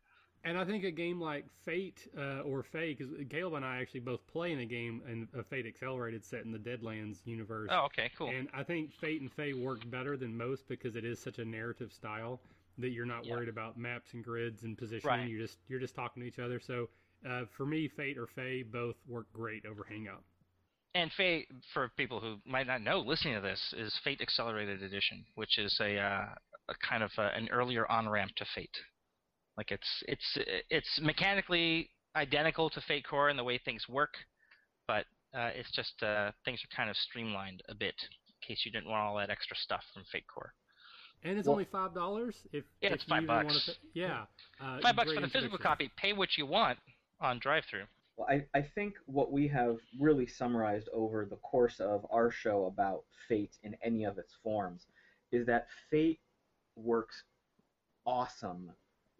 And 0.45 0.57
I 0.57 0.65
think 0.65 0.83
a 0.83 0.91
game 0.91 1.21
like 1.21 1.45
Fate 1.63 2.05
uh, 2.17 2.41
or 2.41 2.63
FAE, 2.63 2.95
because 2.97 3.13
Caleb 3.29 3.53
and 3.53 3.63
I 3.65 3.77
actually 3.79 4.01
both 4.01 4.19
play 4.27 4.51
in 4.51 4.59
a 4.59 4.65
game 4.65 5.01
in 5.07 5.27
a 5.39 5.43
Fate 5.43 5.65
Accelerated 5.65 6.25
set 6.25 6.43
in 6.43 6.51
the 6.51 6.57
Deadlands 6.57 7.17
universe. 7.25 7.69
Oh, 7.71 7.85
okay, 7.85 8.11
cool. 8.17 8.29
And 8.29 8.49
I 8.53 8.63
think 8.63 8.91
Fate 8.99 9.21
and 9.21 9.31
FAE 9.31 9.53
work 9.53 9.79
better 9.89 10.17
than 10.17 10.35
most 10.35 10.67
because 10.67 10.97
it 10.97 11.05
is 11.05 11.17
such 11.19 11.39
a 11.39 11.45
narrative 11.45 11.93
style 11.93 12.41
that 12.77 12.89
you're 12.89 13.05
not 13.05 13.25
Yeah. 13.25 13.35
worried 13.35 13.47
about 13.49 13.77
maps 13.77 14.13
and 14.13 14.23
grids 14.23 14.63
and 14.63 14.77
positioning. 14.77 15.19
Right. 15.19 15.29
You 15.29 15.39
just 15.39 15.59
you're 15.69 15.79
just 15.79 15.95
talking 15.95 16.21
to 16.23 16.27
each 16.27 16.39
other. 16.39 16.59
So 16.59 16.89
uh, 17.25 17.45
for 17.55 17.65
me, 17.65 17.87
Fate 17.87 18.17
or 18.17 18.27
FAE 18.27 18.63
both 18.63 18.95
work 19.07 19.31
great 19.31 19.65
over 19.65 19.85
Hangout. 19.85 20.23
And 20.93 21.09
FAE, 21.13 21.47
for 21.73 21.89
people 21.95 22.19
who 22.19 22.37
might 22.45 22.67
not 22.67 22.81
know, 22.81 22.99
listening 22.99 23.35
to 23.35 23.41
this, 23.41 23.73
is 23.77 23.97
Fate 24.03 24.19
Accelerated 24.21 24.83
Edition, 24.83 25.23
which 25.35 25.57
is 25.57 25.75
a, 25.81 25.97
uh, 25.97 26.25
a 26.69 26.75
kind 26.87 27.01
of 27.01 27.11
uh 27.17 27.29
an 27.33 27.47
earlier 27.49 27.89
on 27.89 28.09
ramp 28.09 28.31
to 28.35 28.45
Fate. 28.53 28.77
Like 29.57 29.71
it's 29.71 30.03
it's 30.07 30.37
it's 30.69 30.99
mechanically 31.01 31.89
identical 32.15 32.69
to 32.71 32.81
Fate 32.81 33.05
Core 33.07 33.29
in 33.29 33.37
the 33.37 33.43
way 33.43 33.57
things 33.59 33.87
work, 33.87 34.13
but 34.87 35.05
uh, 35.33 35.49
it's 35.53 35.71
just 35.71 36.01
uh, 36.01 36.31
things 36.45 36.59
are 36.63 36.75
kind 36.75 36.89
of 36.89 36.95
streamlined 36.97 37.61
a 37.69 37.75
bit 37.75 37.95
in 38.27 38.47
case 38.47 38.63
you 38.65 38.71
didn't 38.71 38.89
want 38.89 39.01
all 39.03 39.15
that 39.17 39.29
extra 39.29 39.55
stuff 39.55 39.81
from 39.93 40.03
Fate 40.11 40.25
Core. 40.33 40.53
And 41.23 41.37
it's 41.37 41.47
Well- 41.47 41.53
only 41.53 41.65
five 41.65 41.93
dollars. 41.93 42.35
If 42.51 42.65
Yeah, 42.81 42.89
if 42.89 42.95
it's 42.95 43.03
you 43.03 43.09
five 43.09 43.23
even 43.23 43.27
bucks. 43.47 43.65
pay- 43.67 43.89
yeah, 43.93 44.25
uh, 44.59 44.79
Five 44.81 44.95
bucks 44.95 45.13
for 45.13 45.21
the 45.21 45.29
physical 45.29 45.57
copy. 45.57 45.89
Pay 45.97 46.13
what 46.13 46.37
you 46.37 46.45
want 46.47 46.79
on 47.21 47.39
drive-through. 47.39 47.85
Well, 48.17 48.27
I, 48.29 48.45
I 48.53 48.61
think 48.61 48.95
what 49.05 49.31
we 49.31 49.47
have 49.47 49.77
really 49.99 50.27
summarized 50.27 50.87
over 50.89 51.25
the 51.25 51.37
course 51.37 51.79
of 51.79 52.05
our 52.11 52.29
show 52.29 52.65
about 52.65 53.05
fate 53.27 53.57
in 53.63 53.75
any 53.81 54.03
of 54.03 54.17
its 54.17 54.33
forms 54.43 54.85
is 55.31 55.45
that 55.47 55.67
fate 55.89 56.19
works 56.75 57.23
awesome 58.05 58.71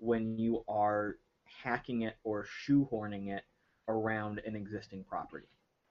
when 0.04 0.38
you 0.38 0.64
are 0.70 1.18
hacking 1.46 2.02
it 2.04 2.16
or 2.24 2.46
shoehorning 2.46 3.30
it 3.36 3.44
around 3.88 4.42
an 4.46 4.56
existing 4.56 5.04
property. 5.04 5.48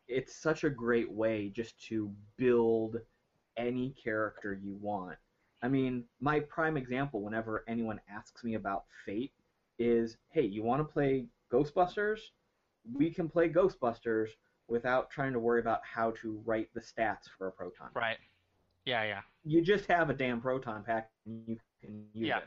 It's 0.08 0.34
such 0.34 0.64
a 0.64 0.70
great 0.70 1.10
way 1.10 1.50
just 1.54 1.78
to 1.88 2.12
build 2.36 2.98
any 3.56 3.90
character 4.02 4.54
you 4.54 4.74
want. 4.74 5.18
I 5.62 5.68
mean, 5.68 6.04
my 6.20 6.40
prime 6.40 6.76
example 6.76 7.22
whenever 7.22 7.64
anyone 7.68 8.00
asks 8.08 8.44
me 8.44 8.54
about 8.54 8.84
fate 9.06 9.32
is 9.78 10.16
hey, 10.30 10.42
you 10.42 10.62
want 10.62 10.80
to 10.80 10.92
play 10.92 11.28
Ghostbusters? 11.52 12.20
we 12.94 13.10
can 13.10 13.28
play 13.28 13.48
Ghostbusters 13.48 14.28
without 14.68 15.10
trying 15.10 15.32
to 15.32 15.38
worry 15.40 15.60
about 15.60 15.80
how 15.84 16.12
to 16.22 16.42
write 16.44 16.68
the 16.74 16.80
stats 16.80 17.28
for 17.38 17.46
a 17.48 17.52
proton. 17.52 17.90
Right. 17.94 18.18
Yeah, 18.84 19.04
yeah. 19.04 19.20
You 19.44 19.62
just 19.62 19.86
have 19.86 20.10
a 20.10 20.14
damn 20.14 20.40
proton 20.40 20.82
pack 20.84 21.10
and 21.26 21.46
you 21.46 21.58
can 21.80 22.06
use 22.14 22.28
Yeah. 22.28 22.40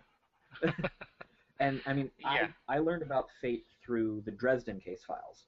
it. 0.63 0.73
and 1.59 1.81
I 1.85 1.93
mean, 1.93 2.11
Yeah. 2.19 2.47
I, 2.67 2.75
I 2.75 2.79
learned 2.79 3.03
about 3.03 3.27
Fate 3.41 3.65
through 3.83 4.23
the 4.25 4.31
Dresden 4.31 4.79
case 4.79 5.03
files. 5.05 5.45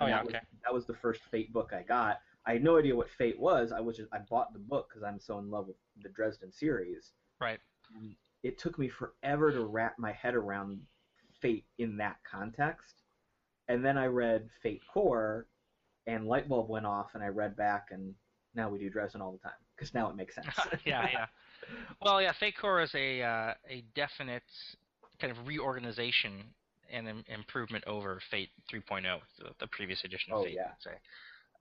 Oh, 0.00 0.06
yeah, 0.06 0.16
that 0.16 0.26
was, 0.26 0.34
okay. 0.34 0.44
that 0.64 0.74
was 0.74 0.86
the 0.86 0.94
first 0.94 1.22
Fate 1.30 1.52
book 1.52 1.72
I 1.72 1.82
got. 1.82 2.20
I 2.46 2.54
had 2.54 2.62
no 2.62 2.78
idea 2.78 2.94
what 2.94 3.08
Fate 3.10 3.38
was. 3.38 3.72
I 3.72 3.80
was 3.80 3.96
just 3.96 4.08
I 4.12 4.18
bought 4.18 4.52
the 4.52 4.58
book 4.58 4.88
because 4.88 5.02
I'm 5.02 5.18
so 5.18 5.38
in 5.38 5.50
love 5.50 5.66
with 5.66 5.76
the 6.02 6.08
Dresden 6.10 6.52
series. 6.52 7.12
Right. 7.40 7.58
And 7.94 8.14
it 8.42 8.58
took 8.58 8.78
me 8.78 8.88
forever 8.88 9.50
to 9.52 9.64
wrap 9.64 9.98
my 9.98 10.12
head 10.12 10.34
around 10.34 10.80
Fate 11.40 11.64
in 11.78 11.96
that 11.96 12.16
context. 12.30 13.02
And 13.68 13.84
then 13.84 13.98
I 13.98 14.06
read 14.06 14.48
Fate 14.62 14.82
Core, 14.92 15.46
and 16.06 16.26
light 16.26 16.48
bulb 16.48 16.68
went 16.68 16.86
off, 16.86 17.08
and 17.14 17.22
I 17.22 17.28
read 17.28 17.56
back, 17.56 17.86
and 17.90 18.14
now 18.54 18.68
we 18.68 18.78
do 18.78 18.88
Dresden 18.88 19.20
all 19.20 19.32
the 19.32 19.38
time 19.38 19.58
because 19.74 19.92
now 19.92 20.08
it 20.08 20.16
makes 20.16 20.34
sense. 20.36 20.46
yeah, 20.84 21.08
yeah. 21.12 21.26
Well, 22.00 22.22
yeah, 22.22 22.32
Fate 22.32 22.56
Core 22.56 22.80
is 22.80 22.94
a 22.94 23.22
uh, 23.22 23.54
a 23.68 23.84
definite 23.94 24.44
kind 25.20 25.30
of 25.36 25.46
reorganization 25.46 26.44
and 26.90 27.08
im- 27.08 27.24
improvement 27.28 27.84
over 27.86 28.20
Fate 28.30 28.50
3.0, 28.72 29.02
the, 29.38 29.50
the 29.60 29.66
previous 29.68 30.04
edition 30.04 30.32
of 30.32 30.40
Oh, 30.40 30.44
Fate. 30.44 30.54
yeah. 30.54 30.68
I'd 30.72 30.82
say. 30.82 30.96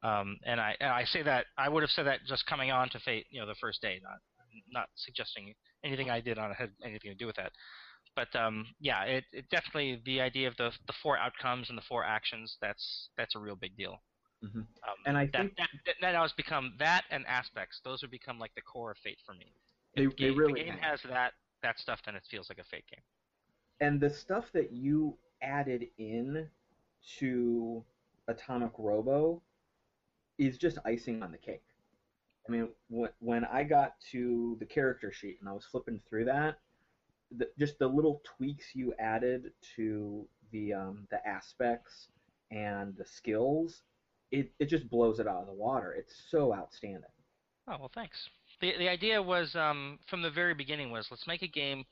Um, 0.03 0.37
and 0.45 0.59
I 0.61 0.75
and 0.79 0.89
I 0.91 1.03
say 1.05 1.23
that 1.23 1.45
I 1.57 1.67
would 1.67 1.81
have 1.81 1.89
said 1.89 2.05
that 2.05 2.19
just 2.27 2.45
coming 2.45 2.69
on 2.71 2.89
to 2.89 2.99
Fate, 2.99 3.25
you 3.31 3.39
know, 3.39 3.47
the 3.47 3.55
first 3.55 3.81
day, 3.81 3.99
not 4.03 4.19
not 4.71 4.89
suggesting 4.95 5.53
anything 5.83 6.09
I 6.09 6.21
did 6.21 6.37
on 6.37 6.51
it 6.51 6.57
had 6.57 6.71
anything 6.83 7.09
to 7.11 7.15
do 7.15 7.25
with 7.25 7.35
that. 7.37 7.51
But 8.15 8.33
um, 8.35 8.67
yeah, 8.79 9.03
it, 9.03 9.23
it 9.33 9.49
definitely 9.49 10.01
the 10.06 10.21
idea 10.21 10.47
of 10.47 10.56
the 10.58 10.71
the 10.85 10.93
four 11.01 11.17
outcomes 11.17 11.69
and 11.69 11.77
the 11.77 11.81
four 11.89 12.03
actions 12.03 12.56
that's 12.62 13.10
that's 13.17 13.35
a 13.35 13.39
real 13.39 13.56
big 13.56 13.75
deal. 13.75 14.01
Mhm. 14.43 14.58
Um, 14.60 14.67
And 15.08 15.17
I 15.17 15.25
that, 15.27 15.31
think 15.41 15.56
that, 15.58 15.69
that, 15.85 15.95
that 16.01 16.12
now 16.12 16.21
has 16.21 16.33
become 16.33 16.73
that 16.77 17.03
and 17.10 17.25
aspects. 17.25 17.79
Those 17.83 18.01
have 18.01 18.12
become 18.12 18.37
like 18.37 18.53
the 18.53 18.62
core 18.62 18.91
of 18.91 18.97
Fate 19.03 19.17
for 19.25 19.33
me. 19.33 19.47
They- 19.95 20.03
If 20.03 20.12
they 20.17 20.25
game, 20.29 20.37
really 20.37 20.60
the 20.62 20.65
game 20.69 20.77
has 20.77 20.99
that 21.10 21.33
that 21.63 21.79
stuff, 21.79 21.99
then 22.06 22.15
it 22.15 22.23
feels 22.29 22.47
like 22.49 22.60
a 22.60 22.63
Fate 22.65 22.85
game. 22.91 23.01
And 23.80 24.00
the 24.00 24.10
stuff 24.10 24.52
that 24.54 24.71
you 24.71 25.17
added 25.42 25.88
in 25.98 26.48
to 27.19 27.84
Atomic 28.28 28.71
Robo 28.78 29.42
is 30.38 30.58
just 30.58 30.78
icing 30.86 31.23
on 31.23 31.32
the 31.32 31.38
cake. 31.38 31.63
I 32.48 32.52
mean, 32.52 32.69
when, 33.19 33.46
I 33.46 33.63
got 33.63 33.96
to 34.12 34.56
the 34.60 34.65
character 34.65 35.12
sheet 35.12 35.38
and 35.40 35.50
I 35.50 35.54
was 35.54 35.65
flipping 35.65 36.00
through 36.08 36.26
that, 36.26 36.60
the, 37.36 37.50
just 37.58 37.80
the 37.80 37.88
little 37.88 38.21
tweaks 38.23 38.65
you 38.76 38.94
added 39.00 39.52
to 39.76 40.28
the 40.52 40.73
um, 40.73 41.08
the 41.10 41.26
aspects 41.28 42.10
and 42.52 42.96
the 42.98 43.06
skills, 43.06 43.82
it, 44.32 44.52
it 44.60 44.69
just 44.69 44.90
blows 44.90 45.19
it 45.19 45.28
out 45.28 45.42
of 45.42 45.48
the 45.48 45.54
water. 45.54 45.94
It's 45.94 46.13
so 46.30 46.54
outstanding. 46.54 47.10
Oh 47.67 47.78
well, 47.80 47.92
thanks. 47.94 48.30
the 48.62 48.78
the 48.78 48.88
idea 48.88 49.21
was 49.21 49.56
um, 49.56 49.98
from 50.06 50.21
the 50.21 50.30
very 50.30 50.54
beginning 50.54 50.92
was 50.92 51.08
let's 51.10 51.26
make 51.26 51.42
a 51.42 51.48
game 51.48 51.84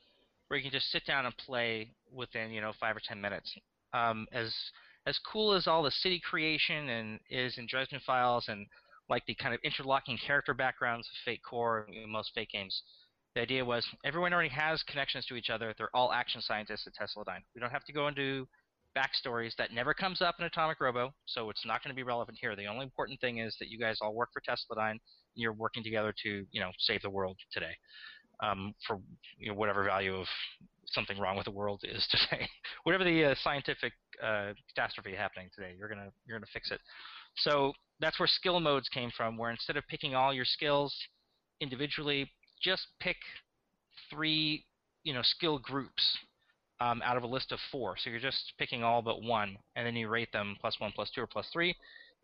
where 0.54 0.60
you 0.60 0.70
can 0.70 0.78
just 0.78 0.92
sit 0.92 1.04
down 1.04 1.26
and 1.26 1.36
play 1.36 1.90
within 2.12 2.52
you 2.52 2.60
know 2.60 2.70
five 2.78 2.96
or 2.96 3.00
ten 3.04 3.20
minutes. 3.20 3.52
Um, 3.92 4.28
as 4.32 4.54
as 5.04 5.18
cool 5.32 5.52
as 5.52 5.66
all 5.66 5.82
the 5.82 5.90
city 5.90 6.22
creation 6.30 6.88
and 6.90 7.18
is 7.28 7.58
in 7.58 7.66
Dresden 7.68 8.00
Files 8.06 8.44
and 8.46 8.64
like 9.10 9.26
the 9.26 9.34
kind 9.34 9.52
of 9.52 9.58
interlocking 9.64 10.16
character 10.24 10.54
backgrounds 10.54 11.08
of 11.08 11.12
Fate 11.24 11.40
Core 11.42 11.88
in 11.92 12.08
most 12.08 12.30
Fate 12.36 12.50
games, 12.52 12.82
the 13.34 13.40
idea 13.40 13.64
was 13.64 13.84
everyone 14.04 14.32
already 14.32 14.48
has 14.50 14.80
connections 14.84 15.26
to 15.26 15.34
each 15.34 15.50
other. 15.50 15.74
They're 15.76 15.90
all 15.92 16.12
action 16.12 16.40
scientists 16.40 16.86
at 16.86 16.92
Tesladyne. 16.94 17.42
We 17.56 17.60
don't 17.60 17.72
have 17.72 17.84
to 17.86 17.92
go 17.92 18.06
into 18.06 18.46
backstories 18.96 19.56
that 19.58 19.72
never 19.72 19.92
comes 19.92 20.22
up 20.22 20.36
in 20.38 20.44
Atomic 20.44 20.80
Robo, 20.80 21.12
so 21.26 21.50
it's 21.50 21.66
not 21.66 21.82
going 21.82 21.90
to 21.90 21.96
be 21.96 22.04
relevant 22.04 22.38
here. 22.40 22.54
The 22.54 22.66
only 22.66 22.84
important 22.84 23.20
thing 23.20 23.38
is 23.38 23.56
that 23.58 23.70
you 23.70 23.78
guys 23.80 23.98
all 24.00 24.14
work 24.14 24.28
for 24.32 24.40
Tesladyne 24.40 24.92
and 24.92 25.00
you're 25.34 25.52
working 25.52 25.82
together 25.82 26.14
to, 26.22 26.46
you 26.52 26.60
know, 26.60 26.70
save 26.78 27.02
the 27.02 27.10
world 27.10 27.36
today. 27.52 27.72
Um, 28.42 28.74
for 28.86 29.00
you 29.38 29.48
know, 29.48 29.54
whatever 29.54 29.84
value 29.84 30.16
of 30.16 30.26
something 30.86 31.18
wrong 31.18 31.36
with 31.36 31.44
the 31.44 31.50
world 31.50 31.82
is 31.84 32.06
today, 32.10 32.48
whatever 32.84 33.04
the 33.04 33.24
uh, 33.24 33.34
scientific 33.42 33.92
uh, 34.22 34.52
catastrophe 34.68 35.14
happening 35.14 35.50
today, 35.54 35.74
you're 35.78 35.88
gonna 35.88 36.10
you're 36.26 36.38
gonna 36.38 36.50
fix 36.52 36.70
it. 36.70 36.80
So 37.36 37.72
that's 38.00 38.18
where 38.18 38.28
skill 38.28 38.60
modes 38.60 38.88
came 38.88 39.10
from, 39.16 39.36
where 39.36 39.50
instead 39.50 39.76
of 39.76 39.84
picking 39.88 40.14
all 40.14 40.32
your 40.32 40.44
skills 40.44 40.94
individually, 41.60 42.30
just 42.62 42.86
pick 43.00 43.16
three, 44.10 44.64
you 45.02 45.14
know, 45.14 45.22
skill 45.22 45.58
groups 45.58 46.18
um, 46.80 47.02
out 47.04 47.16
of 47.16 47.22
a 47.22 47.26
list 47.26 47.52
of 47.52 47.58
four. 47.70 47.96
So 47.98 48.10
you're 48.10 48.20
just 48.20 48.52
picking 48.58 48.82
all 48.82 49.02
but 49.02 49.22
one, 49.22 49.56
and 49.76 49.86
then 49.86 49.96
you 49.96 50.08
rate 50.08 50.32
them 50.32 50.56
plus 50.60 50.78
one, 50.80 50.92
plus 50.94 51.10
two, 51.14 51.22
or 51.22 51.26
plus 51.26 51.48
three, 51.52 51.74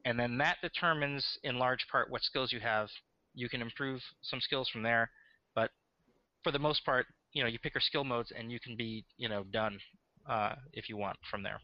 and 0.04 0.18
then 0.18 0.38
that 0.38 0.56
determines 0.62 1.24
in 1.42 1.58
large 1.58 1.86
part 1.90 2.10
what 2.10 2.22
skills 2.22 2.52
you 2.52 2.60
have. 2.60 2.88
You 3.34 3.48
can 3.48 3.62
improve 3.62 4.00
some 4.22 4.40
skills 4.40 4.68
from 4.68 4.82
there, 4.82 5.10
for 6.42 6.52
the 6.52 6.58
most 6.58 6.84
part, 6.84 7.06
you 7.32 7.42
know, 7.42 7.48
you 7.48 7.58
pick 7.58 7.74
your 7.74 7.82
skill 7.82 8.04
modes, 8.04 8.32
and 8.36 8.50
you 8.50 8.58
can 8.60 8.76
be, 8.76 9.04
you 9.16 9.28
know, 9.28 9.44
done 9.44 9.78
uh, 10.28 10.54
if 10.72 10.88
you 10.88 10.96
want 10.96 11.16
from 11.30 11.42
there. 11.42 11.60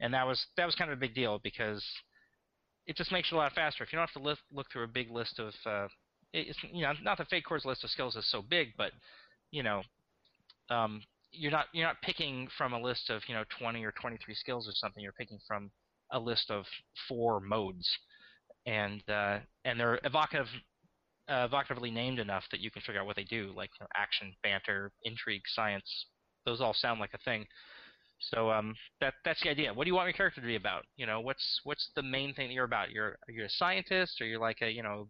And 0.00 0.14
that 0.14 0.26
was 0.26 0.44
that 0.56 0.66
was 0.66 0.74
kind 0.74 0.90
of 0.90 0.98
a 0.98 1.00
big 1.00 1.14
deal 1.14 1.40
because 1.42 1.84
it 2.86 2.96
just 2.96 3.12
makes 3.12 3.30
it 3.30 3.34
a 3.34 3.38
lot 3.38 3.52
faster. 3.52 3.84
If 3.84 3.92
you 3.92 3.98
don't 3.98 4.08
have 4.08 4.22
to 4.22 4.36
look 4.52 4.66
through 4.72 4.84
a 4.84 4.88
big 4.88 5.10
list 5.10 5.38
of, 5.38 5.52
uh, 5.66 5.88
it's 6.32 6.58
you 6.72 6.82
know, 6.82 6.92
not 7.02 7.18
the 7.18 7.24
Fate 7.26 7.44
Core's 7.44 7.64
list 7.64 7.84
of 7.84 7.90
skills 7.90 8.16
is 8.16 8.30
so 8.30 8.42
big, 8.42 8.68
but 8.76 8.92
you 9.50 9.62
know, 9.62 9.82
um, 10.70 11.02
you're 11.32 11.52
not 11.52 11.66
you're 11.72 11.86
not 11.86 12.00
picking 12.02 12.48
from 12.56 12.72
a 12.72 12.80
list 12.80 13.10
of 13.10 13.22
you 13.28 13.34
know 13.34 13.44
20 13.58 13.84
or 13.84 13.92
23 13.92 14.34
skills 14.34 14.68
or 14.68 14.72
something. 14.74 15.02
You're 15.02 15.12
picking 15.12 15.38
from 15.46 15.70
a 16.12 16.18
list 16.18 16.50
of 16.50 16.64
four 17.08 17.40
modes, 17.40 17.88
and 18.66 19.02
uh, 19.08 19.38
and 19.64 19.78
they're 19.78 20.00
evocative, 20.04 20.46
uh, 21.28 21.48
evocatively 21.48 21.92
named 21.92 22.18
enough 22.18 22.44
that 22.50 22.60
you 22.60 22.70
can 22.70 22.82
figure 22.82 23.00
out 23.00 23.06
what 23.06 23.16
they 23.16 23.24
do, 23.24 23.52
like 23.56 23.70
you 23.78 23.84
know, 23.84 23.88
action, 23.96 24.34
banter, 24.42 24.92
intrigue, 25.04 25.42
science. 25.46 26.06
Those 26.44 26.60
all 26.60 26.74
sound 26.74 27.00
like 27.00 27.14
a 27.14 27.18
thing. 27.18 27.46
So 28.20 28.50
um, 28.50 28.74
that 29.00 29.14
that's 29.24 29.40
the 29.42 29.50
idea. 29.50 29.72
What 29.72 29.84
do 29.84 29.90
you 29.90 29.94
want 29.94 30.06
your 30.06 30.14
character 30.14 30.40
to 30.40 30.46
be 30.46 30.56
about? 30.56 30.84
You 30.96 31.06
know, 31.06 31.20
what's 31.20 31.60
what's 31.64 31.90
the 31.94 32.02
main 32.02 32.34
thing 32.34 32.48
that 32.48 32.54
you're 32.54 32.64
about? 32.64 32.90
You're 32.90 33.18
are 33.28 33.32
you 33.32 33.44
a 33.44 33.48
scientist, 33.48 34.20
or 34.20 34.26
you're 34.26 34.40
like 34.40 34.58
a 34.62 34.70
you 34.70 34.82
know 34.82 35.08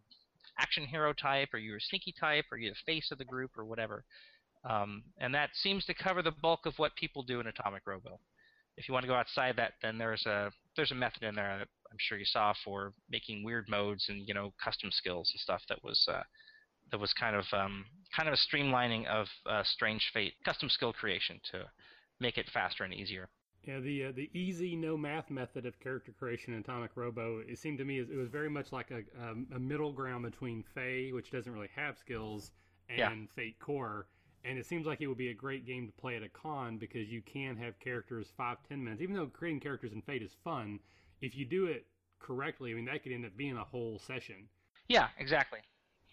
action 0.58 0.84
hero 0.84 1.12
type, 1.12 1.48
or 1.54 1.58
you're 1.58 1.76
a 1.76 1.80
sneaky 1.80 2.14
type, 2.18 2.44
or 2.52 2.58
you're 2.58 2.72
the 2.72 2.92
face 2.92 3.10
of 3.10 3.18
the 3.18 3.24
group, 3.24 3.52
or 3.56 3.64
whatever. 3.64 4.04
Um, 4.68 5.04
and 5.18 5.34
that 5.34 5.50
seems 5.54 5.84
to 5.86 5.94
cover 5.94 6.20
the 6.20 6.32
bulk 6.32 6.66
of 6.66 6.74
what 6.78 6.96
people 6.96 7.22
do 7.22 7.40
in 7.40 7.46
Atomic 7.46 7.82
Robo. 7.86 8.18
If 8.78 8.88
you 8.88 8.94
want 8.94 9.02
to 9.02 9.08
go 9.08 9.14
outside 9.14 9.56
that, 9.56 9.72
then 9.82 9.98
there's 9.98 10.24
a 10.26 10.50
there's 10.76 10.92
a 10.92 10.94
method 10.94 11.24
in 11.24 11.34
there 11.34 11.58
that 11.58 11.68
I'm 11.90 11.98
sure 11.98 12.16
you 12.16 12.24
saw 12.24 12.54
for 12.64 12.92
making 13.10 13.44
weird 13.44 13.68
modes 13.68 14.06
and 14.08 14.26
you 14.26 14.34
know 14.34 14.52
custom 14.62 14.90
skills 14.92 15.30
and 15.32 15.40
stuff 15.40 15.62
that 15.68 15.82
was 15.82 16.06
uh, 16.08 16.22
that 16.90 17.00
was 17.00 17.12
kind 17.12 17.36
of 17.36 17.44
um, 17.52 17.84
kind 18.16 18.28
of 18.28 18.34
a 18.34 18.56
streamlining 18.56 19.06
of 19.06 19.26
uh, 19.46 19.62
Strange 19.64 20.10
Fate 20.14 20.34
custom 20.44 20.68
skill 20.68 20.92
creation 20.92 21.40
to 21.50 21.64
make 22.20 22.38
it 22.38 22.48
faster 22.52 22.84
and 22.84 22.94
easier. 22.94 23.28
Yeah, 23.66 23.80
the 23.80 24.04
uh, 24.04 24.12
the 24.14 24.30
easy 24.32 24.76
no 24.76 24.96
math 24.96 25.28
method 25.28 25.66
of 25.66 25.78
character 25.80 26.12
creation 26.16 26.54
in 26.54 26.60
Atomic 26.60 26.92
Robo 26.94 27.42
it 27.46 27.58
seemed 27.58 27.78
to 27.78 27.84
me 27.84 27.98
it 27.98 28.16
was 28.16 28.28
very 28.28 28.48
much 28.48 28.72
like 28.72 28.90
a, 28.90 29.02
a, 29.20 29.56
a 29.56 29.58
middle 29.58 29.92
ground 29.92 30.24
between 30.24 30.64
FAE, 30.74 31.10
which 31.12 31.30
doesn't 31.32 31.52
really 31.52 31.70
have 31.74 31.98
skills, 31.98 32.52
and 32.88 32.98
yeah. 32.98 33.12
Fate 33.34 33.58
Core 33.58 34.06
and 34.45 34.59
it 34.59 34.66
seems 34.66 34.86
like 34.86 35.01
it 35.01 35.07
would 35.07 35.18
be 35.18 35.30
a 35.30 35.34
great 35.34 35.66
game 35.66 35.86
to 35.86 35.93
play 35.93 36.16
at 36.16 36.22
a 36.22 36.28
con 36.28 36.78
because 36.78 37.09
you 37.09 37.22
can 37.22 37.57
have 37.57 37.78
characters 37.80 38.28
five 38.36 38.59
ten 38.68 38.82
minutes. 38.82 39.03
Even 39.03 39.16
though 39.16 39.26
creating 39.26 39.61
characters 39.61 39.93
in 39.93 40.03
fate 40.03 40.22
is 40.22 40.34
fun 40.45 40.78
if 41.20 41.36
you 41.36 41.45
do 41.45 41.66
it 41.66 41.86
correctly 42.20 42.72
i 42.72 42.74
mean 42.74 42.84
that 42.84 43.03
could 43.03 43.12
end 43.12 43.24
up 43.24 43.36
being 43.36 43.57
a 43.57 43.64
whole 43.64 43.99
session. 43.99 44.49
Yeah 44.89 45.09
exactly. 45.18 45.61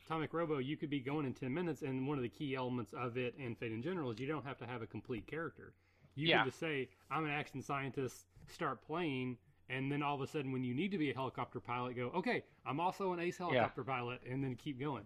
Atomic 0.05 0.33
robo 0.33 0.59
you 0.59 0.77
could 0.77 0.89
be 0.89 0.99
going 0.99 1.25
in 1.25 1.33
10 1.33 1.53
minutes 1.53 1.81
and 1.81 2.07
one 2.07 2.17
of 2.17 2.23
the 2.23 2.29
key 2.29 2.55
elements 2.55 2.93
of 2.93 3.17
it 3.17 3.35
and 3.39 3.57
fate 3.57 3.71
in 3.71 3.81
general 3.81 4.11
is 4.11 4.19
you 4.19 4.27
don't 4.27 4.45
have 4.45 4.57
to 4.59 4.65
have 4.65 4.81
a 4.81 4.87
complete 4.87 5.27
character. 5.27 5.73
You 6.15 6.29
yeah. 6.29 6.37
can 6.37 6.47
just 6.47 6.59
say 6.59 6.89
i'm 7.09 7.25
an 7.25 7.31
action 7.31 7.61
scientist 7.61 8.25
start 8.47 8.85
playing 8.85 9.37
and 9.69 9.91
then 9.91 10.03
all 10.03 10.15
of 10.15 10.21
a 10.21 10.27
sudden 10.27 10.51
when 10.51 10.63
you 10.63 10.73
need 10.73 10.91
to 10.91 10.97
be 10.97 11.09
a 11.09 11.13
helicopter 11.13 11.59
pilot 11.59 11.95
go 11.95 12.11
okay 12.15 12.43
i'm 12.65 12.79
also 12.79 13.13
an 13.13 13.19
ace 13.19 13.37
helicopter 13.37 13.83
yeah. 13.85 13.93
pilot 13.93 14.19
and 14.29 14.43
then 14.43 14.55
keep 14.55 14.79
going 14.79 15.03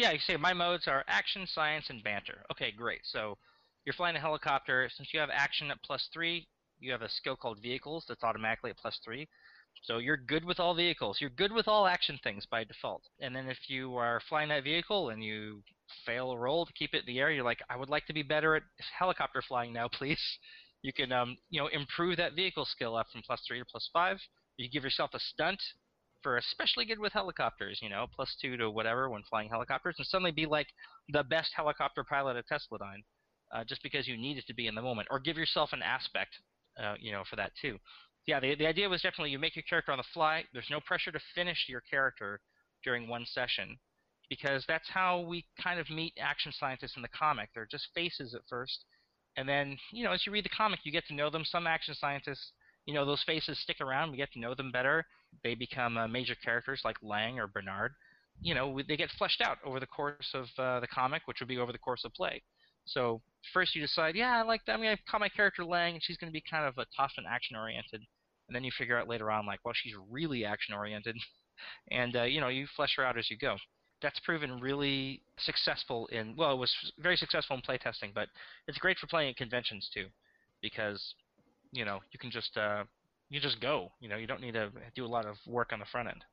yeah, 0.00 0.12
you 0.12 0.18
say 0.18 0.36
my 0.36 0.54
modes 0.54 0.88
are 0.88 1.04
action, 1.08 1.46
science, 1.46 1.86
and 1.90 2.02
banter. 2.02 2.42
Okay, 2.50 2.72
great. 2.72 3.00
So 3.04 3.36
you're 3.84 3.92
flying 3.92 4.16
a 4.16 4.20
helicopter. 4.20 4.88
Since 4.96 5.10
you 5.12 5.20
have 5.20 5.30
action 5.32 5.70
at 5.70 5.82
plus 5.82 6.08
three, 6.12 6.48
you 6.78 6.90
have 6.92 7.02
a 7.02 7.08
skill 7.08 7.36
called 7.36 7.60
vehicles 7.60 8.04
that's 8.08 8.24
automatically 8.24 8.70
at 8.70 8.78
plus 8.78 8.98
three. 9.04 9.28
So 9.82 9.98
you're 9.98 10.16
good 10.16 10.44
with 10.44 10.58
all 10.58 10.74
vehicles. 10.74 11.18
You're 11.20 11.30
good 11.30 11.52
with 11.52 11.68
all 11.68 11.86
action 11.86 12.18
things 12.22 12.46
by 12.50 12.64
default. 12.64 13.02
And 13.20 13.36
then 13.36 13.46
if 13.48 13.58
you 13.68 13.96
are 13.96 14.20
flying 14.28 14.48
that 14.48 14.64
vehicle 14.64 15.10
and 15.10 15.22
you 15.22 15.62
fail 16.06 16.32
a 16.32 16.38
roll 16.38 16.66
to 16.66 16.72
keep 16.72 16.94
it 16.94 17.00
in 17.06 17.06
the 17.06 17.20
air, 17.20 17.30
you're 17.30 17.44
like, 17.44 17.60
I 17.68 17.76
would 17.76 17.90
like 17.90 18.06
to 18.06 18.14
be 18.14 18.22
better 18.22 18.56
at 18.56 18.62
helicopter 18.98 19.42
flying 19.46 19.72
now, 19.72 19.88
please. 19.92 20.20
You 20.82 20.94
can, 20.94 21.12
um, 21.12 21.36
you 21.50 21.60
know, 21.60 21.66
improve 21.68 22.16
that 22.16 22.34
vehicle 22.34 22.64
skill 22.64 22.96
up 22.96 23.06
from 23.12 23.22
plus 23.26 23.42
three 23.46 23.58
to 23.58 23.64
plus 23.70 23.88
five. 23.92 24.18
You 24.56 24.70
give 24.70 24.82
yourself 24.82 25.10
a 25.12 25.20
stunt 25.20 25.60
for 26.22 26.36
especially 26.36 26.84
good 26.84 26.98
with 26.98 27.12
helicopters, 27.12 27.78
you 27.82 27.88
know, 27.88 28.06
plus 28.14 28.34
two 28.40 28.56
to 28.56 28.70
whatever 28.70 29.08
when 29.08 29.22
flying 29.22 29.48
helicopters, 29.48 29.94
and 29.98 30.06
suddenly 30.06 30.30
be 30.30 30.46
like 30.46 30.66
the 31.08 31.22
best 31.24 31.50
helicopter 31.54 32.04
pilot 32.04 32.36
at 32.36 32.44
Tesladyne, 32.48 33.02
uh, 33.54 33.64
just 33.64 33.82
because 33.82 34.06
you 34.06 34.16
needed 34.16 34.44
to 34.46 34.54
be 34.54 34.66
in 34.66 34.74
the 34.74 34.82
moment, 34.82 35.08
or 35.10 35.18
give 35.18 35.36
yourself 35.36 35.70
an 35.72 35.82
aspect, 35.82 36.30
uh, 36.82 36.94
you 37.00 37.12
know, 37.12 37.22
for 37.28 37.36
that 37.36 37.52
too. 37.60 37.78
Yeah, 38.26 38.40
the 38.40 38.54
the 38.54 38.66
idea 38.66 38.88
was 38.88 39.02
definitely 39.02 39.30
you 39.30 39.38
make 39.38 39.56
your 39.56 39.64
character 39.68 39.92
on 39.92 39.98
the 39.98 40.04
fly. 40.14 40.44
There's 40.52 40.70
no 40.70 40.80
pressure 40.80 41.12
to 41.12 41.20
finish 41.34 41.66
your 41.68 41.82
character 41.90 42.40
during 42.84 43.08
one 43.08 43.24
session, 43.26 43.78
because 44.28 44.64
that's 44.68 44.88
how 44.88 45.20
we 45.20 45.44
kind 45.62 45.80
of 45.80 45.90
meet 45.90 46.12
action 46.20 46.52
scientists 46.52 46.96
in 46.96 47.02
the 47.02 47.08
comic. 47.08 47.48
They're 47.54 47.68
just 47.70 47.88
faces 47.94 48.34
at 48.34 48.42
first, 48.48 48.84
and 49.36 49.48
then 49.48 49.76
you 49.92 50.04
know 50.04 50.12
as 50.12 50.26
you 50.26 50.32
read 50.32 50.44
the 50.44 50.50
comic, 50.50 50.80
you 50.84 50.92
get 50.92 51.06
to 51.06 51.14
know 51.14 51.30
them. 51.30 51.44
Some 51.44 51.66
action 51.66 51.94
scientists 51.94 52.52
you 52.86 52.94
know 52.94 53.04
those 53.04 53.22
faces 53.24 53.58
stick 53.60 53.80
around. 53.80 54.10
We 54.10 54.16
get 54.16 54.32
to 54.32 54.40
know 54.40 54.54
them 54.54 54.70
better. 54.70 55.06
They 55.44 55.54
become 55.54 55.96
uh, 55.96 56.08
major 56.08 56.34
characters 56.34 56.82
like 56.84 56.96
Lang 57.02 57.38
or 57.38 57.46
Bernard. 57.46 57.92
You 58.42 58.54
know, 58.54 58.80
they 58.86 58.96
get 58.96 59.10
fleshed 59.18 59.40
out 59.40 59.58
over 59.64 59.80
the 59.80 59.86
course 59.86 60.34
of 60.34 60.46
uh, 60.58 60.80
the 60.80 60.86
comic, 60.86 61.22
which 61.26 61.40
would 61.40 61.48
be 61.48 61.58
over 61.58 61.72
the 61.72 61.78
course 61.78 62.04
of 62.04 62.14
play. 62.14 62.42
So 62.86 63.20
first 63.52 63.74
you 63.74 63.82
decide, 63.82 64.16
yeah, 64.16 64.38
I 64.38 64.42
like 64.42 64.64
that. 64.66 64.72
I'm 64.72 64.82
gonna 64.82 64.98
call 65.08 65.20
my 65.20 65.28
character 65.28 65.64
Lang, 65.64 65.94
and 65.94 66.02
she's 66.02 66.16
gonna 66.16 66.32
be 66.32 66.42
kind 66.48 66.64
of 66.64 66.78
a 66.78 66.86
tough 66.96 67.12
and 67.16 67.26
action 67.26 67.56
oriented. 67.56 68.02
And 68.48 68.56
then 68.56 68.64
you 68.64 68.72
figure 68.76 68.98
out 68.98 69.08
later 69.08 69.30
on, 69.30 69.46
like, 69.46 69.60
well, 69.64 69.74
she's 69.74 69.94
really 70.10 70.44
action 70.44 70.74
oriented, 70.74 71.16
and 71.90 72.16
uh, 72.16 72.22
you 72.24 72.40
know, 72.40 72.48
you 72.48 72.66
flesh 72.76 72.94
her 72.96 73.04
out 73.04 73.18
as 73.18 73.30
you 73.30 73.36
go. 73.36 73.56
That's 74.02 74.18
proven 74.20 74.60
really 74.60 75.20
successful 75.38 76.06
in 76.06 76.34
well, 76.34 76.52
it 76.52 76.58
was 76.58 76.74
very 76.98 77.16
successful 77.16 77.56
in 77.56 77.62
playtesting, 77.62 78.14
but 78.14 78.28
it's 78.66 78.78
great 78.78 78.98
for 78.98 79.06
playing 79.06 79.30
at 79.30 79.36
conventions 79.36 79.88
too, 79.92 80.06
because 80.62 81.14
you 81.72 81.84
know 81.84 82.00
you 82.12 82.18
can 82.18 82.30
just 82.30 82.56
uh, 82.56 82.84
you 83.28 83.40
just 83.40 83.60
go. 83.60 83.92
You 84.00 84.08
know 84.08 84.16
you 84.16 84.26
don't 84.26 84.40
need 84.40 84.54
to 84.54 84.70
do 84.94 85.04
a 85.04 85.08
lot 85.08 85.26
of 85.26 85.38
work 85.46 85.72
on 85.72 85.78
the 85.78 85.84
front 85.84 86.08
end. 86.08 86.24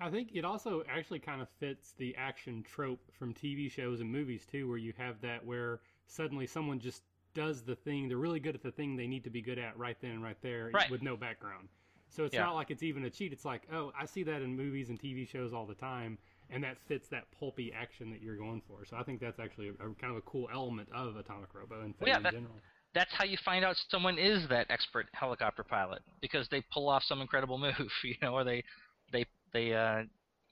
I 0.00 0.10
think 0.10 0.30
it 0.32 0.44
also 0.44 0.84
actually 0.88 1.18
kind 1.18 1.42
of 1.42 1.48
fits 1.58 1.94
the 1.98 2.14
action 2.16 2.62
trope 2.62 3.00
from 3.18 3.34
TV 3.34 3.70
shows 3.70 4.00
and 4.00 4.10
movies 4.10 4.46
too, 4.50 4.68
where 4.68 4.78
you 4.78 4.92
have 4.96 5.20
that 5.22 5.44
where 5.44 5.80
suddenly 6.06 6.46
someone 6.46 6.78
just 6.78 7.02
does 7.34 7.62
the 7.62 7.74
thing 7.74 8.08
they're 8.08 8.16
really 8.16 8.40
good 8.40 8.54
at 8.54 8.62
the 8.62 8.70
thing 8.70 8.96
they 8.96 9.06
need 9.06 9.24
to 9.24 9.30
be 9.30 9.42
good 9.42 9.58
at 9.58 9.76
right 9.76 9.96
then 10.00 10.12
and 10.12 10.22
right 10.22 10.40
there 10.40 10.70
right. 10.72 10.90
with 10.90 11.02
no 11.02 11.16
background. 11.16 11.68
So 12.10 12.24
it's 12.24 12.34
yeah. 12.34 12.44
not 12.44 12.54
like 12.54 12.70
it's 12.70 12.82
even 12.82 13.04
a 13.04 13.10
cheat. 13.10 13.32
It's 13.32 13.44
like, 13.44 13.62
oh, 13.72 13.92
I 13.98 14.06
see 14.06 14.22
that 14.22 14.40
in 14.40 14.56
movies 14.56 14.88
and 14.88 14.98
TV 14.98 15.28
shows 15.28 15.52
all 15.52 15.66
the 15.66 15.74
time, 15.74 16.16
and 16.48 16.64
that 16.64 16.78
fits 16.78 17.08
that 17.08 17.24
pulpy 17.38 17.72
action 17.72 18.10
that 18.10 18.22
you're 18.22 18.36
going 18.36 18.62
for. 18.66 18.86
So 18.86 18.96
I 18.96 19.02
think 19.02 19.20
that's 19.20 19.38
actually 19.38 19.68
a, 19.68 19.72
a 19.72 19.94
kind 19.94 20.10
of 20.10 20.16
a 20.16 20.22
cool 20.22 20.48
element 20.52 20.88
of 20.94 21.16
Atomic 21.16 21.54
Robo 21.54 21.82
and 21.82 21.94
well, 22.00 22.08
yeah, 22.08 22.16
in 22.16 22.22
that, 22.22 22.32
general 22.32 22.54
that's 22.98 23.12
how 23.14 23.24
you 23.24 23.36
find 23.44 23.64
out 23.64 23.76
someone 23.90 24.18
is 24.18 24.48
that 24.48 24.66
expert 24.70 25.06
helicopter 25.12 25.62
pilot 25.62 26.02
because 26.20 26.48
they 26.50 26.62
pull 26.72 26.88
off 26.88 27.04
some 27.04 27.20
incredible 27.20 27.56
move, 27.66 27.90
you 28.02 28.16
know, 28.20 28.34
or 28.34 28.42
they 28.42 28.64
they 29.12 29.24
they 29.52 29.72
uh, 29.72 30.02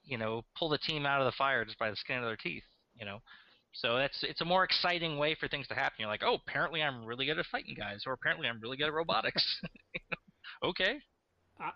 you 0.05 0.17
know 0.17 0.43
pull 0.57 0.69
the 0.69 0.77
team 0.77 1.05
out 1.05 1.19
of 1.19 1.25
the 1.25 1.35
fire 1.37 1.65
just 1.65 1.77
by 1.77 1.89
the 1.89 1.95
skin 1.97 2.17
of 2.17 2.23
their 2.23 2.37
teeth, 2.37 2.63
you 2.97 3.05
know. 3.05 3.19
So 3.73 3.97
that's 3.97 4.23
it's 4.23 4.39
a 4.39 4.45
more 4.45 4.63
exciting 4.63 5.17
way 5.17 5.35
for 5.35 5.49
things 5.49 5.67
to 5.67 5.75
happen. 5.75 5.97
You're 5.99 6.09
like, 6.09 6.23
oh, 6.25 6.35
apparently 6.35 6.81
I'm 6.81 7.05
really 7.05 7.25
good 7.25 7.37
at 7.37 7.45
fighting 7.47 7.75
guys, 7.77 8.03
or 8.07 8.13
apparently 8.13 8.47
I'm 8.47 8.61
really 8.61 8.77
good 8.77 8.87
at 8.87 8.93
robotics. 8.93 9.45
okay. 10.63 10.99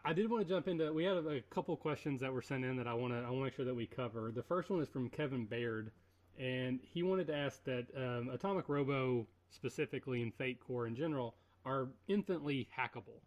I, 0.06 0.14
did 0.14 0.30
want 0.30 0.48
to 0.48 0.54
jump 0.54 0.68
into. 0.68 0.94
We 0.94 1.04
had 1.04 1.18
a, 1.18 1.28
a 1.28 1.42
couple 1.50 1.76
questions 1.76 2.22
that 2.22 2.32
were 2.32 2.44
sent 2.44 2.64
in 2.64 2.78
that 2.78 2.86
I 2.88 2.94
want 2.94 3.14
to 3.14 3.18
I 3.18 3.32
want 3.32 3.40
to 3.40 3.44
make 3.46 3.56
sure 3.56 3.66
that 3.66 3.76
we 3.76 3.88
cover. 3.88 4.32
The 4.34 4.44
first 4.44 4.70
one 4.70 4.80
is 4.80 4.88
from 4.88 5.10
Kevin 5.10 5.46
Baird, 5.46 5.92
and 6.40 6.80
he 6.94 7.04
wanted 7.04 7.28
to 7.28 7.36
ask 7.36 7.64
that 7.66 7.88
um, 7.98 8.30
Atomic 8.32 8.70
Robo, 8.70 9.26
specifically 9.52 10.22
in 10.22 10.32
Fate 10.32 10.60
Core 10.60 10.88
in 10.88 10.96
general, 10.96 11.36
are 11.66 11.90
infinitely 12.08 12.68
hackable. 12.78 13.22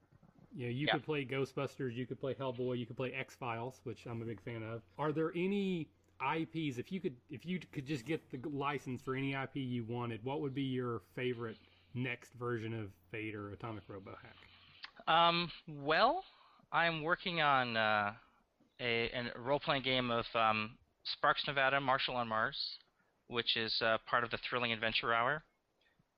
You 0.55 0.67
know, 0.67 0.71
you 0.73 0.87
Yeah. 0.87 0.95
could 0.95 1.05
play 1.05 1.25
Ghostbusters, 1.25 1.95
you 1.95 2.07
could 2.07 2.19
play 2.19 2.35
Hellboy, 2.35 2.79
you 2.79 2.87
could 2.87 2.97
play 2.97 3.13
X 3.13 3.35
Files, 3.37 3.81
which 3.85 4.07
I'm 4.07 4.23
a 4.23 4.25
big 4.25 4.41
fan 4.43 4.63
of. 4.63 4.83
Are 4.99 5.13
there 5.13 5.33
any 5.35 5.89
IPs 6.21 6.79
if 6.79 6.93
you 6.93 7.01
could 7.01 7.17
if 7.29 7.45
you 7.45 7.59
could 7.73 7.87
just 7.87 8.05
get 8.07 8.23
the 8.31 8.49
license 8.49 9.03
for 9.03 9.15
any 9.17 9.35
IP 9.35 9.57
you 9.57 9.85
wanted, 9.85 10.25
what 10.25 10.41
would 10.41 10.55
be 10.55 10.63
your 10.63 11.03
favorite 11.15 11.59
next 11.95 12.33
version 12.35 12.73
of 12.73 12.91
Fate 13.11 13.35
or 13.35 13.51
Atomic 13.51 13.83
Robo 13.89 14.17
hack? 14.23 14.37
Um, 15.09 15.51
well, 15.69 16.25
I'm 16.73 17.03
working 17.03 17.41
on 17.41 17.77
uh, 17.77 18.13
a, 18.81 19.11
a 19.11 19.39
role-playing 19.39 19.83
game 19.83 20.11
of 20.11 20.25
um, 20.35 20.79
Sparks 21.05 21.43
Nevada, 21.47 21.81
Marshal 21.81 22.17
on 22.17 22.29
Mars, 22.29 22.79
which 23.29 23.57
is 23.57 23.81
uh, 23.83 23.99
part 24.09 24.25
of 24.25 24.31
the 24.31 24.39
Thrilling 24.49 24.73
Adventure 24.73 25.13
Hour. 25.13 25.43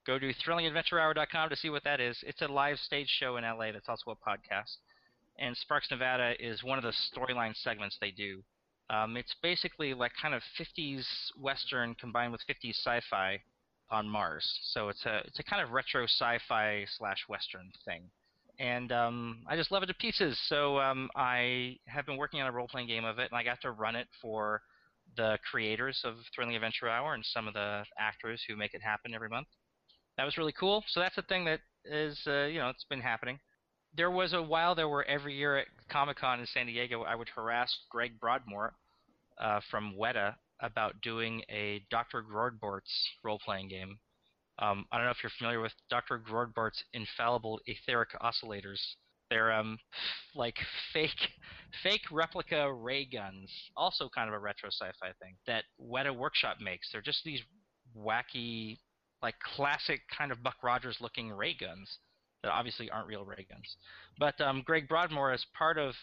Go 0.07 0.19
to 0.19 0.33
thrillingadventurehour.com 0.35 1.51
to 1.51 1.57
see 1.57 1.71
what 1.71 1.85
that 1.85 2.01
is. 2.01 2.17
It's 2.23 2.43
a 2.43 2.49
live 2.49 2.79
stage 2.79 3.09
show 3.09 3.37
in 3.37 3.45
LA 3.45 3.73
that's 3.73 3.89
also 3.89 4.11
a 4.11 4.17
podcast. 4.17 4.77
And 5.39 5.57
Sparks 5.57 5.91
Nevada 5.91 6.35
is 6.39 6.63
one 6.63 6.79
of 6.79 6.85
the 6.85 6.93
storyline 7.13 7.55
segments 7.57 7.99
they 8.01 8.11
do. 8.11 8.43
Um, 8.89 9.17
it's 9.17 9.35
basically 9.43 9.95
like 9.95 10.13
kind 10.21 10.35
of 10.35 10.43
50s 10.59 11.05
Western 11.39 11.95
combined 11.97 12.33
with 12.33 12.41
50s 12.49 12.77
sci-fi 12.85 13.41
on 13.91 14.09
Mars. 14.09 14.49
So 14.73 14.89
it's 14.89 15.05
a 15.05 15.19
it's 15.27 15.39
a 15.39 15.43
kind 15.43 15.63
of 15.63 15.73
retro 15.73 16.05
sci-fi 16.05 16.87
slash 16.97 17.25
Western 17.29 17.71
thing 17.85 18.11
and 18.59 18.91
um, 18.93 19.39
I 19.47 19.57
just 19.57 19.71
love 19.71 19.83
it 19.83 19.87
to 19.87 19.95
pieces. 19.95 20.39
So 20.49 20.79
um, 20.79 21.11
I 21.15 21.79
have 21.87 22.07
been 22.07 22.17
working 22.17 22.41
on 22.41 22.47
a 22.47 22.53
role 22.53 22.69
playing 22.69 22.89
game 22.89 23.05
of 23.05 23.19
it, 23.19 23.31
and 23.31 23.39
I 23.39 23.43
got 23.43 23.61
to 23.63 23.71
run 23.71 23.97
it 23.97 24.09
for 24.21 24.63
the 25.17 25.39
creators 25.51 26.01
of 26.05 26.15
Thrilling 26.35 26.57
Adventure 26.57 26.89
Hour 26.89 27.15
and 27.15 27.25
some 27.25 27.49
of 27.49 27.55
the 27.55 27.85
actors 27.99 28.43
who 28.49 28.57
make 28.57 28.75
it 28.75 28.83
happen 28.83 29.15
every 29.15 29.29
month. 29.29 29.49
That 30.17 30.25
was 30.25 30.37
really 30.37 30.53
cool. 30.53 30.85
So 30.89 31.01
that's 31.01 31.19
a 31.19 31.23
thing 31.23 31.45
that 31.45 31.61
is, 31.85 32.19
uh, 32.27 32.45
you 32.45 32.59
know, 32.59 32.69
it's 32.69 32.85
been 32.89 33.01
happening. 33.01 33.39
There 33.95 34.11
was 34.11 34.33
a 34.33 34.43
while 34.43 34.75
there 34.75 34.89
where 34.89 35.09
every 35.09 35.35
year 35.35 35.57
at 35.57 35.67
Comic 35.89 36.19
Con 36.19 36.41
in 36.41 36.47
San 36.47 36.67
Diego, 36.67 37.03
I 37.03 37.15
would 37.15 37.29
harass 37.29 37.75
Greg 37.91 38.21
Broadmore 38.21 38.75
uh, 39.39 39.61
from 39.71 39.95
Weta 39.99 40.35
about 40.61 41.01
doing 41.03 41.43
a 41.51 41.83
Dr. 41.91 42.23
Grordbort's 42.23 43.09
role 43.23 43.39
playing 43.39 43.69
game. 43.69 43.99
Um, 44.59 44.87
I 44.91 44.97
don't 44.97 45.07
know 45.07 45.11
if 45.11 45.23
you're 45.23 45.33
familiar 45.39 45.61
with 45.61 45.73
Dr. 45.91 46.19
Grordbort's 46.19 46.83
infallible 46.95 47.61
etheric 47.67 48.11
oscillators. 48.23 48.81
They're 49.29 49.53
um, 49.53 49.79
like 50.35 50.57
fake, 50.93 51.11
fake 51.83 52.11
replica 52.11 52.73
ray 52.73 53.05
guns. 53.05 53.51
Also, 53.77 54.09
kind 54.15 54.29
of 54.29 54.35
a 54.35 54.39
retro 54.39 54.71
sci-fi 54.71 55.13
thing 55.21 55.37
that 55.47 55.65
Weta 55.81 56.15
Workshop 56.15 56.59
makes. 56.61 56.89
They're 56.91 57.03
just 57.03 57.23
these 57.25 57.41
wacky, 57.97 58.79
like 59.23 59.35
classic 59.57 60.01
kind 60.17 60.33
of 60.33 60.43
Buck 60.43 60.57
Rogers 60.63 60.99
looking 61.01 61.31
ray 61.31 61.55
guns 61.55 61.99
that 62.43 62.53
obviously 62.53 62.91
aren't 62.91 63.09
real 63.09 63.25
ray 63.25 63.47
guns. 63.51 63.77
But 64.19 64.41
um, 64.41 64.63
Greg 64.65 64.89
Broadmore, 64.89 65.33
as 65.33 65.45
part 65.57 65.79
of 65.79 65.95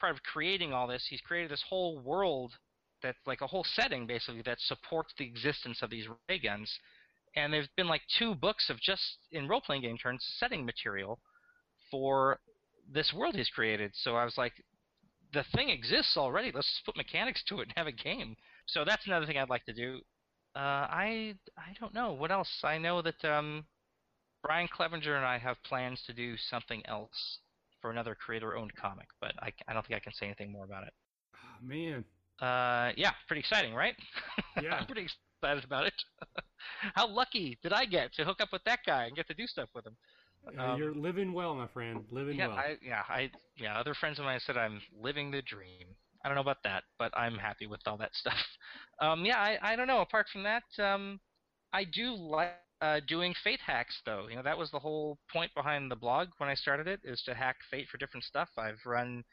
part 0.00 0.14
of 0.14 0.22
creating 0.22 0.72
all 0.72 0.86
this, 0.86 1.06
he's 1.08 1.20
created 1.20 1.50
this 1.50 1.64
whole 1.68 1.98
world 1.98 2.52
that's 3.02 3.18
like 3.26 3.40
a 3.40 3.46
whole 3.46 3.64
setting 3.74 4.06
basically 4.06 4.42
that 4.42 4.58
supports 4.60 5.12
the 5.18 5.24
existence 5.24 5.80
of 5.82 5.90
these 5.90 6.06
ray 6.28 6.38
guns 6.38 6.70
and 7.36 7.52
there's 7.52 7.68
been 7.76 7.88
like 7.88 8.02
two 8.18 8.34
books 8.34 8.70
of 8.70 8.80
just 8.80 9.02
in 9.32 9.48
role 9.48 9.60
playing 9.60 9.82
game 9.82 9.98
terms 9.98 10.24
setting 10.38 10.64
material 10.64 11.18
for 11.90 12.38
this 12.92 13.12
world 13.12 13.34
he's 13.34 13.48
created. 13.48 13.90
So 13.94 14.16
I 14.16 14.24
was 14.24 14.38
like, 14.38 14.52
the 15.32 15.44
thing 15.54 15.68
exists 15.68 16.16
already. 16.16 16.52
Let's 16.54 16.68
just 16.68 16.86
put 16.86 16.96
mechanics 16.96 17.42
to 17.48 17.60
it 17.60 17.68
and 17.68 17.72
have 17.76 17.86
a 17.86 17.92
game. 17.92 18.36
So 18.66 18.84
that's 18.84 19.06
another 19.06 19.26
thing 19.26 19.36
I'd 19.36 19.50
like 19.50 19.64
to 19.64 19.72
do. 19.72 20.00
Uh, 20.56 20.86
I 20.88 21.34
I 21.56 21.74
don't 21.80 21.94
know 21.94 22.12
what 22.12 22.30
else. 22.30 22.60
I 22.62 22.78
know 22.78 23.02
that 23.02 23.24
um, 23.24 23.64
Brian 24.42 24.68
Clevinger 24.68 25.16
and 25.16 25.24
I 25.24 25.38
have 25.38 25.56
plans 25.64 26.02
to 26.06 26.12
do 26.12 26.36
something 26.36 26.82
else 26.86 27.38
for 27.80 27.90
another 27.90 28.14
creator-owned 28.14 28.74
comic, 28.76 29.08
but 29.20 29.32
I, 29.40 29.52
I 29.68 29.72
don't 29.74 29.84
think 29.86 29.96
I 29.96 30.00
can 30.00 30.12
say 30.12 30.26
anything 30.26 30.52
more 30.52 30.64
about 30.64 30.86
it. 30.86 30.92
Oh, 31.34 31.66
man, 31.66 32.04
Uh, 32.40 32.92
yeah, 32.96 33.12
pretty 33.26 33.40
exciting, 33.40 33.74
right? 33.74 33.94
Yeah. 34.62 34.76
I'm 34.76 34.86
pretty 34.86 35.08
excited 35.42 35.64
about 35.64 35.86
it. 35.86 35.94
How 36.94 37.08
lucky 37.08 37.58
did 37.62 37.72
I 37.72 37.84
get 37.86 38.12
to 38.14 38.24
hook 38.24 38.40
up 38.40 38.50
with 38.52 38.62
that 38.64 38.78
guy 38.86 39.06
and 39.06 39.16
get 39.16 39.26
to 39.26 39.34
do 39.34 39.46
stuff 39.48 39.68
with 39.74 39.84
him? 39.84 39.96
Uh, 40.46 40.62
Um, 40.62 40.78
you're 40.78 40.94
living 40.94 41.32
well, 41.32 41.54
my 41.56 41.66
friend. 41.66 42.04
Living 42.10 42.36
yeah, 42.38 42.48
well. 42.48 42.56
I, 42.58 42.76
yeah, 42.80 43.02
I, 43.08 43.30
yeah. 43.56 43.78
Other 43.78 43.94
friends 43.94 44.18
of 44.20 44.24
mine 44.24 44.38
said 44.46 44.56
I'm 44.56 44.80
living 45.02 45.30
the 45.32 45.42
dream. 45.42 45.96
I 46.24 46.28
don't 46.28 46.36
know 46.36 46.40
about 46.40 46.62
that, 46.64 46.84
but 46.98 47.12
I'm 47.16 47.36
happy 47.36 47.66
with 47.66 47.80
all 47.86 47.98
that 47.98 48.14
stuff. 48.14 48.46
Um, 49.00 49.24
yeah, 49.24 49.38
I, 49.38 49.58
I 49.62 49.76
don't 49.76 49.86
know. 49.86 50.00
Apart 50.00 50.26
from 50.32 50.42
that, 50.44 50.64
um, 50.78 51.20
I 51.72 51.84
do 51.84 52.14
like 52.14 52.54
uh, 52.80 53.00
doing 53.06 53.34
Fate 53.44 53.60
hacks, 53.64 54.00
though. 54.06 54.26
You 54.28 54.36
know, 54.36 54.42
that 54.42 54.58
was 54.58 54.70
the 54.70 54.78
whole 54.78 55.18
point 55.32 55.54
behind 55.54 55.90
the 55.90 55.96
blog 55.96 56.28
when 56.38 56.48
I 56.48 56.54
started 56.54 56.88
it, 56.88 57.00
is 57.04 57.22
to 57.22 57.34
hack 57.34 57.56
Fate 57.70 57.88
for 57.90 57.98
different 57.98 58.24
stuff. 58.24 58.48
I've 58.56 58.80
run, 58.86 59.24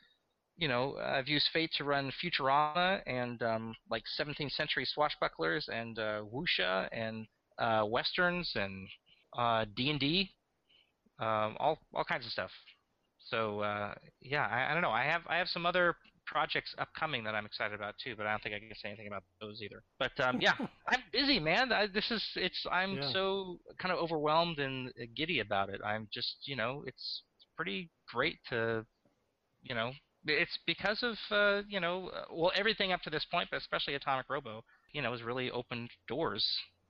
you 0.57 0.67
know, 0.67 0.97
I've 0.97 1.27
used 1.27 1.49
Fate 1.53 1.71
to 1.77 1.83
run 1.83 2.11
Futurama 2.23 3.01
and 3.05 3.41
um, 3.41 3.75
like 3.89 4.03
17th 4.19 4.51
century 4.51 4.85
swashbucklers 4.85 5.69
and 5.69 5.97
uh, 5.97 6.23
wuxia 6.23 6.87
and 6.91 7.27
uh, 7.57 7.85
westerns 7.85 8.51
and 8.55 8.87
uh, 9.37 9.65
D&D, 9.75 10.31
um, 11.19 11.55
all 11.59 11.79
all 11.93 12.03
kinds 12.03 12.25
of 12.25 12.31
stuff. 12.31 12.51
So 13.29 13.61
uh, 13.61 13.93
yeah, 14.21 14.45
I, 14.45 14.71
I 14.71 14.73
don't 14.73 14.81
know. 14.81 14.91
I 14.91 15.03
have 15.03 15.21
I 15.27 15.37
have 15.37 15.47
some 15.47 15.65
other 15.65 15.95
projects 16.25 16.73
upcoming 16.77 17.23
that 17.23 17.35
I'm 17.35 17.45
excited 17.45 17.73
about 17.73 17.95
too, 18.03 18.15
but 18.15 18.25
I 18.25 18.31
don't 18.31 18.43
think 18.43 18.55
I 18.55 18.59
can 18.59 18.69
say 18.75 18.89
anything 18.89 19.07
about 19.07 19.23
those 19.39 19.61
either. 19.61 19.83
But 19.99 20.17
um, 20.19 20.37
yeah, 20.41 20.53
I'm 20.87 21.01
busy, 21.11 21.39
man. 21.39 21.71
I, 21.71 21.87
this 21.87 22.09
is 22.11 22.23
it's 22.35 22.65
I'm 22.71 22.95
Yeah. 22.95 23.11
so 23.11 23.59
kind 23.79 23.93
of 23.93 23.99
overwhelmed 23.99 24.59
and 24.59 24.91
giddy 25.15 25.39
about 25.39 25.69
it. 25.69 25.81
I'm 25.83 26.07
just 26.13 26.35
you 26.45 26.55
know 26.55 26.83
it's 26.85 27.23
pretty 27.55 27.89
great 28.11 28.39
to 28.49 28.85
you 29.63 29.75
know 29.75 29.91
it's 30.25 30.57
because 30.65 31.03
of 31.03 31.15
uh, 31.31 31.63
you 31.67 31.79
know 31.79 32.11
well 32.31 32.51
everything 32.55 32.91
up 32.91 33.01
to 33.03 33.09
this 33.09 33.25
point, 33.25 33.49
but 33.51 33.57
especially 33.57 33.95
Atomic 33.95 34.27
Robo, 34.29 34.63
you 34.93 35.01
know, 35.01 35.11
has 35.11 35.21
really 35.23 35.51
opened 35.51 35.89
doors. 36.07 36.45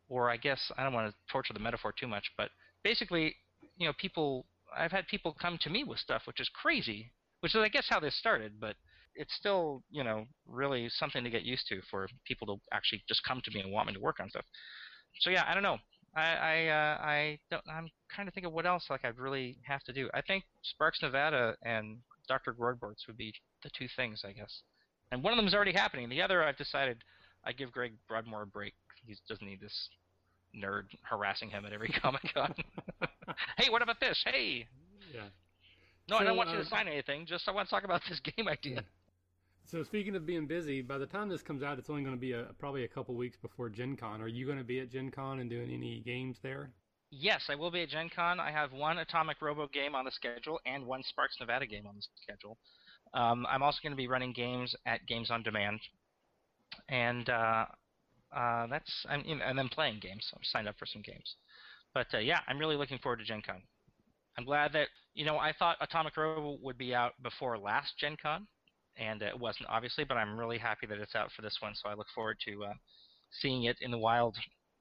Or 0.09 0.29
I 0.29 0.35
guess 0.35 0.59
I 0.77 0.83
don't 0.83 0.91
want 0.93 1.09
to 1.09 1.15
torture 1.31 1.53
the 1.53 1.59
metaphor 1.59 1.93
too 1.97 2.07
much, 2.07 2.33
but 2.35 2.49
basically, 2.83 3.33
you 3.77 3.87
know, 3.87 3.93
people 3.97 4.45
I've 4.75 4.91
had 4.91 5.07
people 5.07 5.33
come 5.39 5.57
to 5.61 5.69
me 5.69 5.83
with 5.85 5.99
stuff 5.99 6.23
which 6.25 6.41
is 6.41 6.49
crazy, 6.49 7.11
which 7.39 7.55
is 7.55 7.61
I 7.61 7.69
guess 7.69 7.87
how 7.89 7.99
this 8.01 8.15
started, 8.17 8.59
but 8.59 8.75
it's 9.15 9.33
still 9.35 9.83
you 9.89 10.03
know 10.03 10.25
really 10.47 10.89
something 10.89 11.23
to 11.23 11.29
get 11.29 11.43
used 11.43 11.67
to 11.67 11.81
for 11.89 12.07
people 12.25 12.47
to 12.47 12.55
actually 12.73 13.03
just 13.07 13.23
come 13.23 13.41
to 13.43 13.51
me 13.51 13.61
and 13.61 13.71
want 13.71 13.87
me 13.87 13.93
to 13.93 13.99
work 13.99 14.19
on 14.19 14.29
stuff. 14.29 14.45
So 15.19 15.29
yeah, 15.29 15.43
I 15.47 15.53
don't 15.53 15.63
know. 15.63 15.77
I 16.15 16.21
I 16.21 16.67
uh, 16.67 16.97
I 17.01 17.39
don't. 17.49 17.63
I'm 17.69 17.89
trying 18.09 18.27
to 18.27 18.31
think 18.31 18.45
of 18.45 18.53
what 18.53 18.65
else 18.65 18.85
like 18.89 19.05
I'd 19.05 19.17
really 19.17 19.57
have 19.63 19.83
to 19.83 19.93
do. 19.93 20.09
I 20.13 20.21
think 20.21 20.43
Sparks 20.63 21.01
Nevada 21.01 21.55
and 21.63 21.97
Dr. 22.27 22.53
Grordborts 22.53 23.07
would 23.07 23.17
be 23.17 23.33
the 23.63 23.69
two 23.77 23.87
things 23.95 24.23
I 24.25 24.31
guess. 24.31 24.61
And 25.11 25.23
one 25.23 25.33
of 25.33 25.37
them 25.37 25.47
is 25.47 25.53
already 25.53 25.73
happening. 25.73 26.09
The 26.09 26.21
other 26.21 26.43
I've 26.43 26.57
decided 26.57 27.03
I 27.45 27.51
give 27.51 27.71
Greg 27.71 27.93
Broadmore 28.07 28.43
a 28.43 28.47
break. 28.47 28.73
He 29.05 29.15
doesn't 29.27 29.45
need 29.45 29.59
this 29.59 29.89
nerd 30.55 30.83
harassing 31.03 31.49
him 31.49 31.65
at 31.65 31.73
every 31.73 31.89
Comic 32.01 32.21
Con. 32.33 32.53
hey, 33.57 33.69
what 33.69 33.81
about 33.81 33.99
this? 33.99 34.21
Hey, 34.25 34.67
yeah. 35.13 35.21
no, 36.09 36.17
I 36.17 36.23
don't 36.23 36.37
want 36.37 36.49
you 36.49 36.57
uh, 36.57 36.63
to 36.63 36.69
sign 36.69 36.87
anything. 36.87 37.25
Just 37.25 37.47
I 37.47 37.51
want 37.51 37.67
to 37.67 37.73
talk 37.73 37.83
about 37.83 38.01
this 38.07 38.19
game 38.37 38.47
idea. 38.47 38.83
So 39.63 39.83
speaking 39.83 40.15
of 40.15 40.25
being 40.25 40.47
busy, 40.47 40.81
by 40.81 40.97
the 40.97 41.05
time 41.05 41.29
this 41.29 41.41
comes 41.41 41.63
out, 41.63 41.79
it's 41.79 41.89
only 41.89 42.03
going 42.03 42.15
to 42.15 42.19
be 42.19 42.33
a, 42.33 42.53
probably 42.59 42.83
a 42.83 42.87
couple 42.87 43.15
weeks 43.15 43.37
before 43.37 43.69
Gen 43.69 43.95
Con. 43.95 44.21
Are 44.21 44.27
you 44.27 44.45
going 44.45 44.57
to 44.57 44.63
be 44.63 44.79
at 44.79 44.89
Gen 44.89 45.11
Con 45.11 45.39
and 45.39 45.49
doing 45.49 45.71
any 45.71 46.01
games 46.01 46.37
there? 46.43 46.73
Yes, 47.11 47.49
I 47.49 47.55
will 47.55 47.71
be 47.71 47.81
at 47.83 47.89
Gen 47.89 48.09
Con. 48.09 48.39
I 48.39 48.51
have 48.51 48.71
one 48.73 48.97
Atomic 48.97 49.41
Robo 49.41 49.67
game 49.67 49.95
on 49.95 50.05
the 50.05 50.11
schedule 50.11 50.59
and 50.65 50.85
one 50.85 51.03
Sparks 51.03 51.37
Nevada 51.39 51.65
game 51.67 51.85
on 51.85 51.95
the 51.95 52.01
schedule. 52.21 52.57
Um, 53.13 53.45
I'm 53.49 53.63
also 53.63 53.79
going 53.83 53.91
to 53.91 53.97
be 53.97 54.07
running 54.07 54.33
games 54.33 54.75
at 54.85 55.05
Games 55.07 55.29
on 55.29 55.43
Demand, 55.43 55.79
and 56.87 57.29
uh, 57.29 57.65
uh, 58.35 58.67
that's 58.67 59.05
I'm, 59.09 59.23
and 59.41 59.57
then 59.57 59.67
playing 59.69 59.99
games. 59.99 60.31
I'm 60.33 60.43
signed 60.43 60.67
up 60.67 60.77
for 60.79 60.85
some 60.85 61.01
games. 61.01 61.35
But 61.93 62.07
uh, 62.13 62.19
yeah, 62.19 62.39
I'm 62.47 62.57
really 62.59 62.77
looking 62.77 62.99
forward 62.99 63.19
to 63.19 63.25
Gen 63.25 63.41
Con. 63.41 63.61
I'm 64.37 64.45
glad 64.45 64.71
that 64.73 64.87
you 65.13 65.25
know 65.25 65.37
I 65.37 65.51
thought 65.53 65.77
Atomic 65.81 66.15
Robo 66.15 66.57
would 66.61 66.77
be 66.77 66.95
out 66.95 67.13
before 67.21 67.57
last 67.57 67.97
Gen 67.97 68.15
Con, 68.21 68.47
and 68.97 69.21
it 69.21 69.37
wasn't 69.37 69.69
obviously. 69.69 70.03
But 70.03 70.17
I'm 70.17 70.39
really 70.39 70.57
happy 70.57 70.87
that 70.87 70.97
it's 70.97 71.15
out 71.15 71.31
for 71.35 71.41
this 71.41 71.57
one. 71.59 71.73
So 71.75 71.89
I 71.89 71.93
look 71.93 72.07
forward 72.13 72.37
to 72.45 72.63
uh, 72.65 72.73
seeing 73.41 73.63
it 73.63 73.77
in 73.81 73.91
the 73.91 73.97
wild. 73.97 74.37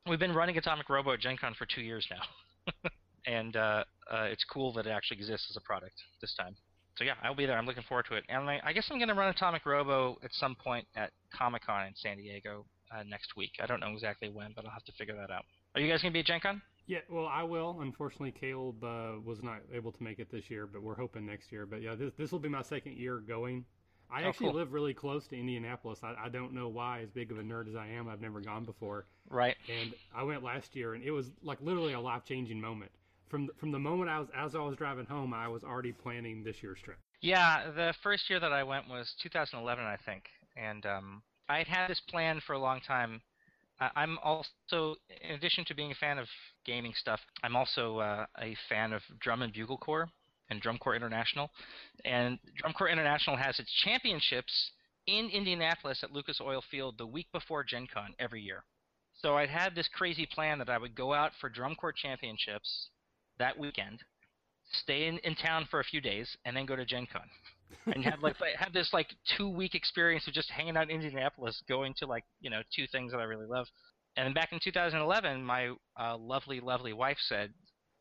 We've 0.08 0.18
been 0.18 0.34
running 0.34 0.56
Atomic 0.56 0.88
Robo 0.88 1.12
at 1.12 1.20
Gen 1.20 1.36
Con 1.36 1.54
for 1.54 1.66
two 1.66 1.82
years 1.82 2.06
now, 2.10 2.90
and 3.26 3.54
uh, 3.56 3.84
uh, 4.10 4.24
it's 4.24 4.44
cool 4.44 4.72
that 4.74 4.86
it 4.86 4.90
actually 4.90 5.18
exists 5.18 5.48
as 5.50 5.56
a 5.56 5.60
product 5.60 5.94
this 6.20 6.34
time. 6.34 6.56
So 6.96 7.04
yeah, 7.04 7.14
I'll 7.22 7.34
be 7.34 7.46
there. 7.46 7.56
I'm 7.56 7.66
looking 7.66 7.84
forward 7.88 8.06
to 8.08 8.14
it, 8.16 8.24
and 8.28 8.48
I, 8.48 8.60
I 8.64 8.72
guess 8.72 8.88
I'm 8.90 8.98
going 8.98 9.08
to 9.08 9.14
run 9.14 9.28
Atomic 9.28 9.64
Robo 9.64 10.18
at 10.22 10.30
some 10.32 10.54
point 10.54 10.86
at 10.96 11.12
Comic 11.34 11.64
Con 11.64 11.86
in 11.86 11.94
San 11.94 12.16
Diego 12.16 12.66
uh, 12.94 13.02
next 13.04 13.36
week. 13.36 13.52
I 13.62 13.66
don't 13.66 13.80
know 13.80 13.92
exactly 13.92 14.28
when, 14.28 14.52
but 14.54 14.64
I'll 14.64 14.72
have 14.72 14.84
to 14.84 14.92
figure 14.92 15.14
that 15.16 15.30
out. 15.30 15.44
Are 15.74 15.80
you 15.80 15.88
guys 15.88 16.02
going 16.02 16.12
to 16.12 16.14
be 16.14 16.20
at 16.20 16.26
Gen 16.26 16.40
Con? 16.40 16.60
Yeah, 16.86 16.98
well, 17.08 17.26
I 17.26 17.44
will. 17.44 17.78
Unfortunately, 17.82 18.32
Caleb 18.32 18.82
uh, 18.82 19.12
was 19.24 19.38
not 19.42 19.60
able 19.72 19.92
to 19.92 20.02
make 20.02 20.18
it 20.18 20.30
this 20.32 20.50
year, 20.50 20.66
but 20.66 20.82
we're 20.82 20.96
hoping 20.96 21.24
next 21.24 21.52
year. 21.52 21.64
But 21.64 21.82
yeah, 21.82 21.94
this 21.94 22.12
this 22.18 22.32
will 22.32 22.40
be 22.40 22.48
my 22.48 22.62
second 22.62 22.96
year 22.96 23.18
going. 23.18 23.64
I 24.12 24.22
Oh, 24.22 24.28
actually 24.28 24.48
cool. 24.48 24.54
live 24.54 24.72
really 24.72 24.94
close 24.94 25.26
to 25.28 25.38
Indianapolis. 25.38 26.00
I, 26.02 26.14
I 26.24 26.28
don't 26.28 26.52
know 26.52 26.68
why, 26.68 27.00
as 27.00 27.10
big 27.10 27.30
of 27.30 27.38
a 27.38 27.42
nerd 27.42 27.68
as 27.68 27.76
I 27.76 27.86
am, 27.88 28.08
I've 28.08 28.20
never 28.20 28.40
gone 28.40 28.64
before. 28.64 29.06
Right. 29.28 29.56
And 29.68 29.94
I 30.14 30.22
went 30.24 30.42
last 30.42 30.74
year, 30.74 30.94
and 30.94 31.04
it 31.04 31.10
was 31.10 31.26
like 31.42 31.60
literally 31.60 31.92
a 31.92 32.00
life 32.00 32.24
changing 32.24 32.60
moment. 32.60 32.90
From 33.28 33.48
from 33.58 33.70
the 33.70 33.78
moment 33.78 34.10
I 34.10 34.18
was 34.18 34.28
as 34.36 34.54
I 34.54 34.58
was 34.58 34.76
driving 34.76 35.06
home, 35.06 35.32
I 35.32 35.46
was 35.48 35.62
already 35.62 35.92
planning 35.92 36.42
this 36.42 36.62
year's 36.62 36.80
trip. 36.80 36.98
Yeah, 37.20 37.70
the 37.70 37.94
first 38.02 38.28
year 38.30 38.40
that 38.40 38.52
I 38.52 38.62
went 38.64 38.88
was 38.88 39.14
2011, 39.22 39.84
I 39.84 39.96
think, 40.04 40.24
and 40.56 40.84
um, 40.86 41.22
I 41.48 41.58
had 41.58 41.68
had 41.68 41.88
this 41.88 42.00
plan 42.08 42.40
for 42.46 42.54
a 42.54 42.58
long 42.58 42.80
time. 42.80 43.20
I- 43.78 43.90
I'm 43.94 44.18
also, 44.18 44.96
in 45.22 45.32
addition 45.32 45.64
to 45.66 45.74
being 45.74 45.92
a 45.92 45.94
fan 45.94 46.18
of 46.18 46.26
gaming 46.64 46.92
stuff, 46.94 47.20
I'm 47.42 47.56
also 47.56 47.98
uh, 47.98 48.26
a 48.40 48.56
fan 48.68 48.92
of 48.92 49.02
Drum 49.20 49.42
and 49.42 49.52
Bugle 49.52 49.78
Corps 49.78 50.08
and 50.50 50.60
Drum 50.60 50.78
Corps 50.78 50.96
International. 50.96 51.50
And 52.04 52.38
Drum 52.56 52.72
Corps 52.72 52.88
International 52.88 53.36
has 53.36 53.58
its 53.58 53.72
championships 53.84 54.72
in 55.06 55.30
Indianapolis 55.30 56.00
at 56.02 56.12
Lucas 56.12 56.40
Oil 56.40 56.62
Field 56.70 56.96
the 56.98 57.06
week 57.06 57.28
before 57.32 57.64
Gen 57.64 57.86
Con 57.92 58.14
every 58.18 58.42
year. 58.42 58.64
So 59.22 59.36
I'd 59.36 59.50
had 59.50 59.74
this 59.74 59.88
crazy 59.88 60.26
plan 60.26 60.58
that 60.58 60.70
I 60.70 60.78
would 60.78 60.94
go 60.94 61.12
out 61.12 61.32
for 61.40 61.48
Drum 61.48 61.74
Corps 61.74 61.92
championships 61.92 62.88
that 63.38 63.58
weekend, 63.58 64.00
stay 64.72 65.06
in, 65.06 65.18
in 65.18 65.34
town 65.34 65.66
for 65.70 65.80
a 65.80 65.84
few 65.84 66.00
days, 66.00 66.36
and 66.44 66.56
then 66.56 66.66
go 66.66 66.76
to 66.76 66.84
Gen 66.84 67.06
Con 67.12 67.22
and 67.94 68.04
have 68.04 68.22
like 68.22 68.36
have 68.58 68.72
this 68.72 68.90
like 68.92 69.08
two 69.36 69.48
week 69.48 69.74
experience 69.74 70.26
of 70.26 70.34
just 70.34 70.50
hanging 70.50 70.76
out 70.76 70.90
in 70.90 71.02
Indianapolis, 71.02 71.62
going 71.68 71.94
to 71.98 72.06
like 72.06 72.24
you 72.40 72.50
know 72.50 72.62
two 72.74 72.86
things 72.92 73.12
that 73.12 73.18
I 73.18 73.24
really 73.24 73.46
love. 73.46 73.66
And 74.16 74.26
then 74.26 74.34
back 74.34 74.52
in 74.52 74.58
2011, 74.62 75.44
my 75.44 75.74
uh, 75.98 76.16
lovely 76.16 76.60
lovely 76.60 76.92
wife 76.92 77.18
said 77.28 77.52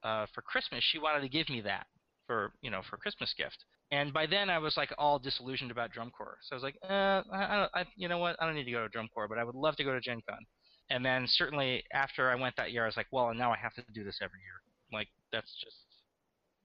uh, 0.04 0.26
for 0.34 0.42
Christmas 0.42 0.84
she 0.84 1.00
wanted 1.00 1.22
to 1.22 1.30
give 1.30 1.50
me 1.50 1.62
that 1.62 1.88
for 2.30 2.54
you 2.62 2.70
know 2.70 2.82
for 2.88 2.98
Christmas 2.98 3.34
gift. 3.36 3.66
And 3.92 4.14
by 4.14 4.28
then 4.28 4.52
I 4.52 4.60
was 4.60 4.78
like 4.78 4.94
all 5.00 5.18
disillusioned 5.18 5.72
about 5.72 5.92
drum 5.92 6.12
corps, 6.16 6.38
so 6.44 6.54
I 6.54 6.58
was 6.58 6.64
like, 6.64 6.78
uh, 6.88 7.24
I, 7.34 7.68
I, 7.74 7.86
you 7.96 8.08
know 8.08 8.20
what, 8.20 8.36
I 8.40 8.46
don't 8.46 8.54
need 8.54 8.66
to 8.66 8.72
go 8.72 8.84
to 8.84 8.90
drum 8.90 9.10
corps, 9.12 9.28
but 9.28 9.40
I 9.40 9.44
would 9.44 9.56
love 9.56 9.76
to 9.78 9.84
go 9.84 9.94
to 9.94 10.00
Gen 10.00 10.22
Con. 10.30 10.46
And 10.92 11.04
then 11.04 11.26
certainly 11.28 11.84
after 11.92 12.30
I 12.30 12.36
went 12.36 12.56
that 12.58 12.72
year, 12.72 12.84
I 12.84 12.86
was 12.86 12.98
like, 12.98 13.08
well, 13.12 13.34
now 13.34 13.52
I 13.52 13.58
have 13.58 13.74
to 13.74 13.84
do 13.94 14.04
this 14.04 14.20
every 14.22 14.40
year. 14.42 14.62
Like 14.94 15.08
that's 15.32 15.52
just 15.64 15.78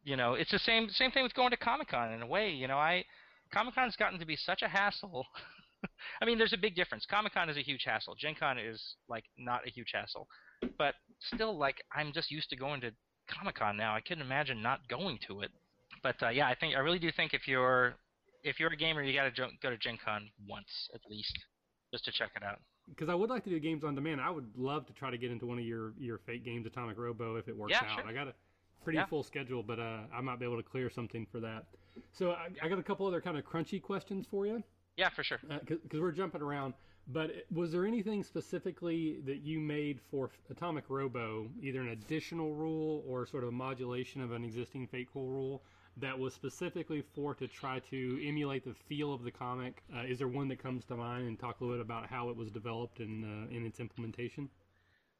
you 0.04 0.16
know, 0.16 0.34
it's 0.34 0.50
the 0.50 0.58
same 0.58 0.88
same 0.90 1.10
thing 1.10 1.22
with 1.22 1.34
going 1.34 1.50
to 1.50 1.56
Comic 1.56 1.88
Con 1.88 2.12
in 2.12 2.20
a 2.20 2.26
way. 2.26 2.50
You 2.50 2.68
know, 2.68 2.76
I 2.76 3.04
Comic 3.52 3.74
Con's 3.74 3.96
gotten 3.96 4.18
to 4.18 4.26
be 4.26 4.36
such 4.36 4.60
a 4.62 4.68
hassle. 4.68 5.26
I 6.20 6.26
mean, 6.26 6.38
there's 6.38 6.52
a 6.52 6.58
big 6.58 6.76
difference. 6.76 7.06
Comic 7.08 7.32
Con 7.32 7.48
is 7.48 7.56
a 7.56 7.62
huge 7.62 7.84
hassle. 7.84 8.14
Gen 8.14 8.34
Con 8.38 8.58
is 8.58 8.96
like 9.08 9.24
not 9.38 9.66
a 9.66 9.70
huge 9.70 9.92
hassle, 9.94 10.28
but 10.78 10.94
still, 11.34 11.56
like 11.56 11.82
I'm 11.94 12.12
just 12.12 12.30
used 12.30 12.50
to 12.50 12.56
going 12.56 12.82
to 12.82 12.90
Comic 13.26 13.56
Con 13.56 13.76
now. 13.76 13.94
I 13.94 14.00
couldn't 14.00 14.22
imagine 14.24 14.62
not 14.62 14.86
going 14.88 15.18
to 15.28 15.40
it. 15.40 15.50
But 16.02 16.22
uh, 16.22 16.28
yeah, 16.28 16.48
I 16.48 16.54
think 16.54 16.74
I 16.76 16.80
really 16.80 16.98
do 16.98 17.10
think 17.10 17.34
if 17.34 17.48
you're 17.48 17.94
if 18.42 18.60
you're 18.60 18.72
a 18.72 18.76
gamer, 18.76 19.02
you 19.02 19.14
got 19.14 19.34
to 19.34 19.48
go 19.62 19.70
to 19.70 19.76
Gen 19.78 19.98
Con 20.04 20.28
once 20.48 20.90
at 20.94 21.00
least 21.10 21.38
just 21.92 22.04
to 22.04 22.12
check 22.12 22.30
it 22.36 22.42
out. 22.42 22.60
Because 22.88 23.08
I 23.08 23.14
would 23.14 23.30
like 23.30 23.44
to 23.44 23.50
do 23.50 23.58
games 23.58 23.82
on 23.84 23.94
demand. 23.94 24.20
I 24.20 24.28
would 24.28 24.50
love 24.56 24.86
to 24.86 24.92
try 24.92 25.10
to 25.10 25.16
get 25.16 25.30
into 25.30 25.46
one 25.46 25.58
of 25.58 25.64
your 25.64 25.92
your 25.98 26.18
Fate 26.26 26.44
games, 26.44 26.66
Atomic 26.66 26.98
Robo, 26.98 27.36
if 27.36 27.48
it 27.48 27.56
works 27.56 27.70
Yeah, 27.72 27.88
out. 27.90 28.00
sure. 28.00 28.06
I 28.08 28.12
got 28.12 28.28
a 28.28 28.34
pretty 28.82 28.98
Yeah. 28.98 29.06
full 29.06 29.22
schedule, 29.22 29.62
but 29.62 29.78
uh, 29.78 30.00
I 30.14 30.20
might 30.20 30.38
be 30.38 30.44
able 30.44 30.58
to 30.58 30.62
clear 30.62 30.90
something 30.90 31.26
for 31.32 31.40
that. 31.40 31.64
So 32.12 32.32
I, 32.32 32.48
I 32.62 32.68
got 32.68 32.78
a 32.78 32.82
couple 32.82 33.06
other 33.06 33.20
kind 33.22 33.38
of 33.38 33.44
crunchy 33.44 33.80
questions 33.80 34.26
for 34.30 34.46
you. 34.46 34.62
Yeah, 34.96 35.08
for 35.08 35.24
sure. 35.24 35.38
because 35.48 36.00
we're 36.00 36.12
jumping 36.12 36.42
around. 36.42 36.74
But 37.06 37.30
was 37.52 37.72
there 37.72 37.86
anything 37.86 38.22
specifically 38.22 39.18
that 39.26 39.42
you 39.42 39.60
made 39.60 40.00
for 40.10 40.30
Atomic 40.50 40.84
Robo, 40.88 41.48
either 41.60 41.80
an 41.80 41.88
additional 41.88 42.54
rule 42.54 43.04
or 43.06 43.26
sort 43.26 43.42
of 43.42 43.50
a 43.50 43.52
modulation 43.52 44.22
of 44.22 44.32
an 44.32 44.44
existing 44.44 44.86
Fateful 44.86 45.26
rule, 45.26 45.62
that 45.98 46.18
was 46.18 46.34
specifically 46.34 47.04
for 47.14 47.34
to 47.34 47.46
try 47.46 47.78
to 47.90 48.20
emulate 48.26 48.64
the 48.64 48.74
feel 48.88 49.12
of 49.12 49.22
the 49.22 49.30
comic? 49.30 49.82
Uh, 49.94 50.02
is 50.02 50.18
there 50.18 50.28
one 50.28 50.48
that 50.48 50.62
comes 50.62 50.84
to 50.86 50.96
mind, 50.96 51.28
and 51.28 51.38
talk 51.38 51.60
a 51.60 51.64
little 51.64 51.76
bit 51.76 51.84
about 51.84 52.06
how 52.06 52.30
it 52.30 52.36
was 52.36 52.50
developed 52.50 53.00
and 53.00 53.24
uh, 53.24 53.54
in 53.54 53.66
its 53.66 53.80
implementation? 53.80 54.48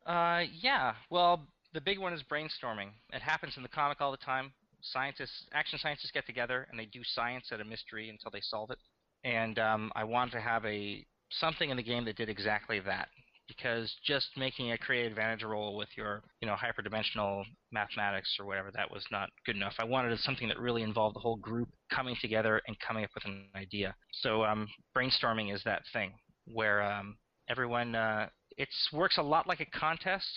Uh, 0.07 0.43
yeah. 0.61 0.95
Well, 1.11 1.47
the 1.74 1.80
big 1.80 1.99
one 1.99 2.12
is 2.12 2.22
brainstorming. 2.22 2.91
It 3.12 3.22
happens 3.22 3.57
in 3.57 3.62
the 3.62 3.68
comic 3.68 4.01
all 4.01 4.11
the 4.11 4.16
time. 4.16 4.53
Scientists, 4.80 5.47
action 5.53 5.78
scientists, 5.78 6.11
get 6.12 6.26
together 6.26 6.66
and 6.70 6.78
they 6.78 6.85
do 6.87 7.01
science 7.05 7.51
at 7.53 7.61
a 7.61 7.64
mystery 7.64 8.11
until 8.11 8.30
they 8.30 8.41
solve 8.41 8.70
it. 8.70 8.78
And 9.22 9.59
um, 9.59 9.91
I 9.95 10.05
wanted 10.05 10.32
to 10.32 10.41
have 10.41 10.64
a 10.66 11.07
something 11.30 11.70
in 11.70 11.76
the 11.76 11.82
game 11.82 12.04
that 12.04 12.16
did 12.16 12.28
exactly 12.28 12.80
that. 12.80 13.08
Because 13.46 13.94
just 14.06 14.28
making 14.38 14.72
a 14.72 14.78
creative 14.78 15.12
advantage 15.12 15.42
roll 15.42 15.76
with 15.76 15.90
your, 15.98 16.22
you 16.40 16.48
know, 16.48 16.54
hyperdimensional 16.54 17.44
mathematics 17.72 18.34
or 18.40 18.46
whatever, 18.46 18.70
that 18.74 18.90
was 18.90 19.04
not 19.12 19.28
good 19.44 19.54
enough. 19.54 19.74
I 19.78 19.84
wanted 19.84 20.18
something 20.20 20.48
that 20.48 20.58
really 20.58 20.82
involved 20.82 21.14
the 21.14 21.20
whole 21.20 21.36
group 21.36 21.68
coming 21.92 22.16
together 22.22 22.62
and 22.66 22.76
coming 22.80 23.04
up 23.04 23.10
with 23.14 23.26
an 23.26 23.48
idea. 23.54 23.94
So 24.22 24.44
um, 24.44 24.66
brainstorming 24.96 25.54
is 25.54 25.62
that 25.64 25.82
thing 25.92 26.12
where 26.46 26.82
um, 26.82 27.18
everyone 27.48 27.94
uh, 27.94 28.28
it 28.56 28.68
works 28.92 29.18
a 29.18 29.22
lot 29.22 29.46
like 29.46 29.60
a 29.60 29.78
contest 29.78 30.28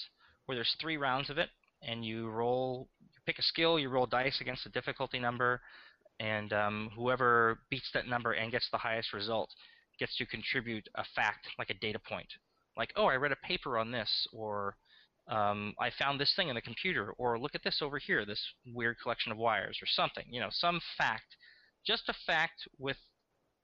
where 0.45 0.55
there's 0.55 0.75
three 0.81 0.97
rounds 0.97 1.29
of 1.29 1.37
it 1.37 1.49
and 1.83 2.03
you 2.03 2.29
roll 2.29 2.87
you 3.01 3.19
pick 3.25 3.39
a 3.39 3.43
skill 3.43 3.79
you 3.79 3.89
roll 3.89 4.05
dice 4.05 4.39
against 4.41 4.65
a 4.65 4.69
difficulty 4.69 5.19
number 5.19 5.61
and 6.19 6.51
um, 6.53 6.89
whoever 6.95 7.59
beats 7.69 7.89
that 7.93 8.07
number 8.07 8.31
and 8.33 8.51
gets 8.51 8.67
the 8.71 8.77
highest 8.77 9.13
result 9.13 9.49
gets 9.99 10.15
to 10.17 10.25
contribute 10.25 10.87
a 10.95 11.03
fact 11.15 11.47
like 11.57 11.69
a 11.69 11.73
data 11.75 11.99
point 11.99 12.27
like 12.75 12.91
oh 12.95 13.05
i 13.05 13.15
read 13.15 13.31
a 13.31 13.47
paper 13.47 13.77
on 13.77 13.91
this 13.91 14.27
or 14.33 14.75
um, 15.27 15.73
i 15.79 15.89
found 15.89 16.19
this 16.19 16.33
thing 16.35 16.49
in 16.49 16.55
the 16.55 16.61
computer 16.61 17.11
or 17.17 17.39
look 17.39 17.55
at 17.55 17.63
this 17.63 17.81
over 17.81 17.97
here 17.97 18.25
this 18.25 18.43
weird 18.73 18.95
collection 19.01 19.31
of 19.31 19.37
wires 19.37 19.77
or 19.81 19.87
something 19.87 20.25
you 20.29 20.39
know 20.39 20.49
some 20.51 20.79
fact 20.97 21.35
just 21.85 22.09
a 22.09 22.13
fact 22.25 22.67
with 22.77 22.97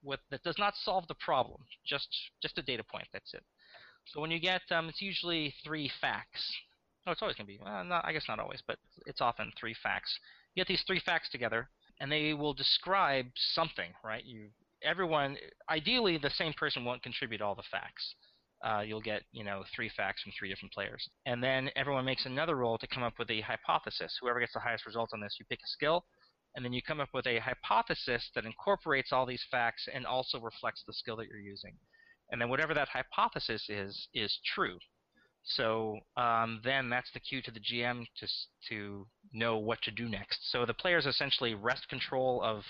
with 0.04 0.20
that 0.32 0.44
does 0.44 0.58
not 0.58 0.74
solve 0.76 1.08
the 1.08 1.16
problem 1.16 1.62
just 1.86 2.10
just 2.42 2.58
a 2.58 2.62
data 2.62 2.84
point 2.84 3.08
that's 3.14 3.34
it 3.34 3.44
so 4.06 4.22
when 4.22 4.32
you 4.32 4.40
get, 4.40 4.62
um, 4.72 4.90
it's 4.90 5.02
usually 5.02 5.54
three 5.64 5.90
facts. 6.02 6.54
Oh, 7.06 7.12
it's 7.12 7.22
always 7.22 7.36
going 7.36 7.48
to 7.48 7.54
be. 7.54 7.60
Well, 7.64 7.84
not, 7.84 8.06
I 8.06 8.14
guess 8.14 8.26
not 8.28 8.40
always, 8.40 8.62
but 8.66 8.78
it's 9.06 9.22
often 9.22 9.52
three 9.60 9.76
facts. 9.82 10.18
You 10.56 10.62
get 10.62 10.68
these 10.68 10.84
three 10.86 11.00
facts 11.00 11.30
together, 11.30 11.70
and 12.00 12.12
they 12.12 12.34
will 12.34 12.54
describe 12.54 13.28
something, 13.36 13.92
right? 14.04 14.24
You, 14.24 14.50
everyone, 14.84 15.38
ideally, 15.70 16.18
the 16.18 16.30
same 16.32 16.54
person 16.54 16.86
won't 16.86 17.04
contribute 17.04 17.42
all 17.42 17.56
the 17.56 17.64
facts. 17.72 18.16
Uh, 18.64 18.82
you'll 18.82 19.02
get, 19.02 19.24
you 19.32 19.44
know, 19.44 19.64
three 19.76 19.90
facts 19.90 20.22
from 20.22 20.32
three 20.38 20.48
different 20.48 20.72
players, 20.72 21.10
and 21.26 21.44
then 21.44 21.70
everyone 21.76 22.06
makes 22.06 22.26
another 22.26 22.56
roll 22.56 22.78
to 22.78 22.88
come 22.88 23.04
up 23.04 23.14
with 23.20 23.30
a 23.30 23.42
hypothesis. 23.42 24.18
Whoever 24.22 24.40
gets 24.40 24.54
the 24.54 24.60
highest 24.60 24.86
result 24.86 25.10
on 25.14 25.20
this, 25.20 25.36
you 25.38 25.46
pick 25.50 25.60
a 25.60 25.68
skill, 25.68 26.06
and 26.56 26.64
then 26.64 26.72
you 26.72 26.82
come 26.82 27.02
up 27.02 27.10
with 27.14 27.28
a 27.28 27.40
hypothesis 27.40 28.30
that 28.36 28.46
incorporates 28.46 29.12
all 29.12 29.26
these 29.26 29.44
facts 29.52 29.90
and 29.94 30.06
also 30.06 30.40
reflects 30.40 30.84
the 30.88 30.94
skill 30.94 31.18
that 31.18 31.28
you're 31.28 31.40
using 31.40 31.76
and 32.34 32.42
then 32.42 32.50
whatever 32.50 32.74
that 32.74 32.90
hypothesis 32.90 33.70
is 33.70 34.08
is 34.14 34.40
true. 34.56 34.78
So 35.46 36.00
um, 36.16 36.62
then 36.64 36.90
that's 36.90 37.12
the 37.14 37.20
cue 37.20 37.42
to 37.44 37.52
the 37.52 37.60
GM 37.60 38.06
to 38.18 38.28
to 38.70 39.08
know 39.34 39.58
what 39.58 39.82
to 39.84 39.92
do 39.92 40.10
next. 40.10 40.52
So 40.52 40.66
the 40.66 40.74
players 40.74 41.06
essentially 41.06 41.54
wrest 41.54 41.88
control 41.90 42.42
of 42.44 42.64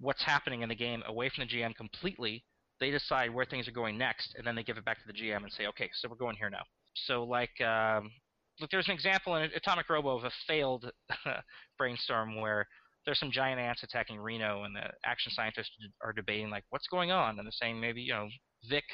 what's 0.00 0.22
happening 0.22 0.62
in 0.62 0.68
the 0.68 0.74
game 0.74 1.02
away 1.06 1.28
from 1.28 1.46
the 1.46 1.54
GM 1.54 1.74
completely. 1.74 2.44
They 2.80 2.90
decide 2.90 3.32
where 3.32 3.46
things 3.46 3.66
are 3.68 3.72
going 3.72 3.96
next, 3.96 4.34
and 4.36 4.46
then 4.46 4.54
they 4.54 4.62
give 4.62 4.76
it 4.76 4.84
back 4.84 4.98
to 4.98 5.06
the 5.06 5.12
GM 5.12 5.42
and 5.42 5.52
say, 5.52 5.66
okay, 5.68 5.90
so 5.94 6.08
we're 6.08 6.16
going 6.16 6.36
here 6.36 6.50
now. 6.50 6.64
So 7.06 7.24
like, 7.24 7.58
um, 7.60 8.10
look, 8.60 8.70
there's 8.70 8.88
an 8.88 8.94
example 8.94 9.36
in 9.36 9.50
Atomic 9.54 9.88
Robo 9.88 10.16
of 10.16 10.24
a 10.24 10.30
failed 10.46 10.90
brainstorm 11.78 12.40
where 12.40 12.66
there's 13.06 13.18
some 13.18 13.30
giant 13.30 13.60
ants 13.60 13.82
attacking 13.82 14.18
Reno, 14.18 14.64
and 14.64 14.76
the 14.76 14.90
action 15.04 15.32
scientists 15.34 15.70
are 16.02 16.12
debating 16.12 16.50
like, 16.50 16.64
what's 16.70 16.88
going 16.88 17.10
on, 17.10 17.38
and 17.38 17.46
they're 17.46 17.52
saying 17.52 17.80
maybe 17.80 18.02
you 18.02 18.12
know 18.12 18.28
Vic 18.68 18.84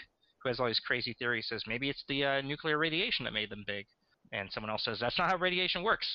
who 0.43 0.49
has 0.49 0.61
all 0.61 0.67
these 0.67 0.81
crazy 0.81 1.15
theories, 1.19 1.47
says 1.49 1.63
maybe 1.67 1.89
it's 1.89 2.05
the 2.09 2.25
uh, 2.25 2.41
nuclear 2.43 2.79
radiation 2.79 3.25
that 3.25 3.33
made 3.33 3.51
them 3.51 3.65
big. 3.67 3.87
And 4.33 4.51
someone 4.53 4.71
else 4.71 4.85
says 4.85 4.99
that's 5.01 5.19
not 5.19 5.31
how 5.31 5.37
radiation 5.37 5.83
works. 5.83 6.07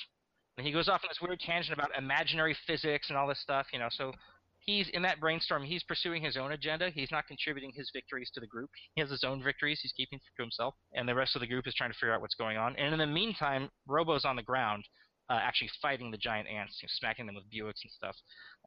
And 0.58 0.66
he 0.66 0.74
goes 0.74 0.90
off 0.90 1.02
on 1.04 1.10
this 1.10 1.22
weird 1.22 1.40
tangent 1.40 1.78
about 1.78 1.96
imaginary 1.98 2.58
physics 2.66 3.10
and 3.10 3.18
all 3.18 3.28
this 3.28 3.40
stuff, 3.42 3.68
you 3.72 3.80
know. 3.80 3.90
So 3.92 4.12
he's 4.68 4.90
in 4.90 5.02
that 5.02 5.20
brainstorm. 5.20 5.64
He's 5.64 5.82
pursuing 5.82 6.22
his 6.22 6.38
own 6.38 6.52
agenda. 6.52 6.92
He's 6.92 7.10
not 7.12 7.26
contributing 7.26 7.72
his 7.74 7.90
victories 7.92 8.30
to 8.36 8.40
the 8.40 8.46
group. 8.46 8.70
He 8.94 9.02
has 9.02 9.10
his 9.10 9.24
own 9.24 9.42
victories. 9.42 9.80
He's 9.82 9.94
keeping 9.94 10.20
to 10.20 10.44
himself, 10.44 10.76
and 10.94 11.10
the 11.10 11.16
rest 11.16 11.36
of 11.36 11.40
the 11.40 11.48
group 11.48 11.66
is 11.66 11.74
trying 11.74 11.92
to 11.92 11.98
figure 11.98 12.14
out 12.14 12.22
what's 12.22 12.36
going 12.36 12.58
on. 12.58 12.76
And 12.76 12.94
in 12.94 13.00
the 13.00 13.08
meantime, 13.08 13.70
Robo's 13.88 14.26
on 14.26 14.36
the 14.36 14.44
ground, 14.44 14.84
uh, 15.30 15.40
actually 15.42 15.72
fighting 15.82 16.12
the 16.12 16.18
giant 16.18 16.48
ants, 16.48 16.78
you 16.82 16.86
know, 16.86 16.92
smacking 17.00 17.26
them 17.26 17.36
with 17.36 17.46
Buicks 17.46 17.82
and 17.84 17.92
stuff. 17.96 18.16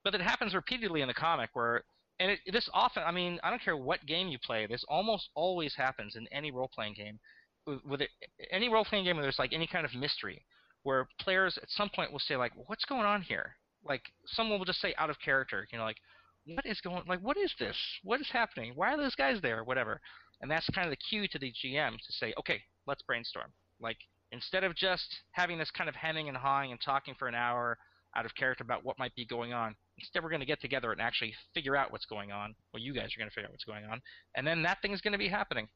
But 0.03 0.15
it 0.15 0.21
happens 0.21 0.55
repeatedly 0.55 1.03
in 1.03 1.09
the 1.09 1.15
comic 1.15 1.51
where 1.53 1.85
and 2.21 2.33
it, 2.33 2.41
this 2.53 2.69
often, 2.75 3.03
I 3.05 3.11
mean, 3.13 3.41
I 3.43 3.49
don't 3.49 3.63
care 3.63 3.77
what 3.77 4.05
game 4.07 4.29
you 4.29 4.39
play, 4.45 4.67
this 4.67 4.85
almost 4.89 5.31
always 5.35 5.75
happens 5.75 6.17
in 6.17 6.29
any 6.31 6.51
role-playing 6.51 6.95
game. 6.95 7.19
With, 7.67 8.03
it, 8.03 8.11
any 8.51 8.69
role-playing 8.69 9.07
game 9.07 9.17
where 9.17 9.23
there's 9.23 9.39
like 9.39 9.55
any 9.55 9.67
kind 9.67 9.87
of 9.87 9.95
mystery, 9.95 10.45
where 10.83 11.09
players 11.19 11.59
at 11.63 11.71
some 11.71 11.91
point 11.95 12.13
will 12.13 12.19
say 12.19 12.37
like, 12.37 12.53
"What's 12.67 12.85
going 12.85 13.05
on 13.05 13.23
here?" 13.23 13.57
Like 13.85 14.03
someone 14.27 14.59
will 14.59 14.67
just 14.67 14.81
say 14.81 14.95
out 14.99 15.11
of 15.11 15.21
character, 15.21 15.67
you 15.73 15.79
know, 15.79 15.85
like, 15.85 16.01
"What 16.47 16.67
is 16.67 16.81
going? 16.81 17.03
Like, 17.07 17.21
what 17.21 17.37
is 17.37 17.53
this? 17.59 17.77
What 18.03 18.21
is 18.21 18.29
happening? 18.31 18.73
Why 18.75 18.93
are 18.93 18.97
those 18.97 19.15
guys 19.15 19.41
there? 19.41 19.65
Whatever." 19.65 20.01
And 20.41 20.51
that's 20.51 20.69
kind 20.71 20.87
of 20.87 20.91
the 20.91 20.97
cue 20.97 21.29
to 21.29 21.39
the 21.39 21.53
GM 21.53 21.97
to 21.97 22.13
say, 22.13 22.35
"Okay, 22.39 22.63
let's 22.87 23.03
brainstorm." 23.03 23.53
Like 23.81 23.99
instead 24.33 24.65
of 24.65 24.75
just 24.75 25.23
having 25.33 25.59
this 25.59 25.71
kind 25.71 25.89
of 25.89 25.97
hemming 25.97 26.29
and 26.29 26.37
hawing 26.37 26.71
and 26.71 26.81
talking 26.81 27.15
for 27.19 27.29
an 27.29 27.35
hour 27.35 27.79
out 28.17 28.27
of 28.27 28.35
character 28.35 28.65
about 28.65 28.85
what 28.85 28.99
might 28.99 29.15
be 29.15 29.25
going 29.25 29.53
on, 29.53 29.77
Instead, 30.01 30.23
we're 30.23 30.31
going 30.31 30.41
to 30.41 30.47
get 30.47 30.61
together 30.61 30.93
and 30.93 31.01
actually 31.01 31.35
figure 31.55 31.77
out 31.77 31.93
what's 31.93 32.07
going 32.07 32.33
on. 32.33 32.55
Well, 32.73 32.83
you 32.83 32.95
guys 32.95 33.11
are 33.15 33.19
going 33.19 33.29
to 33.29 33.35
figure 33.35 33.47
out 33.47 33.53
what's 33.53 33.65
going 33.65 33.85
on, 33.85 34.01
and 34.35 34.47
then 34.47 34.63
that 34.63 34.81
thing 34.83 34.93
is 34.93 35.01
going 35.01 35.13
to 35.13 35.19
be 35.19 35.29
happening. 35.29 35.69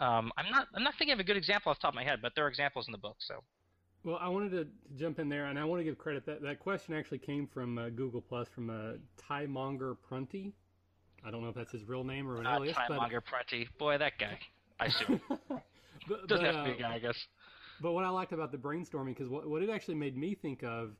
Um, 0.00 0.32
I'm 0.36 0.50
not 0.50 0.66
I'm 0.74 0.82
not 0.82 0.94
thinking 0.98 1.12
of 1.12 1.20
a 1.20 1.24
good 1.24 1.36
example 1.36 1.70
off 1.70 1.78
the 1.78 1.82
top 1.82 1.92
of 1.92 1.96
my 1.96 2.04
head, 2.04 2.20
but 2.22 2.32
there 2.34 2.44
are 2.44 2.48
examples 2.48 2.86
in 2.88 2.92
the 2.92 2.98
book. 2.98 3.16
So. 3.20 3.42
Well, 4.08 4.18
I 4.22 4.28
wanted 4.28 4.52
to 4.52 4.66
jump 4.96 5.18
in 5.18 5.28
there, 5.28 5.48
and 5.48 5.58
I 5.58 5.66
want 5.66 5.80
to 5.80 5.84
give 5.84 5.98
credit. 5.98 6.24
That 6.24 6.40
that 6.40 6.60
question 6.60 6.94
actually 6.94 7.18
came 7.18 7.46
from 7.46 7.76
uh, 7.76 7.90
Google 7.90 8.22
Plus 8.22 8.48
from 8.48 8.70
uh, 8.70 8.92
Tymonger 9.20 9.98
Prunty. 10.08 10.54
I 11.22 11.30
don't 11.30 11.42
know 11.42 11.50
if 11.50 11.54
that's 11.54 11.72
his 11.72 11.86
real 11.86 12.04
name 12.04 12.26
or 12.26 12.40
an 12.40 12.46
uh, 12.46 12.56
alias. 12.56 12.74
Tymonger 12.74 13.22
Prunty. 13.22 13.68
Boy, 13.78 13.98
that 13.98 14.14
guy. 14.18 14.38
I 14.80 14.86
assume. 14.86 15.20
but, 15.28 16.26
Doesn't 16.26 16.42
but, 16.42 16.54
have 16.54 16.64
to 16.64 16.74
be 16.74 16.82
a 16.82 16.86
uh, 16.86 16.88
guy, 16.88 16.94
I 16.94 16.98
guess. 17.00 17.18
But 17.82 17.92
what 17.92 18.04
I 18.04 18.08
liked 18.08 18.32
about 18.32 18.50
the 18.50 18.56
brainstorming, 18.56 19.08
because 19.08 19.28
what, 19.28 19.46
what 19.46 19.62
it 19.62 19.68
actually 19.68 19.96
made 19.96 20.16
me 20.16 20.34
think 20.34 20.62
of 20.62 20.92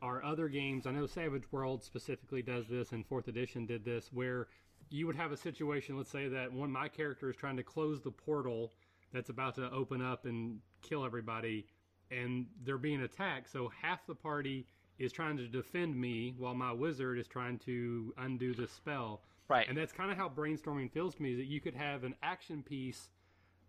are 0.00 0.24
other 0.24 0.48
games. 0.48 0.86
I 0.86 0.92
know 0.92 1.04
Savage 1.04 1.44
World 1.52 1.84
specifically 1.84 2.40
does 2.40 2.66
this, 2.66 2.92
and 2.92 3.06
Fourth 3.06 3.28
Edition 3.28 3.66
did 3.66 3.84
this, 3.84 4.08
where 4.10 4.48
you 4.88 5.06
would 5.06 5.16
have 5.16 5.32
a 5.32 5.36
situation. 5.36 5.98
Let's 5.98 6.10
say 6.10 6.28
that 6.28 6.50
one 6.50 6.72
my 6.72 6.88
character 6.88 7.28
is 7.28 7.36
trying 7.36 7.58
to 7.58 7.62
close 7.62 8.00
the 8.00 8.10
portal 8.10 8.72
that's 9.12 9.28
about 9.28 9.54
to 9.56 9.70
open 9.70 10.00
up 10.00 10.24
and 10.24 10.60
kill 10.80 11.04
everybody, 11.04 11.66
and 12.14 12.46
they're 12.64 12.78
being 12.78 13.02
attacked. 13.02 13.50
So 13.50 13.70
half 13.82 14.06
the 14.06 14.14
party 14.14 14.66
is 14.98 15.12
trying 15.12 15.36
to 15.36 15.48
defend 15.48 15.96
me, 15.96 16.34
while 16.38 16.54
my 16.54 16.72
wizard 16.72 17.18
is 17.18 17.26
trying 17.26 17.58
to 17.60 18.14
undo 18.18 18.54
the 18.54 18.68
spell. 18.68 19.22
Right. 19.48 19.68
And 19.68 19.76
that's 19.76 19.92
kind 19.92 20.10
of 20.10 20.16
how 20.16 20.28
brainstorming 20.28 20.90
feels 20.92 21.14
to 21.16 21.22
me. 21.22 21.32
Is 21.32 21.38
that 21.38 21.46
you 21.46 21.60
could 21.60 21.74
have 21.74 22.04
an 22.04 22.14
action 22.22 22.62
piece 22.62 23.08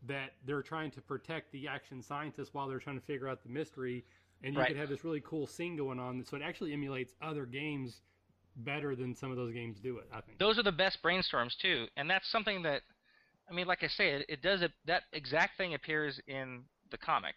that 0.08 0.34
they're 0.46 0.62
trying 0.62 0.92
to 0.92 1.02
protect 1.02 1.52
the 1.52 1.68
action 1.68 2.02
scientists 2.02 2.54
while 2.54 2.68
they're 2.68 2.80
trying 2.80 3.00
to 3.00 3.06
figure 3.06 3.28
out 3.28 3.42
the 3.44 3.50
mystery, 3.50 4.06
and 4.44 4.54
you 4.54 4.60
Right. 4.60 4.68
could 4.68 4.78
have 4.78 4.90
this 4.90 5.04
really 5.04 5.22
cool 5.22 5.48
scene 5.48 5.76
going 5.76 6.00
on. 6.00 6.24
So 6.24 6.38
it 6.38 6.44
actually 6.44 6.74
emulates 6.74 7.16
other 7.22 7.46
games 7.46 8.02
better 8.58 8.96
than 8.96 9.16
some 9.16 9.32
of 9.32 9.38
those 9.38 9.52
games 9.52 9.80
do 9.80 9.98
it. 9.98 10.08
I 10.14 10.22
think. 10.22 10.38
those 10.38 10.58
are 10.60 10.64
the 10.64 10.72
best 10.72 11.02
brainstorms 11.02 11.58
too, 11.58 11.88
and 11.98 12.10
that's 12.10 12.30
something 12.30 12.62
that, 12.64 12.84
I 13.50 13.54
mean, 13.54 13.68
like 13.68 13.84
I 13.84 13.88
say, 13.88 14.10
it, 14.12 14.26
it 14.30 14.42
does 14.42 14.62
it, 14.62 14.72
that 14.86 15.04
exact 15.12 15.58
thing 15.58 15.74
appears 15.74 16.22
in 16.28 16.64
the 16.92 16.98
comic, 16.98 17.36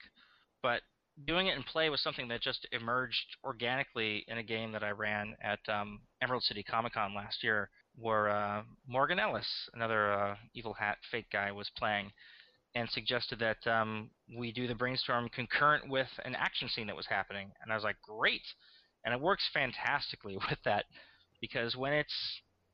but 0.62 0.82
doing 1.26 1.48
it 1.48 1.56
in 1.56 1.62
play 1.62 1.90
was 1.90 2.02
something 2.02 2.28
that 2.28 2.40
just 2.40 2.66
emerged 2.72 3.36
organically 3.44 4.24
in 4.28 4.38
a 4.38 4.42
game 4.42 4.72
that 4.72 4.84
I 4.84 4.90
ran 4.90 5.34
at 5.42 5.58
um, 5.68 6.00
Emerald 6.22 6.42
City 6.44 6.62
Comic 6.62 6.94
Con 6.94 7.14
last 7.14 7.42
year, 7.42 7.70
where 7.96 8.28
uh, 8.28 8.62
Morgan 8.86 9.18
Ellis, 9.18 9.48
another 9.74 10.12
uh, 10.12 10.36
evil 10.54 10.74
hat 10.74 10.98
Fate 11.10 11.26
guy, 11.32 11.50
was 11.50 11.70
playing, 11.76 12.10
and 12.74 12.88
suggested 12.90 13.40
that 13.40 13.66
um, 13.70 14.10
we 14.36 14.52
do 14.52 14.66
the 14.66 14.74
brainstorm 14.74 15.28
concurrent 15.30 15.88
with 15.88 16.08
an 16.24 16.34
action 16.36 16.68
scene 16.68 16.86
that 16.86 16.96
was 16.96 17.06
happening, 17.06 17.50
and 17.62 17.72
I 17.72 17.74
was 17.74 17.84
like, 17.84 17.96
great, 18.02 18.42
and 19.04 19.14
it 19.14 19.20
works 19.20 19.48
fantastically 19.52 20.36
with 20.50 20.58
that 20.64 20.84
because 21.40 21.76
when 21.76 21.92
it's 21.92 22.14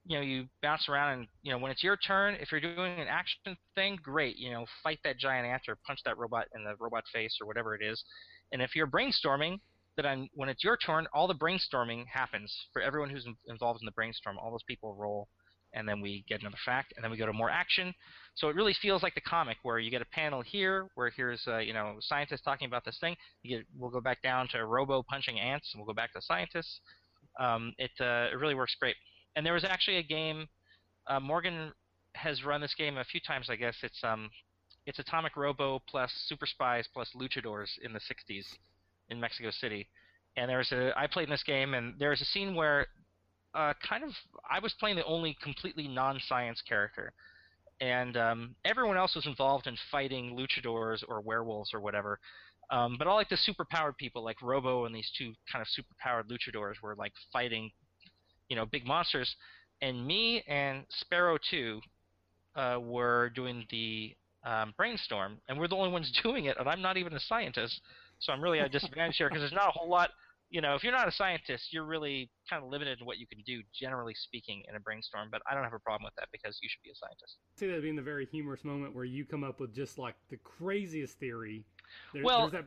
you 0.07 0.17
know 0.17 0.23
you 0.23 0.45
bounce 0.63 0.89
around 0.89 1.19
and 1.19 1.29
you 1.43 1.51
know 1.51 1.59
when 1.59 1.71
it's 1.71 1.83
your 1.83 1.97
turn 1.97 2.35
if 2.41 2.53
you're 2.53 2.61
doing 2.61 3.01
an 3.01 3.07
action 3.09 3.57
thing 3.75 3.99
great 4.03 4.37
you 4.37 4.51
know 4.51 4.67
fight 4.83 4.99
that 5.03 5.19
giant 5.19 5.47
ant 5.47 5.63
or 5.67 5.79
punch 5.87 5.99
that 6.05 6.19
robot 6.19 6.47
in 6.55 6.63
the 6.63 6.75
robot 6.79 7.05
face 7.13 7.39
or 7.41 7.47
whatever 7.47 7.75
it 7.75 7.83
is 7.83 8.05
and 8.53 8.63
if 8.63 8.75
you're 8.75 8.87
brainstorming 8.87 9.59
then 9.97 10.29
when 10.35 10.49
it's 10.49 10.65
your 10.65 10.77
turn 10.77 11.07
all 11.13 11.27
the 11.27 11.35
brainstorming 11.35 12.05
happens 12.07 12.53
for 12.73 12.83
everyone 12.83 13.11
who's 13.11 13.27
in, 13.27 13.37
involved 13.49 13.81
in 13.81 13.87
the 13.87 13.93
brainstorm 13.93 14.39
all 14.39 14.51
those 14.51 14.63
people 14.67 14.95
roll 14.95 15.29
and 15.73 15.89
then 15.89 16.01
we 16.01 16.25
get 16.29 16.41
another 16.41 16.57
fact 16.65 16.93
and 16.97 17.03
then 17.03 17.11
we 17.11 17.17
go 17.17 17.27
to 17.27 17.33
more 17.33 17.51
action 17.51 17.93
so 18.35 18.49
it 18.49 18.57
really 18.57 18.75
feels 18.81 19.03
like 19.03 19.15
the 19.15 19.21
comic 19.21 19.57
where 19.63 19.79
you 19.79 19.91
get 19.91 20.03
a 20.03 20.07
panel 20.07 20.43
here 20.43 20.89
where 20.95 21.11
here's 21.11 21.43
uh, 21.49 21.59
you 21.59 21.73
know 21.73 21.97
scientists 22.01 22.43
talking 22.43 22.67
about 22.67 22.85
this 22.85 22.99
thing 23.01 23.17
get 23.45 23.65
we'll 23.77 23.91
go 23.91 24.01
back 24.01 24.23
down 24.23 24.49
to 24.49 24.65
robo 24.65 25.03
punching 25.03 25.39
ants 25.39 25.71
and 25.73 25.81
we'll 25.81 25.87
go 25.87 25.97
back 25.97 26.13
to 26.13 26.21
scientists 26.21 26.81
um, 27.39 27.73
it 27.79 27.91
uh, 28.01 28.29
it 28.33 28.39
really 28.39 28.55
works 28.55 28.77
great. 28.79 28.97
And 29.37 29.45
there 29.45 29.55
was 29.55 29.65
actually 29.65 29.97
a 29.97 30.03
game. 30.03 30.47
Uh, 31.07 31.21
Morgan 31.21 31.73
has 32.15 32.45
run 32.45 32.61
this 32.61 32.75
game 32.77 32.97
a 32.97 33.05
few 33.05 33.21
times, 33.21 33.49
I 33.51 33.57
guess. 33.57 33.75
It's 33.83 34.01
um, 34.05 34.31
it's 34.87 34.99
Atomic 34.99 35.37
Robo 35.37 35.81
plus 35.87 36.13
Super 36.27 36.47
Spies 36.47 36.87
plus 36.93 37.11
Luchadors 37.17 37.69
in 37.83 37.93
the 37.93 38.01
'60s 38.01 38.45
in 39.09 39.21
Mexico 39.21 39.51
City. 39.51 39.89
And 40.37 40.51
there 40.51 40.59
was 40.59 40.73
a 40.73 40.93
I 40.97 41.07
played 41.07 41.25
in 41.25 41.31
this 41.31 41.43
game, 41.43 41.75
and 41.75 41.95
there 41.99 42.11
was 42.11 42.21
a 42.21 42.27
scene 42.27 42.55
where, 42.55 42.87
uh, 43.55 43.73
kind 43.89 44.05
of 44.05 44.11
I 44.51 44.59
was 44.59 44.75
playing 44.79 44.97
the 44.97 45.05
only 45.05 45.37
completely 45.43 45.89
non-science 45.89 46.63
character, 46.69 47.13
and 47.81 48.17
um, 48.17 48.55
everyone 48.65 48.97
else 48.97 49.15
was 49.15 49.27
involved 49.27 49.67
in 49.67 49.77
fighting 49.91 50.37
luchadors 50.37 51.05
or 51.09 51.21
werewolves 51.21 51.73
or 51.73 51.81
whatever. 51.81 52.19
Um, 52.71 52.97
but 52.99 53.07
all 53.07 53.17
like 53.17 53.29
the 53.29 53.37
superpowered 53.37 53.97
people, 53.97 54.25
like 54.25 54.41
Robo 54.43 54.87
and 54.87 54.95
these 54.95 55.11
two 55.17 55.35
kind 55.53 55.63
of 55.63 55.69
superpowered 55.69 56.31
luchadors, 56.31 56.81
were 56.83 56.95
like 56.97 57.13
fighting, 57.33 57.71
you 58.49 58.57
know, 58.57 58.67
big 58.67 58.87
monsters. 58.87 59.35
And 59.83 60.07
me 60.07 60.43
and 60.49 60.85
Sparrow 60.89 61.39
Two 61.51 61.81
uh, 62.57 62.79
were 62.81 63.31
doing 63.31 63.67
the 63.71 64.17
um, 64.45 64.75
brainstorm, 64.77 65.39
and 65.49 65.59
we're 65.59 65.69
the 65.69 65.77
only 65.77 65.91
ones 65.91 66.11
doing 66.23 66.45
it. 66.47 66.57
And 66.59 66.69
I'm 66.69 66.83
not 66.83 66.97
even 66.97 67.13
a 67.15 67.21
scientist, 67.21 67.81
so 68.19 68.33
I'm 68.33 68.41
really 68.43 68.61
at 68.61 68.67
a 68.67 68.69
disadvantage 68.69 69.17
here 69.17 69.29
because 69.29 69.43
there's 69.43 69.53
not 69.53 69.69
a 69.69 69.73
whole 69.73 69.89
lot. 69.89 70.11
You 70.51 70.61
know, 70.61 70.75
if 70.77 70.85
you're 70.85 70.93
not 70.93 71.09
a 71.09 71.13
scientist, 71.13 71.73
you're 71.73 71.85
really 71.85 72.31
kind 72.49 72.63
of 72.63 72.71
limited 72.71 73.01
in 73.01 73.07
what 73.07 73.19
you 73.19 73.27
can 73.27 73.39
do, 73.45 73.63
generally 73.79 74.15
speaking, 74.15 74.63
in 74.69 74.77
a 74.77 74.81
brainstorm. 74.81 75.29
But 75.33 75.43
I 75.51 75.55
don't 75.55 75.65
have 75.65 75.73
a 75.73 75.79
problem 75.81 76.05
with 76.05 76.15
that 76.17 76.29
because 76.31 76.59
you 76.63 76.69
should 76.69 76.83
be 76.85 76.91
a 76.91 76.95
scientist. 76.95 77.37
see 77.57 77.67
that 77.67 77.83
being 77.83 77.97
the 77.97 78.03
very 78.03 78.27
humorous 78.27 78.63
moment 78.63 78.95
where 78.95 79.05
you 79.05 79.25
come 79.25 79.43
up 79.43 79.59
with 79.59 79.75
just 79.75 79.99
like 79.99 80.15
the 80.31 80.37
craziest 80.37 81.19
theory. 81.19 81.65
There, 82.13 82.23
Well- 82.23 82.51
that 82.51 82.67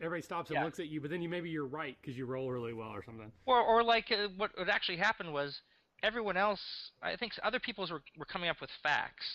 everybody 0.00 0.22
stops 0.22 0.50
and 0.50 0.56
Yeah. 0.58 0.64
looks 0.64 0.78
at 0.78 0.86
you, 0.88 1.00
but 1.00 1.10
then 1.10 1.20
you 1.20 1.28
maybe 1.28 1.50
you're 1.50 1.66
right 1.66 1.96
because 2.00 2.16
you 2.16 2.26
roll 2.26 2.50
really 2.52 2.72
well 2.74 2.90
or 2.90 3.02
something. 3.04 3.32
Or, 3.46 3.60
or 3.60 3.82
like 3.82 4.12
uh, 4.12 4.28
what 4.36 4.56
what 4.56 4.68
actually 4.68 4.98
happened 4.98 5.32
was 5.32 5.60
everyone 6.02 6.36
else. 6.36 6.92
I 7.02 7.16
think 7.16 7.32
other 7.42 7.58
people 7.58 7.86
were 7.90 8.02
were 8.16 8.24
coming 8.26 8.48
up 8.50 8.60
with 8.60 8.70
facts. 8.82 9.26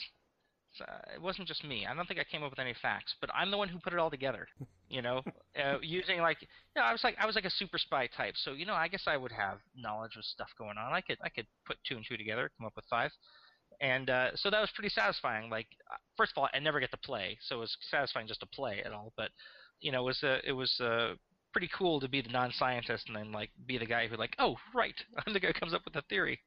Uh, 0.80 1.16
it 1.16 1.22
wasn't 1.22 1.48
just 1.48 1.64
me. 1.64 1.86
I 1.86 1.94
don't 1.94 2.08
think 2.08 2.20
I 2.20 2.24
came 2.24 2.44
up 2.44 2.52
with 2.52 2.60
any 2.60 2.74
facts, 2.82 3.16
but 3.20 3.30
I'm 3.36 3.52
the 3.52 3.58
one 3.58 3.68
who 3.68 3.80
put 3.80 3.94
it 3.94 4.00
all 4.00 4.10
together. 4.10 4.48
You 4.90 5.02
know, 5.02 5.22
uh, 5.62 5.78
using 5.82 6.22
like, 6.22 6.42
you 6.42 6.48
know, 6.78 6.84
I 6.84 6.92
was 6.92 7.04
like 7.04 7.16
I 7.20 7.26
was 7.26 7.36
like 7.36 7.46
a 7.46 7.50
super 7.50 7.78
spy 7.78 8.08
type. 8.08 8.36
So 8.38 8.54
you 8.54 8.66
know, 8.66 8.74
I 8.74 8.88
guess 8.88 9.04
I 9.08 9.18
would 9.18 9.32
have 9.32 9.60
knowledge 9.76 10.16
of 10.18 10.24
stuff 10.24 10.50
going 10.58 10.78
on. 10.78 10.94
I 10.94 11.02
could 11.02 11.18
I 11.24 11.30
could 11.30 11.48
put 11.66 11.78
two 11.88 11.96
and 11.96 12.06
two 12.08 12.18
together, 12.18 12.52
come 12.58 12.68
up 12.68 12.74
with 12.76 12.86
five. 12.90 13.12
And 13.80 14.10
uh, 14.10 14.36
so 14.36 14.50
that 14.50 14.62
was 14.62 14.70
pretty 14.76 14.90
satisfying. 14.90 15.50
Like, 15.50 15.68
uh, 15.92 15.98
first 16.16 16.34
of 16.36 16.42
all, 16.42 16.50
I 16.54 16.60
never 16.60 16.80
get 16.80 16.92
to 16.92 16.98
play, 16.98 17.38
so 17.42 17.58
it 17.58 17.60
was 17.60 17.78
satisfying 17.90 18.28
just 18.28 18.42
to 18.42 18.46
play 18.46 18.82
at 18.86 18.94
all. 18.94 19.12
But 19.18 19.32
you 19.80 19.92
know, 19.92 20.02
it 20.02 20.06
was 20.06 20.24
uh, 20.24 20.38
it 20.44 20.52
was 20.52 20.80
uh, 20.80 21.16
pretty 21.52 21.70
cool 21.78 22.00
to 22.00 22.08
be 22.08 22.22
the 22.22 22.30
non-scientist 22.30 23.08
and 23.08 23.16
then 23.16 23.32
like 23.32 23.50
be 23.66 23.78
the 23.78 23.86
guy 23.86 24.08
who 24.08 24.16
like, 24.18 24.36
oh 24.40 24.56
right, 24.74 24.96
I'm 25.26 25.34
the 25.34 25.40
guy 25.40 25.48
who 25.48 25.54
comes 25.54 25.74
up 25.74 25.84
with 25.86 25.94
the 25.94 26.04
theory 26.10 26.40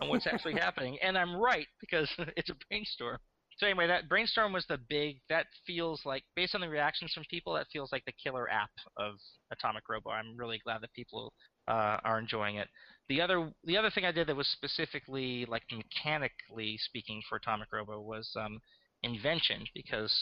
on 0.00 0.08
what's 0.08 0.26
actually 0.26 0.54
happening, 0.60 0.98
and 1.02 1.16
I'm 1.16 1.36
right 1.36 1.66
because 1.80 2.10
it's 2.36 2.50
a 2.50 2.56
brainstorm. 2.68 3.18
So 3.58 3.66
anyway, 3.66 3.88
that 3.88 4.08
brainstorm 4.08 4.52
was 4.52 4.64
the 4.68 4.78
big. 4.88 5.18
That 5.28 5.46
feels 5.66 6.02
like, 6.04 6.22
based 6.36 6.54
on 6.54 6.60
the 6.60 6.68
reactions 6.68 7.12
from 7.12 7.24
people, 7.28 7.54
that 7.54 7.66
feels 7.72 7.90
like 7.90 8.04
the 8.04 8.12
killer 8.22 8.48
app 8.48 8.70
of 8.96 9.14
Atomic 9.50 9.82
Robo. 9.88 10.10
I'm 10.10 10.36
really 10.36 10.60
glad 10.64 10.80
that 10.82 10.92
people 10.92 11.32
uh, 11.66 11.98
are 12.04 12.20
enjoying 12.20 12.56
it. 12.56 12.68
The 13.08 13.20
other, 13.20 13.50
the 13.64 13.76
other 13.76 13.90
thing 13.90 14.04
I 14.04 14.12
did 14.12 14.28
that 14.28 14.36
was 14.36 14.46
specifically 14.48 15.44
like 15.46 15.64
mechanically 15.72 16.78
speaking 16.78 17.20
for 17.28 17.36
Atomic 17.36 17.68
Robo 17.72 18.00
was 18.00 18.30
um, 18.36 18.60
invention 19.02 19.64
because 19.74 20.14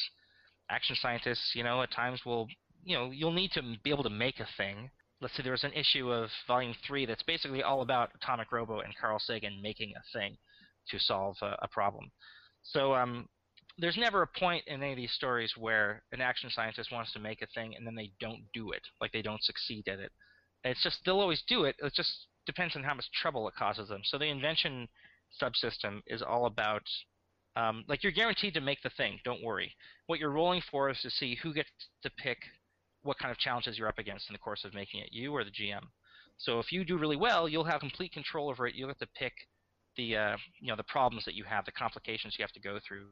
action 0.70 0.96
scientists, 1.00 1.52
you 1.54 1.62
know, 1.62 1.82
at 1.82 1.92
times 1.92 2.22
will, 2.24 2.48
you 2.84 2.96
know, 2.96 3.10
you'll 3.10 3.32
need 3.32 3.50
to 3.52 3.62
be 3.84 3.90
able 3.90 4.04
to 4.04 4.10
make 4.10 4.40
a 4.40 4.48
thing. 4.56 4.90
Let's 5.20 5.36
say 5.36 5.42
there 5.42 5.52
was 5.52 5.64
an 5.64 5.72
issue 5.72 6.10
of 6.10 6.30
Volume 6.46 6.74
Three 6.86 7.04
that's 7.04 7.22
basically 7.22 7.62
all 7.62 7.82
about 7.82 8.10
Atomic 8.22 8.50
Robo 8.50 8.80
and 8.80 8.96
Carl 8.98 9.18
Sagan 9.18 9.60
making 9.62 9.92
a 9.94 10.18
thing 10.18 10.36
to 10.90 10.98
solve 10.98 11.36
a, 11.42 11.56
a 11.62 11.68
problem. 11.68 12.10
So 12.72 12.94
um, 12.94 13.28
there's 13.78 13.96
never 13.96 14.22
a 14.22 14.38
point 14.38 14.64
in 14.66 14.82
any 14.82 14.92
of 14.92 14.96
these 14.96 15.12
stories 15.12 15.52
where 15.56 16.02
an 16.12 16.20
action 16.20 16.50
scientist 16.50 16.92
wants 16.92 17.12
to 17.12 17.18
make 17.18 17.42
a 17.42 17.46
thing 17.54 17.74
and 17.76 17.86
then 17.86 17.94
they 17.94 18.12
don't 18.20 18.42
do 18.52 18.72
it, 18.72 18.82
like 19.00 19.12
they 19.12 19.22
don't 19.22 19.42
succeed 19.42 19.88
at 19.88 19.98
it. 19.98 20.12
It's 20.64 20.82
just 20.82 20.98
they'll 21.04 21.20
always 21.20 21.42
do 21.48 21.64
it. 21.64 21.76
It 21.78 21.94
just 21.94 22.26
depends 22.46 22.74
on 22.76 22.82
how 22.82 22.94
much 22.94 23.06
trouble 23.12 23.46
it 23.48 23.54
causes 23.54 23.88
them. 23.88 24.00
So 24.04 24.18
the 24.18 24.26
invention 24.26 24.88
subsystem 25.40 26.00
is 26.06 26.22
all 26.22 26.46
about 26.46 26.82
um, 27.56 27.84
like 27.88 28.02
you're 28.02 28.12
guaranteed 28.12 28.54
to 28.54 28.60
make 28.60 28.82
the 28.82 28.90
thing. 28.90 29.18
Don't 29.24 29.42
worry. 29.42 29.72
What 30.06 30.18
you're 30.18 30.30
rolling 30.30 30.62
for 30.70 30.90
is 30.90 31.00
to 31.02 31.10
see 31.10 31.38
who 31.42 31.54
gets 31.54 31.70
to 32.02 32.10
pick 32.10 32.38
what 33.02 33.18
kind 33.18 33.30
of 33.30 33.38
challenges 33.38 33.78
you're 33.78 33.88
up 33.88 33.98
against 33.98 34.28
in 34.28 34.34
the 34.34 34.38
course 34.38 34.64
of 34.64 34.74
making 34.74 35.00
it, 35.00 35.08
you 35.12 35.32
or 35.32 35.44
the 35.44 35.50
GM. 35.50 35.82
So 36.38 36.58
if 36.58 36.70
you 36.70 36.84
do 36.84 36.98
really 36.98 37.16
well, 37.16 37.48
you'll 37.48 37.64
have 37.64 37.80
complete 37.80 38.12
control 38.12 38.50
over 38.50 38.66
it. 38.66 38.74
You'll 38.74 38.88
get 38.88 38.98
to 38.98 39.08
pick 39.16 39.32
the 39.96 40.16
uh, 40.16 40.36
you 40.60 40.68
know 40.68 40.76
the 40.76 40.84
problems 40.84 41.24
that 41.24 41.34
you 41.34 41.44
have, 41.44 41.64
the 41.64 41.72
complications 41.72 42.34
you 42.38 42.42
have 42.42 42.52
to 42.52 42.60
go 42.60 42.78
through, 42.86 43.06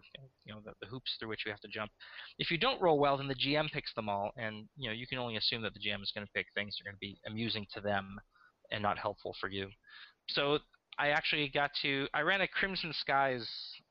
you 0.44 0.52
know 0.52 0.60
the, 0.64 0.72
the 0.80 0.86
hoops 0.86 1.16
through 1.18 1.28
which 1.28 1.44
you 1.44 1.50
have 1.50 1.60
to 1.60 1.68
jump. 1.68 1.90
If 2.38 2.50
you 2.50 2.58
don't 2.58 2.80
roll 2.80 2.98
well, 2.98 3.16
then 3.16 3.28
the 3.28 3.34
GM 3.34 3.70
picks 3.70 3.92
them 3.94 4.08
all, 4.08 4.30
and 4.36 4.66
you 4.76 4.88
know 4.88 4.94
you 4.94 5.06
can 5.06 5.18
only 5.18 5.36
assume 5.36 5.62
that 5.62 5.74
the 5.74 5.80
GM 5.80 6.02
is 6.02 6.12
going 6.14 6.26
to 6.26 6.32
pick 6.32 6.46
things 6.54 6.76
that 6.76 6.82
are 6.82 6.92
going 6.92 6.96
to 6.96 7.00
be 7.00 7.18
amusing 7.26 7.66
to 7.74 7.80
them 7.80 8.18
and 8.70 8.82
not 8.82 8.98
helpful 8.98 9.34
for 9.40 9.48
you. 9.48 9.68
So 10.28 10.58
I 10.98 11.08
actually 11.08 11.48
got 11.48 11.70
to 11.82 12.06
I 12.14 12.20
ran 12.20 12.40
a 12.40 12.48
Crimson 12.48 12.92
Skies 12.92 13.48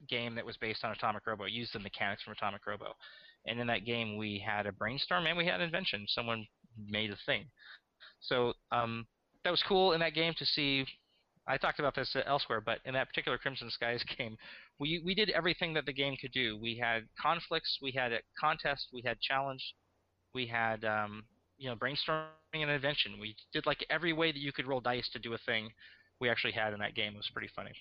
game 0.09 0.35
that 0.35 0.45
was 0.45 0.57
based 0.57 0.83
on 0.83 0.91
Atomic 0.91 1.25
Robo, 1.27 1.45
used 1.45 1.73
the 1.73 1.79
mechanics 1.79 2.23
from 2.23 2.33
Atomic 2.33 2.65
Robo, 2.65 2.93
and 3.45 3.59
in 3.59 3.67
that 3.67 3.85
game 3.85 4.17
we 4.17 4.43
had 4.45 4.65
a 4.65 4.71
brainstorm 4.71 5.25
and 5.25 5.37
we 5.37 5.45
had 5.45 5.55
an 5.55 5.61
invention. 5.61 6.05
Someone 6.07 6.45
made 6.89 7.11
a 7.11 7.17
thing. 7.25 7.45
So 8.21 8.53
um, 8.71 9.05
that 9.43 9.51
was 9.51 9.63
cool 9.67 9.93
in 9.93 9.99
that 9.99 10.13
game 10.13 10.33
to 10.37 10.45
see 10.45 10.85
I 11.47 11.57
talked 11.57 11.79
about 11.79 11.95
this 11.95 12.15
elsewhere, 12.25 12.61
but 12.61 12.79
in 12.85 12.93
that 12.93 13.09
particular 13.09 13.37
Crimson 13.37 13.69
Skies 13.69 14.03
game, 14.17 14.37
we 14.79 15.01
we 15.03 15.13
did 15.13 15.29
everything 15.29 15.73
that 15.73 15.85
the 15.85 15.93
game 15.93 16.15
could 16.19 16.31
do. 16.31 16.57
We 16.57 16.77
had 16.77 17.03
conflicts, 17.21 17.79
we 17.81 17.91
had 17.91 18.13
a 18.13 18.19
contest, 18.39 18.87
we 18.93 19.03
had 19.05 19.19
challenge, 19.19 19.75
we 20.33 20.47
had 20.47 20.85
um, 20.85 21.25
you 21.57 21.69
know 21.69 21.75
brainstorming 21.75 22.27
and 22.53 22.71
invention. 22.71 23.19
We 23.19 23.35
did 23.51 23.65
like 23.65 23.85
every 23.89 24.13
way 24.13 24.31
that 24.31 24.39
you 24.39 24.51
could 24.51 24.67
roll 24.67 24.81
dice 24.81 25.09
to 25.13 25.19
do 25.19 25.33
a 25.33 25.37
thing. 25.39 25.69
We 26.19 26.29
actually 26.29 26.53
had 26.53 26.73
in 26.73 26.79
that 26.79 26.95
game. 26.95 27.13
It 27.13 27.17
was 27.17 27.29
pretty 27.33 27.49
funny. 27.55 27.73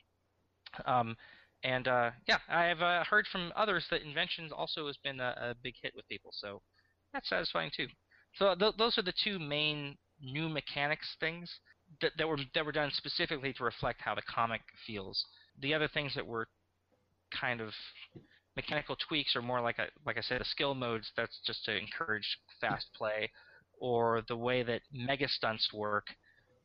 Um, 0.87 1.17
and 1.65 1.87
uh, 1.87 2.11
yeah, 2.27 2.39
I've 2.49 2.83
uh, 2.83 3.05
heard 3.05 3.27
from 3.31 3.53
others 3.55 3.87
that 3.91 4.03
inventions 4.03 4.51
also 4.51 4.87
has 4.89 4.97
been 5.05 5.21
a, 5.21 5.35
a, 5.41 5.55
big 5.63 5.75
hit 5.81 5.93
with 5.95 6.09
people, 6.09 6.33
so 6.35 6.61
that's 7.13 7.29
satisfying 7.29 7.71
too. 7.77 7.87
So 8.35 8.55
th- 8.57 8.75
those 8.79 8.99
are 8.99 9.03
the 9.03 9.13
two 9.23 9.39
main 9.39 9.97
new 10.21 10.49
mechanics 10.49 11.17
things 11.21 11.51
that, 12.01 12.13
that 12.19 12.29
were 12.29 12.39
that 12.55 12.65
were 12.65 12.73
done 12.73 12.91
specifically 12.95 13.53
to 13.55 13.65
reflect 13.65 14.01
how 14.01 14.15
the 14.15 14.23
comic 14.23 14.63
feels. 14.87 15.25
The 15.61 15.75
other 15.75 15.89
things 15.89 16.15
that 16.15 16.27
were 16.27 16.49
kind 17.39 17.61
of 17.61 17.71
mechanical 18.57 18.97
tweaks 18.97 19.35
are 19.37 19.43
more 19.43 19.61
like 19.61 19.79
a, 19.79 19.87
like 20.07 20.19
I 20.19 20.21
said, 20.21 20.41
the 20.41 20.45
skill 20.45 20.75
modes. 20.75 21.11
That's 21.17 21.39
just 21.47 21.65
to 21.67 21.77
encourage 21.77 22.27
fast 22.61 22.87
play, 22.97 23.31
or 23.81 24.23
the 24.29 24.37
way 24.37 24.63
that 24.63 24.83
mega 24.93 25.29
stunts 25.29 25.73
work, 25.73 26.07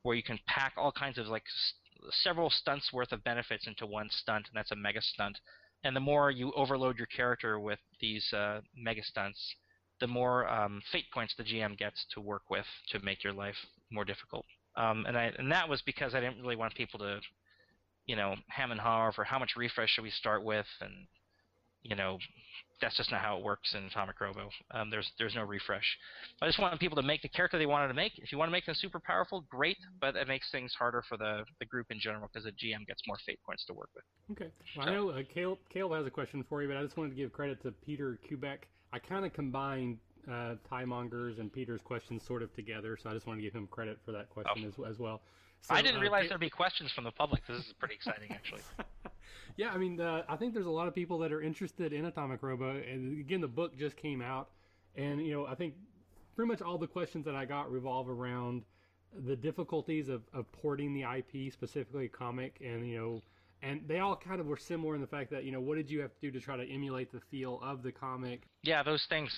where 0.04 0.16
you 0.16 0.24
can 0.24 0.40
pack 0.48 0.74
all 0.78 0.92
kinds 0.92 1.18
of 1.18 1.28
like 1.28 1.44
several 2.12 2.50
stunts 2.50 2.92
worth 2.94 3.12
of 3.12 3.24
benefits 3.24 3.68
into 3.68 3.86
one 3.86 4.10
stunt, 4.10 4.48
and 4.48 4.58
that's 4.58 4.72
a 4.72 4.76
mega 4.76 5.02
stunt. 5.02 5.38
And 5.84 5.96
the 5.96 6.02
more 6.02 6.32
you 6.32 6.52
overload 6.56 6.98
your 6.98 7.08
character 7.08 7.60
with 7.60 7.80
these 8.00 8.32
uh, 8.34 8.62
mega 8.76 9.04
stunts, 9.04 9.40
the 10.00 10.08
more 10.08 10.48
um, 10.48 10.82
fate 10.92 11.06
points 11.14 11.34
the 11.38 11.44
GM 11.44 11.78
gets 11.78 12.06
to 12.14 12.22
work 12.22 12.44
with 12.50 12.66
to 12.90 13.00
make 13.04 13.24
your 13.24 13.34
life 13.34 13.56
more 13.92 14.06
difficult. 14.06 14.46
Um, 14.78 15.06
and 15.08 15.18
I 15.18 15.32
and 15.38 15.52
that 15.52 15.68
was 15.68 15.82
because 15.82 16.14
I 16.14 16.20
didn't 16.20 16.42
really 16.42 16.56
want 16.56 16.76
people 16.76 17.00
to, 17.00 17.20
you 18.06 18.16
know, 18.16 18.36
ham 18.48 18.72
and 18.72 18.80
haw 18.80 19.08
over 19.08 19.24
how 19.24 19.40
much 19.40 19.52
refresh 19.58 19.90
should 19.90 20.04
we 20.04 20.12
start 20.12 20.44
with, 20.44 20.68
and 20.82 20.94
you 21.82 21.96
know, 21.96 22.20
that's 22.80 22.96
just 22.96 23.12
not 23.12 23.22
how 23.22 23.38
it 23.38 23.44
works 23.44 23.74
in 23.74 23.86
Atomic 23.86 24.22
Robo. 24.22 24.50
Um, 24.72 24.92
there's 24.92 25.10
there's 25.18 25.34
no 25.34 25.44
refresh. 25.44 25.98
I 26.42 26.46
just 26.46 26.60
wanted 26.60 26.80
people 26.80 26.96
to 26.98 27.02
make 27.02 27.24
the 27.24 27.28
character 27.28 27.58
they 27.58 27.66
wanted 27.66 27.88
to 27.88 27.96
make. 27.96 28.20
If 28.20 28.32
you 28.32 28.38
want 28.38 28.50
to 28.50 28.52
make 28.52 28.68
them 28.68 28.76
super 28.76 29.00
powerful, 29.00 29.46
great, 29.50 29.78
but 30.00 30.16
it 30.16 30.28
makes 30.28 30.52
things 30.52 30.74
harder 30.78 31.04
for 31.10 31.18
the, 31.18 31.44
the 31.60 31.66
group 31.66 31.88
in 31.90 32.00
general 32.00 32.30
because 32.32 32.46
the 32.46 32.52
GM 32.52 32.86
gets 32.86 33.02
more 33.08 33.18
fate 33.26 33.40
points 33.46 33.66
to 33.66 33.74
work 33.74 33.90
with. 33.96 34.04
Okay. 34.32 34.52
Well, 34.76 34.86
so, 34.86 34.92
I 34.92 34.96
know 34.96 35.10
uh, 35.10 35.22
Caleb, 35.34 35.60
Caleb 35.74 35.98
has 35.98 36.06
a 36.06 36.12
question 36.12 36.46
for 36.48 36.62
you, 36.62 36.68
but 36.68 36.78
I 36.78 36.84
just 36.84 36.98
wanted 36.98 37.12
to 37.12 37.16
give 37.16 37.34
credit 37.34 37.62
to 37.64 37.72
Peter 37.72 38.20
Kubek. 38.30 38.60
I 38.94 39.00
kind 39.00 39.26
of 39.26 39.34
combined 39.34 39.98
uh, 40.32 40.56
Ty 40.70 40.86
Monger's 40.86 41.40
and 41.40 41.52
Peter's 41.52 41.82
questions 41.82 42.24
sort 42.24 42.44
of 42.44 42.54
together, 42.54 42.98
so 43.02 43.10
I 43.10 43.14
just 43.14 43.28
want 43.28 43.40
to 43.40 43.44
give 43.44 43.54
him 43.54 43.68
credit 43.68 43.98
for 44.06 44.12
that 44.12 44.30
question 44.30 44.66
oh. 44.66 44.84
as, 44.84 44.92
as 44.92 45.00
well. 45.00 45.22
So, 45.62 45.74
I 45.74 45.82
didn't 45.82 45.98
uh, 45.98 46.02
realize 46.02 46.30
there'd 46.30 46.40
be 46.40 46.50
questions 46.50 46.92
from 46.92 47.04
the 47.04 47.12
public. 47.12 47.46
This 47.48 47.58
is 47.58 47.74
pretty 47.80 47.96
exciting, 47.96 48.32
actually. 48.32 48.62
yeah, 49.58 49.72
I 49.72 49.78
mean, 49.78 50.00
uh, 50.00 50.24
I 50.30 50.36
think 50.36 50.54
there's 50.54 50.66
a 50.66 50.72
lot 50.72 50.88
of 50.88 50.94
people 50.94 51.18
that 51.20 51.32
are 51.32 51.42
interested 51.42 51.94
in 51.94 52.06
Atomic 52.06 52.44
Robo, 52.44 52.70
and 52.70 53.20
again, 53.20 53.42
the 53.42 53.48
book 53.48 53.78
just 53.78 53.98
came 53.98 54.22
out, 54.22 54.50
and 54.96 55.26
you 55.26 55.34
know, 55.34 55.46
I 55.46 55.56
think 55.56 55.74
pretty 56.36 56.48
much 56.48 56.62
all 56.62 56.78
the 56.78 56.88
questions 56.88 57.26
that 57.26 57.36
I 57.36 57.46
got 57.46 57.72
revolve 57.72 58.10
around 58.10 58.64
the 59.26 59.36
difficulties 59.36 60.10
of, 60.10 60.22
of 60.34 60.52
porting 60.52 60.94
the 60.94 61.04
IP, 61.04 61.52
specifically 61.52 62.08
comic, 62.08 62.62
and 62.64 62.88
you 62.88 62.98
know, 62.98 63.22
and 63.64 63.82
they 63.88 64.00
all 64.00 64.16
kind 64.16 64.40
of 64.40 64.46
were 64.46 64.58
similar 64.58 64.94
in 64.94 65.02
the 65.02 65.08
fact 65.08 65.32
that 65.32 65.44
you 65.44 65.52
know, 65.52 65.62
what 65.62 65.78
did 65.78 65.90
you 65.90 66.02
have 66.02 66.14
to 66.14 66.20
do 66.22 66.32
to 66.32 66.40
try 66.40 66.56
to 66.56 66.70
emulate 66.72 67.12
the 67.12 67.20
feel 67.32 67.60
of 67.64 67.82
the 67.82 67.92
comic? 67.92 68.44
Yeah, 68.64 68.84
those 68.84 69.06
things 69.06 69.32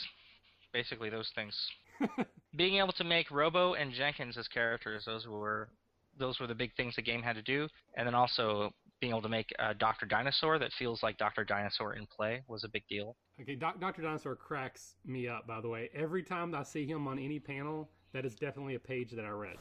basically 0.74 1.10
those 1.10 1.32
things. 1.36 1.56
Being 2.56 2.76
able 2.76 2.94
to 2.94 3.04
make 3.04 3.32
Robo 3.32 3.74
and 3.74 3.92
Jenkins 3.94 4.38
as 4.38 4.48
characters, 4.48 5.04
those 5.06 5.28
were 5.28 5.70
those 6.18 6.40
were 6.40 6.48
the 6.48 6.56
big 6.56 6.76
things 6.76 6.96
the 6.96 7.02
game 7.02 7.22
had 7.22 7.36
to 7.36 7.42
do, 7.42 7.68
and 7.96 8.06
then 8.06 8.16
also 8.16 8.72
being 9.00 9.12
able 9.12 9.22
to 9.22 9.30
make 9.30 9.54
uh, 9.60 9.74
Doctor 9.80 10.06
Dinosaur 10.06 10.60
that 10.60 10.74
feels 10.74 11.02
like 11.02 11.18
Doctor 11.18 11.46
Dinosaur 11.46 11.94
in 11.94 12.06
play 12.06 12.42
was 12.48 12.64
a 12.64 12.68
big 12.68 12.84
deal. 12.90 13.16
Okay, 13.42 13.56
Doctor 13.56 14.02
Dinosaur 14.02 14.36
cracks 14.36 14.96
me 15.06 15.28
up. 15.28 15.48
By 15.48 15.62
the 15.62 15.70
way, 15.70 15.90
every 15.94 16.24
time 16.24 16.54
I 16.54 16.64
see 16.64 16.86
him 16.86 17.08
on 17.08 17.18
any 17.18 17.40
panel, 17.40 17.90
that 18.12 18.26
is 18.26 18.36
definitely 18.36 18.76
a 18.76 18.80
page 18.80 19.12
that 19.12 19.24
I 19.24 19.30
read. 19.30 19.56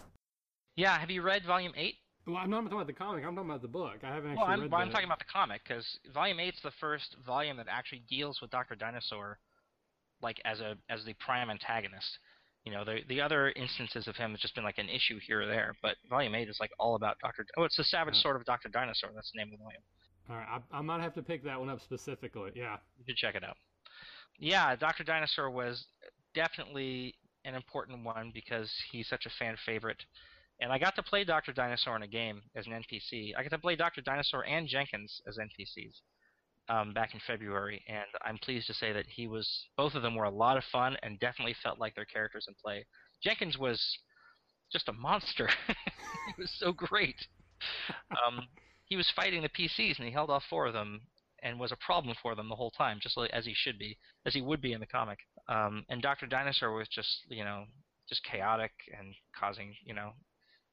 Yeah, 0.76 0.98
have 0.98 1.10
you 1.10 1.22
read 1.22 1.44
Volume 1.44 1.72
Eight? 1.76 1.96
Well, 2.26 2.36
I'm 2.36 2.50
not 2.50 2.62
talking 2.62 2.76
about 2.76 2.86
the 2.86 2.92
comic. 2.92 3.24
I'm 3.24 3.34
talking 3.34 3.50
about 3.50 3.62
the 3.62 3.68
book. 3.68 3.98
I 4.02 4.08
haven't 4.08 4.32
actually 4.32 4.42
well, 4.42 4.50
I'm, 4.50 4.60
read. 4.62 4.70
Well, 4.70 4.80
I'm 4.80 4.90
talking 4.90 5.06
about 5.06 5.18
the 5.18 5.32
comic 5.32 5.62
because 5.66 5.86
Volume 6.12 6.40
Eight's 6.40 6.60
the 6.62 6.72
first 6.80 7.16
volume 7.24 7.56
that 7.56 7.66
actually 7.70 8.02
deals 8.08 8.40
with 8.40 8.50
Doctor 8.50 8.74
Dinosaur 8.74 9.38
like 10.22 10.40
as 10.44 10.60
a 10.60 10.76
as 10.88 11.04
the 11.04 11.14
prime 11.14 11.50
antagonist. 11.50 12.18
You 12.64 12.72
know, 12.72 12.84
the 12.84 13.00
the 13.08 13.20
other 13.20 13.50
instances 13.50 14.08
of 14.08 14.16
him 14.16 14.32
has 14.32 14.40
just 14.40 14.54
been 14.54 14.64
like 14.64 14.78
an 14.78 14.88
issue 14.88 15.18
here 15.26 15.42
or 15.42 15.46
there, 15.46 15.74
but 15.82 15.96
Volume 16.10 16.34
Eight 16.34 16.48
is 16.48 16.58
like 16.60 16.70
all 16.78 16.96
about 16.96 17.16
Doctor. 17.22 17.46
Oh, 17.56 17.64
it's 17.64 17.76
the 17.76 17.84
Savage 17.84 18.12
uh-huh. 18.12 18.22
Sword 18.22 18.36
of 18.36 18.44
Doctor 18.44 18.68
Dinosaur. 18.68 19.10
That's 19.14 19.30
the 19.32 19.38
name 19.38 19.52
of 19.52 19.58
the 19.58 19.64
volume. 19.64 19.82
All 20.30 20.36
right, 20.36 20.60
I, 20.72 20.78
I 20.78 20.80
might 20.82 21.00
have 21.00 21.14
to 21.14 21.22
pick 21.22 21.42
that 21.44 21.58
one 21.58 21.70
up 21.70 21.80
specifically. 21.80 22.50
Yeah, 22.54 22.76
you 22.98 23.04
should 23.06 23.16
check 23.16 23.34
it 23.34 23.44
out. 23.44 23.56
Yeah, 24.38 24.76
Doctor 24.76 25.02
Dinosaur 25.02 25.50
was 25.50 25.86
definitely 26.34 27.14
an 27.44 27.54
important 27.54 28.04
one 28.04 28.30
because 28.34 28.70
he's 28.92 29.08
such 29.08 29.24
a 29.24 29.30
fan 29.30 29.56
favorite. 29.64 30.02
And 30.60 30.72
I 30.72 30.78
got 30.78 30.96
to 30.96 31.02
play 31.02 31.24
Dr. 31.24 31.52
Dinosaur 31.52 31.96
in 31.96 32.02
a 32.02 32.08
game 32.08 32.42
as 32.56 32.66
an 32.66 32.72
NPC. 32.72 33.32
I 33.38 33.42
got 33.42 33.50
to 33.50 33.58
play 33.58 33.76
Dr. 33.76 34.00
Dinosaur 34.00 34.44
and 34.44 34.66
Jenkins 34.66 35.20
as 35.26 35.38
NPCs 35.38 36.00
um, 36.68 36.92
back 36.92 37.14
in 37.14 37.20
February, 37.26 37.82
and 37.88 38.06
I'm 38.24 38.38
pleased 38.38 38.66
to 38.66 38.74
say 38.74 38.92
that 38.92 39.06
he 39.06 39.26
was. 39.26 39.48
Both 39.76 39.94
of 39.94 40.02
them 40.02 40.14
were 40.14 40.24
a 40.24 40.30
lot 40.30 40.56
of 40.56 40.64
fun 40.70 40.96
and 41.02 41.18
definitely 41.18 41.56
felt 41.62 41.78
like 41.78 41.94
their 41.94 42.04
characters 42.04 42.46
in 42.48 42.54
play. 42.62 42.84
Jenkins 43.22 43.58
was 43.58 43.80
just 44.72 44.88
a 44.88 44.92
monster. 44.92 45.48
he 45.66 46.34
was 46.42 46.52
so 46.58 46.72
great. 46.72 47.16
Um, 48.10 48.46
he 48.84 48.96
was 48.96 49.10
fighting 49.14 49.42
the 49.42 49.48
PCs 49.48 49.98
and 49.98 50.06
he 50.06 50.12
held 50.12 50.30
off 50.30 50.44
four 50.48 50.66
of 50.66 50.72
them 50.72 51.00
and 51.42 51.58
was 51.58 51.72
a 51.72 51.76
problem 51.76 52.14
for 52.20 52.34
them 52.34 52.48
the 52.48 52.56
whole 52.56 52.70
time, 52.70 52.98
just 53.00 53.18
as 53.32 53.44
he 53.44 53.54
should 53.54 53.78
be, 53.78 53.96
as 54.26 54.34
he 54.34 54.42
would 54.42 54.60
be 54.60 54.72
in 54.72 54.80
the 54.80 54.86
comic. 54.86 55.18
Um, 55.48 55.84
and 55.88 56.02
Doctor 56.02 56.26
Dinosaur 56.26 56.72
was 56.72 56.88
just, 56.88 57.24
you 57.28 57.44
know, 57.44 57.64
just 58.08 58.24
chaotic 58.24 58.72
and 58.98 59.14
causing, 59.38 59.74
you 59.84 59.94
know, 59.94 60.12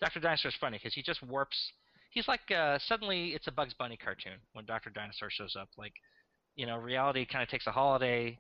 Doctor 0.02 0.20
Dinosaur 0.20 0.50
is 0.50 0.58
funny 0.60 0.78
because 0.78 0.94
he 0.94 1.04
just 1.04 1.24
warps 1.24 1.72
he's 2.16 2.28
like 2.28 2.50
uh, 2.50 2.80
suddenly 2.80 3.30
it's 3.36 3.46
a 3.46 3.52
Bugs 3.52 3.76
Bunny 3.78 3.98
cartoon 3.98 4.40
when 4.54 4.66
Doctor 4.66 4.90
Dinosaur 4.90 5.30
shows 5.30 5.56
up. 5.60 5.70
Like, 5.78 5.94
you 6.56 6.66
know, 6.66 6.78
reality 6.78 7.26
kind 7.26 7.44
of 7.44 7.50
takes 7.50 7.68
a 7.68 7.72
holiday. 7.72 8.40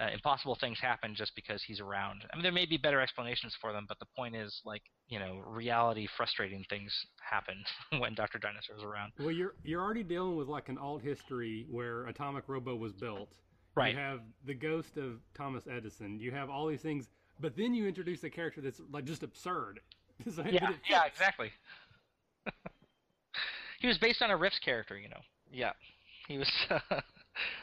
Uh, 0.00 0.08
impossible 0.12 0.56
things 0.60 0.76
happen 0.80 1.14
just 1.14 1.32
because 1.36 1.62
he's 1.62 1.78
around. 1.78 2.24
I 2.32 2.36
mean, 2.36 2.42
there 2.42 2.50
may 2.50 2.66
be 2.66 2.76
better 2.76 3.00
explanations 3.00 3.56
for 3.60 3.72
them, 3.72 3.86
but 3.88 3.96
the 4.00 4.06
point 4.16 4.34
is, 4.34 4.60
like, 4.64 4.82
you 5.06 5.20
know, 5.20 5.40
reality 5.46 6.08
frustrating 6.16 6.64
things 6.68 6.92
happen 7.22 7.54
when 8.00 8.12
Doctor 8.14 8.38
Dinosaur 8.38 8.76
is 8.76 8.82
around. 8.82 9.12
Well, 9.18 9.30
you're 9.30 9.54
you're 9.64 9.80
already 9.80 10.02
dealing 10.02 10.36
with 10.36 10.48
like 10.48 10.68
an 10.68 10.78
alt 10.78 11.02
history 11.02 11.66
where 11.70 12.06
Atomic 12.06 12.44
Robo 12.48 12.76
was 12.76 12.92
built. 12.92 13.30
Right. 13.76 13.94
You 13.94 14.00
have 14.00 14.20
the 14.44 14.54
ghost 14.54 14.96
of 14.96 15.20
Thomas 15.34 15.64
Edison. 15.68 16.20
You 16.20 16.30
have 16.30 16.48
all 16.50 16.66
these 16.68 16.82
things, 16.82 17.08
but 17.40 17.56
then 17.56 17.74
you 17.74 17.88
introduce 17.88 18.22
a 18.22 18.30
character 18.30 18.60
that's 18.60 18.80
like 18.92 19.04
just 19.04 19.22
absurd. 19.22 19.80
yeah, 20.50 20.70
yeah, 20.88 21.04
exactly. 21.06 21.50
He 23.84 23.88
was 23.88 23.98
based 23.98 24.22
on 24.22 24.30
a 24.30 24.36
Rifts 24.36 24.58
character, 24.60 24.96
you 24.96 25.10
know. 25.10 25.20
Yeah, 25.52 25.72
he 26.26 26.38
was 26.38 26.50
uh, 26.70 27.00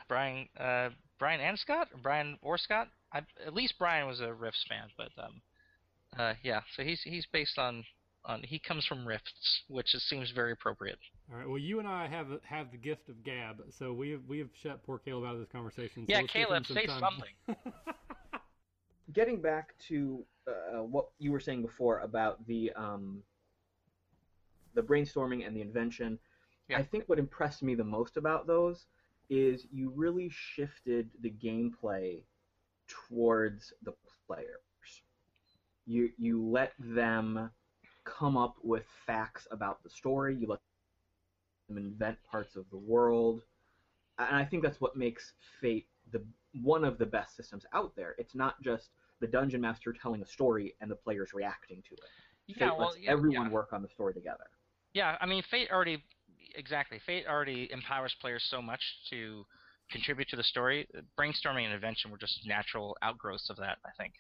Brian 0.08 0.48
uh, 0.60 0.90
Brian 1.18 1.42
and 1.42 1.58
Scott, 1.58 1.88
or 1.92 2.00
Brian 2.00 2.38
or 2.44 2.60
Scott. 2.60 2.90
I, 3.12 3.22
at 3.44 3.56
least 3.56 3.74
Brian 3.80 4.06
was 4.06 4.22
a 4.22 4.32
Rifts 4.32 4.64
fan, 4.70 4.90
but 4.96 5.10
um, 5.18 5.42
uh, 6.20 6.34
yeah. 6.44 6.62
So 6.76 6.84
he's 6.84 7.02
he's 7.02 7.26
based 7.34 7.58
on 7.58 7.84
on 8.24 8.44
he 8.44 8.60
comes 8.60 8.86
from 8.86 9.08
Rifts, 9.08 9.64
which 9.68 9.96
is, 9.96 10.08
seems 10.08 10.30
very 10.30 10.52
appropriate. 10.52 11.00
All 11.32 11.40
right. 11.40 11.50
Well, 11.50 11.58
you 11.58 11.80
and 11.80 11.88
I 11.88 12.06
have 12.06 12.28
have 12.44 12.70
the 12.70 12.78
gift 12.78 13.10
of 13.10 13.24
gab, 13.24 13.64
so 13.72 13.92
we 13.92 14.12
have 14.12 14.22
we 14.28 14.38
have 14.38 14.50
shut 14.62 14.86
poor 14.86 15.00
Caleb 15.00 15.26
out 15.26 15.34
of 15.34 15.40
this 15.40 15.50
conversation. 15.52 16.06
So 16.08 16.16
yeah, 16.16 16.22
Caleb, 16.22 16.68
some 16.68 16.76
say 16.76 16.86
time. 16.86 17.02
something. 17.02 17.74
Getting 19.14 19.42
back 19.42 19.74
to 19.88 20.24
uh, 20.48 20.84
what 20.84 21.08
you 21.18 21.32
were 21.32 21.40
saying 21.40 21.64
before 21.64 21.98
about 22.02 22.46
the 22.46 22.72
um, 22.76 23.24
the 24.74 24.82
brainstorming 24.82 25.46
and 25.46 25.56
the 25.56 25.62
invention. 25.62 26.20
Yeah. 26.70 26.80
I 26.80 26.84
think 26.84 27.06
what 27.08 27.20
impressed 27.20 27.64
me 27.64 27.76
the 27.76 27.84
most 27.84 28.18
about 28.18 28.48
those 28.48 28.86
is 29.30 29.66
you 29.72 29.92
really 29.96 30.30
shifted 30.30 31.10
the 31.22 31.32
gameplay 31.32 32.22
towards 32.88 33.74
the 33.84 33.94
players. 34.28 34.50
You 35.86 36.10
you 36.18 36.46
let 36.46 36.74
them 36.80 37.50
come 38.04 38.38
up 38.38 38.58
with 38.62 38.84
facts 39.06 39.48
about 39.52 39.84
the 39.84 39.90
story. 39.90 40.36
You 40.36 40.48
let 40.48 40.60
them 41.70 41.78
invent 41.78 42.18
parts 42.30 42.56
of 42.56 42.66
the 42.70 42.78
world, 42.78 43.42
and 44.20 44.36
I 44.36 44.46
think 44.46 44.64
that's 44.64 44.82
what 44.82 44.96
makes 44.96 45.34
Fate 45.60 45.88
the 46.12 46.22
one 46.62 46.84
of 46.84 46.98
the 46.98 47.06
best 47.06 47.36
systems 47.36 47.66
out 47.74 47.96
there. 47.96 48.16
It's 48.18 48.36
not 48.36 48.62
just 48.62 48.90
the 49.22 49.28
dungeon 49.28 49.62
master 49.62 49.94
telling 49.94 50.22
a 50.22 50.26
story 50.26 50.76
and 50.82 50.92
the 50.92 50.96
players 50.96 51.34
reacting 51.34 51.82
to 51.88 51.94
it. 51.94 52.02
Yeah, 52.48 52.56
Fate 52.56 52.78
well, 52.78 52.88
lets 52.90 53.00
yeah, 53.00 53.12
everyone 53.12 53.48
yeah. 53.48 53.52
work 53.52 53.72
on 53.72 53.82
the 53.82 53.90
story 53.90 54.14
together. 54.14 54.48
Yeah, 54.94 55.18
I 55.22 55.26
mean, 55.26 55.44
Fate 55.50 55.70
already 55.72 56.04
exactly. 56.56 57.00
Fate 57.06 57.26
already 57.28 57.70
empowers 57.72 58.16
players 58.20 58.46
so 58.50 58.62
much 58.62 58.82
to 59.10 59.46
contribute 59.92 60.28
to 60.30 60.36
the 60.36 60.44
story. 60.44 60.88
Brainstorming 61.20 61.66
and 61.66 61.74
invention 61.74 62.12
were 62.12 62.18
just 62.18 62.40
natural 62.46 62.98
outgrowths 63.02 63.50
of 63.50 63.58
that. 63.58 63.78
I 63.86 63.90
think. 63.98 64.14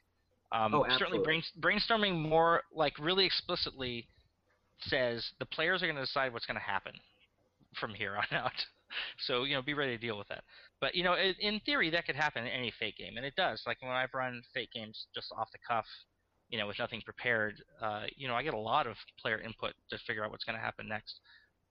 Um, 0.51 0.73
oh, 0.73 0.85
certainly, 0.97 1.23
brain, 1.23 1.43
brainstorming 1.59 2.19
more 2.19 2.63
like 2.73 2.97
really 2.99 3.25
explicitly 3.25 4.07
says 4.81 5.25
the 5.39 5.45
players 5.45 5.81
are 5.81 5.85
going 5.85 5.95
to 5.95 6.01
decide 6.01 6.33
what's 6.33 6.45
going 6.45 6.59
to 6.59 6.63
happen 6.63 6.93
from 7.79 7.93
here 7.93 8.17
on 8.17 8.25
out. 8.37 8.51
So 9.25 9.43
you 9.43 9.55
know, 9.55 9.61
be 9.61 9.73
ready 9.73 9.95
to 9.95 10.01
deal 10.01 10.17
with 10.17 10.27
that. 10.27 10.43
But 10.81 10.95
you 10.95 11.03
know, 11.03 11.13
in, 11.13 11.35
in 11.39 11.59
theory, 11.61 11.89
that 11.91 12.05
could 12.05 12.15
happen 12.15 12.43
in 12.43 12.49
any 12.49 12.73
Fate 12.77 12.97
game, 12.97 13.15
and 13.17 13.25
it 13.25 13.35
does. 13.35 13.61
Like 13.65 13.81
when 13.81 13.91
I've 13.91 14.13
run 14.13 14.41
Fate 14.53 14.69
games 14.73 15.05
just 15.15 15.27
off 15.37 15.51
the 15.51 15.59
cuff, 15.67 15.85
you 16.51 16.59
know, 16.59 16.67
with 16.67 16.77
nothing 16.77 17.01
prepared, 17.03 17.55
uh, 17.81 18.03
you 18.15 18.27
know, 18.27 18.35
I 18.35 18.43
get 18.43 18.53
a 18.53 18.59
lot 18.59 18.85
of 18.85 18.95
player 19.19 19.39
input 19.39 19.73
to 19.89 19.97
figure 20.05 20.23
out 20.23 20.31
what's 20.31 20.43
going 20.43 20.57
to 20.57 20.63
happen 20.63 20.87
next. 20.87 21.19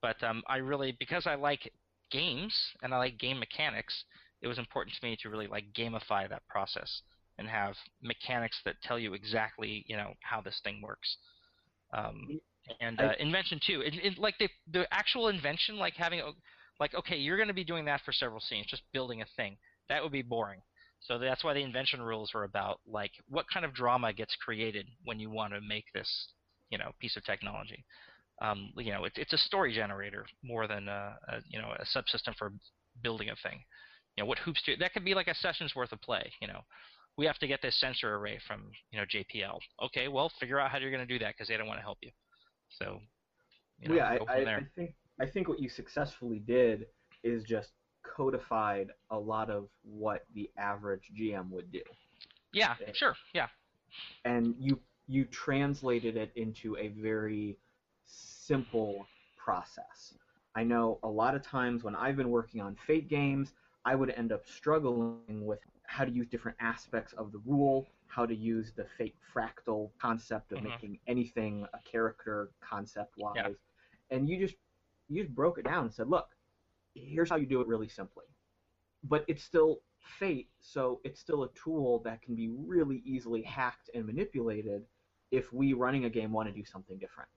But 0.01 0.21
um, 0.23 0.41
I 0.47 0.57
really, 0.57 0.95
because 0.99 1.27
I 1.27 1.35
like 1.35 1.71
games 2.09 2.53
and 2.81 2.93
I 2.93 2.97
like 2.97 3.19
game 3.19 3.39
mechanics, 3.39 4.03
it 4.41 4.47
was 4.47 4.57
important 4.57 4.95
to 4.99 5.07
me 5.07 5.15
to 5.21 5.29
really 5.29 5.47
like 5.47 5.65
gamify 5.77 6.27
that 6.27 6.41
process 6.49 7.01
and 7.37 7.47
have 7.47 7.75
mechanics 8.01 8.57
that 8.65 8.75
tell 8.83 8.97
you 8.97 9.13
exactly, 9.13 9.85
you 9.87 9.95
know, 9.95 10.13
how 10.21 10.41
this 10.41 10.59
thing 10.63 10.81
works. 10.81 11.17
Um, 11.93 12.39
and 12.79 12.99
uh, 12.99 13.13
invention 13.19 13.59
too, 13.65 13.81
it, 13.81 13.93
it, 14.01 14.17
like 14.17 14.35
the 14.39 14.49
the 14.71 14.87
actual 14.91 15.27
invention, 15.27 15.77
like 15.77 15.93
having 15.95 16.21
like 16.79 16.95
okay, 16.95 17.17
you're 17.17 17.37
going 17.37 17.49
to 17.49 17.53
be 17.53 17.63
doing 17.63 17.85
that 17.85 18.01
for 18.05 18.11
several 18.11 18.39
scenes, 18.39 18.67
just 18.67 18.83
building 18.93 19.21
a 19.21 19.25
thing. 19.35 19.57
That 19.89 20.01
would 20.01 20.11
be 20.11 20.21
boring. 20.21 20.61
So 21.01 21.17
that's 21.17 21.43
why 21.43 21.53
the 21.53 21.63
invention 21.63 22.01
rules 22.01 22.31
are 22.35 22.43
about 22.43 22.79
like 22.87 23.11
what 23.27 23.45
kind 23.51 23.65
of 23.65 23.73
drama 23.73 24.13
gets 24.13 24.35
created 24.35 24.87
when 25.03 25.19
you 25.19 25.29
want 25.29 25.53
to 25.53 25.61
make 25.61 25.85
this, 25.93 26.27
you 26.69 26.77
know, 26.77 26.91
piece 26.99 27.17
of 27.17 27.25
technology. 27.25 27.83
Um, 28.41 28.71
you 28.77 28.91
know, 28.91 29.05
it, 29.05 29.13
it's 29.15 29.33
a 29.33 29.37
story 29.37 29.73
generator 29.73 30.25
more 30.43 30.67
than 30.67 30.87
a, 30.87 31.17
a, 31.27 31.37
you 31.47 31.59
know 31.59 31.73
a 31.77 31.85
subsystem 31.85 32.35
for 32.37 32.51
building 33.03 33.29
a 33.29 33.35
thing. 33.47 33.59
You 34.15 34.23
know, 34.23 34.27
what 34.27 34.39
hoops 34.39 34.61
do 34.65 34.75
that 34.77 34.93
could 34.93 35.05
be 35.05 35.13
like 35.13 35.27
a 35.27 35.35
session's 35.35 35.75
worth 35.75 35.91
of 35.91 36.01
play. 36.01 36.31
You 36.41 36.47
know, 36.47 36.61
we 37.17 37.25
have 37.25 37.37
to 37.39 37.47
get 37.47 37.61
this 37.61 37.79
sensor 37.79 38.15
array 38.15 38.39
from 38.47 38.71
you 38.91 38.99
know 38.99 39.05
JPL. 39.05 39.59
Okay, 39.85 40.07
well, 40.07 40.31
figure 40.39 40.59
out 40.59 40.71
how 40.71 40.77
you're 40.77 40.91
going 40.91 41.07
to 41.07 41.13
do 41.13 41.19
that 41.19 41.35
because 41.35 41.47
they 41.47 41.57
don't 41.57 41.67
want 41.67 41.79
to 41.79 41.83
help 41.83 41.99
you. 42.01 42.11
So, 42.79 42.99
you 43.79 43.89
know, 43.89 43.95
yeah, 43.95 44.17
I, 44.27 44.33
I, 44.33 44.55
I 44.55 44.67
think 44.75 44.93
I 45.19 45.25
think 45.25 45.47
what 45.47 45.59
you 45.59 45.69
successfully 45.69 46.39
did 46.39 46.85
is 47.23 47.43
just 47.43 47.69
codified 48.15 48.91
a 49.09 49.17
lot 49.17 49.49
of 49.49 49.67
what 49.83 50.25
the 50.33 50.49
average 50.57 51.11
GM 51.17 51.49
would 51.49 51.71
do. 51.71 51.81
Yeah, 52.53 52.75
and, 52.85 52.95
sure, 52.95 53.15
yeah. 53.33 53.47
And 54.25 54.55
you 54.59 54.79
you 55.07 55.25
translated 55.25 56.15
it 56.17 56.31
into 56.35 56.77
a 56.77 56.89
very 56.89 57.57
simple 58.05 59.05
process. 59.37 60.13
I 60.55 60.63
know 60.63 60.99
a 61.03 61.07
lot 61.07 61.35
of 61.35 61.41
times 61.41 61.83
when 61.83 61.95
I've 61.95 62.17
been 62.17 62.29
working 62.29 62.61
on 62.61 62.75
Fate 62.87 63.09
games, 63.09 63.53
I 63.85 63.95
would 63.95 64.11
end 64.11 64.31
up 64.31 64.45
struggling 64.45 65.45
with 65.45 65.59
how 65.85 66.05
to 66.05 66.11
use 66.11 66.27
different 66.27 66.57
aspects 66.61 67.13
of 67.13 67.31
the 67.31 67.39
rule, 67.45 67.87
how 68.07 68.25
to 68.25 68.35
use 68.35 68.71
the 68.75 68.85
Fate 68.97 69.15
fractal 69.33 69.89
concept 69.99 70.51
of 70.51 70.59
mm-hmm. 70.59 70.69
making 70.69 70.99
anything 71.07 71.65
a 71.73 71.79
character 71.89 72.51
concept 72.61 73.13
wise. 73.17 73.35
Yeah. 73.35 74.15
And 74.15 74.29
you 74.29 74.39
just 74.39 74.55
you 75.09 75.23
just 75.23 75.35
broke 75.35 75.57
it 75.57 75.65
down 75.65 75.85
and 75.85 75.93
said, 75.93 76.09
look, 76.09 76.29
here's 76.95 77.29
how 77.29 77.35
you 77.35 77.45
do 77.45 77.61
it 77.61 77.67
really 77.67 77.89
simply. 77.89 78.25
But 79.03 79.25
it's 79.27 79.43
still 79.43 79.81
Fate, 80.19 80.49
so 80.59 80.99
it's 81.03 81.19
still 81.19 81.43
a 81.43 81.49
tool 81.63 82.01
that 82.05 82.21
can 82.21 82.35
be 82.35 82.49
really 82.49 83.01
easily 83.05 83.41
hacked 83.43 83.89
and 83.93 84.05
manipulated 84.05 84.83
if 85.31 85.51
we 85.53 85.73
running 85.73 86.05
a 86.05 86.09
game 86.09 86.31
want 86.31 86.49
to 86.49 86.53
do 86.53 86.65
something 86.65 86.97
different. 86.97 87.29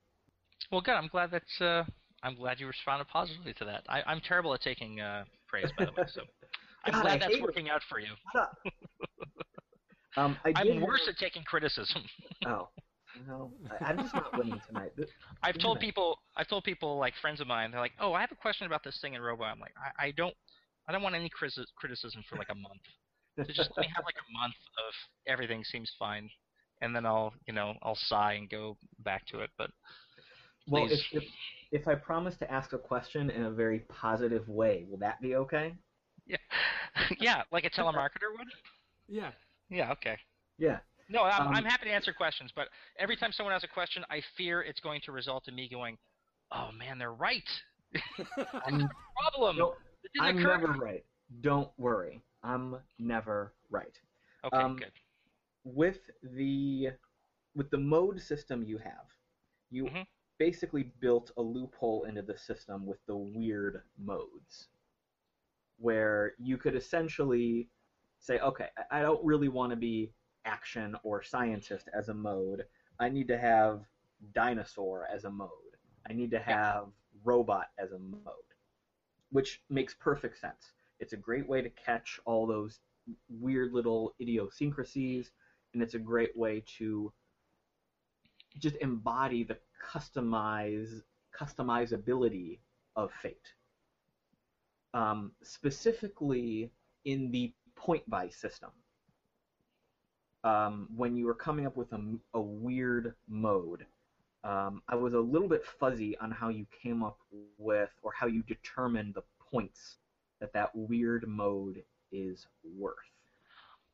Well, 0.71 0.81
good. 0.81 0.95
I'm 0.95 1.07
glad 1.07 1.31
that's. 1.31 1.61
Uh, 1.61 1.83
I'm 2.23 2.35
glad 2.35 2.59
you 2.59 2.67
responded 2.67 3.07
positively 3.07 3.53
to 3.53 3.65
that. 3.65 3.83
I, 3.87 4.11
am 4.11 4.19
terrible 4.19 4.53
at 4.53 4.61
taking 4.61 4.99
uh, 4.99 5.25
praise, 5.47 5.69
by 5.77 5.85
the 5.85 5.91
way. 5.91 6.07
So 6.07 6.21
I'm 6.85 6.93
God, 6.93 7.01
glad 7.03 7.21
that's 7.21 7.41
working 7.41 7.67
it. 7.67 7.71
out 7.71 7.81
for 7.87 7.99
you. 7.99 8.09
um, 10.17 10.37
I 10.43 10.61
am 10.61 10.81
worse 10.81 11.07
at 11.07 11.17
taking 11.17 11.43
criticism. 11.43 12.03
oh, 12.47 12.69
no, 13.27 13.51
I, 13.81 13.91
am 13.91 13.97
just 13.97 14.13
not 14.15 14.35
winning 14.35 14.59
tonight. 14.67 14.91
I've 15.43 15.57
told 15.57 15.79
people, 15.79 16.19
I've 16.35 16.47
told 16.47 16.63
people 16.63 16.97
like 16.97 17.13
friends 17.21 17.39
of 17.39 17.47
mine, 17.47 17.71
they're 17.71 17.79
like, 17.79 17.93
"Oh, 17.99 18.13
I 18.13 18.21
have 18.21 18.31
a 18.31 18.35
question 18.35 18.67
about 18.67 18.83
this 18.83 18.99
thing 19.01 19.13
in 19.13 19.21
Robo." 19.21 19.43
I'm 19.43 19.59
like, 19.59 19.73
I, 19.77 20.07
I 20.07 20.11
don't, 20.11 20.35
I 20.87 20.91
don't 20.91 21.01
want 21.01 21.15
any 21.15 21.29
criticism 21.29 22.23
for 22.29 22.37
like 22.37 22.49
a 22.49 22.55
month. 22.55 22.81
So 23.37 23.53
just 23.53 23.69
let 23.77 23.81
me 23.81 23.89
have 23.95 24.05
like 24.05 24.15
a 24.15 24.39
month 24.39 24.55
of 24.87 24.93
everything 25.27 25.63
seems 25.63 25.91
fine, 25.99 26.29
and 26.81 26.95
then 26.95 27.05
I'll, 27.05 27.33
you 27.47 27.53
know, 27.53 27.75
I'll 27.81 27.95
sigh 27.95 28.33
and 28.33 28.49
go 28.49 28.77
back 28.99 29.25
to 29.27 29.41
it. 29.41 29.49
But 29.57 29.71
well, 30.67 30.87
if, 30.89 31.01
if 31.11 31.23
if 31.71 31.87
I 31.87 31.95
promise 31.95 32.37
to 32.37 32.51
ask 32.51 32.73
a 32.73 32.77
question 32.77 33.29
in 33.29 33.43
a 33.43 33.51
very 33.51 33.79
positive 33.79 34.47
way, 34.47 34.85
will 34.89 34.97
that 34.99 35.21
be 35.21 35.35
okay? 35.35 35.73
Yeah, 36.25 36.37
yeah, 37.19 37.43
like 37.51 37.65
a 37.65 37.69
telemarketer 37.69 38.31
would. 38.37 38.47
Yeah. 39.07 39.31
Yeah. 39.69 39.91
Okay. 39.91 40.17
Yeah. 40.57 40.79
No, 41.09 41.23
I'm, 41.23 41.47
um, 41.47 41.53
I'm 41.53 41.65
happy 41.65 41.85
to 41.85 41.91
answer 41.91 42.13
questions, 42.13 42.51
but 42.55 42.69
every 42.97 43.15
time 43.15 43.31
someone 43.31 43.53
has 43.53 43.63
a 43.63 43.67
question, 43.67 44.03
I 44.09 44.21
fear 44.35 44.61
it's 44.61 44.79
going 44.79 45.01
to 45.05 45.11
result 45.11 45.47
in 45.47 45.55
me 45.55 45.69
going, 45.69 45.97
"Oh 46.51 46.69
man, 46.71 46.97
they're 46.97 47.13
right." 47.13 47.43
I'm, 48.65 48.89
problem. 49.31 49.57
No, 49.57 49.75
I'm 50.19 50.41
never 50.41 50.73
right. 50.73 51.03
Don't 51.41 51.69
worry, 51.77 52.21
I'm 52.43 52.77
never 52.97 53.53
right. 53.69 53.97
Okay, 54.45 54.57
um, 54.57 54.77
good. 54.77 54.91
With 55.63 55.99
the 56.23 56.89
with 57.55 57.69
the 57.69 57.77
mode 57.77 58.19
system 58.19 58.63
you 58.63 58.79
have, 58.79 59.05
you 59.69 59.85
mm-hmm. 59.85 60.01
basically 60.39 60.91
built 60.99 61.31
a 61.37 61.41
loophole 61.41 62.05
into 62.05 62.23
the 62.23 62.37
system 62.37 62.85
with 62.85 62.99
the 63.05 63.15
weird 63.15 63.83
modes, 64.03 64.69
where 65.77 66.33
you 66.39 66.57
could 66.57 66.75
essentially 66.75 67.69
say, 68.19 68.39
"Okay, 68.39 68.69
I 68.89 69.03
don't 69.03 69.23
really 69.23 69.49
want 69.49 69.69
to 69.69 69.75
be 69.75 70.11
action 70.45 70.95
or 71.03 71.23
scientist 71.23 71.89
as 71.97 72.09
a 72.09 72.13
mode. 72.13 72.65
I 72.99 73.09
need 73.09 73.27
to 73.27 73.37
have 73.37 73.81
dinosaur 74.33 75.07
as 75.13 75.25
a 75.25 75.31
mode. 75.31 75.49
I 76.09 76.13
need 76.13 76.31
to 76.31 76.39
have 76.39 76.87
robot 77.23 77.67
as 77.77 77.91
a 77.91 77.99
mode, 77.99 78.53
which 79.31 79.61
makes 79.69 79.93
perfect 79.93 80.39
sense. 80.39 80.73
It's 80.99 81.13
a 81.13 81.17
great 81.17 81.47
way 81.47 81.61
to 81.61 81.69
catch 81.69 82.19
all 82.25 82.47
those 82.47 82.79
weird 83.29 83.73
little 83.73 84.15
idiosyncrasies, 84.21 85.31
and 85.73 85.81
it's 85.81 85.93
a 85.93 85.99
great 85.99 86.35
way 86.37 86.63
to 86.77 87.11
just 88.59 88.77
embody 88.77 89.43
the 89.43 89.57
customize 89.91 91.01
customizability 91.37 92.59
of 92.95 93.11
Fate. 93.21 93.53
Um, 94.93 95.33
specifically 95.43 96.71
in 97.03 97.29
the 97.31 97.53
point 97.75 98.09
buy 98.09 98.29
system 98.29 98.71
um, 100.45 100.87
when 100.95 101.17
you 101.17 101.25
were 101.25 101.33
coming 101.33 101.65
up 101.65 101.75
with 101.75 101.91
a, 101.91 101.99
a 102.35 102.39
weird 102.39 103.15
mode, 103.27 103.85
um, 104.43 104.83
I 104.87 104.95
was 104.95 105.13
a 105.13 105.19
little 105.19 105.49
bit 105.49 105.63
fuzzy 105.79 106.15
on 106.19 106.29
how 106.29 106.49
you 106.49 106.67
came 106.83 107.03
up 107.03 107.17
with 107.57 107.89
or 108.03 108.11
how 108.11 108.27
you 108.27 108.43
determined 108.43 109.15
the 109.15 109.23
points 109.51 109.97
that 110.39 110.53
that 110.53 110.69
weird 110.75 111.27
mode 111.27 111.83
is 112.11 112.45
worth. 112.77 112.95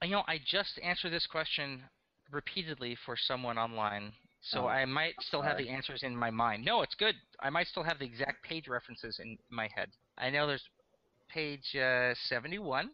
You 0.04 0.12
know, 0.12 0.24
I 0.28 0.40
just 0.46 0.80
answered 0.84 1.14
this 1.14 1.26
question 1.26 1.84
repeatedly 2.32 2.98
for 3.06 3.16
someone 3.16 3.58
online, 3.58 4.12
so 4.42 4.64
oh, 4.64 4.68
I 4.68 4.84
might 4.86 5.14
still 5.22 5.42
have 5.42 5.58
the 5.58 5.70
answers 5.70 6.04
in 6.04 6.16
my 6.16 6.32
mind. 6.32 6.66
No, 6.66 6.82
it's 6.82 6.96
good. 6.96 7.16
I 7.40 7.50
might 7.50 7.68
still 7.68 7.84
have 7.84 8.00
the 8.00 8.06
exact 8.06 8.44
page 8.44 8.68
references 8.68 9.20
in 9.24 9.38
my 9.50 9.70
head. 9.74 9.90
I 10.18 10.32
know 10.32 10.48
there's 10.48 10.68
page 11.30 11.76
uh, 11.76 12.14
71 12.28 12.90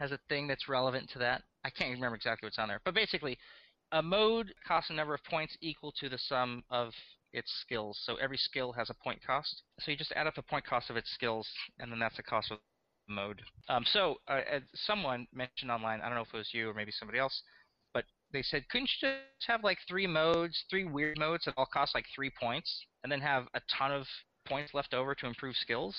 has 0.00 0.12
a 0.12 0.18
thing 0.28 0.46
that's 0.46 0.68
relevant 0.68 1.08
to 1.10 1.18
that. 1.20 1.42
I 1.66 1.70
can't 1.70 1.90
remember 1.90 2.14
exactly 2.14 2.46
what's 2.46 2.60
on 2.60 2.68
there, 2.68 2.80
but 2.84 2.94
basically, 2.94 3.36
a 3.90 4.00
mode 4.00 4.54
costs 4.66 4.90
a 4.90 4.92
number 4.92 5.14
of 5.14 5.24
points 5.24 5.56
equal 5.60 5.92
to 5.98 6.08
the 6.08 6.16
sum 6.16 6.62
of 6.70 6.92
its 7.32 7.52
skills. 7.60 7.98
So 8.04 8.14
every 8.16 8.36
skill 8.36 8.72
has 8.72 8.88
a 8.88 8.94
point 8.94 9.20
cost. 9.26 9.62
So 9.80 9.90
you 9.90 9.96
just 9.96 10.12
add 10.14 10.28
up 10.28 10.36
the 10.36 10.42
point 10.42 10.64
cost 10.64 10.90
of 10.90 10.96
its 10.96 11.10
skills, 11.10 11.48
and 11.80 11.90
then 11.90 11.98
that's 11.98 12.16
the 12.16 12.22
cost 12.22 12.52
of 12.52 12.58
the 13.08 13.14
mode. 13.14 13.42
Um, 13.68 13.84
so 13.84 14.16
uh, 14.28 14.60
someone 14.74 15.26
mentioned 15.34 15.72
online, 15.72 16.00
I 16.02 16.06
don't 16.06 16.14
know 16.14 16.22
if 16.22 16.32
it 16.32 16.36
was 16.36 16.50
you 16.52 16.70
or 16.70 16.74
maybe 16.74 16.92
somebody 16.92 17.18
else, 17.18 17.42
but 17.92 18.04
they 18.32 18.42
said, 18.42 18.68
couldn't 18.68 18.88
you 19.02 19.08
just 19.08 19.48
have 19.48 19.64
like 19.64 19.78
three 19.88 20.06
modes, 20.06 20.64
three 20.70 20.84
weird 20.84 21.18
modes 21.18 21.46
that 21.46 21.54
all 21.56 21.66
cost 21.66 21.96
like 21.96 22.06
three 22.14 22.30
points, 22.40 22.86
and 23.02 23.10
then 23.10 23.20
have 23.20 23.46
a 23.54 23.60
ton 23.76 23.90
of 23.90 24.06
points 24.46 24.72
left 24.72 24.94
over 24.94 25.16
to 25.16 25.26
improve 25.26 25.56
skills, 25.56 25.96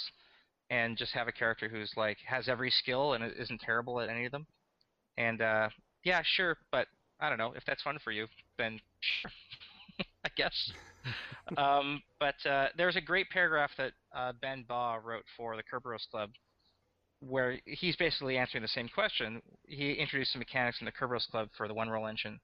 and 0.70 0.98
just 0.98 1.12
have 1.14 1.28
a 1.28 1.34
character 1.34 1.68
who's 1.68 1.92
like 1.98 2.18
has 2.26 2.48
every 2.48 2.72
skill 2.72 3.14
and 3.14 3.34
isn't 3.38 3.60
terrible 3.60 4.00
at 4.00 4.10
any 4.10 4.24
of 4.24 4.32
them? 4.32 4.48
And 5.18 5.42
uh, 5.42 5.70
yeah, 6.04 6.22
sure, 6.24 6.58
but 6.72 6.88
I 7.20 7.30
don't 7.30 7.38
know 7.38 7.54
if 7.56 7.64
that's 7.66 7.82
fun 7.82 7.98
for 8.04 8.12
you, 8.12 8.28
then 8.58 8.80
sure, 9.00 9.32
I 10.26 10.30
guess. 10.36 10.72
um, 11.58 12.02
but 12.20 12.36
uh, 12.50 12.68
there's 12.78 12.96
a 12.96 13.02
great 13.02 13.30
paragraph 13.30 13.72
that 13.78 13.94
uh, 14.16 14.34
Ben 14.42 14.66
Baugh 14.68 15.00
wrote 15.04 15.26
for 15.36 15.56
the 15.56 15.64
Kerberos 15.64 16.08
Club, 16.12 16.30
where 17.20 17.60
he's 17.66 17.96
basically 17.96 18.38
answering 18.38 18.62
the 18.62 18.68
same 18.68 18.90
question. 18.94 19.42
He 19.68 19.94
introduced 19.94 20.34
some 20.34 20.40
mechanics 20.40 20.78
in 20.82 20.86
the 20.86 20.92
Kerberos 20.92 21.28
Club 21.30 21.50
for 21.58 21.68
the 21.68 21.74
one 21.74 21.90
roll 21.90 22.08
engine 22.08 22.40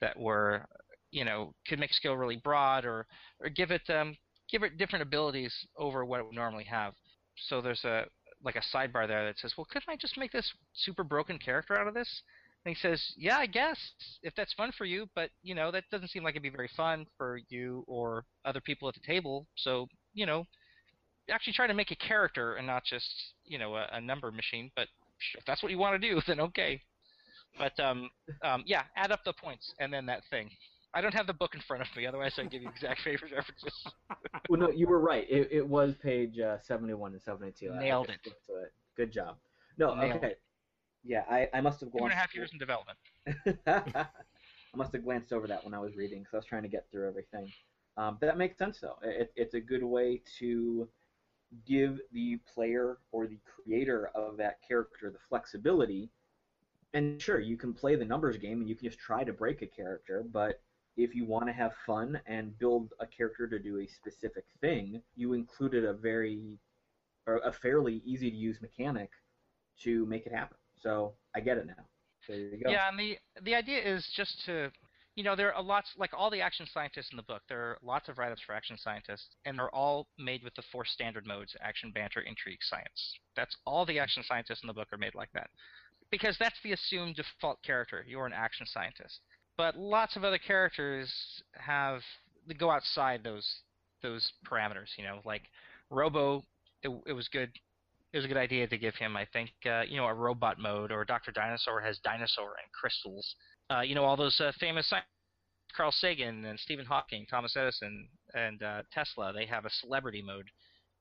that 0.00 0.18
were, 0.18 0.66
you 1.10 1.24
know, 1.24 1.54
could 1.66 1.78
make 1.78 1.92
skill 1.92 2.14
really 2.14 2.36
broad 2.36 2.84
or 2.84 3.06
or 3.40 3.48
give 3.48 3.70
it 3.70 3.88
um, 3.88 4.16
give 4.50 4.62
it 4.62 4.78
different 4.78 5.02
abilities 5.02 5.54
over 5.76 6.04
what 6.04 6.20
it 6.20 6.26
would 6.26 6.34
normally 6.34 6.64
have. 6.64 6.94
So 7.48 7.60
there's 7.60 7.84
a 7.84 8.04
like 8.42 8.56
a 8.56 8.76
sidebar 8.76 9.06
there 9.06 9.24
that 9.24 9.38
says, 9.38 9.54
well, 9.56 9.66
couldn't 9.70 9.88
I 9.88 9.96
just 9.96 10.16
make 10.16 10.32
this 10.32 10.52
super 10.74 11.04
broken 11.04 11.38
character 11.38 11.78
out 11.78 11.88
of 11.88 11.94
this? 11.94 12.22
And 12.64 12.76
he 12.76 12.80
says, 12.80 13.02
"Yeah, 13.16 13.38
I 13.38 13.46
guess 13.46 13.78
if 14.22 14.34
that's 14.34 14.52
fun 14.54 14.72
for 14.76 14.84
you, 14.84 15.08
but 15.14 15.30
you 15.42 15.54
know 15.54 15.70
that 15.70 15.84
doesn't 15.90 16.08
seem 16.08 16.24
like 16.24 16.32
it'd 16.32 16.42
be 16.42 16.50
very 16.50 16.70
fun 16.76 17.06
for 17.16 17.40
you 17.48 17.84
or 17.86 18.24
other 18.44 18.60
people 18.60 18.88
at 18.88 18.94
the 18.94 19.00
table. 19.00 19.46
So 19.56 19.86
you 20.12 20.26
know, 20.26 20.44
actually 21.30 21.52
try 21.52 21.66
to 21.66 21.74
make 21.74 21.90
a 21.92 21.96
character 21.96 22.56
and 22.56 22.66
not 22.66 22.84
just 22.84 23.08
you 23.44 23.58
know 23.58 23.76
a, 23.76 23.86
a 23.92 24.00
number 24.00 24.30
machine. 24.32 24.70
But 24.74 24.88
if 25.38 25.44
that's 25.46 25.62
what 25.62 25.70
you 25.70 25.78
want 25.78 26.00
to 26.00 26.08
do, 26.08 26.20
then 26.26 26.40
okay. 26.40 26.82
But 27.56 27.78
um, 27.80 28.10
um, 28.42 28.64
yeah, 28.66 28.82
add 28.96 29.12
up 29.12 29.24
the 29.24 29.32
points 29.32 29.72
and 29.80 29.92
then 29.92 30.06
that 30.06 30.22
thing. 30.30 30.50
I 30.94 31.00
don't 31.00 31.14
have 31.14 31.26
the 31.26 31.34
book 31.34 31.54
in 31.54 31.60
front 31.60 31.82
of 31.82 31.88
me, 31.96 32.06
otherwise 32.06 32.32
I'd 32.38 32.50
give 32.50 32.62
you 32.62 32.68
exact 32.68 33.00
favorite 33.04 33.32
references. 33.32 33.72
well, 34.48 34.60
no, 34.60 34.70
you 34.70 34.86
were 34.86 35.00
right. 35.00 35.26
It, 35.28 35.48
it 35.50 35.66
was 35.66 35.94
page 36.02 36.38
uh, 36.38 36.56
71 36.62 37.12
and 37.12 37.22
72. 37.22 37.74
Nailed 37.74 38.08
it. 38.08 38.18
it. 38.24 38.72
Good 38.96 39.12
job. 39.12 39.36
No, 39.76 39.94
Nailed 39.94 40.16
okay. 40.16 40.34
Yeah, 41.04 41.22
I, 41.30 41.48
I 41.54 41.60
must 41.60 41.80
have 41.80 41.92
Two 41.92 42.04
and 42.04 42.12
a 42.12 42.16
half 42.16 42.34
years 42.34 42.50
in 42.52 42.58
development. 42.58 42.98
I 43.66 44.76
must 44.76 44.92
have 44.92 45.04
glanced 45.04 45.32
over 45.32 45.46
that 45.46 45.64
when 45.64 45.74
I 45.74 45.78
was 45.78 45.96
reading, 45.96 46.20
because 46.20 46.34
I 46.34 46.36
was 46.38 46.46
trying 46.46 46.62
to 46.62 46.68
get 46.68 46.86
through 46.90 47.08
everything. 47.08 47.50
Um, 47.96 48.18
but 48.20 48.26
that 48.26 48.36
makes 48.36 48.58
sense, 48.58 48.78
though. 48.80 48.96
It, 49.02 49.32
it's 49.36 49.54
a 49.54 49.60
good 49.60 49.84
way 49.84 50.22
to 50.38 50.88
give 51.66 51.98
the 52.12 52.38
player 52.52 52.98
or 53.12 53.26
the 53.26 53.38
creator 53.44 54.10
of 54.14 54.36
that 54.38 54.58
character 54.66 55.10
the 55.10 55.18
flexibility. 55.28 56.10
And 56.94 57.20
sure, 57.20 57.40
you 57.40 57.56
can 57.56 57.74
play 57.74 57.96
the 57.96 58.04
numbers 58.04 58.36
game 58.38 58.60
and 58.60 58.68
you 58.68 58.74
can 58.74 58.88
just 58.88 58.98
try 58.98 59.24
to 59.24 59.32
break 59.32 59.62
a 59.62 59.66
character, 59.66 60.24
but 60.30 60.60
if 60.98 61.14
you 61.14 61.24
want 61.24 61.46
to 61.46 61.52
have 61.52 61.72
fun 61.86 62.20
and 62.26 62.58
build 62.58 62.92
a 63.00 63.06
character 63.06 63.46
to 63.46 63.58
do 63.58 63.78
a 63.78 63.86
specific 63.86 64.44
thing, 64.60 65.00
you 65.16 65.32
included 65.32 65.84
a 65.84 65.94
very 65.94 66.58
or 67.26 67.36
a 67.44 67.52
fairly 67.52 68.02
easy 68.04 68.30
to 68.30 68.36
use 68.36 68.60
mechanic 68.60 69.10
to 69.84 70.04
make 70.06 70.26
it 70.26 70.32
happen. 70.32 70.56
So 70.82 71.14
I 71.36 71.40
get 71.40 71.56
it 71.56 71.66
now. 71.66 71.84
There 72.26 72.36
you 72.36 72.62
go. 72.62 72.70
Yeah, 72.70 72.88
and 72.88 72.98
the 72.98 73.16
the 73.42 73.54
idea 73.54 73.80
is 73.80 74.06
just 74.16 74.44
to, 74.46 74.70
you 75.14 75.24
know, 75.24 75.36
there 75.36 75.54
are 75.54 75.62
lots 75.62 75.88
like 75.96 76.10
all 76.12 76.30
the 76.30 76.40
action 76.40 76.66
scientists 76.72 77.10
in 77.12 77.16
the 77.16 77.22
book. 77.22 77.42
There 77.48 77.60
are 77.60 77.78
lots 77.82 78.08
of 78.08 78.18
write-ups 78.18 78.42
for 78.46 78.54
action 78.54 78.76
scientists, 78.76 79.36
and 79.44 79.58
they're 79.58 79.74
all 79.74 80.08
made 80.18 80.42
with 80.42 80.54
the 80.54 80.62
four 80.72 80.84
standard 80.84 81.26
modes: 81.26 81.54
action, 81.62 81.92
banter, 81.94 82.20
intrigue, 82.20 82.58
science. 82.62 83.18
That's 83.36 83.56
all 83.64 83.86
the 83.86 83.98
action 83.98 84.22
scientists 84.24 84.62
in 84.62 84.66
the 84.66 84.74
book 84.74 84.88
are 84.92 84.98
made 84.98 85.14
like 85.14 85.30
that, 85.32 85.48
because 86.10 86.36
that's 86.38 86.60
the 86.62 86.72
assumed 86.72 87.16
default 87.16 87.62
character. 87.62 88.04
You're 88.06 88.26
an 88.26 88.32
action 88.32 88.66
scientist, 88.66 89.20
but 89.58 89.76
lots 89.76 90.16
of 90.16 90.24
other 90.24 90.38
characters 90.38 91.12
have 91.52 92.00
go 92.58 92.70
outside 92.70 93.22
those 93.22 93.46
those 94.02 94.32
parameters. 94.50 94.96
You 94.96 95.04
know, 95.04 95.18
like 95.26 95.42
Robo, 95.90 96.44
it, 96.82 96.90
it 97.06 97.12
was 97.12 97.28
good 97.28 97.50
it 98.12 98.16
was 98.16 98.24
a 98.24 98.28
good 98.28 98.38
idea 98.38 98.66
to 98.66 98.78
give 98.78 98.94
him, 98.94 99.18
I 99.18 99.26
think, 99.34 99.50
uh, 99.66 99.82
you 99.82 99.98
know, 99.98 100.06
a 100.06 100.14
robot 100.14 100.58
mode, 100.58 100.90
or 100.90 101.04
Dr. 101.04 101.30
Dinosaur 101.30 101.82
has 101.82 101.98
dinosaur 101.98 102.54
and 102.62 102.72
crystals. 102.72 103.34
Uh, 103.68 103.80
you 103.80 103.94
know, 103.94 104.02
all 104.04 104.16
those 104.16 104.40
uh, 104.40 104.50
famous 104.58 104.88
scientists, 104.88 105.10
Carl 105.76 105.92
Sagan 105.92 106.46
and 106.46 106.58
Stephen 106.58 106.86
Hawking, 106.86 107.26
Thomas 107.28 107.54
Edison, 107.54 108.08
and 108.32 108.62
uh, 108.62 108.82
Tesla, 108.94 109.34
they 109.34 109.44
have 109.44 109.66
a 109.66 109.70
celebrity 109.70 110.22
mode 110.26 110.46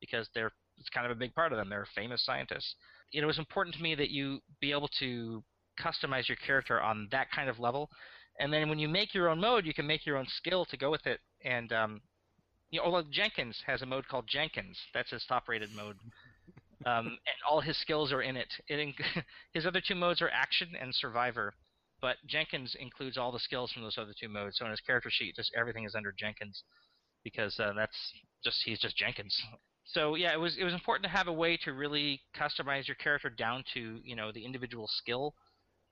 because 0.01 0.27
they're 0.35 0.51
it's 0.77 0.89
kind 0.89 1.05
of 1.05 1.11
a 1.11 1.19
big 1.19 1.33
part 1.33 1.51
of 1.51 1.57
them. 1.57 1.69
They're 1.69 1.87
famous 1.95 2.23
scientists. 2.23 2.75
It 3.11 3.25
was 3.25 3.39
important 3.39 3.75
to 3.77 3.81
me 3.81 3.95
that 3.95 4.11
you 4.11 4.41
be 4.61 4.71
able 4.71 4.89
to 4.99 5.43
customize 5.81 6.27
your 6.27 6.37
character 6.45 6.81
on 6.81 7.07
that 7.11 7.31
kind 7.31 7.49
of 7.49 7.59
level, 7.59 7.89
and 8.39 8.51
then 8.53 8.69
when 8.69 8.79
you 8.79 8.87
make 8.87 9.13
your 9.13 9.29
own 9.29 9.39
mode, 9.39 9.65
you 9.65 9.73
can 9.73 9.87
make 9.87 10.05
your 10.05 10.17
own 10.17 10.27
skill 10.27 10.65
to 10.65 10.77
go 10.77 10.91
with 10.91 11.05
it. 11.07 11.19
And 11.43 11.71
um, 11.73 12.01
you 12.69 12.81
know, 12.81 12.89
like 12.89 13.09
Jenkins 13.09 13.61
has 13.65 13.81
a 13.81 13.85
mode 13.85 14.07
called 14.07 14.25
Jenkins. 14.27 14.77
That's 14.93 15.11
his 15.11 15.25
top-rated 15.27 15.69
mode 15.75 15.97
um, 16.85 17.05
and 17.07 17.37
all 17.49 17.61
his 17.61 17.77
skills 17.77 18.11
are 18.11 18.21
in 18.21 18.37
it. 18.37 18.53
it 18.67 18.75
inc- 18.75 19.23
his 19.53 19.65
other 19.65 19.81
two 19.85 19.95
modes 19.95 20.21
are 20.21 20.29
action 20.29 20.69
and 20.79 20.93
survivor, 20.93 21.53
but 22.01 22.17
Jenkins 22.27 22.75
includes 22.79 23.17
all 23.17 23.31
the 23.31 23.39
skills 23.39 23.71
from 23.71 23.83
those 23.83 23.97
other 23.97 24.13
two 24.19 24.29
modes. 24.29 24.57
So 24.57 24.65
in 24.65 24.71
his 24.71 24.79
character 24.81 25.09
sheet, 25.11 25.35
just 25.35 25.51
everything 25.57 25.85
is 25.85 25.95
under 25.95 26.13
Jenkins 26.17 26.63
because 27.23 27.59
uh, 27.59 27.73
that's 27.75 27.97
just 28.43 28.61
he's 28.63 28.79
just 28.79 28.95
Jenkins. 28.95 29.35
So 29.85 30.15
yeah, 30.15 30.33
it 30.33 30.39
was 30.39 30.57
it 30.57 30.63
was 30.63 30.73
important 30.73 31.03
to 31.05 31.17
have 31.17 31.27
a 31.27 31.33
way 31.33 31.57
to 31.63 31.73
really 31.73 32.21
customize 32.37 32.87
your 32.87 32.95
character 32.95 33.29
down 33.29 33.63
to 33.73 33.99
you 34.03 34.15
know 34.15 34.31
the 34.31 34.45
individual 34.45 34.87
skill. 34.87 35.33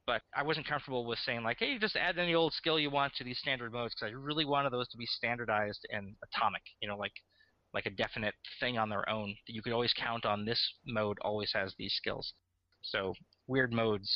But 0.08 0.22
I 0.36 0.44
wasn't 0.44 0.68
comfortable 0.68 1.06
with 1.06 1.18
saying 1.20 1.44
like, 1.44 1.58
hey, 1.60 1.80
just 1.80 1.96
add 1.96 2.20
any 2.20 2.36
old 2.36 2.54
skill 2.54 2.80
you 2.80 2.92
want 2.92 3.14
to 3.16 3.24
these 3.24 3.40
standard 3.40 3.74
modes 3.74 3.96
because 3.96 4.12
I 4.12 4.16
really 4.16 4.46
wanted 4.46 4.72
those 4.72 4.88
to 4.90 4.98
be 4.98 5.06
standardized 5.06 5.86
and 5.90 6.16
atomic. 6.24 6.62
You 6.80 6.88
know, 6.88 6.98
like 6.98 7.14
like 7.74 7.86
a 7.86 7.90
definite 7.90 8.34
thing 8.60 8.78
on 8.78 8.90
their 8.90 9.08
own 9.10 9.36
that 9.48 9.54
you 9.54 9.62
could 9.62 9.74
always 9.74 9.94
count 9.94 10.26
on. 10.26 10.46
This 10.46 10.62
mode 10.88 11.18
always 11.22 11.52
has 11.54 11.74
these 11.78 11.94
skills. 11.94 12.34
So 12.82 13.14
weird 13.48 13.74
modes, 13.74 14.10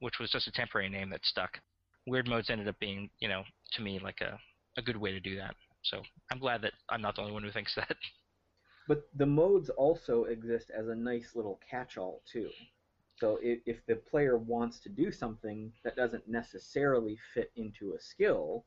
which 0.00 0.18
was 0.18 0.30
just 0.30 0.48
a 0.48 0.52
temporary 0.52 0.88
name 0.88 1.10
that 1.10 1.24
stuck. 1.24 1.58
Weird 2.06 2.28
modes 2.28 2.48
ended 2.48 2.66
up 2.66 2.78
being, 2.80 3.10
you 3.18 3.28
know, 3.28 3.42
to 3.72 3.82
me 3.82 3.98
like 4.02 4.20
a, 4.20 4.38
a 4.78 4.82
good 4.82 4.96
way 4.96 5.12
to 5.12 5.20
do 5.20 5.36
that. 5.36 5.54
So 5.82 6.02
I'm 6.32 6.38
glad 6.38 6.62
that 6.62 6.72
I'm 6.88 7.02
not 7.02 7.16
the 7.16 7.20
only 7.20 7.34
one 7.34 7.42
who 7.42 7.52
thinks 7.52 7.74
that. 7.76 7.96
But 8.88 9.08
the 9.14 9.26
modes 9.26 9.68
also 9.70 10.24
exist 10.24 10.70
as 10.76 10.88
a 10.88 10.94
nice 10.94 11.32
little 11.34 11.60
catch-all 11.70 12.22
too. 12.30 12.48
So 13.16 13.38
if, 13.42 13.60
if 13.66 13.76
the 13.86 13.96
player 13.96 14.38
wants 14.38 14.80
to 14.80 14.88
do 14.88 15.12
something 15.12 15.72
that 15.84 15.96
doesn't 15.96 16.28
necessarily 16.28 17.16
fit 17.32 17.52
into 17.56 17.94
a 17.94 18.00
skill, 18.00 18.64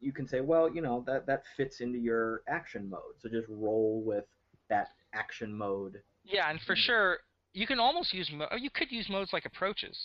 you 0.00 0.12
can 0.12 0.26
say, 0.26 0.40
well, 0.40 0.72
you 0.72 0.82
know, 0.82 1.02
that 1.06 1.26
that 1.26 1.44
fits 1.56 1.80
into 1.80 1.98
your 1.98 2.42
action 2.48 2.90
mode. 2.90 3.14
So 3.20 3.28
just 3.28 3.48
roll 3.48 4.02
with 4.04 4.24
that 4.68 4.88
action 5.14 5.56
mode. 5.56 6.02
Yeah, 6.24 6.50
and 6.50 6.60
for 6.60 6.74
hmm. 6.74 6.80
sure, 6.80 7.18
you 7.54 7.66
can 7.66 7.78
almost 7.78 8.12
use 8.12 8.30
mo- 8.32 8.48
you 8.58 8.70
could 8.70 8.90
use 8.90 9.08
modes 9.08 9.32
like 9.32 9.46
approaches. 9.46 9.96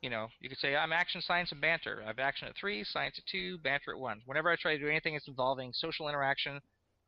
You 0.00 0.08
know, 0.08 0.28
you 0.40 0.48
could 0.48 0.58
say 0.58 0.74
I'm 0.74 0.92
action, 0.92 1.20
science, 1.20 1.52
and 1.52 1.60
banter. 1.60 2.00
I 2.02 2.06
have 2.06 2.18
action 2.18 2.48
at 2.48 2.56
three, 2.56 2.84
science 2.84 3.16
at 3.18 3.26
two, 3.26 3.58
banter 3.58 3.92
at 3.92 4.00
one. 4.00 4.22
Whenever 4.24 4.50
I 4.50 4.56
try 4.56 4.74
to 4.74 4.82
do 4.82 4.88
anything 4.88 5.12
that's 5.12 5.28
involving 5.28 5.72
social 5.74 6.08
interaction, 6.08 6.60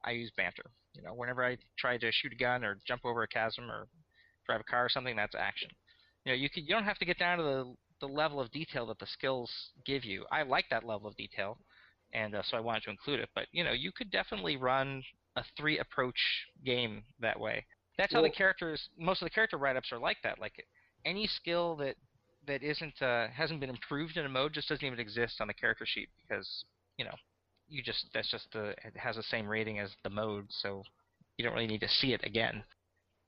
I 0.04 0.10
use 0.10 0.30
banter. 0.36 0.64
You 0.94 1.02
know, 1.02 1.14
whenever 1.14 1.42
I 1.42 1.56
try 1.78 1.96
to 1.96 2.12
shoot 2.12 2.32
a 2.32 2.36
gun 2.36 2.64
or 2.64 2.78
jump 2.86 3.06
over 3.06 3.22
a 3.22 3.28
chasm 3.28 3.70
or 3.70 3.86
drive 4.47 4.61
a 4.61 4.64
car 4.64 4.84
or 4.84 4.88
something, 4.88 5.16
that's 5.16 5.34
action. 5.34 5.68
You 6.24 6.32
know, 6.32 6.36
you 6.36 6.49
could 6.51 6.64
you 6.64 6.74
don't 6.74 6.84
have 6.84 6.99
to 6.99 7.05
get 7.05 7.18
down 7.18 7.38
to 7.38 7.45
the 7.45 7.74
the 8.01 8.12
level 8.12 8.40
of 8.40 8.51
detail 8.51 8.86
that 8.86 8.99
the 8.99 9.07
skills 9.07 9.51
give 9.86 10.05
you. 10.05 10.24
I 10.32 10.43
like 10.43 10.64
that 10.70 10.84
level 10.84 11.07
of 11.09 11.16
detail 11.16 11.59
and 12.12 12.34
uh, 12.34 12.43
so 12.45 12.57
I 12.57 12.61
wanted 12.61 12.82
to 12.84 12.90
include 12.90 13.20
it. 13.20 13.28
But 13.34 13.47
you 13.53 13.64
know, 13.64 13.72
you 13.72 13.93
could 13.93 14.11
definitely 14.11 14.57
run 14.57 15.03
a 15.36 15.45
three 15.57 15.78
approach 15.78 16.18
game 16.64 17.03
that 17.20 17.38
way. 17.38 17.64
That's 17.99 18.12
Well- 18.12 18.22
how 18.22 18.28
the 18.28 18.34
characters, 18.34 18.88
most 18.99 19.22
of 19.22 19.26
the 19.26 19.30
character 19.30 19.59
write-ups 19.59 19.93
are 19.93 19.99
like 19.99 20.18
that. 20.22 20.38
Like 20.38 20.64
any 21.05 21.26
skill 21.26 21.76
that 21.76 21.97
that 22.47 22.62
isn't 22.62 23.01
uh, 23.01 23.28
hasn't 23.28 23.61
been 23.61 23.70
improved 23.70 24.16
in 24.16 24.26
a 24.26 24.28
mode 24.28 24.53
just 24.53 24.68
doesn't 24.68 24.84
even 24.84 24.99
exist 24.99 25.40
on 25.40 25.47
the 25.47 25.55
character 25.55 25.86
sheet 25.86 26.09
because 26.20 26.64
you 26.99 27.05
know 27.05 27.14
you 27.68 27.82
just 27.82 28.07
that's 28.12 28.30
just 28.30 28.51
the 28.53 28.70
it 28.70 28.97
has 28.97 29.16
the 29.16 29.22
same 29.22 29.47
rating 29.47 29.78
as 29.78 29.90
the 30.03 30.11
mode, 30.11 30.47
so 30.49 30.82
you 31.36 31.45
don't 31.45 31.55
really 31.55 31.68
need 31.68 31.80
to 31.80 31.88
see 31.88 32.12
it 32.12 32.20
again. 32.24 32.64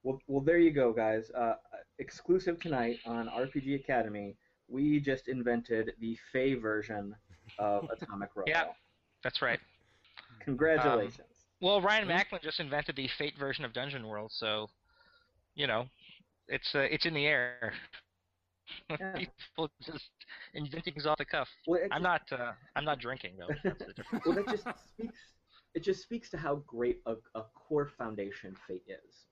Well, 0.04 0.20
well, 0.28 0.42
there 0.42 0.58
you 0.58 0.70
go, 0.70 0.92
guys. 0.92 1.30
Uh, 1.32 1.54
exclusive 1.98 2.60
tonight 2.60 2.98
on 3.04 3.28
RPG 3.28 3.74
Academy, 3.74 4.36
we 4.68 5.00
just 5.00 5.28
invented 5.28 5.92
the 5.98 6.16
FAE 6.32 6.54
version 6.54 7.16
of 7.58 7.88
Atomic 8.00 8.30
Robo. 8.36 8.48
Yeah. 8.48 8.66
That's 9.24 9.40
right. 9.40 9.58
Congratulations. 10.40 11.26
Well, 11.60 11.80
Ryan 11.80 12.06
Macklin 12.06 12.42
just 12.44 12.60
invented 12.60 12.94
the 12.94 13.08
Fate 13.16 13.34
version 13.38 13.64
of 13.64 13.72
Dungeon 13.72 14.06
World, 14.06 14.30
so 14.34 14.68
you 15.54 15.66
know, 15.66 15.86
it's 16.48 16.74
uh, 16.74 16.80
it's 16.80 17.06
in 17.06 17.14
the 17.14 17.26
air. 17.26 17.72
Yeah. 18.90 19.12
People 19.16 19.70
just 19.82 20.10
inventing 20.52 20.92
things 20.92 21.06
off 21.06 21.16
the 21.16 21.24
cuff. 21.24 21.48
well, 21.66 21.80
I'm 21.90 22.02
not 22.02 22.20
uh, 22.30 22.52
I'm 22.76 22.84
not 22.84 22.98
drinking 22.98 23.36
though. 23.38 23.54
That's 23.64 23.86
the 23.86 23.92
difference. 23.94 24.24
well, 24.26 24.34
that 24.34 24.48
just 24.48 24.64
speaks. 24.88 25.18
It 25.74 25.82
just 25.82 26.02
speaks 26.02 26.30
to 26.30 26.36
how 26.36 26.56
great 26.66 27.00
a, 27.06 27.14
a 27.34 27.42
core 27.54 27.90
foundation 27.98 28.54
Fate 28.68 28.84
is, 28.88 29.24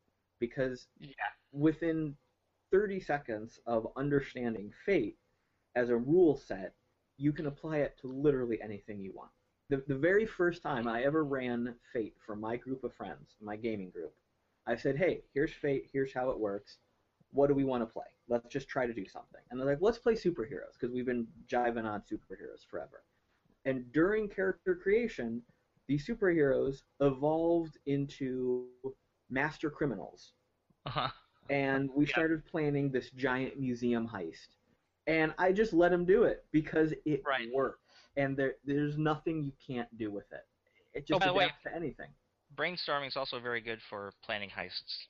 because 0.43 0.89
Yeah. 0.99 1.15
within 1.53 2.17
30 2.73 3.01
seconds 3.01 3.61
of 3.67 3.93
understanding 3.97 4.73
Fate 4.85 5.17
as 5.77 5.89
a 5.91 5.97
rule 5.97 6.37
set, 6.37 6.75
you 7.17 7.33
can 7.33 7.47
apply 7.47 7.79
it 7.79 7.97
to 7.99 8.09
literally 8.09 8.61
anything 8.61 9.01
you 9.01 9.13
want. 9.13 9.31
The, 9.69 9.85
the 9.87 9.97
very 10.09 10.27
first 10.27 10.63
time 10.63 10.89
I 10.89 11.05
ever 11.05 11.25
ran 11.25 11.75
Fate 11.93 12.17
for 12.27 12.35
my 12.35 12.57
group 12.57 12.83
of 12.83 12.93
friends, 12.93 13.37
my 13.41 13.57
gaming 13.57 13.91
group, 13.91 14.15
I 14.67 14.75
said, 14.77 14.97
hey, 14.97 15.23
here's 15.33 15.53
Fate, 15.53 15.89
here's 15.93 16.13
how 16.13 16.31
it 16.31 16.41
works. 16.41 16.79
What 17.31 17.47
do 17.49 17.55
we 17.55 17.65
want 17.65 17.83
to 17.83 17.93
play? 17.93 18.11
Let's 18.29 18.49
just 18.49 18.69
try 18.69 18.87
to 18.87 18.93
do 18.93 19.07
something. 19.07 19.41
And 19.51 19.59
they're 19.61 19.69
like, 19.73 19.81
let's 19.81 19.99
play 19.99 20.15
superheroes, 20.15 20.75
because 20.75 20.93
we've 20.93 21.07
been 21.07 21.27
jiving 21.47 21.85
on 21.85 22.01
superheroes 22.03 22.67
forever. 22.69 23.05
And 23.65 23.91
during 23.93 24.29
character 24.29 24.75
creation, 24.75 25.43
these 25.89 26.07
superheroes 26.07 26.83
evolved 27.01 27.79
into 27.87 28.67
master 29.33 29.71
criminals 29.71 30.33
Uh-huh. 30.87 31.09
and 31.49 31.91
we 31.95 32.05
Yeah. 32.07 32.13
started 32.13 32.45
planning 32.47 32.91
this 32.91 33.11
giant 33.11 33.59
museum 33.59 34.07
heist. 34.09 34.49
And 35.07 35.35
I 35.39 35.53
just 35.53 35.73
let 35.73 35.93
him 35.93 36.05
do 36.05 36.25
it 36.25 36.45
because 36.53 36.93
it 37.05 37.23
Right. 37.25 37.51
worked, 37.53 37.83
and 38.17 38.37
there 38.37 38.57
there's 38.65 38.97
nothing 38.99 39.43
you 39.45 39.53
can't 39.67 39.97
do 39.99 40.11
with 40.11 40.31
it. 40.33 40.47
It 40.93 41.07
just 41.07 41.17
Oh, 41.17 41.19
by 41.19 41.27
the 41.27 41.33
way- 41.33 41.45
adapts 41.47 41.63
to 41.65 41.75
anything. 41.75 42.15
Brainstorming 42.55 43.09
is 43.09 43.17
also 43.17 43.41
very 43.41 43.61
good 43.61 43.81
for 43.83 44.13
planning 44.23 44.51
heists 44.51 45.07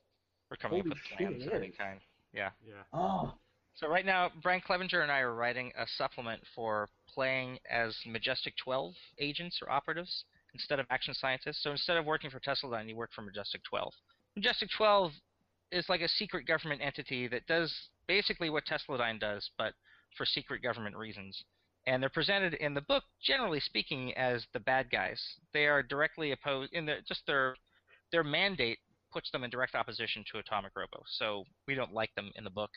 or 0.50 0.56
coming 0.56 0.80
Holy 0.80 0.92
up 0.92 0.96
with 0.96 1.04
shit, 1.06 1.18
plans 1.18 1.46
of 1.46 1.52
any 1.52 1.70
kind. 1.70 2.00
Yeah. 2.32 2.52
Yeah. 2.62 2.84
Oh, 2.92 3.36
So 3.74 3.88
right 3.88 4.04
now, 4.04 4.28
Brian 4.42 4.60
Clevinger 4.60 5.02
and 5.02 5.10
I 5.10 5.20
are 5.20 5.34
writing 5.34 5.72
a 5.76 5.86
supplement 5.86 6.46
for 6.48 6.90
playing 7.06 7.58
as 7.64 8.04
Majestic 8.04 8.54
12 8.56 8.94
agents 9.16 9.62
or 9.62 9.70
operatives 9.70 10.24
instead 10.54 10.78
of 10.78 10.86
action 10.90 11.14
scientists. 11.14 11.62
So 11.62 11.70
instead 11.70 11.96
of 11.96 12.04
working 12.04 12.30
for 12.30 12.40
Tesladyne, 12.40 12.88
you 12.88 12.96
work 12.96 13.10
for 13.14 13.22
Majestic 13.22 13.62
12. 13.68 13.92
Majestic 14.36 14.68
12 14.76 15.12
is 15.70 15.88
like 15.88 16.00
a 16.00 16.08
secret 16.08 16.46
government 16.46 16.80
entity 16.82 17.28
that 17.28 17.46
does 17.46 17.72
basically 18.06 18.50
what 18.50 18.64
Tesladyne 18.66 19.20
does, 19.20 19.48
but 19.56 19.72
for 20.16 20.26
secret 20.26 20.62
government 20.62 20.96
reasons. 20.96 21.44
And 21.86 22.02
they're 22.02 22.10
presented 22.10 22.54
in 22.54 22.74
the 22.74 22.82
book, 22.82 23.02
generally 23.20 23.60
speaking, 23.60 24.12
as 24.14 24.44
the 24.52 24.60
bad 24.60 24.90
guys. 24.90 25.20
They 25.52 25.66
are 25.66 25.82
directly 25.82 26.32
opposed 26.32 26.72
in 26.72 26.88
just 27.08 27.22
their 27.26 27.56
their 28.12 28.22
mandate 28.22 28.78
puts 29.12 29.30
them 29.30 29.44
in 29.44 29.50
direct 29.50 29.74
opposition 29.74 30.24
to 30.30 30.38
Atomic 30.38 30.72
Robo. 30.76 31.02
So 31.18 31.44
we 31.66 31.74
don't 31.74 31.92
like 31.92 32.14
them 32.14 32.30
in 32.36 32.44
the 32.44 32.50
book. 32.50 32.70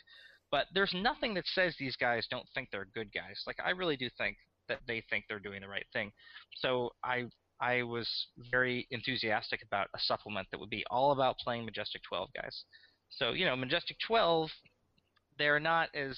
But 0.51 0.67
there's 0.73 0.93
nothing 0.93 1.33
that 1.35 1.45
says 1.47 1.75
these 1.77 1.95
guys 1.95 2.27
don't 2.29 2.47
think 2.53 2.69
they're 2.71 2.87
good 2.93 3.13
guys. 3.13 3.41
Like 3.45 3.57
I 3.63 3.71
really 3.71 3.97
do 3.97 4.09
think 4.17 4.37
that 4.67 4.79
they 4.87 5.03
think 5.09 5.25
they're 5.27 5.39
doing 5.39 5.61
the 5.61 5.67
right 5.67 5.85
thing. 5.93 6.11
So 6.57 6.93
I 7.03 7.25
I 7.59 7.83
was 7.83 8.09
very 8.51 8.87
enthusiastic 8.91 9.61
about 9.63 9.87
a 9.95 9.99
supplement 9.99 10.47
that 10.51 10.59
would 10.59 10.69
be 10.69 10.83
all 10.89 11.11
about 11.11 11.37
playing 11.37 11.65
Majestic 11.65 12.01
12 12.07 12.29
guys. 12.35 12.63
So 13.09 13.31
you 13.31 13.45
know, 13.45 13.55
Majestic 13.55 13.97
12, 14.05 14.49
they're 15.37 15.59
not 15.59 15.89
as 15.93 16.17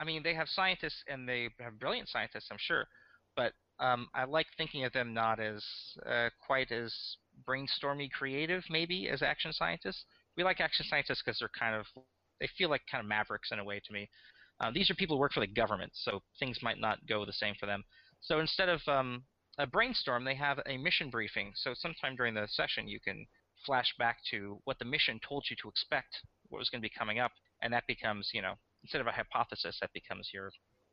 I 0.00 0.04
mean, 0.04 0.22
they 0.22 0.34
have 0.34 0.48
scientists 0.48 1.02
and 1.08 1.28
they 1.28 1.48
have 1.60 1.78
brilliant 1.78 2.08
scientists, 2.08 2.48
I'm 2.50 2.58
sure, 2.58 2.86
but 3.36 3.52
um, 3.78 4.08
I 4.14 4.24
like 4.24 4.46
thinking 4.56 4.84
of 4.84 4.92
them 4.92 5.14
not 5.14 5.40
as 5.40 5.64
uh, 6.06 6.30
quite 6.44 6.70
as 6.70 6.94
brainstormy 7.48 8.10
creative, 8.10 8.62
maybe, 8.70 9.08
as 9.08 9.22
action 9.22 9.52
scientists. 9.52 10.04
We 10.36 10.44
like 10.44 10.60
action 10.60 10.86
scientists 10.88 11.22
because 11.24 11.38
they're 11.38 11.50
kind 11.58 11.74
of 11.74 11.86
they 12.40 12.48
feel 12.58 12.68
like 12.68 12.82
kind 12.90 13.00
of 13.00 13.08
mavericks 13.08 13.50
in 13.52 13.58
a 13.58 13.64
way 13.64 13.80
to 13.84 13.92
me. 13.92 14.08
Uh, 14.60 14.70
these 14.72 14.90
are 14.90 14.94
people 14.94 15.16
who 15.16 15.20
work 15.20 15.32
for 15.32 15.40
the 15.40 15.46
government, 15.46 15.92
so 15.94 16.22
things 16.38 16.58
might 16.62 16.78
not 16.78 16.98
go 17.08 17.24
the 17.24 17.32
same 17.32 17.54
for 17.58 17.66
them. 17.66 17.82
So 18.20 18.40
instead 18.40 18.68
of 18.68 18.80
um, 18.86 19.24
a 19.58 19.66
brainstorm, 19.66 20.24
they 20.24 20.34
have 20.34 20.60
a 20.66 20.76
mission 20.76 21.10
briefing. 21.10 21.52
So 21.54 21.74
sometime 21.74 22.16
during 22.16 22.34
the 22.34 22.48
session, 22.48 22.88
you 22.88 23.00
can 23.00 23.26
flash 23.64 23.94
back 23.98 24.18
to 24.30 24.58
what 24.64 24.78
the 24.78 24.84
mission 24.84 25.20
told 25.26 25.44
you 25.48 25.56
to 25.62 25.68
expect, 25.68 26.20
what 26.48 26.58
was 26.58 26.70
going 26.70 26.80
to 26.80 26.88
be 26.88 26.92
coming 26.96 27.18
up, 27.18 27.32
and 27.62 27.72
that 27.72 27.86
becomes, 27.86 28.30
you 28.32 28.42
know, 28.42 28.54
instead 28.82 29.00
of 29.00 29.06
a 29.06 29.12
hypothesis, 29.12 29.78
that 29.80 29.92
becomes 29.92 30.30
your, 30.32 30.50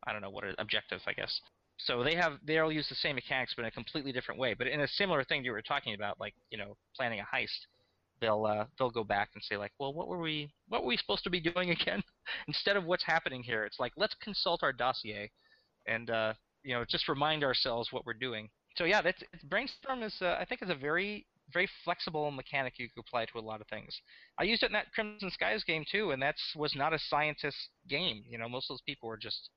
I 0.07 0.13
don't 0.13 0.21
know, 0.21 0.29
what 0.29 0.45
objective, 0.57 1.01
I 1.07 1.13
guess. 1.13 1.39
So 1.77 2.03
they 2.03 2.15
have 2.15 2.33
they'll 2.45 2.71
use 2.71 2.87
the 2.89 2.95
same 2.95 3.15
mechanics, 3.15 3.53
but 3.55 3.63
in 3.63 3.69
a 3.69 3.71
completely 3.71 4.11
different 4.11 4.39
way. 4.39 4.53
But 4.53 4.67
in 4.67 4.81
a 4.81 4.87
similar 4.87 5.23
thing 5.23 5.43
you 5.43 5.51
were 5.51 5.63
talking 5.63 5.95
about, 5.95 6.19
like 6.19 6.35
you 6.51 6.57
know, 6.57 6.77
planning 6.95 7.19
a 7.19 7.35
heist 7.35 7.65
they'll 8.21 8.45
uh, 8.45 8.65
they'll 8.77 8.91
go 8.91 9.03
back 9.03 9.31
and 9.33 9.43
say 9.43 9.57
like, 9.57 9.71
well, 9.79 9.93
what 9.93 10.07
were 10.07 10.19
we 10.19 10.49
what 10.69 10.83
were 10.83 10.87
we 10.87 10.97
supposed 10.97 11.23
to 11.25 11.29
be 11.29 11.39
doing 11.53 11.71
again? 11.71 12.01
Instead 12.47 12.77
of 12.77 12.85
what's 12.85 13.03
happening 13.03 13.43
here, 13.43 13.65
it's 13.65 13.79
like 13.79 13.91
let's 13.97 14.15
consult 14.21 14.63
our 14.63 14.71
dossier, 14.71 15.29
and 15.87 16.09
uh, 16.09 16.33
you 16.63 16.73
know 16.75 16.85
just 16.87 17.07
remind 17.07 17.43
ourselves 17.43 17.89
what 17.91 18.05
we're 18.05 18.13
doing. 18.13 18.49
So 18.77 18.85
yeah, 18.85 19.01
that's 19.01 19.21
brainstorm 19.43 20.03
is 20.03 20.15
uh, 20.21 20.37
I 20.39 20.45
think 20.45 20.61
is 20.61 20.69
a 20.69 20.75
very 20.75 21.25
very 21.51 21.69
flexible 21.83 22.31
mechanic 22.31 22.73
you 22.77 22.87
can 22.87 23.03
apply 23.05 23.25
to 23.25 23.37
a 23.37 23.41
lot 23.41 23.61
of 23.61 23.67
things. 23.67 23.99
I 24.39 24.43
used 24.43 24.63
it 24.63 24.67
in 24.67 24.73
that 24.73 24.91
Crimson 24.93 25.29
Skies 25.31 25.63
game 25.63 25.83
too, 25.89 26.11
and 26.11 26.21
that 26.21 26.35
was 26.55 26.73
not 26.75 26.93
a 26.93 26.99
scientist 26.99 27.57
game. 27.89 28.23
You 28.29 28.37
know, 28.37 28.47
most 28.47 28.69
of 28.69 28.75
those 28.75 28.81
people 28.81 29.09
were 29.09 29.17
just 29.17 29.49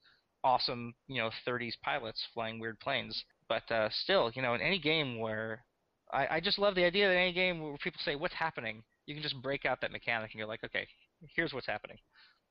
awesome, 0.43 0.95
you 1.09 1.21
know, 1.21 1.31
30s 1.47 1.75
pilots 1.83 2.23
flying 2.35 2.59
weird 2.59 2.79
planes. 2.81 3.25
But 3.49 3.71
uh, 3.71 3.89
still, 3.91 4.31
you 4.35 4.43
know, 4.43 4.55
in 4.55 4.61
any 4.61 4.79
game 4.79 5.19
where 5.19 5.65
I, 6.13 6.37
I 6.37 6.41
just 6.41 6.59
love 6.59 6.75
the 6.75 6.85
idea 6.85 7.09
that 7.09 7.17
any 7.17 7.33
game 7.33 7.63
where 7.63 7.77
people 7.79 8.01
say 8.05 8.17
what's 8.17 8.35
happening, 8.35 8.83
you 9.07 9.15
can 9.15 9.23
just 9.23 9.41
break 9.43 9.65
out 9.65 9.81
that 9.81 9.93
mechanic 9.93 10.31
and 10.33 10.39
you're 10.39 10.49
like, 10.49 10.65
okay, 10.65 10.87
here's 11.35 11.53
what's 11.53 11.67
happening. 11.67 11.99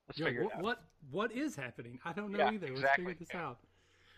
Let's 0.08 0.20
figure 0.20 0.44
what, 0.44 0.54
it 0.54 0.58
out. 0.58 0.64
What 0.64 0.84
what 1.12 1.32
is 1.32 1.56
happening? 1.56 2.00
I 2.04 2.14
don't 2.14 2.32
know 2.32 2.40
Yeah, 2.40 2.52
either. 2.52 2.68
Let's 2.76 2.96
figure 2.96 3.14
this 3.14 3.30
yeah. 3.34 3.42
out. 3.42 3.60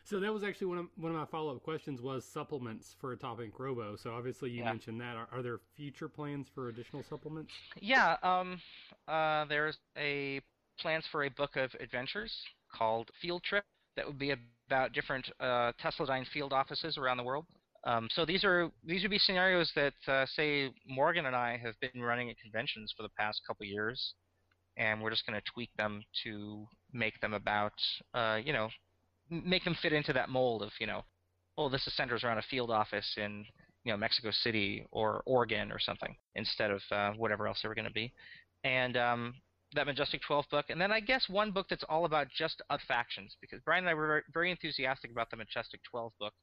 So 0.06 0.19
that 0.19 0.32
was 0.32 0.44
actually 0.44 0.68
one 0.68 0.77
of 0.77 0.86
one 0.98 1.11
of 1.11 1.18
my 1.18 1.26
follow 1.26 1.56
up 1.56 1.64
questions 1.64 1.99
was 1.99 2.23
supplements 2.23 2.95
for 3.02 3.11
Atomic 3.11 3.57
Robo. 3.60 3.95
So 3.95 4.14
obviously 4.14 4.52
you 4.52 4.60
Yeah. 4.60 4.65
mentioned 4.65 5.02
that. 5.02 5.15
Are, 5.15 5.27
are 5.32 5.41
there 5.41 5.60
future 5.76 6.07
plans 6.07 6.48
for 6.53 6.69
additional 6.69 7.02
supplements? 7.03 7.52
Yeah, 7.82 8.15
um, 8.22 8.61
uh, 9.07 9.45
there's 9.45 9.80
a 9.98 10.41
plans 10.77 11.07
for 11.07 11.23
a 11.23 11.30
book 11.30 11.56
of 11.56 11.73
adventures 11.80 12.32
called 12.72 13.10
Field 13.19 13.44
Trip 13.44 13.64
that 13.95 14.06
would 14.06 14.19
be 14.19 14.32
about 14.68 14.94
different 14.94 15.27
uh, 15.40 15.72
Tesladyne 15.82 16.27
field 16.27 16.53
offices 16.53 16.99
around 16.99 17.18
the 17.18 17.23
world. 17.23 17.48
Um, 17.86 18.07
so 18.11 18.26
these 18.26 18.44
are 18.44 18.72
these 18.84 19.02
would 19.02 19.11
be 19.11 19.18
scenarios 19.18 19.72
that 19.76 19.94
uh, 20.07 20.27
say 20.27 20.72
Morgan 20.88 21.26
and 21.26 21.36
I 21.36 21.57
have 21.57 21.73
been 21.80 22.02
running 22.02 22.30
at 22.30 22.38
conventions 22.38 22.94
for 22.95 23.02
the 23.02 23.10
past 23.18 23.41
couple 23.48 23.65
years, 23.65 24.14
and 24.77 25.02
we're 25.02 25.10
just 25.10 25.26
going 25.26 25.40
to 25.40 25.52
tweak 25.52 25.72
them 25.77 26.03
to 26.23 26.68
make 26.94 27.19
them 27.22 27.34
about 27.34 27.73
uh, 28.14 28.40
you 28.44 28.53
know 28.53 28.69
make 29.30 29.64
them 29.64 29.76
fit 29.82 29.94
into 29.94 30.14
that 30.14 30.30
mold 30.30 30.62
of 30.62 30.72
you 30.80 30.88
know 30.88 31.04
oh 31.58 31.70
this 31.70 31.86
is 31.88 31.96
centers 31.96 32.24
around 32.24 32.38
a 32.38 32.44
field 32.44 32.72
office 32.72 33.16
in 33.18 33.46
you 33.84 33.92
know 33.92 33.98
Mexico 33.98 34.32
City 34.32 34.86
or 34.92 35.22
Oregon 35.26 35.72
or 35.72 35.80
something 35.80 36.16
instead 36.36 36.72
of 36.72 36.82
uh, 36.92 37.12
whatever 37.14 37.48
else 37.48 37.60
they 37.62 37.70
were 37.70 37.76
going 37.76 37.88
to 37.88 37.94
be, 37.94 38.12
and 38.64 38.98
um, 38.98 39.36
that 39.76 39.86
Majestic 39.86 40.22
12 40.22 40.46
book, 40.50 40.66
and 40.70 40.80
then 40.80 40.92
I 40.92 41.00
guess 41.00 41.30
one 41.30 41.52
book 41.52 41.68
that's 41.70 41.84
all 41.88 42.06
about 42.06 42.28
just 42.36 42.62
uh, 42.70 42.78
factions 42.88 43.36
because 43.42 43.60
Brian 43.64 43.84
and 43.84 43.90
I 43.90 43.94
were 43.94 44.24
very- 44.34 44.52
enthusiastic 44.52 45.12
about 45.12 45.30
the 45.30 45.38
Majestic 45.38 45.82
12 45.90 46.14
book, 46.20 46.34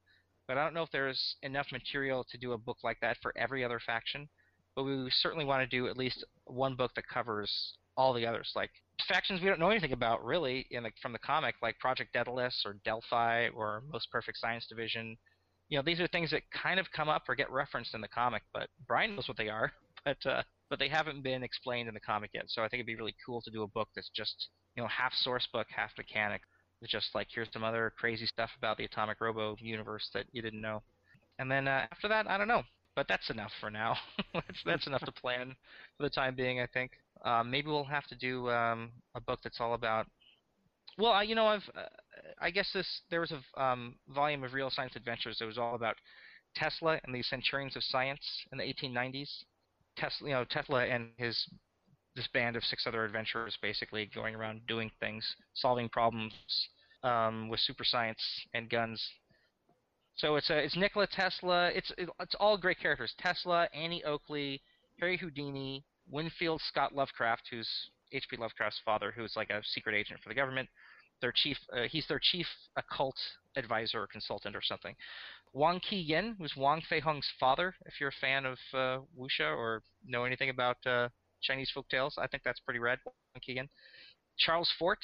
but 0.47 0.57
I 0.57 0.63
don't 0.63 0.73
know 0.73 0.83
if 0.83 0.91
there's 0.91 1.35
enough 1.41 1.67
material 1.71 2.25
to 2.29 2.37
do 2.37 2.53
a 2.53 2.57
book 2.57 2.77
like 2.83 2.99
that 3.01 3.17
for 3.21 3.33
every 3.35 3.63
other 3.63 3.79
faction. 3.85 4.29
But 4.75 4.83
we 4.83 5.07
certainly 5.11 5.45
want 5.45 5.61
to 5.61 5.77
do 5.77 5.87
at 5.87 5.97
least 5.97 6.23
one 6.45 6.75
book 6.75 6.91
that 6.95 7.07
covers 7.07 7.51
all 7.95 8.13
the 8.13 8.25
others, 8.25 8.51
like 8.55 8.71
factions 9.07 9.41
we 9.41 9.47
don't 9.47 9.59
know 9.59 9.69
anything 9.69 9.93
about 9.93 10.23
really 10.23 10.65
in 10.71 10.83
the, 10.83 10.91
from 11.01 11.13
the 11.13 11.19
comic, 11.19 11.55
like 11.61 11.77
Project 11.79 12.13
Daedalus 12.13 12.63
or 12.65 12.75
Delphi 12.85 13.47
or 13.49 13.83
Most 13.91 14.11
Perfect 14.11 14.37
Science 14.37 14.65
Division. 14.67 15.17
You 15.69 15.77
know, 15.77 15.83
these 15.83 15.99
are 15.99 16.07
things 16.07 16.31
that 16.31 16.43
kind 16.51 16.79
of 16.79 16.85
come 16.95 17.09
up 17.09 17.23
or 17.27 17.35
get 17.35 17.51
referenced 17.51 17.95
in 17.95 18.01
the 18.01 18.07
comic, 18.07 18.43
but 18.53 18.69
Brian 18.87 19.15
knows 19.15 19.27
what 19.27 19.37
they 19.37 19.49
are, 19.49 19.71
but 20.05 20.17
uh, 20.25 20.43
but 20.69 20.79
they 20.79 20.89
haven't 20.89 21.23
been 21.23 21.43
explained 21.43 21.87
in 21.87 21.93
the 21.93 21.99
comic 21.99 22.31
yet. 22.33 22.45
So 22.47 22.61
I 22.61 22.67
think 22.67 22.79
it'd 22.79 22.87
be 22.87 22.95
really 22.95 23.15
cool 23.25 23.41
to 23.41 23.51
do 23.51 23.63
a 23.63 23.67
book 23.67 23.89
that's 23.95 24.09
just 24.15 24.49
you 24.75 24.83
know 24.83 24.89
half 24.89 25.13
source 25.13 25.47
book, 25.51 25.67
half 25.69 25.91
mechanic. 25.97 26.41
It's 26.81 26.91
just 26.91 27.15
like 27.15 27.27
here's 27.33 27.47
some 27.53 27.63
other 27.63 27.93
crazy 27.97 28.25
stuff 28.25 28.49
about 28.57 28.77
the 28.77 28.85
Atomic 28.85 29.21
Robo 29.21 29.55
universe 29.59 30.09
that 30.13 30.25
you 30.31 30.41
didn't 30.41 30.61
know. 30.61 30.83
And 31.39 31.49
then 31.49 31.67
uh, 31.67 31.87
after 31.91 32.07
that, 32.09 32.29
I 32.29 32.37
don't 32.37 32.47
know. 32.47 32.63
But 32.95 33.07
that's 33.07 33.29
enough 33.29 33.51
for 33.59 33.71
now. 33.71 33.95
that's 34.33 34.63
that's 34.65 34.87
enough 34.87 35.03
to 35.05 35.11
plan 35.11 35.55
for 35.97 36.03
the 36.03 36.09
time 36.09 36.35
being, 36.35 36.59
I 36.59 36.67
think. 36.67 36.91
Um, 37.23 37.49
maybe 37.49 37.67
we'll 37.67 37.85
have 37.85 38.07
to 38.07 38.15
do 38.15 38.49
um, 38.49 38.91
a 39.15 39.21
book 39.21 39.39
that's 39.43 39.59
all 39.59 39.73
about. 39.73 40.07
Well, 40.97 41.11
I, 41.11 41.23
you 41.23 41.35
know, 41.35 41.47
I've 41.47 41.69
uh, 41.75 41.83
I 42.39 42.51
guess 42.51 42.69
this 42.73 42.87
there 43.09 43.21
was 43.21 43.31
a 43.31 43.61
um, 43.61 43.95
volume 44.09 44.43
of 44.43 44.53
Real 44.53 44.69
Science 44.69 44.95
Adventures 44.95 45.37
that 45.39 45.45
was 45.45 45.57
all 45.57 45.75
about 45.75 45.95
Tesla 46.55 46.99
and 47.03 47.15
the 47.15 47.23
Centurions 47.23 47.75
of 47.75 47.83
Science 47.83 48.21
in 48.51 48.57
the 48.57 48.63
1890s. 48.63 49.29
Tesla, 49.97 50.27
you 50.27 50.33
know, 50.33 50.43
Tesla 50.45 50.85
and 50.85 51.09
his 51.17 51.47
this 52.15 52.27
band 52.33 52.55
of 52.55 52.63
six 52.63 52.85
other 52.85 53.05
adventurers 53.05 53.57
basically 53.61 54.09
going 54.13 54.35
around 54.35 54.61
doing 54.67 54.91
things, 54.99 55.25
solving 55.55 55.89
problems 55.89 56.33
um, 57.03 57.49
with 57.49 57.59
super 57.59 57.83
science 57.83 58.21
and 58.53 58.69
guns. 58.69 59.03
So 60.15 60.35
it's 60.35 60.49
a, 60.49 60.57
it's 60.57 60.77
Nikola 60.77 61.07
Tesla. 61.07 61.71
It's 61.73 61.91
it, 61.97 62.09
it's 62.19 62.35
all 62.39 62.57
great 62.57 62.79
characters. 62.79 63.13
Tesla, 63.17 63.67
Annie 63.73 64.03
Oakley, 64.03 64.61
Harry 64.99 65.17
Houdini, 65.17 65.83
Winfield 66.09 66.61
Scott 66.61 66.93
Lovecraft, 66.93 67.43
who's 67.49 67.69
H.P. 68.11 68.37
Lovecraft's 68.37 68.79
father, 68.85 69.11
who's 69.15 69.33
like 69.35 69.49
a 69.49 69.61
secret 69.63 69.95
agent 69.95 70.19
for 70.21 70.29
the 70.29 70.35
government. 70.35 70.69
Their 71.21 71.33
chief, 71.33 71.57
uh, 71.75 71.83
he's 71.89 72.05
their 72.07 72.19
chief 72.21 72.47
occult 72.75 73.15
advisor 73.55 74.01
or 74.01 74.07
consultant 74.07 74.55
or 74.55 74.61
something. 74.61 74.95
Wong 75.53 75.79
Kei-ying, 75.79 76.35
who's 76.37 76.55
Wong 76.57 76.81
Fei-hung's 76.89 77.29
father. 77.39 77.75
If 77.85 77.93
you're 77.99 78.09
a 78.09 78.21
fan 78.21 78.45
of 78.45 78.57
uh, 78.73 78.99
wuxia 79.17 79.55
or 79.55 79.83
know 80.05 80.25
anything 80.25 80.49
about 80.49 80.77
uh, 80.85 81.09
Chinese 81.41 81.71
folk 81.73 81.87
tales, 81.89 82.15
I 82.17 82.27
think 82.27 82.43
that's 82.43 82.59
pretty 82.59 82.79
rad. 82.79 82.99
Wong 83.05 83.13
Kei-ying. 83.45 83.69
Charles 84.37 84.71
Fort, 84.79 84.99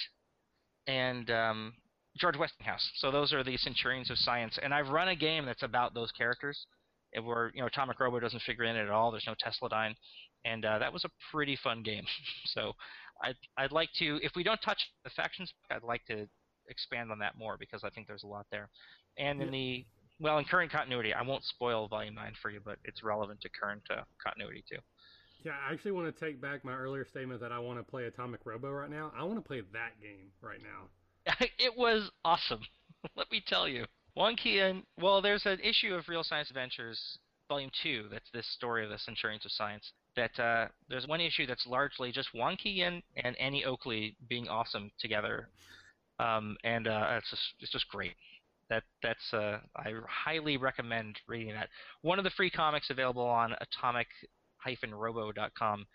and 0.88 1.30
um, 1.30 1.74
George 2.18 2.38
Westinghouse. 2.38 2.90
So 2.96 3.12
those 3.12 3.32
are 3.32 3.44
the 3.44 3.58
Centurions 3.58 4.10
of 4.10 4.18
Science, 4.18 4.58
and 4.62 4.74
I've 4.74 4.90
run 4.90 5.10
a 5.10 5.16
game 5.16 5.46
that's 5.46 5.64
about 5.64 5.94
those 5.94 6.12
characters, 6.12 6.66
where 7.24 7.52
you 7.54 7.62
know 7.62 7.68
Atomic 7.68 8.00
Robo 8.00 8.20
doesn't 8.20 8.42
figure 8.42 8.66
in 8.66 8.76
it 8.76 8.84
at 8.84 8.90
all. 8.90 9.12
There's 9.12 9.28
no 9.28 9.36
Tesladyne, 9.36 9.96
and 10.46 10.66
uh, 10.66 10.80
that 10.80 10.92
was 10.92 11.06
a 11.06 11.10
pretty 11.32 11.58
fun 11.64 11.84
game. 11.84 12.06
so 12.46 12.74
I'd 13.24 13.36
I'd 13.58 13.72
like 13.72 13.90
to, 14.00 14.20
if 14.24 14.32
we 14.36 14.44
don't 14.44 14.62
touch 14.62 14.80
the 15.04 15.10
factions, 15.12 15.54
I'd 15.72 15.84
like 15.84 16.06
to 16.06 16.28
expand 16.70 17.12
on 17.12 17.20
that 17.20 17.38
more 17.38 17.58
because 17.58 17.84
I 17.84 17.90
think 17.90 18.08
there's 18.08 18.24
a 18.24 18.28
lot 18.28 18.46
there. 18.52 18.70
And 19.18 19.42
in 19.42 19.52
the 19.52 19.86
well, 20.20 20.38
in 20.38 20.46
current 20.46 20.72
continuity, 20.72 21.14
I 21.14 21.22
won't 21.22 21.44
spoil 21.46 21.88
Volume 21.88 22.16
Nine 22.16 22.34
for 22.42 22.52
you, 22.52 22.60
but 22.64 22.78
it's 22.84 23.04
relevant 23.04 23.42
to 23.42 23.50
current 23.50 23.84
uh, 23.90 24.02
continuity 24.24 24.64
too. 24.70 24.80
Yeah, 25.46 25.54
I 25.68 25.74
actually 25.74 25.94
want 25.94 26.14
to 26.14 26.26
take 26.26 26.42
back 26.42 26.66
my 26.66 26.74
earlier 26.74 27.06
statement 27.06 27.40
that 27.40 27.54
I 27.54 27.60
want 27.60 27.80
to 27.80 27.84
play 27.84 28.06
Atomic 28.06 28.42
Robo 28.44 28.70
right 28.70 28.90
now. 28.90 29.14
I 29.18 29.24
want 29.24 29.38
to 29.38 29.48
play 29.48 29.62
that 29.72 29.92
game 30.02 30.28
right 30.42 30.60
now. 30.62 31.36
it 31.58 31.78
was 31.78 32.12
awesome. 32.26 32.60
Let 33.16 33.32
me 33.32 33.42
tell 33.46 33.68
you. 33.68 33.86
One 34.16 34.36
key 34.36 34.60
in 34.60 34.84
well, 35.00 35.22
there's 35.22 35.46
an 35.46 35.60
issue 35.62 35.94
of 35.94 36.10
Real 36.10 36.24
Science 36.24 36.50
Adventures 36.50 37.20
volume 37.50 37.70
two. 37.84 38.06
That's 38.12 38.30
this 38.34 38.48
story 38.56 38.86
of 38.86 38.92
the 38.92 39.00
Centurions 39.00 39.44
of 39.46 39.52
Science. 39.52 39.92
That 40.16 40.40
uh, 40.40 40.70
there's 40.88 41.06
one 41.08 41.20
issue 41.20 41.46
that's 41.46 41.68
largely 41.68 42.14
just 42.14 42.30
Wong 42.34 42.56
Kei-ying 42.56 43.04
and 43.18 43.36
Annie 43.38 43.66
Oakley 43.66 44.16
being 44.30 44.48
awesome 44.48 44.90
together, 45.00 45.50
um, 46.20 46.56
and 46.64 46.88
uh, 46.88 47.18
it's 47.18 47.30
just 47.30 47.42
it's 47.60 47.72
just 47.72 47.90
great. 47.90 48.14
That 48.70 48.84
that's 49.04 49.34
uh, 49.34 49.60
I 49.76 49.92
highly 50.08 50.56
recommend 50.58 51.20
reading 51.28 51.54
that. 51.56 51.68
One 52.04 52.20
of 52.20 52.24
the 52.24 52.32
free 52.32 52.52
comics 52.52 52.90
available 52.90 53.24
on 53.24 53.54
atomic-robo.com 53.60 55.86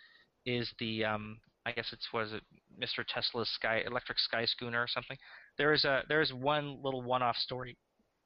is 0.45 0.71
the 0.79 1.05
um, 1.05 1.39
I 1.65 1.73
guess 1.73 1.93
it's 1.93 2.13
was 2.13 2.33
it 2.33 2.43
Mr. 2.79 3.05
Tesla's 3.07 3.49
Sky 3.51 3.83
Electric 3.87 4.19
Sky 4.19 4.45
Schooner 4.45 4.83
or 4.83 4.89
something. 4.89 5.17
There 5.57 5.73
is 5.73 5.85
a 5.85 6.03
there 6.09 6.21
is 6.21 6.33
one 6.33 6.83
little 6.83 7.03
one-off 7.03 7.37
story 7.37 7.77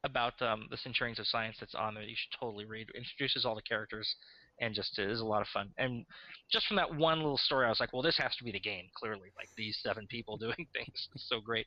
about 0.05 0.41
um, 0.43 0.67
the 0.71 0.77
Centurions 0.77 1.19
of 1.19 1.27
Science 1.27 1.57
that's 1.59 1.75
on 1.75 1.95
there. 1.95 2.05
You 2.05 2.17
should 2.17 2.39
totally 2.39 2.65
read. 2.65 2.89
It 2.95 2.99
introduces 2.99 3.45
all 3.45 3.55
the 3.55 3.63
characters 3.63 4.15
and 4.61 4.75
just 4.75 4.99
is 4.99 5.21
a 5.21 5.25
lot 5.25 5.43
of 5.43 5.49
fun. 5.49 5.71
And 5.79 6.05
just 6.51 6.67
from 6.67 6.77
that 6.77 6.95
one 6.95 7.19
little 7.19 7.39
story, 7.39 7.67
I 7.67 7.69
was 7.69 7.81
like, 7.81 7.93
well, 7.93 8.03
this 8.03 8.19
has 8.19 8.35
to 8.37 8.45
be 8.45 8.51
the 8.51 8.61
game. 8.61 8.87
Clearly, 8.97 9.31
like 9.37 9.49
these 9.57 9.79
seven 9.83 10.07
people 10.07 10.37
doing 10.39 10.67
things, 10.73 11.09
it's 11.15 11.29
so 11.29 11.41
great. 11.41 11.67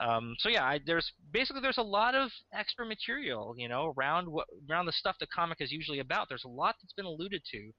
Um, 0.00 0.34
so 0.38 0.48
yeah, 0.48 0.64
I, 0.64 0.80
there's 0.84 1.10
basically 1.32 1.62
there's 1.62 1.78
a 1.78 1.82
lot 1.82 2.14
of 2.14 2.30
extra 2.52 2.86
material, 2.86 3.54
you 3.56 3.68
know, 3.68 3.94
around 3.96 4.28
what 4.28 4.46
around 4.70 4.86
the 4.86 4.92
stuff 4.92 5.16
the 5.20 5.26
comic 5.26 5.58
is 5.60 5.72
usually 5.72 6.00
about. 6.00 6.28
There's 6.28 6.44
a 6.44 6.48
lot 6.48 6.76
that's 6.82 6.94
been 6.94 7.06
alluded 7.06 7.42
to, 7.52 7.70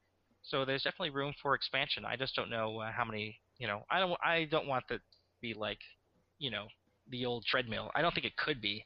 so 0.44 0.66
there's 0.66 0.84
definitely 0.84 1.12
room 1.12 1.34
for 1.42 1.56
expansion. 1.56 2.06
I 2.06 2.16
just 2.16 2.36
don't 2.36 2.50
know 2.50 2.80
uh, 2.80 2.92
how 2.92 3.06
many, 3.06 3.40
you 3.58 3.68
know, 3.68 3.84
I 3.90 4.00
don't 4.00 4.18
I 4.24 4.48
don't 4.50 4.68
want 4.68 4.86
that 4.90 4.96
to 4.96 5.02
be 5.42 5.54
like, 5.54 5.80
you 6.38 6.52
know, 6.52 6.68
the 7.10 7.26
old 7.26 7.46
treadmill. 7.46 7.92
I 7.96 8.02
don't 8.02 8.14
think 8.14 8.26
it 8.26 8.38
could 8.38 8.62
be. 8.62 8.86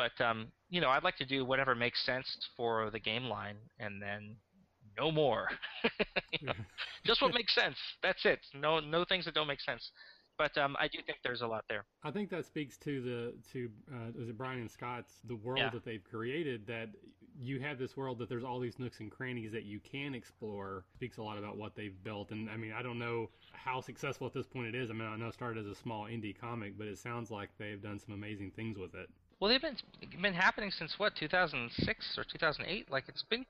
But 0.00 0.24
um, 0.24 0.46
you 0.70 0.80
know, 0.80 0.88
I'd 0.88 1.04
like 1.04 1.18
to 1.18 1.26
do 1.26 1.44
whatever 1.44 1.74
makes 1.74 2.02
sense 2.06 2.26
for 2.56 2.88
the 2.90 2.98
game 2.98 3.24
line, 3.24 3.56
and 3.78 4.00
then 4.00 4.36
no 4.96 5.10
more. 5.12 5.48
just 7.04 7.20
what 7.20 7.34
makes 7.40 7.54
sense. 7.54 7.76
That's 8.02 8.24
it. 8.24 8.38
No, 8.54 8.80
no 8.80 9.04
things 9.04 9.26
that 9.26 9.34
don't 9.34 9.46
make 9.46 9.60
sense. 9.60 9.90
But 10.38 10.56
um, 10.56 10.74
I 10.80 10.88
do 10.88 11.00
think 11.04 11.18
there's 11.22 11.42
a 11.42 11.46
lot 11.46 11.64
there. 11.68 11.84
I 12.02 12.10
think 12.10 12.30
that 12.30 12.46
speaks 12.46 12.78
to 12.78 13.02
the 13.02 13.34
to 13.52 13.68
uh, 13.92 14.22
is 14.22 14.30
it 14.30 14.38
Brian 14.38 14.60
and 14.60 14.70
Scott's 14.70 15.12
the 15.28 15.36
world 15.36 15.58
Yeah. 15.58 15.68
that 15.68 15.84
they've 15.84 16.02
created. 16.02 16.66
That 16.66 16.88
you 17.38 17.60
have 17.60 17.78
this 17.78 17.94
world 17.94 18.18
that 18.20 18.30
there's 18.30 18.44
all 18.44 18.58
these 18.58 18.78
nooks 18.78 19.00
and 19.00 19.10
crannies 19.10 19.52
that 19.52 19.64
you 19.64 19.80
can 19.80 20.14
explore. 20.14 20.86
Speaks 20.94 21.18
a 21.18 21.22
lot 21.22 21.36
about 21.36 21.58
what 21.58 21.76
they've 21.76 22.02
built. 22.02 22.30
And 22.30 22.48
I 22.48 22.56
mean, 22.56 22.72
I 22.72 22.80
don't 22.80 22.98
know 22.98 23.28
how 23.52 23.82
successful 23.82 24.26
at 24.26 24.32
this 24.32 24.46
point 24.46 24.68
it 24.68 24.74
is. 24.74 24.88
I 24.88 24.94
mean, 24.94 25.06
I 25.06 25.16
know 25.16 25.28
it 25.28 25.34
started 25.34 25.66
as 25.66 25.70
a 25.70 25.74
small 25.74 26.04
indie 26.04 26.34
comic, 26.38 26.78
but 26.78 26.86
it 26.86 26.98
sounds 26.98 27.30
like 27.30 27.50
they've 27.58 27.82
done 27.82 27.98
some 27.98 28.14
amazing 28.14 28.52
things 28.52 28.78
with 28.78 28.94
it. 28.94 29.10
Well, 29.40 29.48
they've 29.50 29.60
been 29.60 29.76
been 30.20 30.34
happening 30.34 30.70
since 30.70 30.94
what 30.98 31.16
2006 31.16 32.18
or 32.18 32.24
2008. 32.24 32.90
Like 32.90 33.04
it's 33.08 33.24
been 33.30 33.46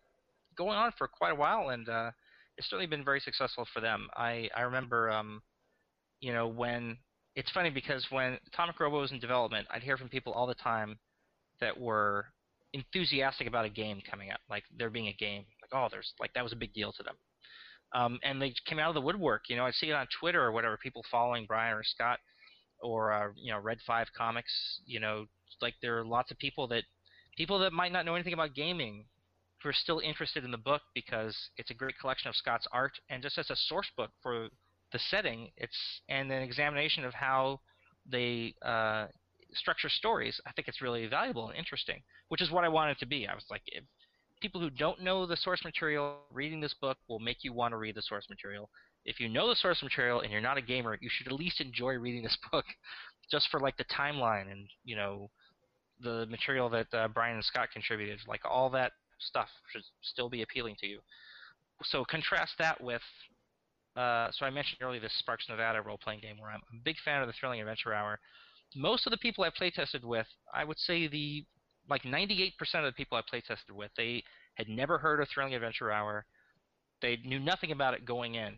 going 0.56 0.76
on 0.76 0.92
for 0.96 1.08
quite 1.08 1.32
a 1.32 1.34
while, 1.34 1.70
and 1.70 1.88
uh, 1.88 2.12
it's 2.56 2.70
certainly 2.70 2.86
been 2.86 3.04
very 3.04 3.20
successful 3.20 3.66
for 3.74 3.80
them. 3.80 4.08
I 4.16 4.48
I 4.54 4.62
remember, 4.62 5.10
um, 5.10 5.42
you 6.20 6.32
know, 6.32 6.46
when 6.46 6.96
it's 7.34 7.50
funny 7.50 7.70
because 7.70 8.06
when 8.10 8.38
Atomic 8.52 8.78
Robo 8.78 9.00
was 9.00 9.10
in 9.10 9.18
development, 9.18 9.66
I'd 9.70 9.82
hear 9.82 9.96
from 9.96 10.08
people 10.08 10.32
all 10.32 10.46
the 10.46 10.54
time 10.54 10.96
that 11.60 11.78
were 11.78 12.26
enthusiastic 12.72 13.48
about 13.48 13.64
a 13.64 13.70
game 13.70 14.00
coming 14.08 14.30
out, 14.30 14.38
like 14.48 14.62
there 14.78 14.90
being 14.90 15.08
a 15.08 15.12
game, 15.12 15.44
like 15.60 15.72
oh, 15.72 15.88
there's 15.90 16.12
like 16.20 16.32
that 16.34 16.44
was 16.44 16.52
a 16.52 16.56
big 16.56 16.72
deal 16.72 16.92
to 16.92 17.02
them. 17.02 17.16
Um, 17.92 18.20
and 18.22 18.40
they 18.40 18.54
came 18.66 18.78
out 18.78 18.90
of 18.90 18.94
the 18.94 19.00
woodwork. 19.00 19.48
You 19.48 19.56
know, 19.56 19.64
I'd 19.66 19.74
see 19.74 19.90
it 19.90 19.94
on 19.94 20.06
Twitter 20.20 20.40
or 20.40 20.52
whatever, 20.52 20.76
people 20.76 21.04
following 21.10 21.46
Brian 21.46 21.74
or 21.74 21.82
Scott 21.82 22.20
or 22.80 23.12
uh, 23.12 23.28
you 23.36 23.52
know 23.52 23.58
Red 23.58 23.78
Five 23.84 24.06
Comics. 24.16 24.52
You 24.86 25.00
know, 25.00 25.26
like 25.60 25.74
there 25.82 25.98
are 25.98 26.04
lots 26.04 26.30
of 26.30 26.38
people 26.38 26.66
that 26.68 26.84
people 27.36 27.58
that 27.60 27.72
might 27.72 27.92
not 27.92 28.04
know 28.04 28.14
anything 28.14 28.32
about 28.32 28.54
gaming 28.54 29.04
who 29.62 29.68
are 29.68 29.74
still 29.74 30.00
interested 30.00 30.44
in 30.44 30.50
the 30.50 30.58
book 30.58 30.82
because 30.94 31.36
it's 31.56 31.70
a 31.70 31.74
great 31.74 31.98
collection 31.98 32.28
of 32.28 32.36
Scott's 32.36 32.66
art 32.72 32.92
and 33.10 33.22
just 33.22 33.38
as 33.38 33.50
a 33.50 33.56
source 33.56 33.88
book 33.96 34.10
for 34.22 34.48
the 34.92 34.98
setting, 34.98 35.50
it's 35.56 35.76
and 36.08 36.30
an 36.32 36.42
examination 36.42 37.04
of 37.04 37.14
how 37.14 37.60
they 38.10 38.54
uh, 38.64 39.06
structure 39.54 39.88
stories. 39.88 40.40
I 40.46 40.52
think 40.52 40.68
it's 40.68 40.82
really 40.82 41.06
valuable 41.06 41.48
and 41.48 41.58
interesting, 41.58 42.02
which 42.28 42.42
is 42.42 42.50
what 42.50 42.64
I 42.64 42.68
wanted 42.68 42.92
it 42.92 43.00
to 43.00 43.06
be. 43.06 43.26
I 43.26 43.34
was 43.34 43.44
like, 43.50 43.62
if 43.66 43.84
people 44.40 44.60
who 44.60 44.70
don't 44.70 45.02
know 45.02 45.26
the 45.26 45.36
source 45.36 45.62
material 45.64 46.16
reading 46.32 46.60
this 46.60 46.74
book 46.80 46.96
will 47.08 47.18
make 47.18 47.38
you 47.42 47.52
want 47.52 47.72
to 47.72 47.76
read 47.76 47.94
the 47.94 48.02
source 48.02 48.26
material. 48.30 48.70
If 49.04 49.20
you 49.20 49.28
know 49.28 49.48
the 49.48 49.56
source 49.56 49.82
material 49.82 50.20
and 50.20 50.32
you're 50.32 50.40
not 50.40 50.58
a 50.58 50.62
gamer, 50.62 50.98
you 51.00 51.10
should 51.10 51.26
at 51.26 51.38
least 51.38 51.60
enjoy 51.60 51.94
reading 51.94 52.22
this 52.22 52.38
book, 52.52 52.64
just 53.30 53.48
for 53.50 53.60
like 53.60 53.76
the 53.76 53.84
timeline 53.84 54.50
and 54.50 54.66
you 54.84 54.96
know 54.96 55.30
the 56.02 56.26
material 56.26 56.68
that 56.70 56.92
uh, 56.92 57.08
Brian 57.08 57.36
and 57.36 57.44
Scott 57.44 57.68
contributed. 57.72 58.20
Like 58.26 58.42
all 58.44 58.70
that 58.70 58.92
stuff 59.18 59.48
should 59.72 59.82
still 60.02 60.28
be 60.28 60.42
appealing 60.42 60.76
to 60.80 60.86
you. 60.86 61.00
So 61.84 62.04
contrast 62.04 62.52
that 62.58 62.82
with. 62.82 63.02
Uh, 63.96 64.28
so 64.32 64.46
I 64.46 64.50
mentioned 64.50 64.78
earlier 64.82 65.00
this 65.00 65.12
Sparks 65.18 65.46
Nevada 65.48 65.82
role-playing 65.82 66.20
game 66.20 66.38
where 66.38 66.50
I'm 66.50 66.60
a 66.72 66.82
big 66.84 66.96
fan 67.04 67.22
of 67.22 67.26
the 67.26 67.34
Thrilling 67.38 67.60
Adventure 67.60 67.92
Hour. 67.92 68.20
Most 68.76 69.06
of 69.06 69.10
the 69.10 69.18
people 69.18 69.42
I 69.42 69.50
playtested 69.50 70.04
with, 70.04 70.26
I 70.54 70.64
would 70.64 70.78
say 70.78 71.08
the 71.08 71.44
like 71.88 72.02
98% 72.02 72.52
of 72.74 72.84
the 72.84 72.92
people 72.92 73.18
I 73.18 73.22
playtested 73.22 73.74
with, 73.74 73.90
they 73.96 74.22
had 74.54 74.68
never 74.68 74.96
heard 74.96 75.20
of 75.20 75.28
Thrilling 75.28 75.54
Adventure 75.54 75.90
Hour. 75.90 76.24
They 77.02 77.18
knew 77.24 77.40
nothing 77.40 77.72
about 77.72 77.94
it 77.94 78.04
going 78.04 78.36
in. 78.36 78.56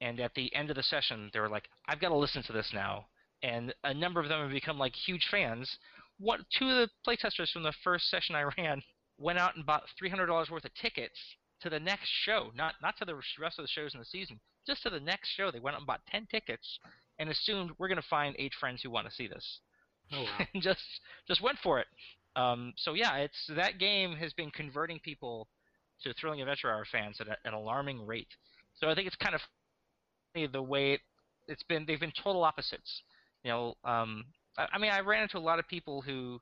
And 0.00 0.20
at 0.20 0.34
the 0.34 0.54
end 0.54 0.70
of 0.70 0.76
the 0.76 0.82
session, 0.82 1.30
they 1.32 1.40
were 1.40 1.48
like, 1.48 1.68
I've 1.88 2.00
got 2.00 2.10
to 2.10 2.16
listen 2.16 2.42
to 2.44 2.52
this 2.52 2.70
now. 2.72 3.06
And 3.42 3.74
a 3.84 3.92
number 3.92 4.20
of 4.20 4.28
them 4.28 4.42
have 4.42 4.50
become 4.50 4.78
like 4.78 4.94
huge 4.94 5.26
fans. 5.30 5.68
One, 6.18 6.44
two 6.58 6.68
of 6.68 6.76
the 6.76 6.90
playtesters 7.06 7.52
from 7.52 7.62
the 7.62 7.74
first 7.84 8.10
session 8.10 8.34
I 8.34 8.42
ran 8.58 8.82
went 9.18 9.38
out 9.38 9.56
and 9.56 9.66
bought 9.66 9.84
$300 10.02 10.50
worth 10.50 10.64
of 10.64 10.74
tickets 10.74 11.18
to 11.60 11.70
the 11.70 11.80
next 11.80 12.08
show, 12.24 12.52
not 12.54 12.74
not 12.80 12.96
to 12.98 13.04
the 13.04 13.14
rest 13.14 13.58
of 13.58 13.64
the 13.64 13.68
shows 13.68 13.94
in 13.94 14.00
the 14.00 14.06
season, 14.06 14.38
just 14.66 14.82
to 14.84 14.90
the 14.90 15.00
next 15.00 15.30
show. 15.30 15.50
They 15.50 15.58
went 15.58 15.74
out 15.74 15.80
and 15.80 15.86
bought 15.86 16.06
10 16.10 16.26
tickets 16.30 16.78
and 17.18 17.28
assumed 17.28 17.72
we're 17.78 17.88
going 17.88 18.00
to 18.00 18.08
find 18.08 18.36
eight 18.38 18.52
friends 18.60 18.80
who 18.82 18.90
want 18.90 19.08
to 19.08 19.14
see 19.14 19.26
this. 19.26 19.60
Oh 20.12 20.22
wow. 20.22 20.46
and 20.54 20.62
just 20.62 20.80
just 21.26 21.42
went 21.42 21.58
for 21.62 21.80
it. 21.80 21.86
Um, 22.36 22.72
so 22.76 22.94
yeah, 22.94 23.16
it's 23.16 23.50
that 23.56 23.78
game 23.78 24.14
has 24.16 24.32
been 24.32 24.50
converting 24.50 25.00
people 25.00 25.48
to 26.02 26.14
Thrilling 26.14 26.40
Adventure 26.40 26.70
Hour 26.70 26.84
fans 26.90 27.20
at 27.20 27.28
a, 27.28 27.36
an 27.44 27.54
alarming 27.54 28.06
rate. 28.06 28.28
So 28.76 28.88
I 28.88 28.94
think 28.94 29.08
it's 29.08 29.16
kind 29.16 29.34
of 29.34 29.40
the 30.52 30.62
way 30.62 30.92
it, 30.92 31.00
it's 31.48 31.64
been. 31.64 31.84
They've 31.86 31.98
been 31.98 32.12
total 32.22 32.44
opposites. 32.44 33.02
You 33.42 33.50
know, 33.50 33.74
um, 33.84 34.24
I, 34.72 34.78
mean, 34.78 34.90
I 34.90 35.00
ran 35.00 35.22
into 35.22 35.38
a 35.38 35.40
lot 35.40 35.58
of 35.58 35.68
people 35.68 36.02
who 36.02 36.40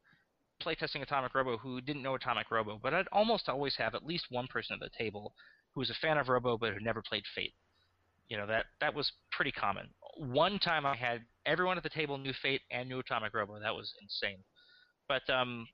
playtesting 0.63 1.03
Atomic 1.03 1.35
Robo 1.35 1.59
who 1.59 1.81
didn't 1.81 2.03
know 2.03 2.15
Atomic 2.15 2.51
Robo, 2.51 2.81
but 2.83 2.95
I'd 2.95 3.09
almost 3.13 3.49
always 3.49 3.77
have 3.77 3.95
at 3.95 4.07
least 4.07 4.27
one 4.31 4.47
person 4.47 4.75
at 4.75 4.81
the 4.81 4.97
table 4.97 5.35
who 5.75 5.81
was 5.81 5.91
a 5.91 5.95
fan 5.95 6.17
of 6.17 6.29
Robo 6.29 6.57
but 6.57 6.73
who 6.73 6.81
never 6.81 7.03
played 7.03 7.25
Fate. 7.35 7.55
You 8.29 8.37
know 8.37 8.47
that 8.47 8.67
that 8.81 8.95
was 8.95 9.13
pretty 9.31 9.53
common. 9.53 9.89
One 10.17 10.59
time 10.59 10.85
I 10.85 10.97
had 10.97 11.21
everyone 11.45 11.77
at 11.77 11.85
the 11.85 11.91
table 11.91 12.19
knew 12.19 12.33
Fate 12.43 12.63
and 12.73 12.89
knew 12.89 12.99
Atomic 12.99 13.35
Robo. 13.35 13.61
That 13.61 13.75
was 13.75 13.93
insane. 14.03 14.39
But 15.09 15.29
um, 15.33 15.69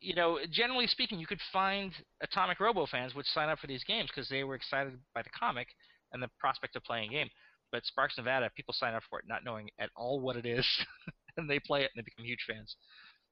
you 0.00 0.14
know, 0.14 0.38
generally 0.50 0.86
speaking, 0.86 1.18
you 1.18 1.26
could 1.26 1.40
find 1.52 1.92
Atomic 2.22 2.60
Robo 2.60 2.86
fans 2.86 3.14
would 3.14 3.26
sign 3.26 3.48
up 3.48 3.58
for 3.58 3.66
these 3.66 3.84
games 3.84 4.08
because 4.14 4.28
they 4.28 4.44
were 4.44 4.54
excited 4.54 4.98
by 5.14 5.22
the 5.22 5.30
comic 5.30 5.68
and 6.12 6.22
the 6.22 6.30
prospect 6.38 6.76
of 6.76 6.84
playing 6.84 7.08
a 7.08 7.12
game. 7.12 7.30
But 7.72 7.84
Sparks 7.84 8.16
Nevada, 8.16 8.50
people 8.56 8.74
sign 8.74 8.94
up 8.94 9.02
for 9.08 9.18
it 9.18 9.26
not 9.28 9.44
knowing 9.44 9.68
at 9.78 9.90
all 9.96 10.20
what 10.20 10.36
it 10.36 10.46
is, 10.46 10.66
and 11.36 11.48
they 11.48 11.58
play 11.58 11.82
it 11.82 11.90
and 11.94 11.98
they 12.00 12.04
become 12.04 12.24
huge 12.24 12.44
fans. 12.48 12.76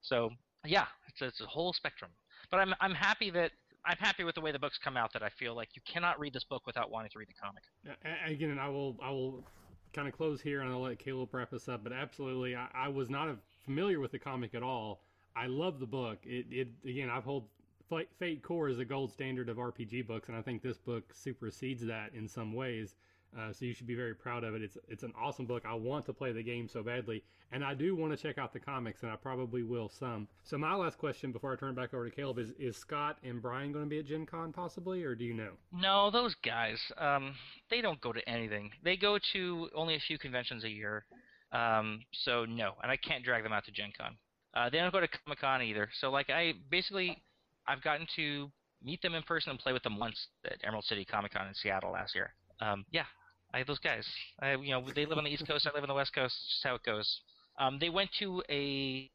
So 0.02 0.30
yeah, 0.64 0.86
it's 1.08 1.20
a, 1.22 1.26
it's 1.26 1.40
a 1.40 1.46
whole 1.46 1.72
spectrum. 1.72 2.10
But 2.50 2.58
I'm 2.60 2.74
I'm 2.80 2.94
happy 2.94 3.30
that 3.30 3.52
I'm 3.84 3.96
happy 3.98 4.24
with 4.24 4.34
the 4.34 4.40
way 4.40 4.52
the 4.52 4.58
books 4.58 4.78
come 4.82 4.96
out. 4.96 5.12
That 5.12 5.22
I 5.22 5.28
feel 5.28 5.54
like 5.54 5.70
you 5.74 5.82
cannot 5.86 6.18
read 6.18 6.32
this 6.32 6.44
book 6.44 6.66
without 6.66 6.90
wanting 6.90 7.10
to 7.10 7.18
read 7.18 7.28
the 7.28 7.40
comic. 7.40 7.62
A- 8.04 8.32
Again, 8.32 8.50
and 8.50 8.60
I 8.60 8.68
will 8.68 8.96
I 9.02 9.10
will 9.10 9.44
kind 9.92 10.08
of 10.08 10.14
close 10.14 10.40
here, 10.40 10.60
and 10.60 10.70
I'll 10.70 10.82
let 10.82 10.98
Caleb 10.98 11.32
wrap 11.32 11.52
us 11.52 11.68
up. 11.68 11.82
But 11.84 11.92
absolutely, 11.92 12.54
I, 12.56 12.68
I 12.74 12.88
was 12.88 13.08
not 13.08 13.34
familiar 13.64 14.00
with 14.00 14.12
the 14.12 14.18
comic 14.18 14.54
at 14.54 14.62
all. 14.62 15.00
I 15.36 15.46
love 15.46 15.78
the 15.78 15.86
book. 15.86 16.18
It, 16.24 16.46
it 16.50 16.68
again, 16.84 17.10
I've 17.10 17.24
hold 17.24 17.48
Fate 17.88 18.08
Fate 18.18 18.42
Core 18.42 18.68
is 18.68 18.78
a 18.78 18.84
gold 18.84 19.12
standard 19.12 19.48
of 19.48 19.56
RPG 19.56 20.06
books, 20.06 20.28
and 20.28 20.36
I 20.36 20.42
think 20.42 20.62
this 20.62 20.78
book 20.78 21.04
supersedes 21.14 21.84
that 21.86 22.12
in 22.14 22.28
some 22.28 22.52
ways. 22.52 22.94
Uh, 23.36 23.52
so 23.52 23.64
you 23.64 23.74
should 23.74 23.86
be 23.86 23.94
very 23.94 24.14
proud 24.14 24.42
of 24.42 24.54
it. 24.54 24.62
It's 24.62 24.78
it's 24.88 25.02
an 25.02 25.12
awesome 25.20 25.46
book. 25.46 25.64
I 25.66 25.74
want 25.74 26.06
to 26.06 26.12
play 26.12 26.32
the 26.32 26.42
game 26.42 26.66
so 26.66 26.82
badly, 26.82 27.22
and 27.52 27.62
I 27.62 27.74
do 27.74 27.94
want 27.94 28.12
to 28.12 28.16
check 28.16 28.38
out 28.38 28.52
the 28.52 28.60
comics, 28.60 29.02
and 29.02 29.12
I 29.12 29.16
probably 29.16 29.62
will 29.62 29.88
some. 29.88 30.28
So 30.42 30.56
my 30.56 30.74
last 30.74 30.98
question 30.98 31.30
before 31.30 31.52
I 31.52 31.56
turn 31.56 31.70
it 31.70 31.76
back 31.76 31.92
over 31.92 32.08
to 32.08 32.14
Caleb 32.14 32.38
is: 32.38 32.50
Is 32.58 32.76
Scott 32.76 33.18
and 33.22 33.42
Brian 33.42 33.72
going 33.72 33.84
to 33.84 33.88
be 33.88 33.98
at 33.98 34.06
Gen 34.06 34.24
Con 34.24 34.52
possibly, 34.52 35.04
or 35.04 35.14
do 35.14 35.24
you 35.24 35.34
know? 35.34 35.52
No, 35.72 36.10
those 36.10 36.34
guys, 36.42 36.80
um, 36.96 37.34
they 37.70 37.80
don't 37.80 38.00
go 38.00 38.12
to 38.12 38.26
anything. 38.28 38.70
They 38.82 38.96
go 38.96 39.18
to 39.34 39.68
only 39.74 39.94
a 39.94 40.00
few 40.00 40.18
conventions 40.18 40.64
a 40.64 40.70
year. 40.70 41.04
Um, 41.52 42.02
so 42.12 42.44
no, 42.44 42.72
and 42.82 42.90
I 42.90 42.96
can't 42.96 43.24
drag 43.24 43.42
them 43.42 43.52
out 43.52 43.64
to 43.66 43.72
Gen 43.72 43.92
Con. 43.96 44.16
Uh, 44.54 44.70
they 44.70 44.78
don't 44.78 44.92
go 44.92 45.00
to 45.00 45.08
Comic 45.08 45.40
Con 45.40 45.62
either. 45.62 45.88
So 46.00 46.10
like 46.10 46.30
I 46.30 46.54
basically, 46.70 47.22
I've 47.66 47.82
gotten 47.82 48.06
to 48.16 48.50
meet 48.82 49.02
them 49.02 49.14
in 49.14 49.22
person 49.22 49.50
and 49.50 49.58
play 49.58 49.72
with 49.72 49.82
them 49.82 49.98
once 49.98 50.28
at 50.44 50.58
Emerald 50.64 50.84
City 50.84 51.04
Comic 51.04 51.32
Con 51.34 51.46
in 51.46 51.54
Seattle 51.54 51.92
last 51.92 52.14
year. 52.14 52.32
Um, 52.60 52.84
yeah, 52.90 53.04
I 53.52 53.62
those 53.62 53.78
guys. 53.78 54.06
I, 54.40 54.52
you 54.56 54.70
know, 54.70 54.84
they 54.94 55.06
live 55.06 55.18
on 55.18 55.24
the 55.24 55.30
East 55.30 55.46
Coast. 55.46 55.66
I 55.66 55.74
live 55.74 55.82
on 55.82 55.88
the 55.88 55.94
West 55.94 56.14
Coast. 56.14 56.34
Just 56.48 56.64
how 56.64 56.74
it 56.74 56.82
goes. 56.84 57.20
Um, 57.58 57.78
they 57.80 57.88
went 57.88 58.10
to 58.18 58.42
a 58.50 59.10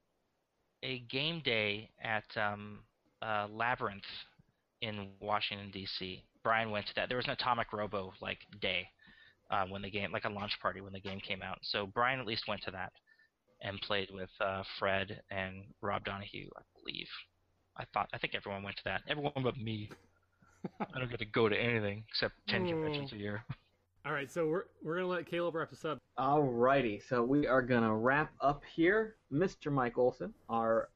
a 0.81 0.99
game 1.09 1.41
day 1.45 1.89
at 2.03 2.25
um, 2.35 2.79
uh, 3.21 3.47
Labyrinth 3.49 4.03
in 4.81 5.09
Washington 5.21 5.71
D.C. 5.71 6.23
Brian 6.43 6.71
went 6.71 6.85
to 6.87 6.95
that. 6.95 7.07
There 7.07 7.17
was 7.17 7.25
an 7.25 7.31
Atomic 7.31 7.71
Robo 7.71 8.13
like 8.21 8.39
day 8.59 8.89
uh, 9.49 9.65
when 9.69 9.81
the 9.81 9.89
game, 9.89 10.11
like 10.11 10.25
a 10.25 10.29
launch 10.29 10.59
party 10.61 10.81
when 10.81 10.91
the 10.91 10.99
game 10.99 11.19
came 11.19 11.41
out. 11.41 11.59
So 11.61 11.85
Brian 11.85 12.19
at 12.19 12.25
least 12.25 12.47
went 12.47 12.61
to 12.63 12.71
that 12.71 12.91
and 13.61 13.79
played 13.81 14.09
with 14.11 14.29
uh, 14.41 14.63
Fred 14.77 15.21
and 15.31 15.63
Rob 15.81 16.03
Donoghue, 16.03 16.49
I 16.57 16.61
believe. 16.77 17.07
I 17.77 17.85
thought 17.93 18.09
I 18.13 18.17
think 18.17 18.35
everyone 18.35 18.63
went 18.63 18.77
to 18.77 18.83
that. 18.85 19.01
Everyone 19.07 19.31
but 19.41 19.57
me. 19.57 19.89
I 20.79 20.99
don't 20.99 21.09
get 21.09 21.19
to 21.19 21.25
go 21.25 21.49
to 21.49 21.55
anything 21.55 22.03
except 22.09 22.35
ten 22.47 22.67
conventions 22.67 23.11
a 23.13 23.17
year. 23.17 23.43
All 24.05 24.11
right, 24.11 24.29
so 24.29 24.47
we're 24.47 24.65
we're 24.83 24.95
gonna 24.97 25.07
let 25.07 25.25
Caleb 25.27 25.55
wrap 25.55 25.69
this 25.69 25.85
up. 25.85 25.97
All 26.17 26.43
righty, 26.43 27.01
so 27.07 27.23
we 27.23 27.47
are 27.47 27.61
gonna 27.61 27.95
wrap 27.95 28.33
up 28.41 28.61
here, 28.75 29.15
Mr. 29.31 29.71
Mike 29.71 29.97
Olson. 29.97 30.33
Our 30.49 30.89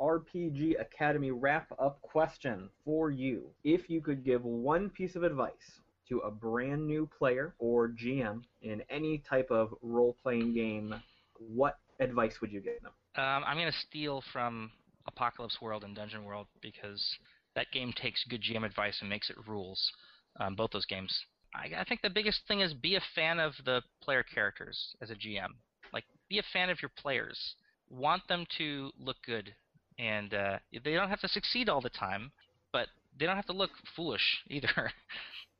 RPG 0.00 0.80
Academy 0.80 1.32
wrap 1.32 1.72
up 1.80 2.00
question 2.02 2.68
for 2.84 3.10
you. 3.10 3.50
If 3.64 3.90
you 3.90 4.00
could 4.00 4.24
give 4.24 4.44
one 4.44 4.88
piece 4.90 5.16
of 5.16 5.24
advice 5.24 5.80
to 6.08 6.18
a 6.20 6.30
brand 6.30 6.86
new 6.86 7.08
player 7.18 7.54
or 7.58 7.88
GM 7.88 8.42
in 8.62 8.82
any 8.88 9.18
type 9.28 9.50
of 9.50 9.74
role 9.82 10.16
playing 10.22 10.54
game, 10.54 10.94
what 11.38 11.78
advice 11.98 12.40
would 12.40 12.52
you 12.52 12.60
give 12.60 12.82
them? 12.82 12.92
Um, 13.16 13.44
I'm 13.44 13.56
going 13.56 13.70
to 13.70 13.78
steal 13.78 14.22
from 14.32 14.70
Apocalypse 15.06 15.58
World 15.62 15.84
and 15.84 15.94
Dungeon 15.94 16.24
World 16.24 16.46
because 16.60 17.16
that 17.54 17.66
game 17.72 17.92
takes 17.92 18.24
good 18.28 18.42
GM 18.42 18.64
advice 18.64 18.98
and 19.00 19.08
makes 19.08 19.30
it 19.30 19.36
rules. 19.46 19.92
Um, 20.40 20.56
both 20.56 20.72
those 20.72 20.86
games. 20.86 21.16
I, 21.54 21.80
I 21.80 21.84
think 21.84 22.02
the 22.02 22.10
biggest 22.10 22.40
thing 22.48 22.60
is 22.60 22.74
be 22.74 22.96
a 22.96 23.02
fan 23.14 23.38
of 23.38 23.52
the 23.64 23.82
player 24.02 24.22
characters 24.22 24.94
as 25.00 25.10
a 25.10 25.14
GM. 25.14 25.50
Like, 25.92 26.04
be 26.28 26.38
a 26.38 26.44
fan 26.52 26.70
of 26.70 26.82
your 26.82 26.90
players. 26.96 27.38
Want 27.88 28.26
them 28.28 28.46
to 28.58 28.90
look 28.98 29.16
good 29.24 29.54
and 29.98 30.34
uh, 30.34 30.58
they 30.84 30.94
don't 30.94 31.08
have 31.08 31.20
to 31.20 31.28
succeed 31.28 31.68
all 31.68 31.80
the 31.80 31.90
time, 31.90 32.32
but 32.72 32.88
they 33.18 33.26
don't 33.26 33.36
have 33.36 33.46
to 33.46 33.52
look 33.52 33.70
foolish 33.94 34.42
either. 34.50 34.90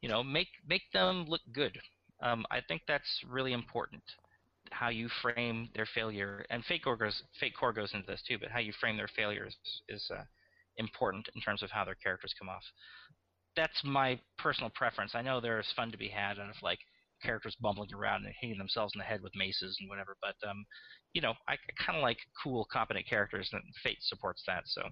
you 0.01 0.09
know, 0.09 0.23
make 0.23 0.49
make 0.69 0.83
them 0.93 1.25
look 1.29 1.41
good. 1.53 1.79
Um, 2.23 2.45
I 2.51 2.61
think 2.67 2.83
that's 2.87 3.21
really 3.29 3.53
important. 3.53 4.03
How 4.71 4.89
you 4.89 5.09
frame 5.23 5.69
their 5.75 5.87
failure, 5.95 6.45
and 6.51 6.65
Fate 6.65 6.83
Core 6.83 6.97
goes 6.97 7.23
Fate 7.39 7.55
Core 7.59 7.73
goes 7.73 7.93
into 7.95 8.07
this 8.07 8.23
too, 8.27 8.39
but 8.39 8.51
how 8.51 8.61
you 8.61 8.73
frame 8.81 8.97
their 8.97 9.11
failures 9.15 9.57
is 9.89 10.11
uh, 10.13 10.25
important 10.79 11.29
in 11.35 11.41
terms 11.41 11.63
of 11.63 11.71
how 11.71 11.85
their 11.85 11.95
characters 11.95 12.35
come 12.39 12.49
off. 12.49 12.65
That's 13.57 13.85
my 13.85 14.19
personal 14.39 14.71
preference. 14.71 15.13
I 15.15 15.23
know 15.23 15.41
there's 15.41 15.73
fun 15.77 15.93
to 15.93 15.99
be 15.99 16.09
had 16.09 16.39
out 16.39 16.51
of 16.51 16.57
like 16.63 16.79
characters 17.23 17.57
bumbling 17.61 17.93
around 17.95 18.25
and 18.25 18.35
hitting 18.41 18.59
themselves 18.59 18.93
in 18.95 18.99
the 18.99 19.05
head 19.05 19.23
with 19.23 19.33
maces 19.37 19.77
and 19.81 19.89
whatever, 19.89 20.17
but 20.21 20.35
um, 20.49 20.65
you 21.13 21.23
know, 21.23 21.33
I, 21.49 21.53
I 21.53 21.83
kind 21.85 21.97
of 21.97 22.03
like 22.03 22.19
cool, 22.43 22.67
competent 22.71 23.07
characters, 23.09 23.49
and 23.53 23.63
Fate 23.83 23.99
supports 24.01 24.43
that, 24.47 24.65
so 24.67 24.83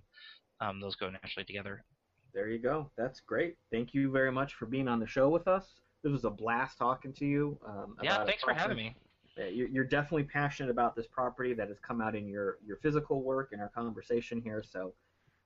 um, 0.60 0.80
those 0.80 0.94
go 0.96 1.10
naturally 1.10 1.44
together. 1.44 1.84
There 2.32 2.48
you 2.48 2.58
go. 2.58 2.90
That's 2.96 3.20
great. 3.20 3.56
Thank 3.70 3.92
you 3.92 4.10
very 4.10 4.32
much 4.32 4.54
for 4.54 4.66
being 4.66 4.88
on 4.88 5.00
the 5.00 5.06
show 5.06 5.28
with 5.28 5.46
us. 5.48 5.64
This 6.02 6.12
was 6.12 6.24
a 6.24 6.30
blast 6.30 6.78
talking 6.78 7.12
to 7.14 7.26
you. 7.26 7.58
Um, 7.66 7.96
yeah, 8.02 8.24
thanks 8.24 8.42
for 8.42 8.54
having 8.54 8.76
me. 8.76 8.96
You're 9.36 9.84
definitely 9.84 10.24
passionate 10.24 10.70
about 10.70 10.94
this 10.94 11.06
property 11.10 11.54
that 11.54 11.68
has 11.68 11.78
come 11.86 12.00
out 12.00 12.14
in 12.14 12.26
your, 12.26 12.58
your 12.66 12.76
physical 12.78 13.22
work 13.22 13.50
and 13.52 13.60
our 13.60 13.68
conversation 13.68 14.40
here. 14.42 14.62
So 14.62 14.94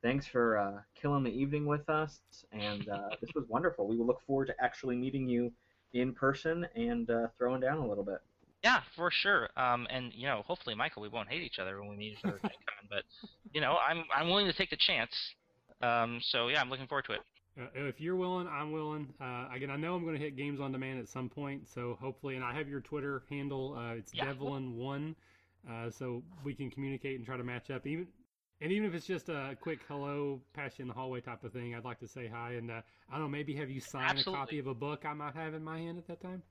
thanks 0.06 0.26
for 0.26 0.56
uh, 0.56 0.80
killing 1.00 1.24
the 1.24 1.30
evening 1.30 1.66
with 1.66 1.88
us. 1.88 2.20
And 2.52 2.88
uh, 2.88 3.08
this 3.20 3.30
was 3.34 3.44
wonderful. 3.48 3.88
We 3.88 3.96
will 3.96 4.06
look 4.06 4.22
forward 4.26 4.46
to 4.46 4.54
actually 4.62 4.96
meeting 4.96 5.28
you 5.28 5.52
in 5.92 6.12
person 6.12 6.66
and 6.76 7.10
uh, 7.10 7.26
throwing 7.36 7.60
down 7.60 7.78
a 7.78 7.86
little 7.86 8.04
bit. 8.04 8.18
Yeah, 8.62 8.80
for 8.94 9.10
sure. 9.10 9.48
Um, 9.56 9.86
and 9.90 10.12
you 10.14 10.26
know, 10.26 10.42
hopefully, 10.46 10.74
Michael, 10.74 11.02
we 11.02 11.08
won't 11.08 11.28
hate 11.28 11.42
each 11.42 11.58
other 11.58 11.80
when 11.80 11.90
we 11.90 11.96
meet 11.96 12.12
each 12.12 12.24
other 12.24 12.36
at 12.36 12.42
Con. 12.42 12.88
But 12.88 13.02
you 13.52 13.60
know, 13.60 13.76
I'm 13.76 14.04
I'm 14.14 14.28
willing 14.28 14.46
to 14.46 14.52
take 14.52 14.70
the 14.70 14.76
chance. 14.76 15.12
Um, 15.82 16.20
so 16.22 16.48
yeah, 16.48 16.60
I'm 16.60 16.70
looking 16.70 16.86
forward 16.86 17.04
to 17.06 17.12
it. 17.12 17.20
Uh, 17.60 17.66
if 17.74 18.00
you're 18.00 18.16
willing, 18.16 18.48
I'm 18.48 18.72
willing. 18.72 19.08
Uh, 19.20 19.46
again, 19.54 19.70
I 19.70 19.76
know 19.76 19.94
I'm 19.94 20.04
going 20.04 20.16
to 20.16 20.22
hit 20.22 20.36
Games 20.36 20.60
on 20.60 20.72
Demand 20.72 21.00
at 21.00 21.08
some 21.08 21.28
point, 21.28 21.68
so 21.68 21.96
hopefully, 22.00 22.36
and 22.36 22.44
I 22.44 22.54
have 22.54 22.68
your 22.68 22.80
Twitter 22.80 23.22
handle. 23.30 23.76
Uh, 23.78 23.94
it's 23.94 24.12
yeah. 24.14 24.26
Devlin1, 24.26 25.14
uh, 25.70 25.90
so 25.90 26.22
we 26.44 26.54
can 26.54 26.70
communicate 26.70 27.16
and 27.16 27.26
try 27.26 27.36
to 27.36 27.44
match 27.44 27.70
up. 27.70 27.86
Even 27.86 28.06
and 28.60 28.72
even 28.72 28.88
if 28.88 28.94
it's 28.94 29.06
just 29.06 29.28
a 29.28 29.56
quick 29.60 29.80
hello, 29.88 30.40
pass 30.54 30.78
you 30.78 30.82
in 30.82 30.88
the 30.88 30.94
hallway 30.94 31.20
type 31.20 31.44
of 31.44 31.52
thing, 31.52 31.74
I'd 31.74 31.84
like 31.84 31.98
to 32.00 32.08
say 32.08 32.26
hi. 32.26 32.52
And 32.52 32.70
uh, 32.70 32.80
I 33.10 33.14
don't 33.14 33.22
know, 33.22 33.28
maybe 33.28 33.54
have 33.56 33.70
you 33.70 33.80
signed 33.80 34.18
Absolutely. 34.18 34.32
a 34.32 34.36
copy 34.36 34.58
of 34.58 34.66
a 34.66 34.74
book 34.74 35.04
I 35.04 35.12
might 35.12 35.34
have 35.34 35.54
in 35.54 35.62
my 35.62 35.78
hand 35.78 35.98
at 35.98 36.06
that 36.08 36.20
time? 36.20 36.42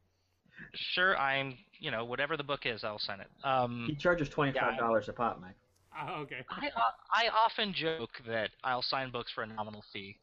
Sure, 0.74 1.18
I'm. 1.18 1.58
You 1.80 1.92
know, 1.92 2.06
whatever 2.06 2.38
the 2.38 2.44
book 2.44 2.62
is, 2.66 2.84
I'll 2.84 3.00
sign 3.00 3.20
it. 3.20 3.28
Um, 3.44 3.88
he 3.90 3.96
charges 3.96 4.30
twenty 4.30 4.58
five 4.58 4.78
dollars 4.78 5.06
yeah, 5.08 5.12
a 5.12 5.16
pop, 5.16 5.42
Mike. 5.42 5.56
Uh, 5.98 6.20
okay. 6.22 6.46
I 6.50 6.70
I 7.12 7.28
often 7.46 7.74
joke 7.74 8.12
that 8.28 8.52
I'll 8.64 8.82
sign 8.82 9.12
books 9.12 9.32
for 9.34 9.44
a 9.44 9.48
nominal 9.48 9.84
fee, 9.92 10.18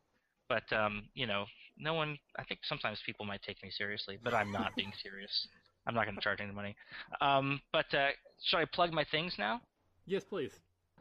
but 0.49 0.71
um, 0.73 1.05
you 1.15 1.27
know, 1.27 1.45
no 1.79 1.93
one. 1.95 2.19
I 2.39 2.45
think 2.45 2.61
sometimes 2.65 2.99
people 3.05 3.27
might 3.27 3.43
take 3.43 3.63
me 3.63 3.71
seriously, 3.71 4.19
but 4.23 4.33
I'm 4.33 4.51
not 4.51 4.75
being 4.77 4.93
serious. 5.03 5.49
I'm 5.87 5.95
not 5.95 6.05
going 6.05 6.15
to 6.15 6.21
charge 6.23 6.41
any 6.41 6.53
money. 6.53 6.77
Um, 7.21 7.61
but 7.73 7.93
uh, 7.93 8.09
should 8.43 8.59
I 8.59 8.65
plug 8.65 8.93
my 8.93 9.05
things 9.11 9.35
now? 9.39 9.61
Yes, 10.07 10.25
please. 10.25 10.53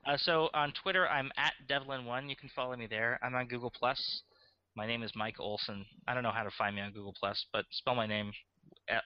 Uh, 0.06 0.18
so 0.18 0.50
on 0.54 0.74
Twitter, 0.82 1.08
I'm 1.08 1.32
at 1.38 1.54
Devlin1. 1.70 2.30
You 2.30 2.36
can 2.36 2.50
follow 2.56 2.76
me 2.76 2.88
there. 2.88 3.20
I'm 3.22 3.36
on 3.36 3.48
Google 3.48 3.72
Plus. 3.72 4.24
My 4.76 4.88
name 4.88 5.04
is 5.04 5.12
Mike 5.16 5.40
Olson. 5.40 5.86
I 6.08 6.14
don't 6.14 6.24
know 6.24 6.32
how 6.32 6.44
to 6.44 6.50
find 6.58 6.76
me 6.76 6.82
on 6.82 6.92
Google 6.92 7.14
Plus, 7.20 7.46
but 7.54 7.66
spell 7.72 7.94
my 7.94 8.08
name 8.08 8.32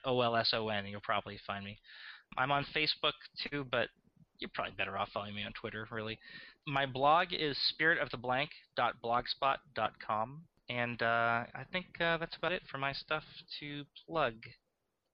O 0.04 0.20
L 0.20 0.36
S 0.36 0.52
O 0.54 0.68
N. 0.68 0.86
You'll 0.86 1.00
probably 1.00 1.38
find 1.46 1.64
me. 1.64 1.78
I'm 2.38 2.50
on 2.50 2.64
Facebook 2.74 3.12
too, 3.50 3.66
but 3.70 3.88
you're 4.38 4.50
probably 4.54 4.74
better 4.76 4.96
off 4.96 5.10
following 5.12 5.34
me 5.34 5.44
on 5.44 5.52
Twitter, 5.52 5.86
really. 5.90 6.18
My 6.66 6.86
blog 6.86 7.28
is 7.32 7.58
spiritoftheBlank.blogspot.com, 7.78 10.42
and 10.68 11.02
uh, 11.02 11.44
I 11.54 11.64
think 11.72 11.86
uh, 12.00 12.16
that's 12.18 12.36
about 12.36 12.52
it 12.52 12.62
for 12.70 12.78
my 12.78 12.92
stuff 12.92 13.24
to 13.60 13.84
plug. 14.06 14.34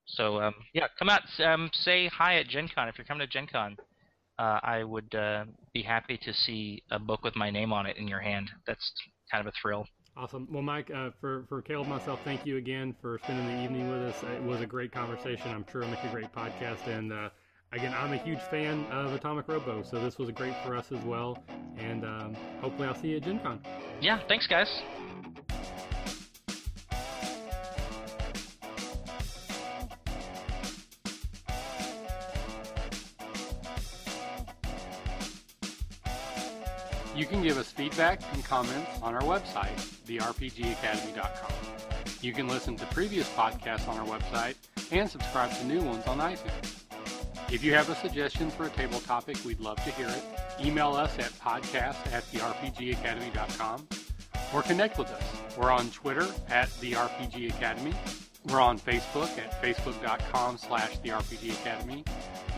So 0.06 0.40
um, 0.40 0.54
yeah, 0.74 0.88
come 0.98 1.08
out, 1.08 1.22
um, 1.44 1.70
say 1.72 2.08
hi 2.08 2.34
at 2.36 2.48
Gen 2.48 2.68
Con 2.72 2.88
if 2.88 2.98
you're 2.98 3.04
coming 3.04 3.26
to 3.26 3.32
Gen 3.32 3.46
Con 3.46 3.76
uh, 4.42 4.58
I 4.64 4.82
would 4.82 5.14
uh, 5.14 5.44
be 5.72 5.82
happy 5.82 6.18
to 6.20 6.34
see 6.34 6.82
a 6.90 6.98
book 6.98 7.22
with 7.22 7.36
my 7.36 7.48
name 7.48 7.72
on 7.72 7.86
it 7.86 7.96
in 7.96 8.08
your 8.08 8.18
hand. 8.18 8.50
That's 8.66 8.92
kind 9.30 9.46
of 9.46 9.46
a 9.46 9.56
thrill. 9.60 9.86
Awesome. 10.16 10.48
Well, 10.50 10.62
Mike, 10.62 10.90
uh, 10.94 11.10
for 11.20 11.46
for 11.48 11.62
Caleb 11.62 11.86
myself, 11.86 12.18
thank 12.24 12.44
you 12.44 12.56
again 12.56 12.94
for 13.00 13.20
spending 13.22 13.46
the 13.46 13.62
evening 13.62 13.88
with 13.88 14.02
us. 14.02 14.16
It 14.24 14.42
was 14.42 14.60
a 14.60 14.66
great 14.66 14.90
conversation. 14.90 15.52
I'm 15.52 15.64
sure 15.70 15.82
it'll 15.82 15.94
make 15.94 16.02
a 16.04 16.10
great 16.10 16.32
podcast. 16.34 16.86
And 16.88 17.12
uh, 17.12 17.30
again, 17.70 17.94
I'm 17.94 18.12
a 18.12 18.18
huge 18.18 18.40
fan 18.50 18.84
of 18.86 19.12
Atomic 19.12 19.46
Robo, 19.46 19.84
so 19.88 20.02
this 20.02 20.18
was 20.18 20.28
great 20.32 20.54
for 20.66 20.74
us 20.74 20.86
as 20.90 21.02
well. 21.04 21.38
And 21.78 22.04
um, 22.04 22.36
hopefully, 22.60 22.88
I'll 22.88 23.00
see 23.00 23.08
you 23.08 23.18
at 23.18 23.22
Gen 23.22 23.38
Con. 23.38 23.60
Yeah. 24.00 24.18
Thanks, 24.26 24.48
guys. 24.48 24.68
You 37.22 37.28
can 37.28 37.40
give 37.40 37.56
us 37.56 37.70
feedback 37.70 38.20
and 38.32 38.44
comments 38.44 39.00
on 39.00 39.14
our 39.14 39.20
website, 39.20 39.76
therpgacademy.com. 40.08 41.52
You 42.20 42.32
can 42.32 42.48
listen 42.48 42.74
to 42.78 42.86
previous 42.86 43.28
podcasts 43.34 43.86
on 43.86 43.96
our 43.96 44.04
website 44.04 44.56
and 44.90 45.08
subscribe 45.08 45.52
to 45.52 45.64
new 45.64 45.80
ones 45.82 46.04
on 46.08 46.18
iTunes. 46.18 46.82
If 47.52 47.62
you 47.62 47.74
have 47.74 47.88
a 47.90 47.94
suggestion 47.94 48.50
for 48.50 48.64
a 48.64 48.70
table 48.70 48.98
topic, 48.98 49.36
we'd 49.44 49.60
love 49.60 49.76
to 49.84 49.92
hear 49.92 50.08
it. 50.08 50.24
Email 50.60 50.94
us 50.96 51.16
at 51.20 51.30
podcast 51.34 52.12
at 52.12 52.24
therpgacademy.com 52.32 53.86
or 54.52 54.62
connect 54.62 54.98
with 54.98 55.10
us. 55.10 55.22
We're 55.56 55.70
on 55.70 55.90
Twitter 55.90 56.26
at 56.48 56.76
the 56.80 56.94
RPG 56.94 57.50
Academy. 57.50 57.94
We're 58.48 58.60
on 58.60 58.80
Facebook 58.80 59.38
at 59.38 59.62
facebook.com 59.62 60.58
slash 60.58 60.98
the 60.98 61.10
RPG 61.10 61.52
Academy. 61.52 62.02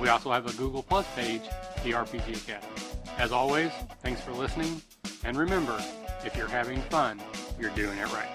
We 0.00 0.08
also 0.08 0.32
have 0.32 0.46
a 0.46 0.56
Google 0.56 0.82
Plus 0.82 1.06
page, 1.14 1.42
the 1.84 1.90
RPG 1.90 2.48
Academy. 2.48 2.84
As 3.16 3.30
always, 3.32 3.70
thanks 4.02 4.20
for 4.20 4.32
listening, 4.32 4.82
and 5.22 5.36
remember, 5.36 5.80
if 6.24 6.36
you're 6.36 6.48
having 6.48 6.80
fun, 6.82 7.22
you're 7.58 7.70
doing 7.70 7.96
it 7.98 8.12
right. 8.12 8.34